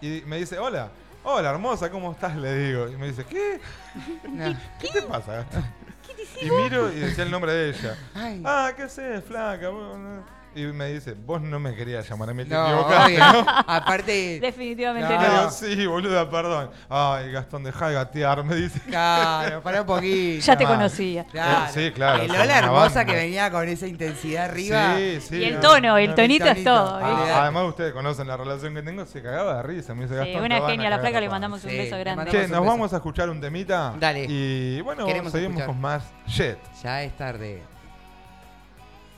y 0.00 0.22
me 0.26 0.36
dice, 0.36 0.58
hola, 0.60 0.90
hola 1.24 1.50
hermosa, 1.50 1.90
¿cómo 1.90 2.12
estás? 2.12 2.36
Le 2.36 2.54
digo. 2.56 2.88
Y 2.88 2.96
me 2.96 3.08
dice, 3.08 3.24
¿qué? 3.24 3.60
¿Qué 4.80 4.88
te 4.92 5.02
pasa? 5.02 5.36
Gastón? 5.36 5.64
Y 6.40 6.50
miro 6.50 6.92
y 6.92 7.00
decía 7.00 7.24
el 7.24 7.30
nombre 7.30 7.52
de 7.52 7.70
ella. 7.70 7.96
Ay. 8.14 8.42
Ah, 8.44 8.72
¿qué 8.76 8.84
haces, 8.84 9.24
flaca? 9.24 9.70
Y 10.56 10.62
me 10.66 10.86
dice, 10.92 11.14
vos 11.14 11.42
no 11.42 11.58
me 11.58 11.74
querías 11.74 12.08
llamar 12.08 12.30
a 12.30 12.34
mí, 12.34 12.44
te 12.44 12.54
No, 12.54 12.64
equivocaste. 12.66 13.18
Aparte. 13.66 14.38
Definitivamente 14.40 15.12
No. 15.14 15.20
Le 15.20 15.28
no. 15.28 15.34
digo, 15.38 15.50
sí, 15.50 15.86
boluda, 15.86 16.30
perdón. 16.30 16.70
Ay, 16.88 17.32
Gastón, 17.32 17.64
deja 17.64 17.88
de 17.88 17.94
gatear, 17.94 18.44
me 18.44 18.54
dice. 18.54 18.80
Claro, 18.86 19.62
para 19.62 19.80
un 19.80 19.86
poquito. 19.86 20.44
Ya 20.46 20.56
te 20.56 20.64
conocía. 20.64 21.24
Claro. 21.24 21.64
Eh, 21.66 21.70
sí, 21.72 21.90
claro, 21.92 22.22
El 22.22 22.28
son 22.28 22.36
Lola 22.38 22.44
una 22.44 22.58
hermosa 22.58 23.04
que 23.04 23.14
venía 23.14 23.50
con 23.50 23.68
esa 23.68 23.86
intensidad 23.88 24.44
arriba. 24.44 24.94
Sí, 24.96 25.20
sí. 25.20 25.36
Y 25.38 25.44
el 25.44 25.54
no. 25.56 25.60
tono, 25.60 25.96
el 25.98 26.14
tonito 26.14 26.44
es 26.46 26.62
todo. 26.62 26.98
Ah, 27.02 27.42
además, 27.42 27.64
ustedes 27.64 27.92
conocen 27.92 28.28
la 28.28 28.36
relación 28.36 28.74
que 28.74 28.82
tengo, 28.82 29.04
se 29.06 29.20
cagaba 29.22 29.56
de 29.56 29.62
risa. 29.64 29.94
Me 29.94 30.02
dice 30.04 30.14
Sí, 30.14 30.18
Gastón. 30.32 30.44
una 30.44 30.54
te 30.54 30.60
van 30.60 30.68
a 30.70 30.72
genia, 30.72 30.90
la 30.90 30.98
flaca 31.00 31.20
le 31.20 31.26
palo". 31.26 31.30
mandamos 31.32 31.64
un 31.64 31.70
Sí, 31.70 31.76
beso 31.76 31.98
grande. 31.98 32.30
Che, 32.30 32.38
nos 32.42 32.50
beso. 32.50 32.64
vamos 32.64 32.92
a 32.92 32.96
escuchar 32.96 33.28
un 33.28 33.40
temita. 33.40 33.94
Dale. 33.98 34.26
Y 34.28 34.80
bueno, 34.82 35.04
Queremos 35.04 35.32
seguimos 35.32 35.56
escuchar. 35.60 35.66
con 35.66 35.80
más 35.80 36.04
Jet. 36.28 36.58
Ya 36.82 37.02
es 37.02 37.16
tarde. 37.16 37.62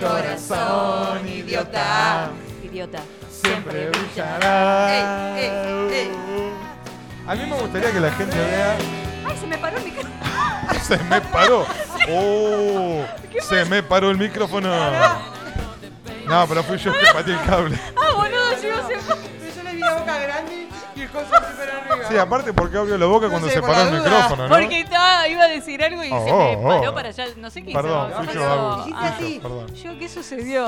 Corazón, 0.00 1.28
idiota, 1.28 2.30
Idiota. 2.62 3.00
siempre 3.30 3.90
brillará. 3.90 5.34
A 7.26 7.34
mí 7.34 7.46
me 7.46 7.56
gustaría 7.60 7.92
que 7.92 8.00
la 8.00 8.10
gente 8.12 8.36
vea. 8.36 8.76
Ay, 9.26 9.36
se 9.38 9.46
me 9.46 9.58
paró 9.58 9.76
el 9.76 9.84
micrófono. 9.84 10.14
Se 10.86 10.98
me 10.98 11.20
paró. 11.20 11.66
Oh, 12.12 13.04
se 13.42 13.64
me 13.66 13.82
paró 13.82 14.10
el 14.10 14.16
micrófono. 14.16 14.68
No, 16.26 16.46
pero 16.48 16.64
fui 16.64 16.78
yo 16.78 16.92
que 16.92 17.06
pateé 17.12 17.34
el 17.34 17.42
cable. 17.44 17.78
Ah, 17.94 18.14
boludo, 18.16 18.62
yo 18.62 18.88
Yo 19.54 19.62
le 19.62 19.72
vi 19.74 19.80
la 19.80 19.94
boca 19.94 20.18
grande 20.18 20.66
y 20.96 21.02
el 21.02 21.08
coso. 21.10 21.26
Sí, 22.10 22.18
aparte 22.18 22.52
porque 22.52 22.76
abrió 22.76 22.98
la 22.98 23.06
boca 23.06 23.26
No 23.26 23.30
cuando 23.32 23.48
sé, 23.48 23.54
se 23.54 23.62
paró 23.62 23.82
el 23.82 23.92
micrófono, 24.02 24.48
¿no? 24.48 24.54
Porque 24.54 24.80
estaba, 24.80 25.28
iba 25.28 25.44
a 25.44 25.48
decir 25.48 25.82
algo 25.82 26.02
y 26.02 26.08
se 26.08 26.14
Oh, 26.14 26.56
me 26.62 26.68
paró 26.68 26.90
oh. 26.90 26.94
para 26.94 27.08
allá. 27.10 27.26
No 27.36 27.50
sé 27.50 27.62
qué 27.62 27.72
Perdón, 27.72 28.10
hizo. 28.10 29.40
perdón. 29.42 29.74
yo, 29.74 29.98
¿qué 29.98 30.08
sucedió? 30.08 30.66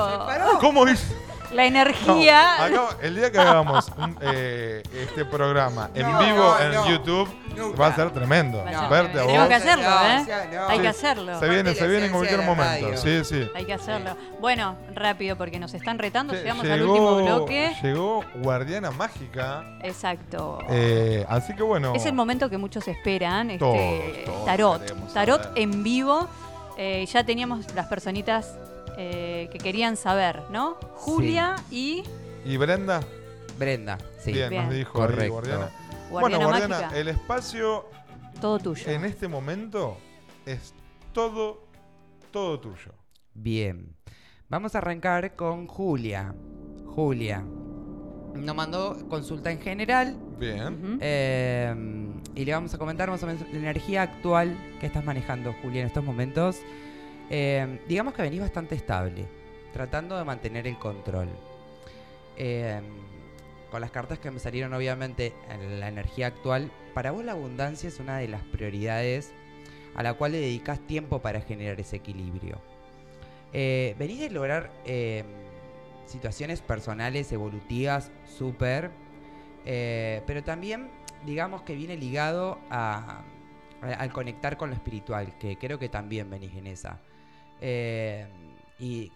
¿Cómo 0.59 0.87
hizo? 0.87 1.13
La 1.53 1.65
energía. 1.65 2.69
No, 2.71 2.81
acá- 2.87 2.97
el 3.01 3.15
día 3.15 3.31
que 3.31 3.37
hagamos 3.39 3.91
un, 3.97 4.17
eh, 4.21 4.81
este 4.93 5.25
programa 5.25 5.89
en 5.93 6.11
No, 6.11 6.19
vivo 6.19 6.37
no, 6.37 6.59
en 6.59 6.71
no. 6.73 6.89
YouTube 6.89 7.29
Nunca. 7.55 7.77
va 7.81 7.87
a 7.87 7.95
ser 7.95 8.11
tremendo. 8.11 8.57
Va 8.63 8.69
a 8.69 8.79
ser 8.81 8.89
Verte 8.89 9.19
a 9.19 9.23
tremendo. 9.23 9.27
Tenemos 9.27 9.47
que 9.47 9.55
hacerlo, 9.55 9.83
¿eh? 9.85 10.57
Hay 10.69 10.77
que 10.79 10.83
Sí, 10.83 10.87
hacerlo. 10.87 11.39
Se 11.39 11.49
viene, 11.49 11.75
se 11.75 11.87
viene 11.87 12.05
en 12.07 12.11
cualquier 12.11 12.41
momento. 12.43 12.97
Sí, 12.97 13.23
sí. 13.23 13.47
Hay 13.55 13.65
que 13.65 13.73
hacerlo. 13.73 14.17
Bueno, 14.39 14.75
rápido 14.93 15.35
porque 15.37 15.59
nos 15.59 15.73
están 15.73 15.99
retando. 15.99 16.33
Llegamos 16.33 16.65
al 16.65 16.81
último 16.83 17.15
bloque. 17.23 17.73
llegó 17.81 18.23
Guardiana 18.35 18.91
Mágica. 18.91 19.63
Exacto. 19.81 20.59
eh, 20.69 21.25
así 21.29 21.53
que 21.55 21.63
bueno. 21.63 21.93
Es 21.95 22.05
el 22.05 22.13
momento 22.13 22.49
que 22.49 22.57
muchos 22.57 22.87
esperan. 22.87 23.51
Este, 23.51 23.59
Todos, 23.59 24.25
todos 24.25 24.45
tarot. 24.45 24.81
queremos 24.81 25.13
Tarot 25.13 25.43
saber. 25.43 25.61
en 25.61 25.83
vivo. 25.83 26.27
Eh, 26.77 27.05
ya 27.05 27.23
teníamos 27.23 27.71
las 27.75 27.85
personitas 27.85 28.55
eh, 28.97 29.49
que 29.51 29.57
querían 29.57 29.97
saber, 29.97 30.43
¿no? 30.51 30.75
Julia 30.95 31.55
y 31.71 32.03
¿Y 32.45 32.57
Brenda? 32.57 33.01
Brenda, 33.57 33.97
sí. 34.19 34.33
Bien, 34.33 34.49
Bien. 34.49 34.65
nos 34.65 34.73
dijo 34.73 34.97
ahí 35.01 35.07
Correcto. 35.07 35.33
Guardiana. 35.33 35.71
Guardiana 36.09 36.09
bueno, 36.09 36.39
Guardiana, 36.39 36.79
Mágica. 36.81 36.99
el 36.99 37.07
espacio 37.07 37.85
todo 38.41 38.59
tuyo. 38.59 38.91
en 38.91 39.05
este 39.05 39.27
momento 39.27 39.97
es 40.45 40.73
todo, 41.13 41.63
todo 42.31 42.59
tuyo. 42.59 42.91
Bien. 43.33 43.95
Vamos 44.49 44.75
a 44.75 44.79
arrancar 44.79 45.35
con 45.35 45.67
Julia. 45.67 46.35
Julia. 46.85 47.43
Nos 48.35 48.55
mandó 48.55 49.07
consulta 49.09 49.51
en 49.51 49.59
general. 49.61 50.17
Bien. 50.39 50.97
Eh, 51.01 51.73
y 52.35 52.45
le 52.45 52.51
vamos 52.51 52.73
a 52.73 52.77
comentar 52.77 53.09
más 53.09 53.21
o 53.23 53.27
menos 53.27 53.41
la 53.51 53.57
energía 53.59 54.01
actual 54.01 54.57
que 54.79 54.87
estás 54.87 55.05
manejando, 55.05 55.53
Julia, 55.61 55.81
en 55.81 55.87
estos 55.87 56.03
momentos. 56.03 56.59
Eh, 57.35 57.79
digamos 57.87 58.13
que 58.13 58.21
venís 58.21 58.41
bastante 58.41 58.75
estable, 58.75 59.25
tratando 59.73 60.15
de 60.15 60.23
mantener 60.23 60.67
el 60.67 60.77
control. 60.77 61.27
Eh, 62.37 62.79
con 63.71 63.81
las 63.81 63.89
cartas 63.89 64.19
que 64.19 64.29
me 64.29 64.39
salieron, 64.39 64.71
obviamente, 64.75 65.33
en 65.49 65.79
la 65.79 65.87
energía 65.87 66.27
actual, 66.27 66.69
para 66.93 67.09
vos 67.09 67.25
la 67.25 67.31
abundancia 67.31 67.89
es 67.89 67.99
una 67.99 68.19
de 68.19 68.27
las 68.27 68.43
prioridades 68.43 69.31
a 69.95 70.03
la 70.03 70.13
cual 70.13 70.33
le 70.33 70.41
dedicas 70.41 70.79
tiempo 70.81 71.23
para 71.23 71.41
generar 71.41 71.79
ese 71.79 71.95
equilibrio. 71.95 72.61
Eh, 73.51 73.95
venís 73.97 74.19
de 74.19 74.29
lograr 74.29 74.69
eh, 74.85 75.23
situaciones 76.05 76.61
personales, 76.61 77.31
evolutivas, 77.31 78.11
súper, 78.37 78.91
eh, 79.65 80.21
pero 80.27 80.43
también, 80.43 80.87
digamos 81.25 81.63
que 81.63 81.73
viene 81.73 81.97
ligado 81.97 82.59
a- 82.69 83.23
al 83.81 84.13
conectar 84.13 84.55
con 84.55 84.69
lo 84.69 84.75
espiritual, 84.75 85.35
que 85.39 85.57
creo 85.57 85.79
que 85.79 85.89
también 85.89 86.29
venís 86.29 86.53
en 86.55 86.67
esa. 86.67 86.99
Eh, 87.65 88.27
y 88.77 89.09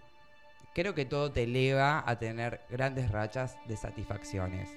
creo 0.73 0.95
que 0.95 1.03
todo 1.03 1.33
te 1.33 1.43
eleva 1.43 2.01
a 2.07 2.17
tener 2.17 2.61
grandes 2.69 3.11
rachas 3.11 3.57
de 3.67 3.75
satisfacciones. 3.75 4.69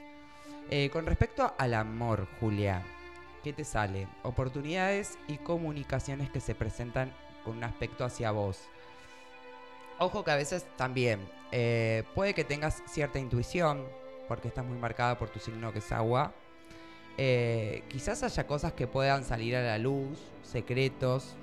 Eh, 0.71 0.91
con 0.93 1.07
respecto 1.07 1.55
al 1.57 1.75
amor, 1.75 2.27
Julia, 2.41 2.83
¿qué 3.45 3.53
te 3.53 3.63
sale? 3.63 4.09
Oportunidades 4.25 5.19
y 5.29 5.37
comunicaciones 5.39 6.31
que 6.31 6.41
se 6.41 6.57
presentan 6.57 7.13
con 7.45 7.59
un 7.59 7.65
aspecto 7.65 8.05
hacia 8.05 8.33
vos. 8.33 8.59
Ojo 10.01 10.25
que 10.25 10.33
a 10.33 10.37
veces 10.37 10.67
también 10.77 11.21
eh, 11.53 12.03
puede 12.17 12.35
que 12.35 12.43
tengas 12.43 12.83
cierta 12.87 13.21
intuición, 13.21 13.87
porque 14.27 14.49
estás 14.49 14.65
muy 14.65 14.79
marcada 14.79 15.17
por 15.17 15.29
tu 15.29 15.39
signo 15.39 15.73
que 15.73 15.79
es 15.79 15.93
agua. 15.93 16.35
Quizás 17.89 18.23
haya 18.23 18.47
cosas 18.47 18.73
que 18.73 18.87
puedan 18.87 19.25
salir 19.25 19.55
a 19.55 19.63
la 19.63 19.79
luz, 19.79 20.19
secretos, 20.43 21.37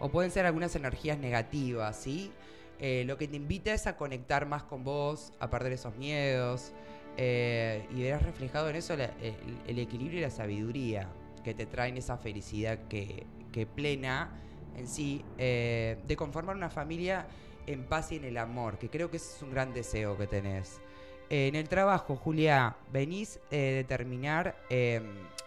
o 0.00 0.08
pueden 0.08 0.30
ser 0.30 0.46
algunas 0.46 0.74
energías 0.74 1.18
negativas, 1.18 1.96
¿sí? 1.96 2.32
Eh, 2.78 3.04
lo 3.06 3.18
que 3.18 3.28
te 3.28 3.36
invita 3.36 3.72
es 3.74 3.86
a 3.86 3.96
conectar 3.96 4.46
más 4.46 4.62
con 4.62 4.82
vos, 4.82 5.32
a 5.38 5.50
perder 5.50 5.72
esos 5.72 5.94
miedos, 5.96 6.72
eh, 7.18 7.86
y 7.94 8.02
verás 8.02 8.22
reflejado 8.22 8.70
en 8.70 8.76
eso 8.76 8.94
el, 8.94 9.78
equilibrio 9.78 10.20
y 10.20 10.22
la 10.22 10.30
sabiduría 10.30 11.08
que 11.44 11.52
te 11.52 11.66
traen 11.66 11.98
esa 11.98 12.16
felicidad 12.16 12.78
que, 12.88 13.26
que 13.52 13.66
plena 13.66 14.30
en 14.76 14.88
sí, 14.88 15.22
eh, 15.36 15.98
de 16.06 16.16
conformar 16.16 16.56
una 16.56 16.70
familia 16.70 17.26
en 17.66 17.84
paz 17.84 18.12
y 18.12 18.16
en 18.16 18.24
el 18.24 18.38
amor, 18.38 18.78
que 18.78 18.88
creo 18.88 19.10
que 19.10 19.18
ese 19.18 19.36
es 19.36 19.42
un 19.42 19.50
gran 19.50 19.74
deseo 19.74 20.16
que 20.16 20.26
tenés. 20.26 20.80
En 21.28 21.54
el 21.54 21.68
trabajo, 21.68 22.16
Julia, 22.16 22.76
venís 22.90 23.38
de 23.50 23.84
terminar 23.86 24.56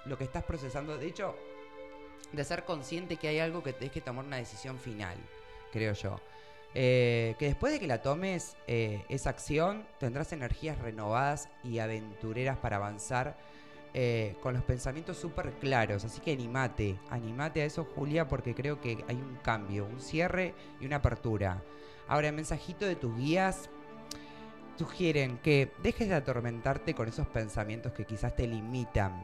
lo 0.06 0.18
que 0.18 0.24
estás 0.24 0.44
procesando, 0.44 0.98
de 0.98 1.08
hecho, 1.08 1.36
de 2.34 2.44
ser 2.44 2.66
consciente 2.66 3.18
que 3.18 3.28
hay 3.28 3.40
algo 3.40 3.64
que 3.64 3.74
tenés 3.74 3.92
que 3.92 4.02
tomar 4.02 4.26
una 4.26 4.38
decisión 4.38 4.78
final, 4.80 5.16
creo 5.72 5.94
yo. 5.94 6.20
Eh, 6.76 7.36
que 7.38 7.46
después 7.46 7.72
de 7.72 7.80
que 7.80 7.86
la 7.86 8.02
tomes 8.02 8.56
eh, 8.68 9.06
esa 9.08 9.30
acción, 9.30 9.86
tendrás 10.00 10.34
energías 10.34 10.80
renovadas 10.80 11.50
y 11.64 11.80
aventureras 11.80 12.58
para 12.58 12.78
avanzar 12.78 13.38
eh, 13.94 14.36
con 14.42 14.56
los 14.56 14.64
pensamientos 14.64 15.18
súper 15.18 15.52
claros. 15.54 16.04
Así 16.04 16.20
que 16.20 16.34
animate, 16.34 16.98
animate 17.12 17.62
a 17.62 17.66
eso, 17.66 17.86
Julia, 17.96 18.28
porque 18.28 18.56
creo 18.56 18.82
que 18.82 19.06
hay 19.08 19.16
un 19.16 19.38
cambio, 19.44 19.86
un 19.86 20.02
cierre 20.02 20.56
y 20.80 20.86
una 20.88 20.96
apertura. 20.96 21.62
Ahora, 22.08 22.30
el 22.30 22.34
mensajito 22.34 22.86
de 22.86 22.96
tus 22.96 23.16
guías 23.16 23.70
sugieren 24.78 25.38
que 25.38 25.72
dejes 25.84 26.10
de 26.10 26.16
atormentarte 26.16 26.96
con 26.96 27.08
esos 27.08 27.28
pensamientos 27.28 27.94
que 27.94 28.06
quizás 28.06 28.36
te 28.36 28.48
limitan. 28.48 29.24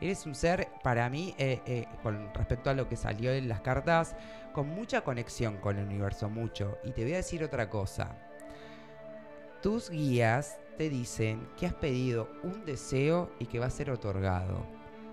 Eres 0.00 0.26
un 0.26 0.34
ser, 0.34 0.68
para 0.82 1.08
mí, 1.10 1.34
eh, 1.38 1.60
eh, 1.66 1.86
con 2.02 2.32
respecto 2.34 2.70
a 2.70 2.74
lo 2.74 2.88
que 2.88 2.96
salió 2.96 3.32
en 3.32 3.48
las 3.48 3.60
cartas, 3.60 4.14
con 4.52 4.68
mucha 4.68 5.02
conexión 5.02 5.56
con 5.56 5.78
el 5.78 5.86
universo, 5.86 6.28
mucho. 6.30 6.78
Y 6.84 6.92
te 6.92 7.02
voy 7.02 7.14
a 7.14 7.16
decir 7.16 7.42
otra 7.42 7.68
cosa. 7.68 8.16
Tus 9.60 9.90
guías 9.90 10.58
te 10.76 10.88
dicen 10.88 11.48
que 11.56 11.66
has 11.66 11.74
pedido 11.74 12.30
un 12.44 12.64
deseo 12.64 13.32
y 13.40 13.46
que 13.46 13.58
va 13.58 13.66
a 13.66 13.70
ser 13.70 13.90
otorgado. 13.90 14.64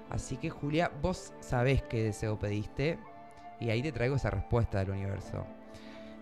Así 0.09 0.37
que 0.37 0.51
Julia, 0.51 0.91
vos 1.01 1.33
sabés 1.39 1.81
qué 1.81 2.03
deseo 2.03 2.37
pediste 2.37 2.99
y 3.59 3.71
ahí 3.71 3.81
te 3.81 3.91
traigo 3.91 4.17
esa 4.17 4.29
respuesta 4.29 4.79
del 4.79 4.91
universo. 4.91 5.45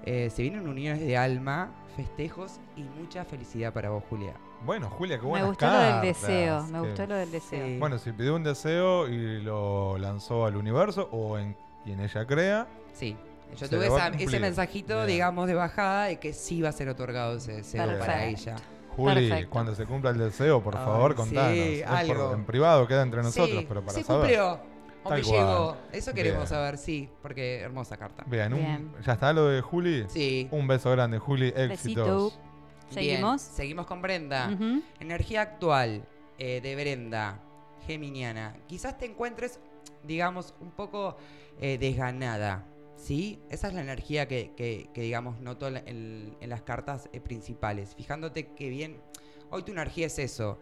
Eh, 0.06 0.30
se 0.30 0.42
vienen 0.42 0.68
uniones 0.68 1.02
de 1.02 1.18
alma, 1.18 1.72
festejos 1.96 2.60
y 2.76 2.82
mucha 2.84 3.24
felicidad 3.26 3.72
para 3.74 3.90
vos, 3.90 4.04
Julia. 4.10 4.34
Bueno, 4.66 4.90
Julia, 4.90 5.18
qué 5.18 5.24
Me 5.24 5.30
buenas 5.30 5.48
gustó 5.50 5.66
lo 5.68 5.80
del 5.80 6.02
deseo, 6.02 6.64
me 6.68 6.80
gustó 6.80 7.06
lo 7.08 7.16
del 7.16 7.32
deseo. 7.32 7.66
Sí. 7.68 7.78
Bueno, 7.80 7.98
si 8.00 8.12
pidió 8.12 8.36
un 8.36 8.44
deseo 8.44 9.08
y 9.08 9.42
lo 9.42 9.98
lanzó 9.98 10.46
al 10.46 10.56
universo 10.56 11.10
o 11.12 11.38
en 11.38 11.56
quien 11.84 12.00
ella 12.00 12.26
crea, 12.26 12.68
Sí. 12.94 13.16
Yo 13.58 13.70
tuve 13.70 13.86
esa- 13.86 14.08
ese 14.08 14.40
mensajito, 14.40 14.96
Bien. 14.96 15.08
digamos, 15.08 15.46
de 15.48 15.54
bajada 15.54 16.06
de 16.06 16.18
que 16.18 16.34
sí 16.34 16.62
va 16.64 16.70
a 16.70 16.72
ser 16.72 16.90
otorgado 16.90 17.38
ese 17.38 17.54
deseo 17.54 18.00
para 18.00 18.26
ella. 18.26 18.56
Juli, 18.96 19.28
Perfecto. 19.30 19.50
cuando 19.52 19.76
se 19.76 19.86
cumpla 19.86 20.10
el 20.12 20.18
deseo, 20.18 20.62
por 20.64 20.76
Ay, 20.78 20.84
favor, 20.86 21.12
sí, 21.12 21.18
contanos. 21.18 21.52
Es 21.58 21.84
por- 21.84 21.96
algo. 21.98 22.34
en 22.34 22.46
privado 22.46 22.88
queda 22.88 23.04
entre 23.04 23.22
nosotros, 23.22 23.60
sí, 23.60 23.66
pero 23.68 23.82
para 23.82 23.94
se 23.94 24.04
saber. 24.04 24.22
cumplió. 24.22 24.73
O 25.04 25.10
Tal 25.10 25.20
me 25.22 25.28
cual. 25.28 25.38
llegó. 25.40 25.78
Eso 25.92 26.14
queremos 26.14 26.40
Bien. 26.40 26.48
saber, 26.48 26.78
sí, 26.78 27.10
porque 27.22 27.60
hermosa 27.60 27.98
carta. 27.98 28.24
Bien. 28.26 28.92
¿ya 29.06 29.14
está 29.14 29.34
lo 29.34 29.48
de 29.48 29.62
Juli? 29.62 30.06
Sí. 30.08 30.48
Un 30.52 30.68
beso 30.68 30.90
grande, 30.92 31.20
Juli. 31.20 31.48
Éxitos. 31.56 31.74
Besito. 31.80 32.30
Bien, 32.92 32.94
Seguimos. 33.12 33.42
seguimos 33.42 33.86
con 33.88 34.02
Brenda. 34.02 34.56
Energía 35.00 35.42
actual 35.42 36.06
eh, 36.38 36.62
de 36.62 36.76
Brenda, 36.76 37.40
Geminiana. 37.88 38.56
Quizás 38.68 38.98
te 38.98 39.06
encuentres, 39.06 39.60
digamos, 40.04 40.54
un 40.60 40.72
poco 40.72 41.18
eh, 41.60 41.78
desganada. 41.78 42.66
¿Sí? 42.96 43.42
Esa 43.50 43.68
es 43.68 43.74
la 43.74 43.82
energía 43.82 44.28
que, 44.30 44.54
que- 44.56 44.90
que, 44.94 45.02
digamos, 45.02 45.40
noto 45.42 45.68
en, 45.68 45.78
en- 45.88 46.38
en 46.40 46.50
las 46.50 46.62
cartas 46.62 47.10
eh, 47.12 47.20
principales. 47.20 47.96
Fijándote 47.96 48.54
que 48.54 48.70
bien, 48.70 49.02
hoy 49.50 49.64
tu 49.64 49.72
energía 49.74 50.06
es 50.08 50.18
eso. 50.20 50.60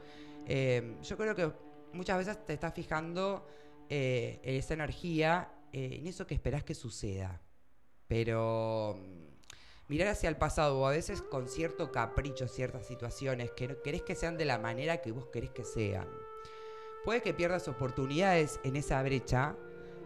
Eh, 0.48 0.96
yo 1.04 1.18
creo 1.18 1.36
que 1.36 1.52
muchas 1.94 2.18
veces 2.18 2.44
te 2.46 2.54
estás 2.54 2.74
fijando 2.74 3.46
eh, 3.94 4.40
esa 4.46 4.74
energía, 4.74 5.52
eh, 5.74 5.98
en 6.00 6.08
eso 6.08 6.26
que 6.26 6.34
esperás 6.34 6.64
que 6.64 6.74
suceda. 6.74 7.42
Pero 8.08 8.98
mm, 8.98 9.90
mirar 9.90 10.08
hacia 10.08 10.30
el 10.30 10.38
pasado 10.38 10.80
o 10.80 10.88
a 10.88 10.92
veces 10.92 11.22
con 11.22 11.50
cierto 11.50 11.92
capricho 11.92 12.48
ciertas 12.48 12.88
situaciones 12.88 13.52
que 13.52 13.76
querés 13.84 14.04
que 14.04 14.16
sean 14.16 14.38
de 14.38 14.46
la 14.46 14.58
manera 14.58 15.02
que 15.02 15.12
vos 15.12 15.28
querés 15.28 15.50
que 15.50 15.66
sean. 15.66 16.08
Puede 17.04 17.22
que 17.22 17.34
pierdas 17.34 17.68
oportunidades 17.68 18.62
en 18.64 18.78
esa 18.78 19.04
brecha 19.04 19.58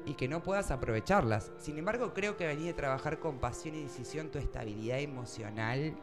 y 0.08 0.16
que 0.16 0.28
no 0.28 0.42
puedas 0.42 0.72
aprovecharlas. 0.72 1.52
Sin 1.60 1.78
embargo, 1.78 2.12
creo 2.16 2.38
que 2.38 2.48
venís 2.48 2.66
de 2.66 2.74
trabajar 2.74 3.20
con 3.20 3.38
pasión 3.38 3.76
y 3.76 3.84
decisión 3.84 4.32
tu 4.32 4.40
estabilidad 4.40 5.00
emocional 5.00 5.96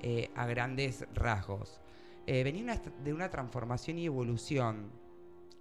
eh, 0.00 0.30
a 0.34 0.46
grandes 0.46 1.04
rasgos. 1.12 1.78
Eh, 2.26 2.42
venís 2.42 2.64
de 3.04 3.12
una 3.12 3.28
transformación 3.28 3.98
y 3.98 4.06
evolución 4.06 4.90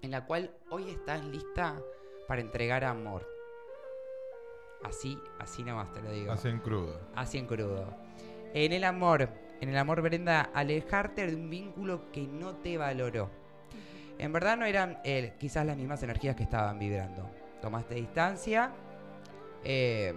en 0.02 0.12
la 0.12 0.26
cual 0.26 0.52
hoy 0.70 0.90
estás 0.90 1.24
lista 1.26 1.76
para 2.28 2.42
entregar 2.42 2.84
amor. 2.84 3.28
Así, 4.84 5.20
así 5.40 5.64
nomás 5.64 5.92
te 5.94 6.02
lo 6.02 6.12
digo. 6.12 6.32
Así 6.32 6.48
en 6.48 6.60
crudo. 6.60 7.00
Así 7.16 7.38
en 7.38 7.48
crudo. 7.48 7.94
En 8.54 8.72
el 8.72 8.84
amor, 8.84 9.30
en 9.62 9.70
el 9.70 9.78
amor, 9.78 10.02
Brenda, 10.02 10.42
alejarte 10.54 11.28
de 11.28 11.36
un 11.36 11.50
vínculo 11.50 12.12
que 12.12 12.26
no 12.26 12.56
te 12.56 12.78
valoró. 12.78 13.30
En 14.18 14.32
verdad 14.34 14.58
no 14.58 14.66
eran 14.66 15.00
eh, 15.04 15.34
quizás 15.40 15.66
las 15.66 15.78
mismas 15.78 16.02
energías 16.04 16.36
que 16.36 16.44
estaban 16.44 16.80
vibrando. 16.80 17.30
Tomaste 17.62 17.96
distancia, 17.96 18.72
eh, 19.64 20.14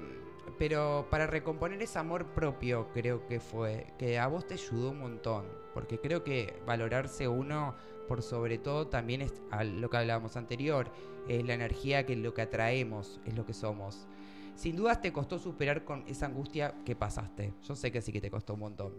pero 0.59 1.07
para 1.11 1.27
recomponer 1.27 1.83
ese 1.83 1.99
amor 1.99 2.27
propio 2.27 2.89
creo 2.93 3.27
que 3.27 3.41
fue, 3.41 3.87
que 3.99 4.19
a 4.19 4.29
vos 4.29 4.47
te 4.47 4.55
ayudó 4.55 4.91
un 4.91 5.01
montón, 5.01 5.47
porque 5.75 5.99
creo 5.99 6.23
que 6.23 6.61
valorarse 6.67 7.27
uno 7.27 7.75
por 8.13 8.23
sobre 8.23 8.59
todo 8.59 8.89
también 8.89 9.23
es 9.23 9.33
a 9.51 9.65
lo 9.65 9.89
que 9.89 9.97
hablábamos 9.97 10.37
anterior, 10.37 10.93
es 11.29 11.43
la 11.47 11.55
energía 11.55 12.05
que 12.05 12.15
lo 12.15 12.35
que 12.35 12.43
atraemos, 12.43 13.23
es 13.25 13.35
lo 13.35 13.47
que 13.47 13.55
somos. 13.55 14.07
Sin 14.55 14.77
dudas 14.77 15.01
te 15.01 15.15
costó 15.15 15.39
superar 15.39 15.87
con 15.87 16.05
esa 16.07 16.27
angustia 16.27 16.75
que 16.85 16.95
pasaste. 16.95 17.55
Yo 17.67 17.75
sé 17.75 17.91
que 17.91 18.03
sí 18.03 18.13
que 18.13 18.21
te 18.21 18.31
costó 18.31 18.53
un 18.53 18.61
montón. 18.61 18.93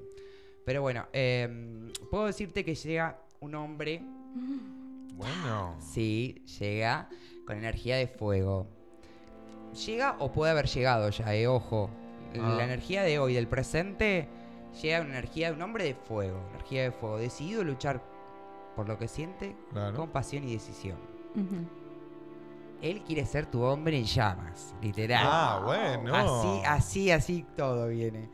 Pero 0.65 0.81
bueno, 0.81 1.05
eh, 1.13 1.91
puedo 2.09 2.25
decirte 2.25 2.65
que 2.65 2.73
llega 2.73 3.21
un 3.39 3.53
hombre 3.53 4.01
Bueno. 5.15 5.75
Sí, 5.79 6.41
llega 6.59 7.07
con 7.45 7.55
energía 7.55 7.97
de 7.97 8.07
fuego. 8.07 8.65
Llega 9.85 10.15
o 10.17 10.31
puede 10.31 10.53
haber 10.53 10.65
llegado 10.65 11.11
ya, 11.11 11.35
eh, 11.35 11.45
ojo. 11.45 11.91
Ah. 12.33 12.55
La 12.57 12.63
energía 12.63 13.03
de 13.03 13.19
hoy, 13.19 13.35
del 13.35 13.47
presente, 13.47 14.27
llega 14.81 15.01
una 15.01 15.19
energía 15.19 15.51
de 15.51 15.57
un 15.57 15.61
hombre 15.61 15.83
de 15.83 15.93
fuego. 15.93 16.39
Energía 16.55 16.81
de 16.81 16.91
fuego. 16.91 17.19
Decidido 17.19 17.61
a 17.61 17.65
luchar 17.65 18.12
por 18.75 18.87
lo 18.87 18.97
que 18.97 19.07
siente 19.07 19.55
Claro. 19.71 19.95
con 19.95 20.09
pasión 20.09 20.43
y 20.47 20.53
decisión. 20.53 20.97
Él 22.81 23.01
quiere 23.05 23.25
ser 23.25 23.45
tu 23.45 23.61
hombre 23.63 23.97
en 23.97 24.03
llamas, 24.03 24.75
literal. 24.81 25.23
Ah, 25.25 25.61
bueno. 25.63 26.13
Así, 26.15 26.61
así, 26.65 27.11
así 27.11 27.45
todo 27.55 27.87
viene. 27.87 28.29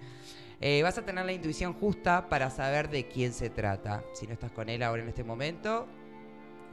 Eh, 0.60 0.82
vas 0.84 0.98
a 0.98 1.04
tener 1.06 1.24
la 1.26 1.32
intuición 1.32 1.74
justa 1.74 2.28
para 2.28 2.50
saber 2.50 2.90
de 2.90 3.08
quién 3.08 3.32
se 3.32 3.50
trata. 3.50 4.04
Si 4.14 4.26
no 4.28 4.34
estás 4.34 4.52
con 4.52 4.68
él 4.68 4.82
ahora 4.84 5.04
en 5.04 5.08
este 5.10 5.24
momento, 5.24 5.88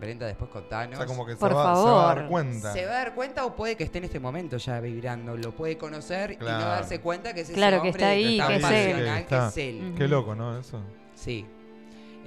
Brenda, 0.01 0.27
después 0.27 0.51
contanos. 0.51 0.95
O 0.95 0.97
sea, 0.99 1.07
como 1.07 1.25
que 1.25 1.33
se 1.33 1.39
Por 1.39 1.55
va, 1.55 1.75
se 1.77 1.83
va 1.83 2.03
a 2.03 2.07
dar 2.09 2.17
favor. 2.17 2.29
cuenta. 2.31 2.73
Se 2.73 2.85
va 2.85 2.91
a 2.93 2.95
dar 2.97 3.15
cuenta 3.15 3.45
o 3.47 3.55
puede 3.55 3.77
que 3.77 3.85
esté 3.85 3.99
en 3.99 4.05
este 4.05 4.21
momento 4.21 4.57
ya 4.57 4.81
vibrando. 4.81 5.37
Lo 5.37 5.55
puede 5.55 5.79
conocer 5.79 6.33
y 6.33 6.37
no 6.45 6.47
darse 6.47 7.01
cuenta 7.01 7.33
que 7.35 7.41
es 7.43 7.49
ese 7.49 7.55
Claro, 7.57 7.81
que 7.83 7.89
hombre 7.89 8.03
está 8.03 8.09
ahí, 8.09 8.39
tan 8.39 8.49
que 8.49 8.55
es 8.57 8.65
él. 8.65 8.69
pasional, 8.93 9.17
que 9.17 9.21
Está. 9.23 9.49
es 9.49 9.57
él. 9.59 9.95
Qué 9.97 10.09
loco, 10.09 10.35
¿no? 10.35 10.59
Eso. 10.59 10.81
Sí. 11.15 11.47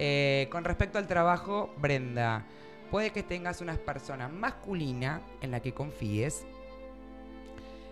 Eh, 0.02 0.48
con 0.50 0.64
respecto 0.64 0.98
al 0.98 1.08
trabajo, 1.08 1.74
Brenda, 1.78 2.46
puede 2.90 3.12
que 3.12 3.22
tengas 3.22 3.60
una 3.60 3.76
persona 3.76 4.30
masculina 4.30 5.22
en 5.42 5.52
la 5.52 5.60
que 5.60 5.74
confíes 5.74 6.46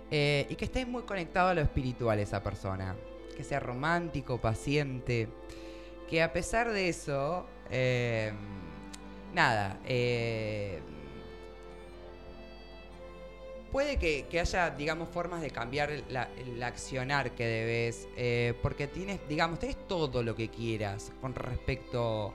eh, 0.09 0.47
y 0.49 0.55
que 0.55 0.65
estés 0.65 0.87
muy 0.87 1.03
conectado 1.03 1.49
a 1.49 1.53
lo 1.53 1.61
espiritual 1.61 2.19
esa 2.19 2.41
persona. 2.41 2.95
Que 3.35 3.43
sea 3.43 3.59
romántico, 3.59 4.39
paciente. 4.39 5.27
Que 6.09 6.23
a 6.23 6.31
pesar 6.31 6.71
de 6.71 6.87
eso, 6.87 7.45
eh, 7.69 8.31
nada, 9.33 9.77
eh, 9.85 10.79
puede 13.71 13.97
que, 13.97 14.25
que 14.29 14.39
haya, 14.39 14.69
digamos, 14.71 15.09
formas 15.09 15.41
de 15.41 15.49
cambiar 15.51 15.91
la- 16.09 16.29
el 16.37 16.61
accionar 16.63 17.31
que 17.31 17.45
debes, 17.45 18.07
eh, 18.15 18.53
porque 18.61 18.87
tienes, 18.87 19.19
digamos, 19.27 19.59
tenés 19.59 19.77
todo 19.87 20.23
lo 20.23 20.35
que 20.35 20.49
quieras 20.49 21.11
con 21.21 21.33
respecto... 21.35 22.33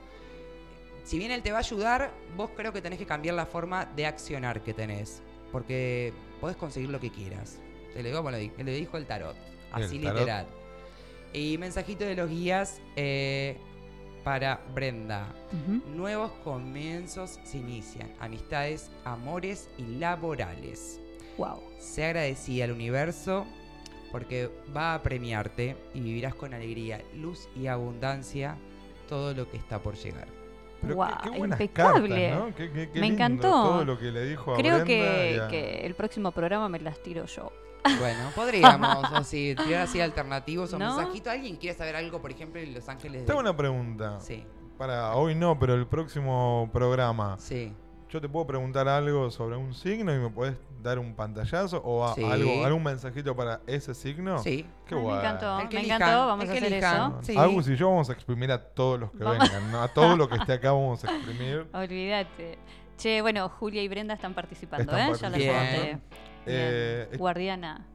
Si 1.03 1.17
bien 1.17 1.31
él 1.31 1.41
te 1.43 1.51
va 1.51 1.57
a 1.57 1.61
ayudar, 1.61 2.13
vos 2.37 2.51
creo 2.55 2.71
que 2.71 2.81
tenés 2.81 2.97
que 2.97 3.05
cambiar 3.05 3.35
la 3.35 3.45
forma 3.45 3.85
de 3.85 4.05
accionar 4.05 4.61
que 4.61 4.73
tenés, 4.73 5.21
porque 5.51 6.13
podés 6.39 6.55
conseguir 6.55 6.89
lo 6.89 6.99
que 6.99 7.11
quieras. 7.11 7.59
Te 7.93 8.01
lo 8.01 8.07
digo 8.07 8.19
como 8.19 8.31
lo 8.31 8.37
dijo 8.37 8.95
el 8.97 9.05
tarot, 9.05 9.35
así 9.73 9.99
tarot. 9.99 10.19
literal. 10.19 10.47
Y 11.33 11.57
mensajito 11.57 12.05
de 12.05 12.15
los 12.15 12.29
guías 12.29 12.79
eh, 12.95 13.57
para 14.23 14.61
Brenda. 14.73 15.27
Nuevos 15.93 16.31
comienzos 16.43 17.37
se 17.43 17.57
inician, 17.57 18.09
amistades, 18.21 18.89
amores 19.03 19.69
y 19.77 19.83
laborales. 19.97 21.01
Wow. 21.37 21.61
Sé 21.79 22.05
agradecida 22.05 22.65
al 22.65 22.71
universo 22.71 23.45
porque 24.11 24.49
va 24.75 24.93
a 24.95 25.01
premiarte 25.03 25.75
y 25.93 26.01
vivirás 26.01 26.35
con 26.35 26.53
alegría, 26.53 27.01
luz 27.15 27.49
y 27.55 27.67
abundancia 27.67 28.55
todo 29.09 29.33
lo 29.33 29.49
que 29.49 29.57
está 29.57 29.79
por 29.79 29.95
llegar. 29.95 30.27
Pero 30.81 30.95
Guau, 30.95 31.11
qué, 31.23 31.31
qué 31.31 31.37
buenas 31.39 31.59
impecable. 31.61 32.09
cartas, 32.29 32.39
¿no? 32.49 32.55
Qué- 32.55 32.71
qué- 32.71 32.89
qué 32.91 32.99
Me 32.99 33.07
lindo 33.07 33.23
encantó. 33.23 33.49
Todo 33.51 33.85
lo 33.85 33.97
que 33.97 34.11
le 34.11 34.25
dijo 34.25 34.53
a 34.53 34.57
Creo 34.57 34.75
Brenda 34.83 34.85
que, 34.85 35.41
a- 35.41 35.47
que 35.47 35.85
el 35.85 35.95
próximo 35.95 36.31
programa 36.31 36.67
me 36.69 36.79
las 36.79 37.01
tiro 37.01 37.25
yo. 37.25 37.51
Bueno, 37.99 38.29
podríamos, 38.35 39.11
o 39.11 39.23
si 39.23 39.55
tirar 39.65 39.81
así 39.83 39.99
alternativos 39.99 40.71
o 40.73 40.79
¿No? 40.79 40.95
mensajito. 40.95 41.29
¿Alguien 41.31 41.55
quiere 41.57 41.77
saber 41.77 41.95
algo, 41.95 42.21
por 42.21 42.31
ejemplo, 42.31 42.59
en 42.61 42.73
Los 42.73 42.87
Ángeles? 42.89 43.25
Tengo 43.25 43.41
de- 43.41 43.49
una 43.49 43.57
pregunta. 43.57 44.19
Sí, 44.21 44.45
Para 44.77 45.15
hoy 45.15 45.35
no, 45.35 45.57
pero 45.59 45.73
el 45.75 45.87
próximo 45.87 46.69
programa. 46.71 47.37
sí. 47.39 47.73
Yo 48.09 48.21
te 48.21 48.29
puedo 48.29 48.45
preguntar 48.45 48.87
algo 48.87 49.31
sobre 49.31 49.57
un 49.57 49.73
signo 49.73 50.13
y 50.13 50.19
me 50.19 50.29
puedes 50.29 50.55
dar 50.83 50.99
un 50.99 51.15
pantallazo 51.15 51.77
o 51.83 52.05
a- 52.05 52.13
Sí. 52.13 52.23
algo, 52.23 52.65
algún 52.65 52.83
mensajito 52.83 53.35
para 53.35 53.61
ese 53.65 53.93
signo. 53.95 54.37
Sí. 54.39 54.67
Qué 54.85 54.93
Ay, 54.95 55.01
me 55.01 55.01
bueno. 55.07 55.19
encantó, 55.21 55.59
El 55.61 55.69
que 55.69 55.75
me 55.77 55.81
elijan, 55.81 56.01
encantó. 56.01 56.27
Vamos 56.27 56.43
el 56.45 56.49
a 56.49 56.53
que 56.53 56.57
hacer 56.59 56.73
elijan. 56.73 57.11
eso. 57.11 57.19
Sí. 57.23 57.37
Agus 57.37 57.67
y 57.69 57.75
yo 57.75 57.89
vamos 57.89 58.09
a 58.09 58.13
exprimir 58.13 58.51
a 58.51 58.61
todos 58.61 58.99
los 58.99 59.11
que 59.11 59.23
Vamos. 59.23 59.49
vengan, 59.49 59.71
¿no? 59.71 59.81
A 59.81 59.87
todo 59.87 60.15
lo 60.17 60.29
que 60.29 60.35
esté 60.35 60.53
acá 60.53 60.71
vamos 60.73 61.03
a 61.05 61.11
exprimir. 61.11 61.65
Olvídate. 61.73 62.59
Che, 62.97 63.21
bueno, 63.21 63.49
Julia 63.49 63.81
y 63.81 63.87
Brenda 63.87 64.13
están 64.13 64.33
participando, 64.35 64.83
Están 64.83 64.99
¿eh? 65.09 65.13
Ya 65.15 65.19
participando. 65.29 65.77
conté. 65.81 65.99
Eh, 66.45 67.05
Bien. 67.09 67.19
Guardiana. 67.19 67.87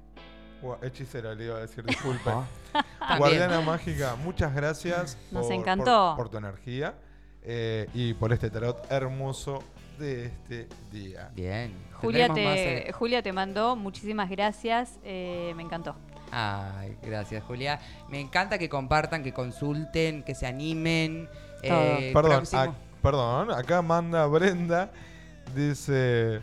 Gua- 0.60 0.78
Hechicera, 0.82 1.34
le 1.36 1.44
iba 1.44 1.56
a 1.56 1.60
decir, 1.60 1.84
disculpe. 1.84 2.24
También. 2.72 3.18
Guardiana 3.18 3.60
Mágica, 3.60 4.16
muchas 4.16 4.52
gracias 4.54 5.16
Nos 5.30 5.46
por, 5.46 5.54
encantó. 5.54 6.14
por- 6.16 6.24
por 6.24 6.28
tu 6.30 6.36
energía 6.38 6.94
eh, 7.42 7.86
y 7.94 8.14
por 8.14 8.32
este 8.32 8.50
tarot 8.50 8.84
hermoso 8.90 9.62
de 9.98 10.26
este 10.26 10.68
día. 10.92 11.30
Bien. 11.34 11.72
Julia 11.94 12.28
más, 12.28 12.36
te, 12.36 12.88
eh, 12.88 12.92
Julia 12.92 13.22
te 13.22 13.32
mandó, 13.32 13.74
muchísimas 13.76 14.30
gracias, 14.30 14.98
eh, 15.04 15.52
me 15.56 15.62
encantó. 15.62 15.96
Ay, 16.30 16.96
gracias, 17.02 17.42
Julia. 17.44 17.80
Me 18.08 18.20
encanta 18.20 18.58
que 18.58 18.68
compartan, 18.68 19.22
que 19.22 19.32
consulten, 19.32 20.22
que 20.22 20.34
se 20.34 20.46
animen. 20.46 21.28
Eh, 21.62 22.10
Perdón, 22.14 22.44
ac- 22.44 22.74
perdón, 23.02 23.50
acá 23.50 23.82
manda 23.82 24.26
Brenda, 24.26 24.90
dice, 25.54 26.40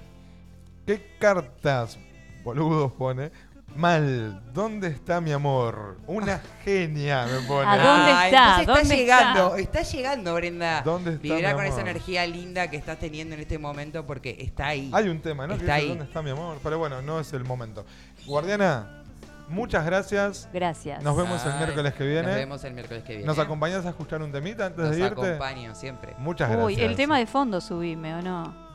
¿qué 0.85 1.15
cartas, 1.19 1.97
boludos 2.43 2.91
pone, 2.93 3.31
Mal, 3.75 4.41
¿dónde 4.53 4.87
está 4.87 5.19
mi 5.19 5.33
amor? 5.33 5.97
Una 6.07 6.39
genia 6.63 7.25
me 7.25 7.45
pone. 7.45 7.67
¿A 7.69 7.75
dónde 7.75 8.11
Ah, 8.11 8.25
está? 8.27 8.59
entonces 8.61 8.87
¿Dónde 8.87 8.95
llegando, 8.95 9.55
está? 9.57 9.79
está 9.79 9.91
llegando, 9.97 10.33
Brenda. 10.33 10.81
¿Dónde 10.81 11.13
está 11.15 11.35
mi 11.49 11.53
con 11.55 11.65
esa 11.65 11.81
energía 11.81 12.25
linda 12.25 12.69
que 12.69 12.77
estás 12.77 12.97
teniendo 12.99 13.35
en 13.35 13.41
este 13.41 13.59
momento 13.59 14.05
porque 14.07 14.37
está 14.39 14.67
ahí. 14.67 14.89
Hay 14.93 15.09
un 15.09 15.19
tema, 15.19 15.45
¿no? 15.45 15.55
Está 15.55 15.73
ahí. 15.73 15.89
¿Dónde 15.89 16.05
está 16.05 16.21
mi 16.21 16.29
amor? 16.29 16.57
Pero 16.63 16.79
bueno, 16.79 17.01
no 17.01 17.19
es 17.19 17.33
el 17.33 17.43
momento. 17.43 17.85
Guardiana, 18.25 19.03
muchas 19.49 19.85
gracias. 19.85 20.47
Gracias. 20.53 21.03
Nos 21.03 21.17
vemos 21.17 21.45
el 21.45 21.53
miércoles 21.55 21.93
que 21.95 22.05
viene. 22.05 22.27
Nos 22.27 22.35
vemos 22.35 22.63
el 22.63 22.73
miércoles 22.73 23.03
que 23.03 23.11
viene. 23.11 23.25
¿Nos 23.27 23.39
acompañás 23.39 23.85
a 23.85 23.89
escuchar 23.89 24.21
un 24.21 24.31
temita 24.31 24.67
antes 24.67 24.89
de 24.89 24.99
irte? 25.01 25.21
acompaño 25.21 25.75
siempre. 25.75 26.13
Muchas 26.17 26.49
gracias. 26.49 26.65
Uy, 26.65 26.81
el 26.81 26.95
tema 26.95 27.17
de 27.19 27.25
fondo 27.25 27.59
subime, 27.59 28.15
¿o 28.15 28.21
no? 28.21 28.65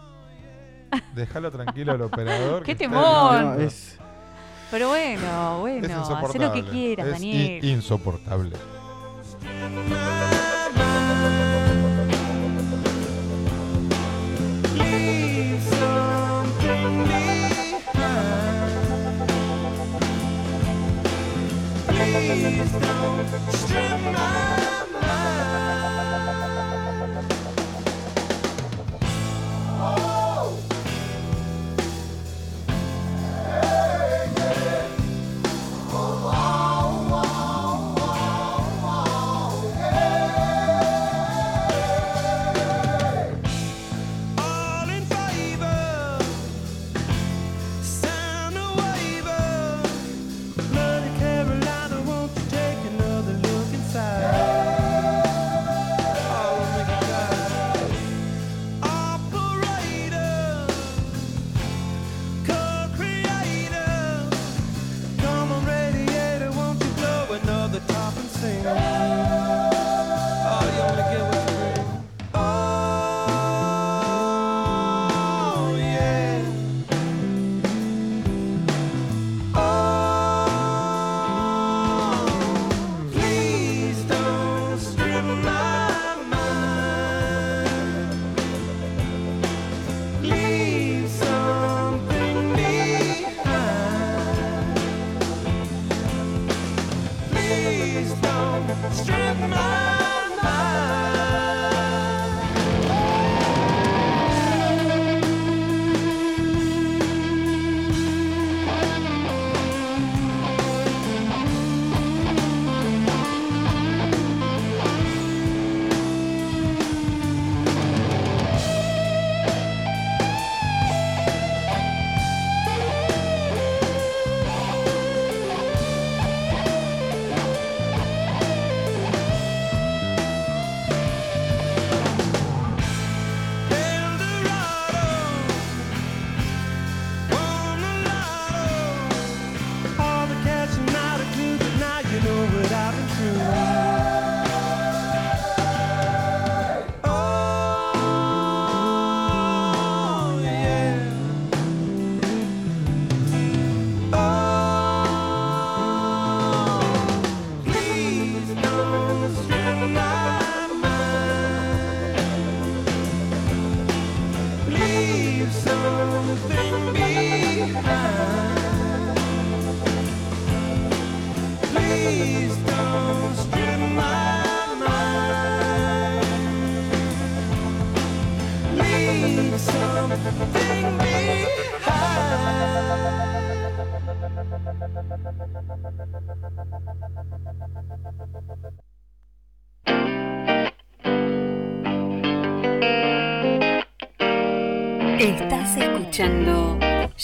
Déjalo 1.14 1.50
tranquilo 1.50 1.92
al 1.92 2.02
operador. 2.02 2.62
¡Qué 2.64 2.76
que 2.76 2.86
Pero 4.70 4.88
bueno, 4.88 5.58
bueno, 5.60 5.88
haz 6.02 6.34
lo 6.36 6.52
que 6.52 6.62
quieras, 6.64 7.06
es 7.06 7.12
Daniel. 7.14 7.64
i- 7.64 7.70
insoportable. 7.72 8.56
Leave 14.74 15.60
something 15.60 17.04
behind. 17.08 17.80
Please 21.88 22.72
don't 22.72 23.54
strip 23.54 24.00
my 24.14 24.79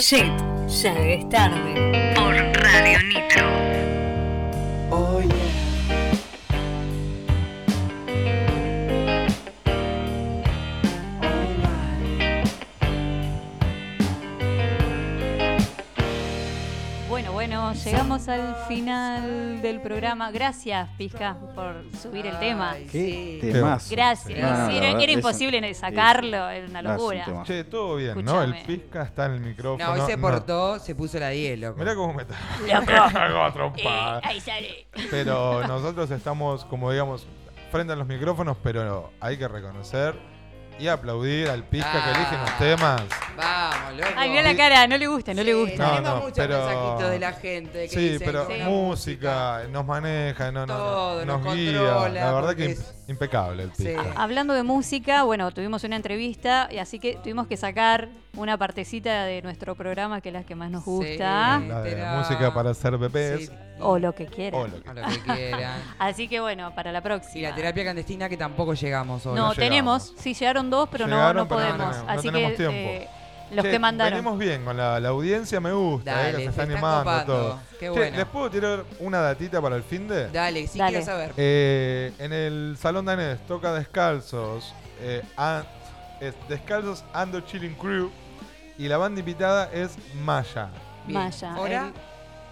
Shit, 0.08 0.30
ya 0.68 0.92
es 0.92 1.28
tarde 1.30 2.14
por 2.14 2.32
Radio 2.62 3.02
Nitro. 3.08 3.44
Oh 4.88 5.20
yeah. 5.20 5.36
Bueno, 17.08 17.32
bueno, 17.32 17.72
llegamos 17.74 18.28
al 18.28 18.54
final 18.68 19.35
programa. 19.88 20.30
Gracias, 20.30 20.88
Pizca, 20.98 21.36
por 21.54 21.74
subir 22.00 22.26
el 22.26 22.38
tema. 22.38 22.74
Qué 22.90 23.38
Sí. 23.40 23.52
temazo. 23.52 23.88
Gracias. 23.94 24.38
No, 24.40 24.68
Sí, 24.70 24.76
era, 24.76 24.90
es- 25.02 25.08
imposible 25.10 25.74
sacarlo, 25.74 26.48
era 26.48 26.66
una 26.66 26.82
locura. 26.82 27.42
Che, 27.44 27.64
todo 27.64 27.96
bien, 27.96 28.24
¿no? 28.24 28.42
El 28.42 28.54
pizca 28.64 29.02
está 29.04 29.26
en 29.26 29.32
el 29.32 29.40
micrófono. 29.40 29.84
No, 29.84 29.92
hoy 30.02 30.06
se 30.10 30.16
no. 30.16 30.22
portó, 30.22 30.78
se 30.78 30.94
puso 30.94 31.18
la 31.18 31.28
10, 31.30 31.58
loco. 31.58 31.78
Mirá 31.78 31.94
cómo 31.94 32.12
me 32.14 32.22
está. 32.22 32.34
Loco. 32.66 33.76
Eh, 33.76 34.20
ahí 34.22 34.40
sale. 34.40 34.86
Pero 35.10 35.66
nosotros 35.66 36.10
estamos, 36.10 36.64
como 36.64 36.90
digamos, 36.90 37.26
frente 37.70 37.92
a 37.92 37.96
los 37.96 38.06
micrófonos, 38.06 38.56
pero 38.62 39.12
hay 39.20 39.36
que 39.36 39.46
reconocer 39.48 40.14
y 40.78 40.88
aplaudir 40.88 41.48
al 41.48 41.64
pizca 41.64 41.90
que 42.04 42.10
elige 42.10 42.36
los 42.36 42.58
temas. 42.58 43.02
Vamos, 43.36 43.96
loco. 43.96 44.10
Ay, 44.16 44.30
mira 44.30 44.42
la 44.42 44.56
cara, 44.56 44.86
no 44.86 44.98
le 44.98 45.06
gusta, 45.06 45.32
no 45.34 45.42
le 45.42 45.54
gusta. 45.54 45.76
No, 45.86 45.90
Tenemos 45.96 46.10
no, 46.10 46.20
muchos 46.20 46.36
pero- 46.36 46.58
mensajitos 46.66 47.10
de 47.10 47.18
la 47.18 47.32
gente 47.32 47.82
que 47.82 47.88
Sí, 47.88 48.08
dicen 48.10 48.26
pero 48.26 48.48
música, 48.64 49.62
nos 49.70 49.84
maneja, 49.86 50.52
no, 50.52 50.66
no, 50.66 50.76
no, 50.76 50.84
Todo, 50.84 51.24
nos, 51.24 51.42
nos 51.42 51.54
guía. 51.54 51.78
controla, 51.78 52.08
La 52.24 52.32
verdad 52.32 52.54
que 52.56 52.66
es- 52.72 52.94
impecable 53.08 53.62
el 53.64 53.74
Sí. 53.74 53.84
pizca. 53.84 54.12
Hablando 54.16 54.54
de 54.54 54.62
música, 54.62 55.22
bueno, 55.22 55.50
tuvimos 55.52 55.84
una 55.84 55.96
entrevista 55.96 56.68
y 56.70 56.78
así 56.78 56.98
que 56.98 57.14
tuvimos 57.22 57.46
que 57.46 57.56
sacar 57.56 58.08
una 58.36 58.56
partecita 58.58 59.24
de 59.24 59.42
nuestro 59.42 59.74
programa 59.74 60.20
que 60.20 60.28
es 60.28 60.32
la 60.34 60.44
que 60.44 60.54
más 60.54 60.70
nos 60.70 60.84
gusta. 60.84 61.58
La 61.60 61.80
de 61.82 61.92
Pero- 61.92 62.06
música 62.18 62.52
para 62.54 62.70
hacer 62.70 62.96
bebés. 62.98 63.46
Sí, 63.46 63.52
O 63.80 63.98
lo 63.98 64.14
que 64.14 64.26
quieran. 64.26 64.60
O 64.60 64.66
lo 64.68 64.82
que- 64.82 64.88
a 64.90 64.94
lo 64.94 65.02
que 65.08 65.20
quieran. 65.20 65.80
Así 65.98 66.28
que 66.28 66.40
bueno, 66.40 66.74
para 66.74 66.92
la 66.92 67.02
próxima. 67.02 67.38
Y 67.38 67.42
la 67.42 67.54
terapia 67.54 67.82
clandestina 67.82 68.28
que 68.28 68.36
tampoco 68.36 68.74
llegamos 68.74 69.24
hoy. 69.26 69.34
No, 69.36 69.48
No 69.48 69.54
tenemos, 69.54 70.04
llegamos. 70.04 70.22
sí 70.22 70.34
llegaron 70.34 70.70
dos, 70.70 70.88
pero 70.90 71.06
no, 71.06 71.16
Llegaron, 71.16 71.36
no 71.36 71.48
pero 71.48 71.60
podemos. 71.76 71.96
no 72.04 72.10
Así 72.10 72.28
tenemos 72.28 72.50
que 72.52 72.56
tiempo. 72.56 72.74
eh, 72.74 73.08
Los 73.52 73.64
Che, 73.64 73.70
que 73.70 73.78
mandaron. 73.78 74.12
Venimos 74.18 74.38
bien 74.40 74.64
con 74.64 74.76
la, 74.76 74.98
la 74.98 75.08
audiencia, 75.10 75.60
me 75.60 75.72
gusta, 75.72 76.10
Dale, 76.16 76.28
eh, 76.28 76.32
que 76.32 76.36
se 76.38 76.42
se 76.42 76.48
está 76.50 76.62
están 76.64 76.70
animando 76.76 76.98
copando. 77.04 77.32
todo. 77.34 77.58
Qué 77.78 77.78
Che, 77.86 77.90
bueno. 77.90 78.16
¿Les 78.16 78.26
puedo 78.26 78.50
tirar 78.50 78.84
una 78.98 79.20
datita 79.20 79.62
para 79.62 79.76
el 79.76 79.82
fin 79.84 80.08
de? 80.08 80.28
Dale, 80.30 80.66
sí 80.66 80.78
Dale. 80.78 80.90
quiero 80.90 81.06
saber. 81.06 81.32
Eh, 81.36 82.12
en 82.18 82.32
el 82.32 82.76
Salón 82.78 83.04
Danés 83.04 83.38
toca 83.46 83.72
Descalzos, 83.72 84.74
eh, 85.00 85.22
a- 85.36 85.62
es 86.20 86.34
Descalzos 86.48 87.04
Ando 87.12 87.40
Chilling 87.42 87.74
Crew 87.74 88.10
y 88.78 88.88
la 88.88 88.96
banda 88.98 89.20
invitada 89.20 89.70
es 89.72 89.96
Maya. 90.22 90.68
Bien. 91.06 91.20
Maya, 91.20 91.56
¿Hora? 91.58 91.92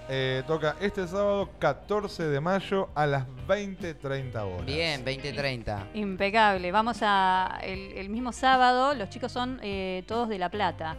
Eh, 0.08 0.42
toca 0.46 0.76
este 0.80 1.08
sábado 1.08 1.48
14 1.58 2.24
de 2.24 2.38
mayo 2.40 2.90
a 2.94 3.06
las 3.06 3.26
20.30 3.48 4.34
horas. 4.42 4.66
Bien, 4.66 5.02
2030. 5.02 5.86
Impecable. 5.94 6.70
Vamos 6.72 6.98
a. 7.00 7.58
El, 7.62 7.92
el 7.92 8.08
mismo 8.10 8.30
sábado, 8.32 8.94
los 8.94 9.08
chicos 9.08 9.32
son 9.32 9.58
eh, 9.62 10.04
todos 10.06 10.28
de 10.28 10.38
La 10.38 10.50
Plata. 10.50 10.96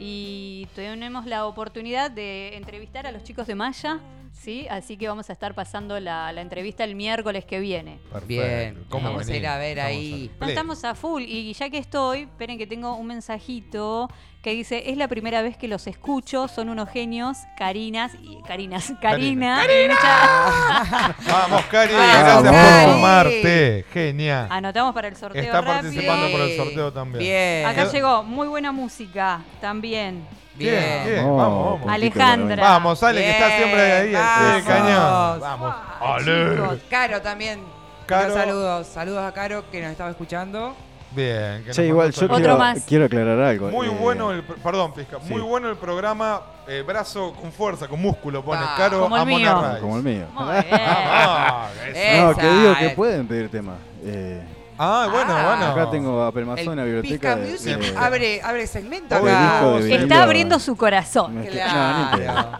Y 0.00 0.66
tenemos 0.74 1.26
la 1.26 1.46
oportunidad 1.46 2.10
de 2.10 2.56
entrevistar 2.56 3.06
a 3.06 3.12
los 3.12 3.22
chicos 3.24 3.46
de 3.48 3.54
Maya, 3.56 3.98
¿sí? 4.32 4.66
Así 4.70 4.96
que 4.96 5.08
vamos 5.08 5.28
a 5.28 5.32
estar 5.32 5.54
pasando 5.54 5.98
la, 5.98 6.32
la 6.32 6.40
entrevista 6.40 6.84
el 6.84 6.94
miércoles 6.94 7.44
que 7.44 7.58
viene. 7.58 7.98
Perfecto. 8.12 8.26
Bien, 8.26 8.84
¿Cómo 8.88 9.04
vamos 9.08 9.22
a 9.22 9.26
venís? 9.26 9.40
ir 9.40 9.46
a 9.48 9.58
ver 9.58 9.78
Estamos 9.78 9.90
ahí. 9.96 10.30
No, 10.40 10.46
estamos 10.48 10.84
a 10.84 10.94
full. 10.94 11.22
Y 11.22 11.52
ya 11.52 11.68
que 11.70 11.78
estoy, 11.78 12.22
esperen 12.22 12.58
que 12.58 12.66
tengo 12.68 12.94
un 12.94 13.06
mensajito 13.08 14.08
que 14.42 14.50
dice: 14.52 14.90
Es 14.90 14.96
la 14.96 15.08
primera 15.08 15.42
vez 15.42 15.56
que 15.56 15.68
los 15.68 15.86
escucho, 15.86 16.48
son 16.48 16.68
unos 16.68 16.88
genios. 16.90 17.38
Carinas 17.56 18.12
y 18.22 18.40
Carinas. 18.42 18.92
Karina. 19.00 19.60
mucha- 19.90 21.14
Vamos, 21.30 21.64
Cari, 21.66 21.92
Vamos, 21.94 22.42
gracias 22.42 22.84
por 22.84 22.94
sumarte. 22.94 23.84
Genial. 23.92 24.46
Anotamos 24.50 24.94
para 24.94 25.08
el 25.08 25.16
sorteo 25.16 25.42
Está 25.42 25.60
rápido. 25.60 25.74
participando 25.82 26.30
por 26.30 26.40
el 26.40 26.56
sorteo 26.56 26.92
también. 26.92 27.18
Bien. 27.24 27.66
Acá 27.66 27.84
llegó 27.90 28.22
muy 28.22 28.48
buena 28.48 28.72
música 28.72 29.40
también. 29.60 30.26
Bien, 30.54 30.74
Bien. 30.74 31.04
bien, 31.06 31.24
Oh, 31.24 31.36
vamos, 31.36 31.80
vamos. 31.80 31.94
Alejandra. 31.94 32.62
Vamos, 32.64 33.02
Ale, 33.04 33.20
que 33.20 33.30
está 33.30 33.46
Bien, 33.46 33.58
siempre 33.58 33.92
ahí, 33.92 34.12
vamos. 34.12 34.62
cañón. 34.64 35.40
Vamos. 35.40 35.74
Ale. 36.00 36.50
chicos. 36.56 36.78
Caro 36.90 37.22
también. 37.22 37.60
Caro. 38.06 38.34
Saludos, 38.34 38.86
saludos 38.88 39.22
a 39.24 39.32
Caro 39.32 39.70
que 39.70 39.80
nos 39.82 39.90
estaba 39.92 40.10
escuchando. 40.10 40.74
Bien. 41.10 41.62
que 41.62 41.68
nos 41.68 41.78
igual 41.78 42.10
yo 42.12 42.28
quiero, 42.28 42.58
más. 42.58 42.84
quiero 42.86 43.04
aclarar 43.06 43.40
algo. 43.40 43.70
Muy 43.70 43.86
eh, 43.86 43.96
bueno 43.98 44.30
el, 44.32 44.42
perdón, 44.42 44.92
Pizca, 44.92 45.18
sí. 45.22 45.32
muy 45.32 45.40
bueno 45.40 45.70
el 45.70 45.76
programa, 45.76 46.42
eh, 46.66 46.82
brazo 46.86 47.32
con 47.40 47.50
fuerza, 47.50 47.88
con 47.88 48.00
músculo, 48.00 48.44
pone 48.44 48.60
Ah, 48.62 48.74
Caro 48.76 49.00
como 49.00 49.16
el 49.16 49.26
mío. 49.26 49.62
Como 49.80 49.96
el 49.96 50.02
mío. 50.02 50.26
Muy 50.34 50.52
bien. 50.52 50.66
Vamos, 50.70 51.70
eso. 51.94 52.26
No, 52.26 52.34
que 52.36 52.46
digo 52.50 52.74
que 52.78 52.88
pueden 52.90 53.26
pedir 53.26 53.50
temas. 53.50 53.76
Eh, 54.04 54.42
Ah, 54.80 55.08
bueno, 55.10 55.32
Ah. 55.36 55.56
bueno. 55.56 55.72
acá 55.72 55.90
tengo 55.90 56.22
a 56.22 56.30
Pelmazón, 56.30 56.78
a 56.78 56.82
El 56.84 56.92
biblioteca. 56.92 57.34
De- 57.34 57.50
Music 57.50 57.78
de- 57.78 57.96
abre, 57.98 58.40
abre 58.42 58.64
segmento 58.68 59.16
acá. 59.16 59.76
Está 59.80 60.22
abriendo 60.22 60.56
su 60.60 60.76
corazón. 60.76 61.34
No. 61.34 62.58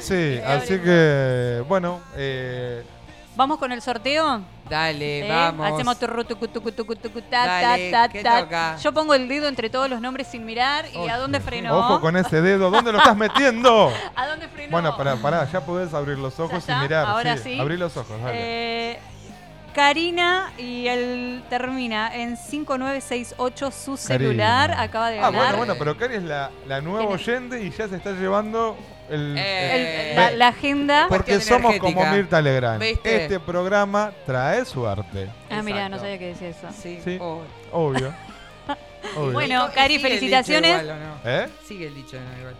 Sí, 0.00 0.38
así 0.44 0.78
que, 0.80 1.62
bueno, 1.68 2.00
eh, 2.16 2.82
¿Vamos 3.36 3.58
con 3.58 3.72
el 3.72 3.82
sorteo? 3.82 4.42
Dale, 4.70 5.26
¿Eh? 5.26 5.28
vamos. 5.28 5.72
Hacemos 5.72 5.98
turru, 5.98 6.24
tucu, 6.24 6.46
tucu, 6.46 6.70
tucu, 6.70 6.94
tucu, 6.94 7.20
ta, 7.22 7.44
Dale, 7.46 7.90
ta, 7.90 8.06
ta, 8.06 8.12
¿qué 8.12 8.22
ta. 8.22 8.76
Yo 8.76 8.92
pongo 8.92 9.12
el 9.14 9.26
dedo 9.28 9.48
entre 9.48 9.68
todos 9.68 9.90
los 9.90 10.00
nombres 10.00 10.28
sin 10.28 10.44
mirar. 10.46 10.84
¿Y 10.94 11.08
a 11.08 11.18
dónde 11.18 11.40
frenó? 11.40 11.76
ojo 11.76 12.00
con 12.00 12.16
ese 12.16 12.40
dedo, 12.40 12.70
¿dónde 12.70 12.92
lo 12.92 12.98
estás 12.98 13.16
metiendo? 13.16 13.92
¿A 14.16 14.26
dónde 14.28 14.46
frenó? 14.48 14.70
Bueno, 14.70 14.96
pará, 14.96 15.16
pará, 15.16 15.48
ya 15.50 15.60
podés 15.64 15.92
abrir 15.92 16.16
los 16.18 16.38
ojos 16.38 16.54
y 16.54 16.58
está? 16.58 16.80
mirar. 16.80 17.06
Ahora 17.06 17.36
sí. 17.36 17.58
Abrí 17.58 17.76
los 17.76 17.96
ojos, 17.96 18.20
dale. 18.22 18.92
Eh, 18.92 18.98
Karina 19.74 20.52
y 20.56 20.86
él 20.86 21.42
termina 21.50 22.14
en 22.14 22.36
5968 22.36 23.70
su 23.72 23.96
celular. 23.96 24.68
Karina. 24.70 24.82
Acaba 24.84 25.10
de 25.10 25.18
Ah, 25.18 25.22
ganar. 25.30 25.40
bueno, 25.40 25.56
bueno, 25.58 25.74
pero 25.76 25.96
Cari 25.98 26.14
es 26.14 26.22
la, 26.22 26.50
la 26.68 26.80
nueva 26.80 27.06
oyente 27.10 27.60
y 27.60 27.70
ya 27.70 27.88
se 27.88 27.96
está 27.96 28.12
llevando 28.12 28.76
el... 29.10 29.34
Eh, 29.38 30.10
El- 30.10 30.16
la, 30.16 30.30
la 30.32 30.48
agenda. 30.48 31.06
porque 31.08 31.40
somos 31.40 31.72
energética. 31.74 32.00
como 32.02 32.16
Mirta 32.16 32.40
Legrand. 32.40 32.80
¿Viste? 32.82 33.22
Este 33.24 33.40
programa 33.40 34.12
trae 34.26 34.64
suerte. 34.64 35.28
Ah, 35.50 35.62
mira, 35.62 35.88
no 35.88 35.98
sabía 35.98 36.18
que 36.18 36.26
decía 36.28 36.48
eso. 36.48 36.68
Sí, 36.80 37.00
Sí. 37.04 37.18
Obvio. 37.20 37.54
Obvio. 39.16 39.32
Bueno, 39.32 39.66
Eh, 39.66 39.70
Cari, 39.74 39.94
sigue 39.96 40.06
el 40.08 40.14
felicitaciones. 40.14 40.80
dicho 40.82 40.84
igual, 40.94 40.98
¿o 41.00 41.28
no? 41.28 41.30
¿Eh? 41.30 41.48
Sigue 41.66 41.86
el 41.88 41.94
dicho, 41.94 42.16
no, 42.18 42.38
igual. 42.38 42.54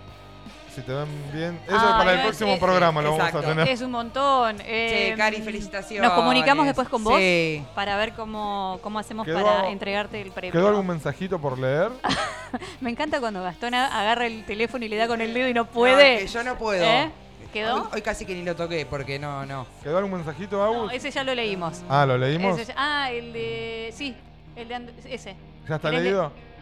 Si 0.75 0.81
te 0.83 0.93
ven 0.93 1.07
bien. 1.33 1.59
Eso 1.69 1.77
Ah, 1.79 1.99
para 1.99 2.13
el 2.13 2.17
no, 2.19 2.23
próximo 2.25 2.55
sí, 2.55 2.61
programa 2.61 3.01
lo 3.01 3.11
vamos 3.13 3.25
a 3.25 3.29
exacto. 3.29 3.49
tener. 3.49 3.69
Es 3.69 3.81
un 3.81 3.93
montón. 3.93 4.57
Eh, 4.65 5.11
Sí, 5.13 5.17
Cari, 5.17 5.41
felicitaciones. 5.41 6.09
Nos 6.09 6.19
comunicamos 6.19 6.67
después 6.67 6.89
con 6.89 7.05
vos 7.05 7.17
Sí. 7.19 7.63
para 7.77 7.97
ver 7.97 8.13
cómo, 8.15 8.81
cómo 8.83 8.99
hacemos 8.99 9.25
Quedó- 9.25 9.43
para 9.45 9.69
entregarte 9.71 10.21
el 10.21 10.33
premio. 10.33 10.53
¿Quedó 10.53 10.69
algún 10.69 10.87
mensajito 10.89 11.39
por 11.41 11.59
leer? 11.59 11.91
Me 12.81 12.91
encanta 12.91 13.21
cuando 13.21 13.43
Gastón 13.43 13.75
agarra 13.75 14.27
el 14.27 14.45
teléfono 14.45 14.85
y 14.85 14.89
le 14.89 14.97
da 14.97 15.07
con 15.07 15.21
el 15.21 15.33
dedo 15.33 15.49
y 15.49 15.55
no 15.55 15.63
No, 15.65 15.71
puede. 15.71 16.17
es 16.17 16.23
que 16.23 16.29
yo 16.39 16.43
no 16.43 16.57
puedo. 16.59 16.85
¿Eh? 16.85 17.11
¿Quedó? 17.53 17.83
Hoy, 17.83 17.89
hoy 17.95 18.03
casi 18.03 18.27
que 18.27 18.35
ni 18.35 18.43
lo 18.43 18.57
toqué 18.57 18.85
porque 18.85 19.17
no, 19.21 19.47
no. 19.47 19.67
¿Quedó 19.85 19.99
algún 19.99 20.15
mensajito, 20.15 20.57
No, 20.57 20.65
Agus? 20.65 20.93
ese 20.93 21.13
ya 21.13 21.23
lo 21.23 21.35
leímos. 21.37 21.83
Ah, 21.89 22.05
¿lo 22.05 22.19
leímos? 22.19 22.59
Ese 22.59 22.73
ya- 22.73 22.75
ah, 22.77 23.11
el 23.13 23.33
de. 23.33 23.95
Sí, 23.97 24.17
el 24.57 24.67
de. 24.67 24.75
And- 24.75 24.91
ese. 25.07 25.37
¿Ya 25.69 25.77
está 25.77 25.89
¿Querés 25.91 26.03
le- 26.05 26.11
leído? 26.11 26.23
No. 26.25 26.54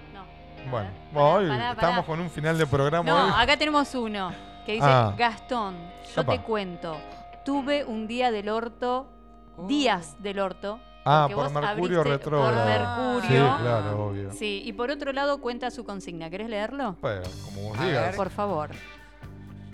Bueno, 0.70 0.90
Pará, 1.12 1.24
hoy 1.26 1.48
pará, 1.48 1.58
pará. 1.58 1.72
estamos 1.72 2.04
con 2.06 2.20
un 2.20 2.30
final 2.30 2.56
de 2.58 2.66
programa. 2.66 3.08
No, 3.10 3.26
hoy. 3.26 3.32
acá 3.36 3.56
tenemos 3.56 3.94
uno 3.94 4.32
que 4.64 4.72
dice: 4.72 4.86
Ah. 4.88 5.14
Gastón, 5.16 5.76
yo 6.14 6.24
te 6.24 6.40
cuento. 6.40 6.96
Tuve 7.44 7.84
un 7.84 8.06
día 8.06 8.30
del 8.30 8.48
orto, 8.48 9.08
Oh. 9.56 9.66
días 9.66 10.16
del 10.22 10.38
orto. 10.38 10.80
Ah, 11.04 11.28
por 11.34 11.50
Mercurio 11.52 12.04
retrógrado. 12.04 13.14
Por 13.14 13.22
Sí, 13.22 13.32
Mercurio. 13.32 13.56
claro, 13.60 14.06
obvio. 14.06 14.30
Sí, 14.32 14.62
y 14.64 14.72
por 14.72 14.90
otro 14.90 15.12
lado 15.12 15.40
cuenta 15.40 15.70
su 15.72 15.84
consigna. 15.84 16.30
¿Querés 16.30 16.48
leerlo? 16.48 16.96
Bueno, 17.00 17.22
como 17.44 17.68
vos 17.70 17.78
A 17.80 17.84
digas. 17.86 18.02
ver. 18.06 18.14
Por 18.16 18.30
favor. 18.30 18.70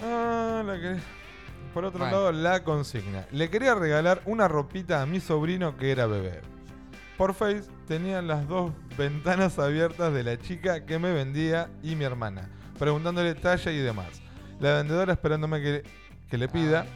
Ah, 0.03 0.63
la 0.65 0.75
que- 0.81 0.97
Por 1.75 1.85
otro 1.85 1.99
Bueno. 2.01 2.17
lado, 2.17 2.33
la 2.33 2.65
consigna. 2.65 3.27
Le 3.31 3.51
quería 3.51 3.75
regalar 3.75 4.23
una 4.25 4.49
ropita 4.49 5.03
a 5.03 5.07
mi 5.07 5.21
sobrino 5.21 5.77
que 5.77 5.93
era 5.93 6.07
bebé. 6.07 6.41
Por 7.19 7.35
Face 7.35 7.65
tenía 7.89 8.23
las 8.23 8.47
dos 8.47 8.73
ventanas 8.97 9.59
abiertas 9.59 10.15
de 10.15 10.23
la 10.23 10.39
chica 10.39 10.87
que 10.87 11.01
me 11.01 11.13
vendía 11.13 11.69
y 11.83 11.97
mi 11.97 12.05
hermana, 12.05 12.49
preguntándole 12.79 13.35
talla 13.35 13.73
y 13.73 13.79
demás. 13.79 14.23
La 14.61 14.77
vendedora 14.77 15.15
esperándome 15.15 15.61
que, 15.61 15.83
que 16.31 16.39
le 16.39 16.49
pida. 16.49 16.87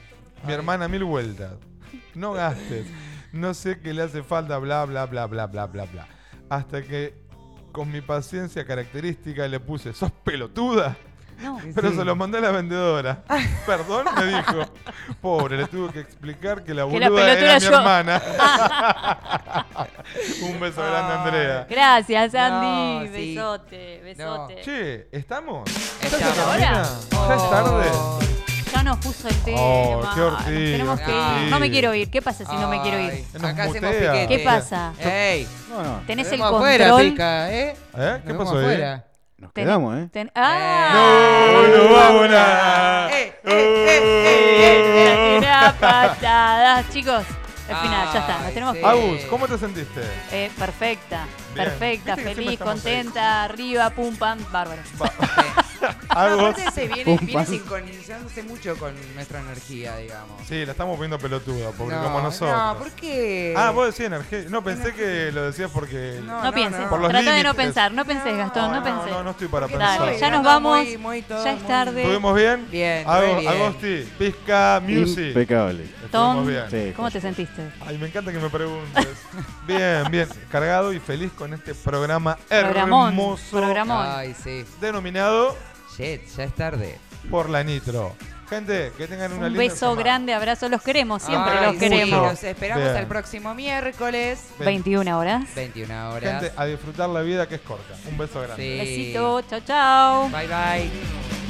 Mi 0.44 0.50
Ay. 0.50 0.54
hermana 0.54 0.86
mil 0.86 1.02
vueltas. 1.02 1.54
No 2.14 2.34
gastes. 2.34 2.86
No 3.32 3.52
sé 3.52 3.80
qué 3.80 3.92
le 3.92 4.02
hace 4.02 4.22
falta, 4.22 4.58
bla, 4.58 4.84
bla, 4.84 5.06
bla, 5.06 5.26
bla, 5.26 5.46
bla, 5.48 5.66
bla, 5.66 5.84
bla. 5.86 6.06
Hasta 6.48 6.82
que 6.82 7.14
con 7.72 7.90
mi 7.90 8.00
paciencia 8.00 8.64
característica 8.64 9.48
le 9.48 9.58
puse, 9.58 9.92
¿sos 9.92 10.12
pelotuda? 10.12 10.96
No. 11.42 11.58
Pero 11.74 11.90
Sí. 11.90 11.96
se 11.96 12.04
lo 12.04 12.14
mandé 12.16 12.38
a 12.38 12.40
la 12.42 12.50
vendedora. 12.52 13.22
Perdón, 13.66 14.06
me 14.16 14.26
dijo. 14.26 14.64
Pobre, 15.20 15.56
le 15.56 15.66
tuve 15.66 15.92
que 15.92 16.00
explicar 16.00 16.62
que 16.62 16.72
la 16.74 16.86
Que 16.88 16.98
la 17.00 17.08
boluda 17.08 17.32
era 17.32 17.58
mi 17.58 17.64
hermana. 17.66 18.22
Un 20.42 20.60
beso 20.60 20.82
grande, 20.82 21.14
Andrea. 21.14 21.66
Gracias, 21.68 22.34
Andy. 22.34 23.08
No, 23.08 23.14
sí. 23.16 23.34
Besote, 23.34 24.00
besote. 24.04 24.60
Che, 24.62 25.08
¿estamos? 25.12 25.64
¿Ya 26.00 26.06
Estamos. 26.08 26.34
se 26.34 26.40
termina? 26.42 26.82
¿Ya 27.28 27.34
es 27.34 27.50
tarde? 27.50 27.90
Ya 28.72 28.82
nos 28.82 28.96
puso 28.98 29.28
el 29.28 29.36
tema. 29.42 29.60
Oh, 29.60 30.00
qué 30.14 30.52
tenemos 30.52 31.00
que 31.00 31.10
ir. 31.10 31.50
No 31.50 31.60
me 31.60 31.70
quiero 31.70 31.94
ir. 31.94 32.10
¿Qué 32.10 32.22
pasa 32.22 32.44
si 32.44 32.56
no 32.56 32.68
me 32.68 32.80
quiero 32.82 33.00
ir? 33.00 33.24
Acá 33.36 33.64
hacemos 33.64 33.90
piquete. 33.94 34.26
¿Qué 34.28 34.38
pasa? 34.44 34.92
Ey, 34.98 35.46
No, 35.68 35.82
no. 35.82 36.02
Tenés 36.06 36.26
el 36.32 36.38
vemos 36.40 36.54
afuera, 36.54 36.88
control. 36.88 37.10
pica, 37.12 37.52
¿eh? 37.52 37.76
¿Eh? 37.96 38.20
¿Qué 38.26 38.34
pasó 38.34 38.58
ahí? 38.58 39.02
Nos 39.42 39.52
Ten- 39.52 39.64
quedamos, 39.64 39.98
¿eh? 39.98 40.08
ten- 40.12 40.30
¡Ah! 40.36 40.90
No, 40.94 41.76
no 41.88 41.92
vamos 41.94 42.30
nada. 42.30 43.10
Eh, 43.10 43.34
eh, 43.42 43.50
eh, 43.50 44.00
eh, 44.24 45.34
eh. 45.34 45.38
Era 45.38 45.74
patadas. 45.80 46.88
Chicos, 46.90 47.24
el 47.68 47.76
final, 47.76 48.08
ya 48.12 48.20
está. 48.20 48.38
Nos 48.38 48.54
tenemos 48.54 48.74
sí. 48.76 48.80
que 48.80 48.86
Agus, 48.86 49.20
¿cómo 49.28 49.48
te 49.48 49.58
sentiste? 49.58 50.00
Eh, 50.30 50.48
perfecta, 50.56 51.26
Bien. 51.54 51.66
perfecta, 51.66 52.16
feliz, 52.16 52.50
estamos 52.50 52.50
ahí. 52.50 52.56
contenta, 52.94 53.44
arriba, 53.44 53.90
pum, 53.90 54.16
pam, 54.16 54.38
bárbaro. 54.50 54.82
Aparte 56.08 56.70
se 56.70 56.86
viene, 56.86 57.04
Pum, 57.04 57.26
viene 57.26 57.44
sincronizándose 57.44 58.42
mucho 58.44 58.76
con 58.76 58.94
nuestra 59.14 59.40
energía, 59.40 59.96
digamos. 59.96 60.40
Sí, 60.46 60.64
la 60.64 60.72
estamos 60.72 60.96
viendo 60.98 61.18
pelotuda, 61.18 61.70
porque 61.76 61.94
no, 61.94 62.02
como 62.04 62.20
nosotros. 62.20 62.56
No, 62.56 62.78
¿por 62.78 62.90
qué? 62.92 63.52
Ah, 63.56 63.70
vos 63.70 63.86
decías 63.86 64.06
energía. 64.06 64.44
No, 64.48 64.62
pensé 64.62 64.94
que 64.94 65.32
lo 65.32 65.42
decías 65.42 65.70
porque. 65.72 66.20
No, 66.24 66.44
No, 66.44 66.52
pienses, 66.52 66.86
Por 66.86 67.00
los 67.00 67.10
trata 67.10 67.32
de 67.32 67.42
no 67.42 67.48
límites. 67.50 67.56
pensar, 67.66 67.92
no 67.92 68.04
pensés, 68.04 68.36
Gastón, 68.36 68.70
no, 68.70 68.76
no, 68.78 68.84
pensés. 68.84 69.10
no, 69.10 69.22
no 69.24 69.30
estoy 69.30 69.48
para 69.48 69.66
Porque 69.66 69.78
pensar. 69.78 70.00
Dale, 70.00 70.18
ya 70.20 70.30
nos 70.30 70.44
vamos, 70.44 70.78
muy- 70.78 70.98
muy 70.98 71.22
todo, 71.22 71.42
ya 71.44 71.52
es 71.52 71.66
tarde. 71.66 72.00
¿Estuvimos 72.02 72.36
bien? 72.36 72.68
Bien, 72.70 73.08
Ago- 73.08 73.26
muy 73.32 73.40
bien. 73.40 73.52
Agosti, 73.52 74.08
Pizca 74.18 74.80
Music. 74.86 75.26
Impecable. 75.28 75.86
Tom, 76.12 76.46
bien. 76.46 76.64
Sí, 76.70 76.92
¿Cómo 76.94 77.10
te 77.10 77.20
sentiste? 77.20 77.72
Ay, 77.84 77.98
me 77.98 78.06
encanta 78.06 78.30
que 78.30 78.38
me 78.38 78.50
preguntes. 78.50 79.08
bien, 79.66 80.04
bien. 80.10 80.28
Cargado 80.50 80.92
y 80.92 81.00
feliz 81.00 81.32
con 81.32 81.41
este 81.52 81.74
programa 81.74 82.36
Programón, 82.48 83.08
hermoso. 83.10 83.44
programón. 83.50 84.06
Ay, 84.08 84.34
sí. 84.42 84.64
Denominado 84.80 85.56
Shit, 85.96 86.26
ya 86.36 86.44
es 86.44 86.54
tarde. 86.54 86.98
por 87.30 87.48
la 87.50 87.62
Nitro. 87.64 88.14
Gente, 88.48 88.92
que 88.98 89.08
tengan 89.08 89.32
una 89.32 89.46
Un 89.46 89.52
linda 89.54 89.58
beso 89.60 89.76
semana. 89.76 90.02
grande, 90.02 90.34
abrazo, 90.34 90.68
los 90.68 90.82
queremos, 90.82 91.22
siempre 91.22 91.52
Ay, 91.58 91.64
los 91.64 91.72
sí, 91.74 91.78
queremos. 91.80 92.30
Los 92.32 92.44
esperamos 92.44 92.84
Bien. 92.84 92.96
el 92.98 93.06
próximo 93.06 93.54
miércoles. 93.54 94.40
21 94.58 95.18
horas. 95.18 95.44
21 95.54 96.10
horas. 96.12 96.42
Gente, 96.42 96.52
a 96.54 96.64
disfrutar 96.66 97.08
la 97.08 97.22
vida 97.22 97.48
que 97.48 97.54
es 97.54 97.60
corta. 97.62 97.94
Un 98.10 98.18
beso 98.18 98.42
grande. 98.42 98.56
Sí. 98.62 98.78
Besito, 98.78 99.40
chao, 99.48 99.60
chao. 99.66 100.28
Bye 100.28 100.46
bye. 100.48 101.41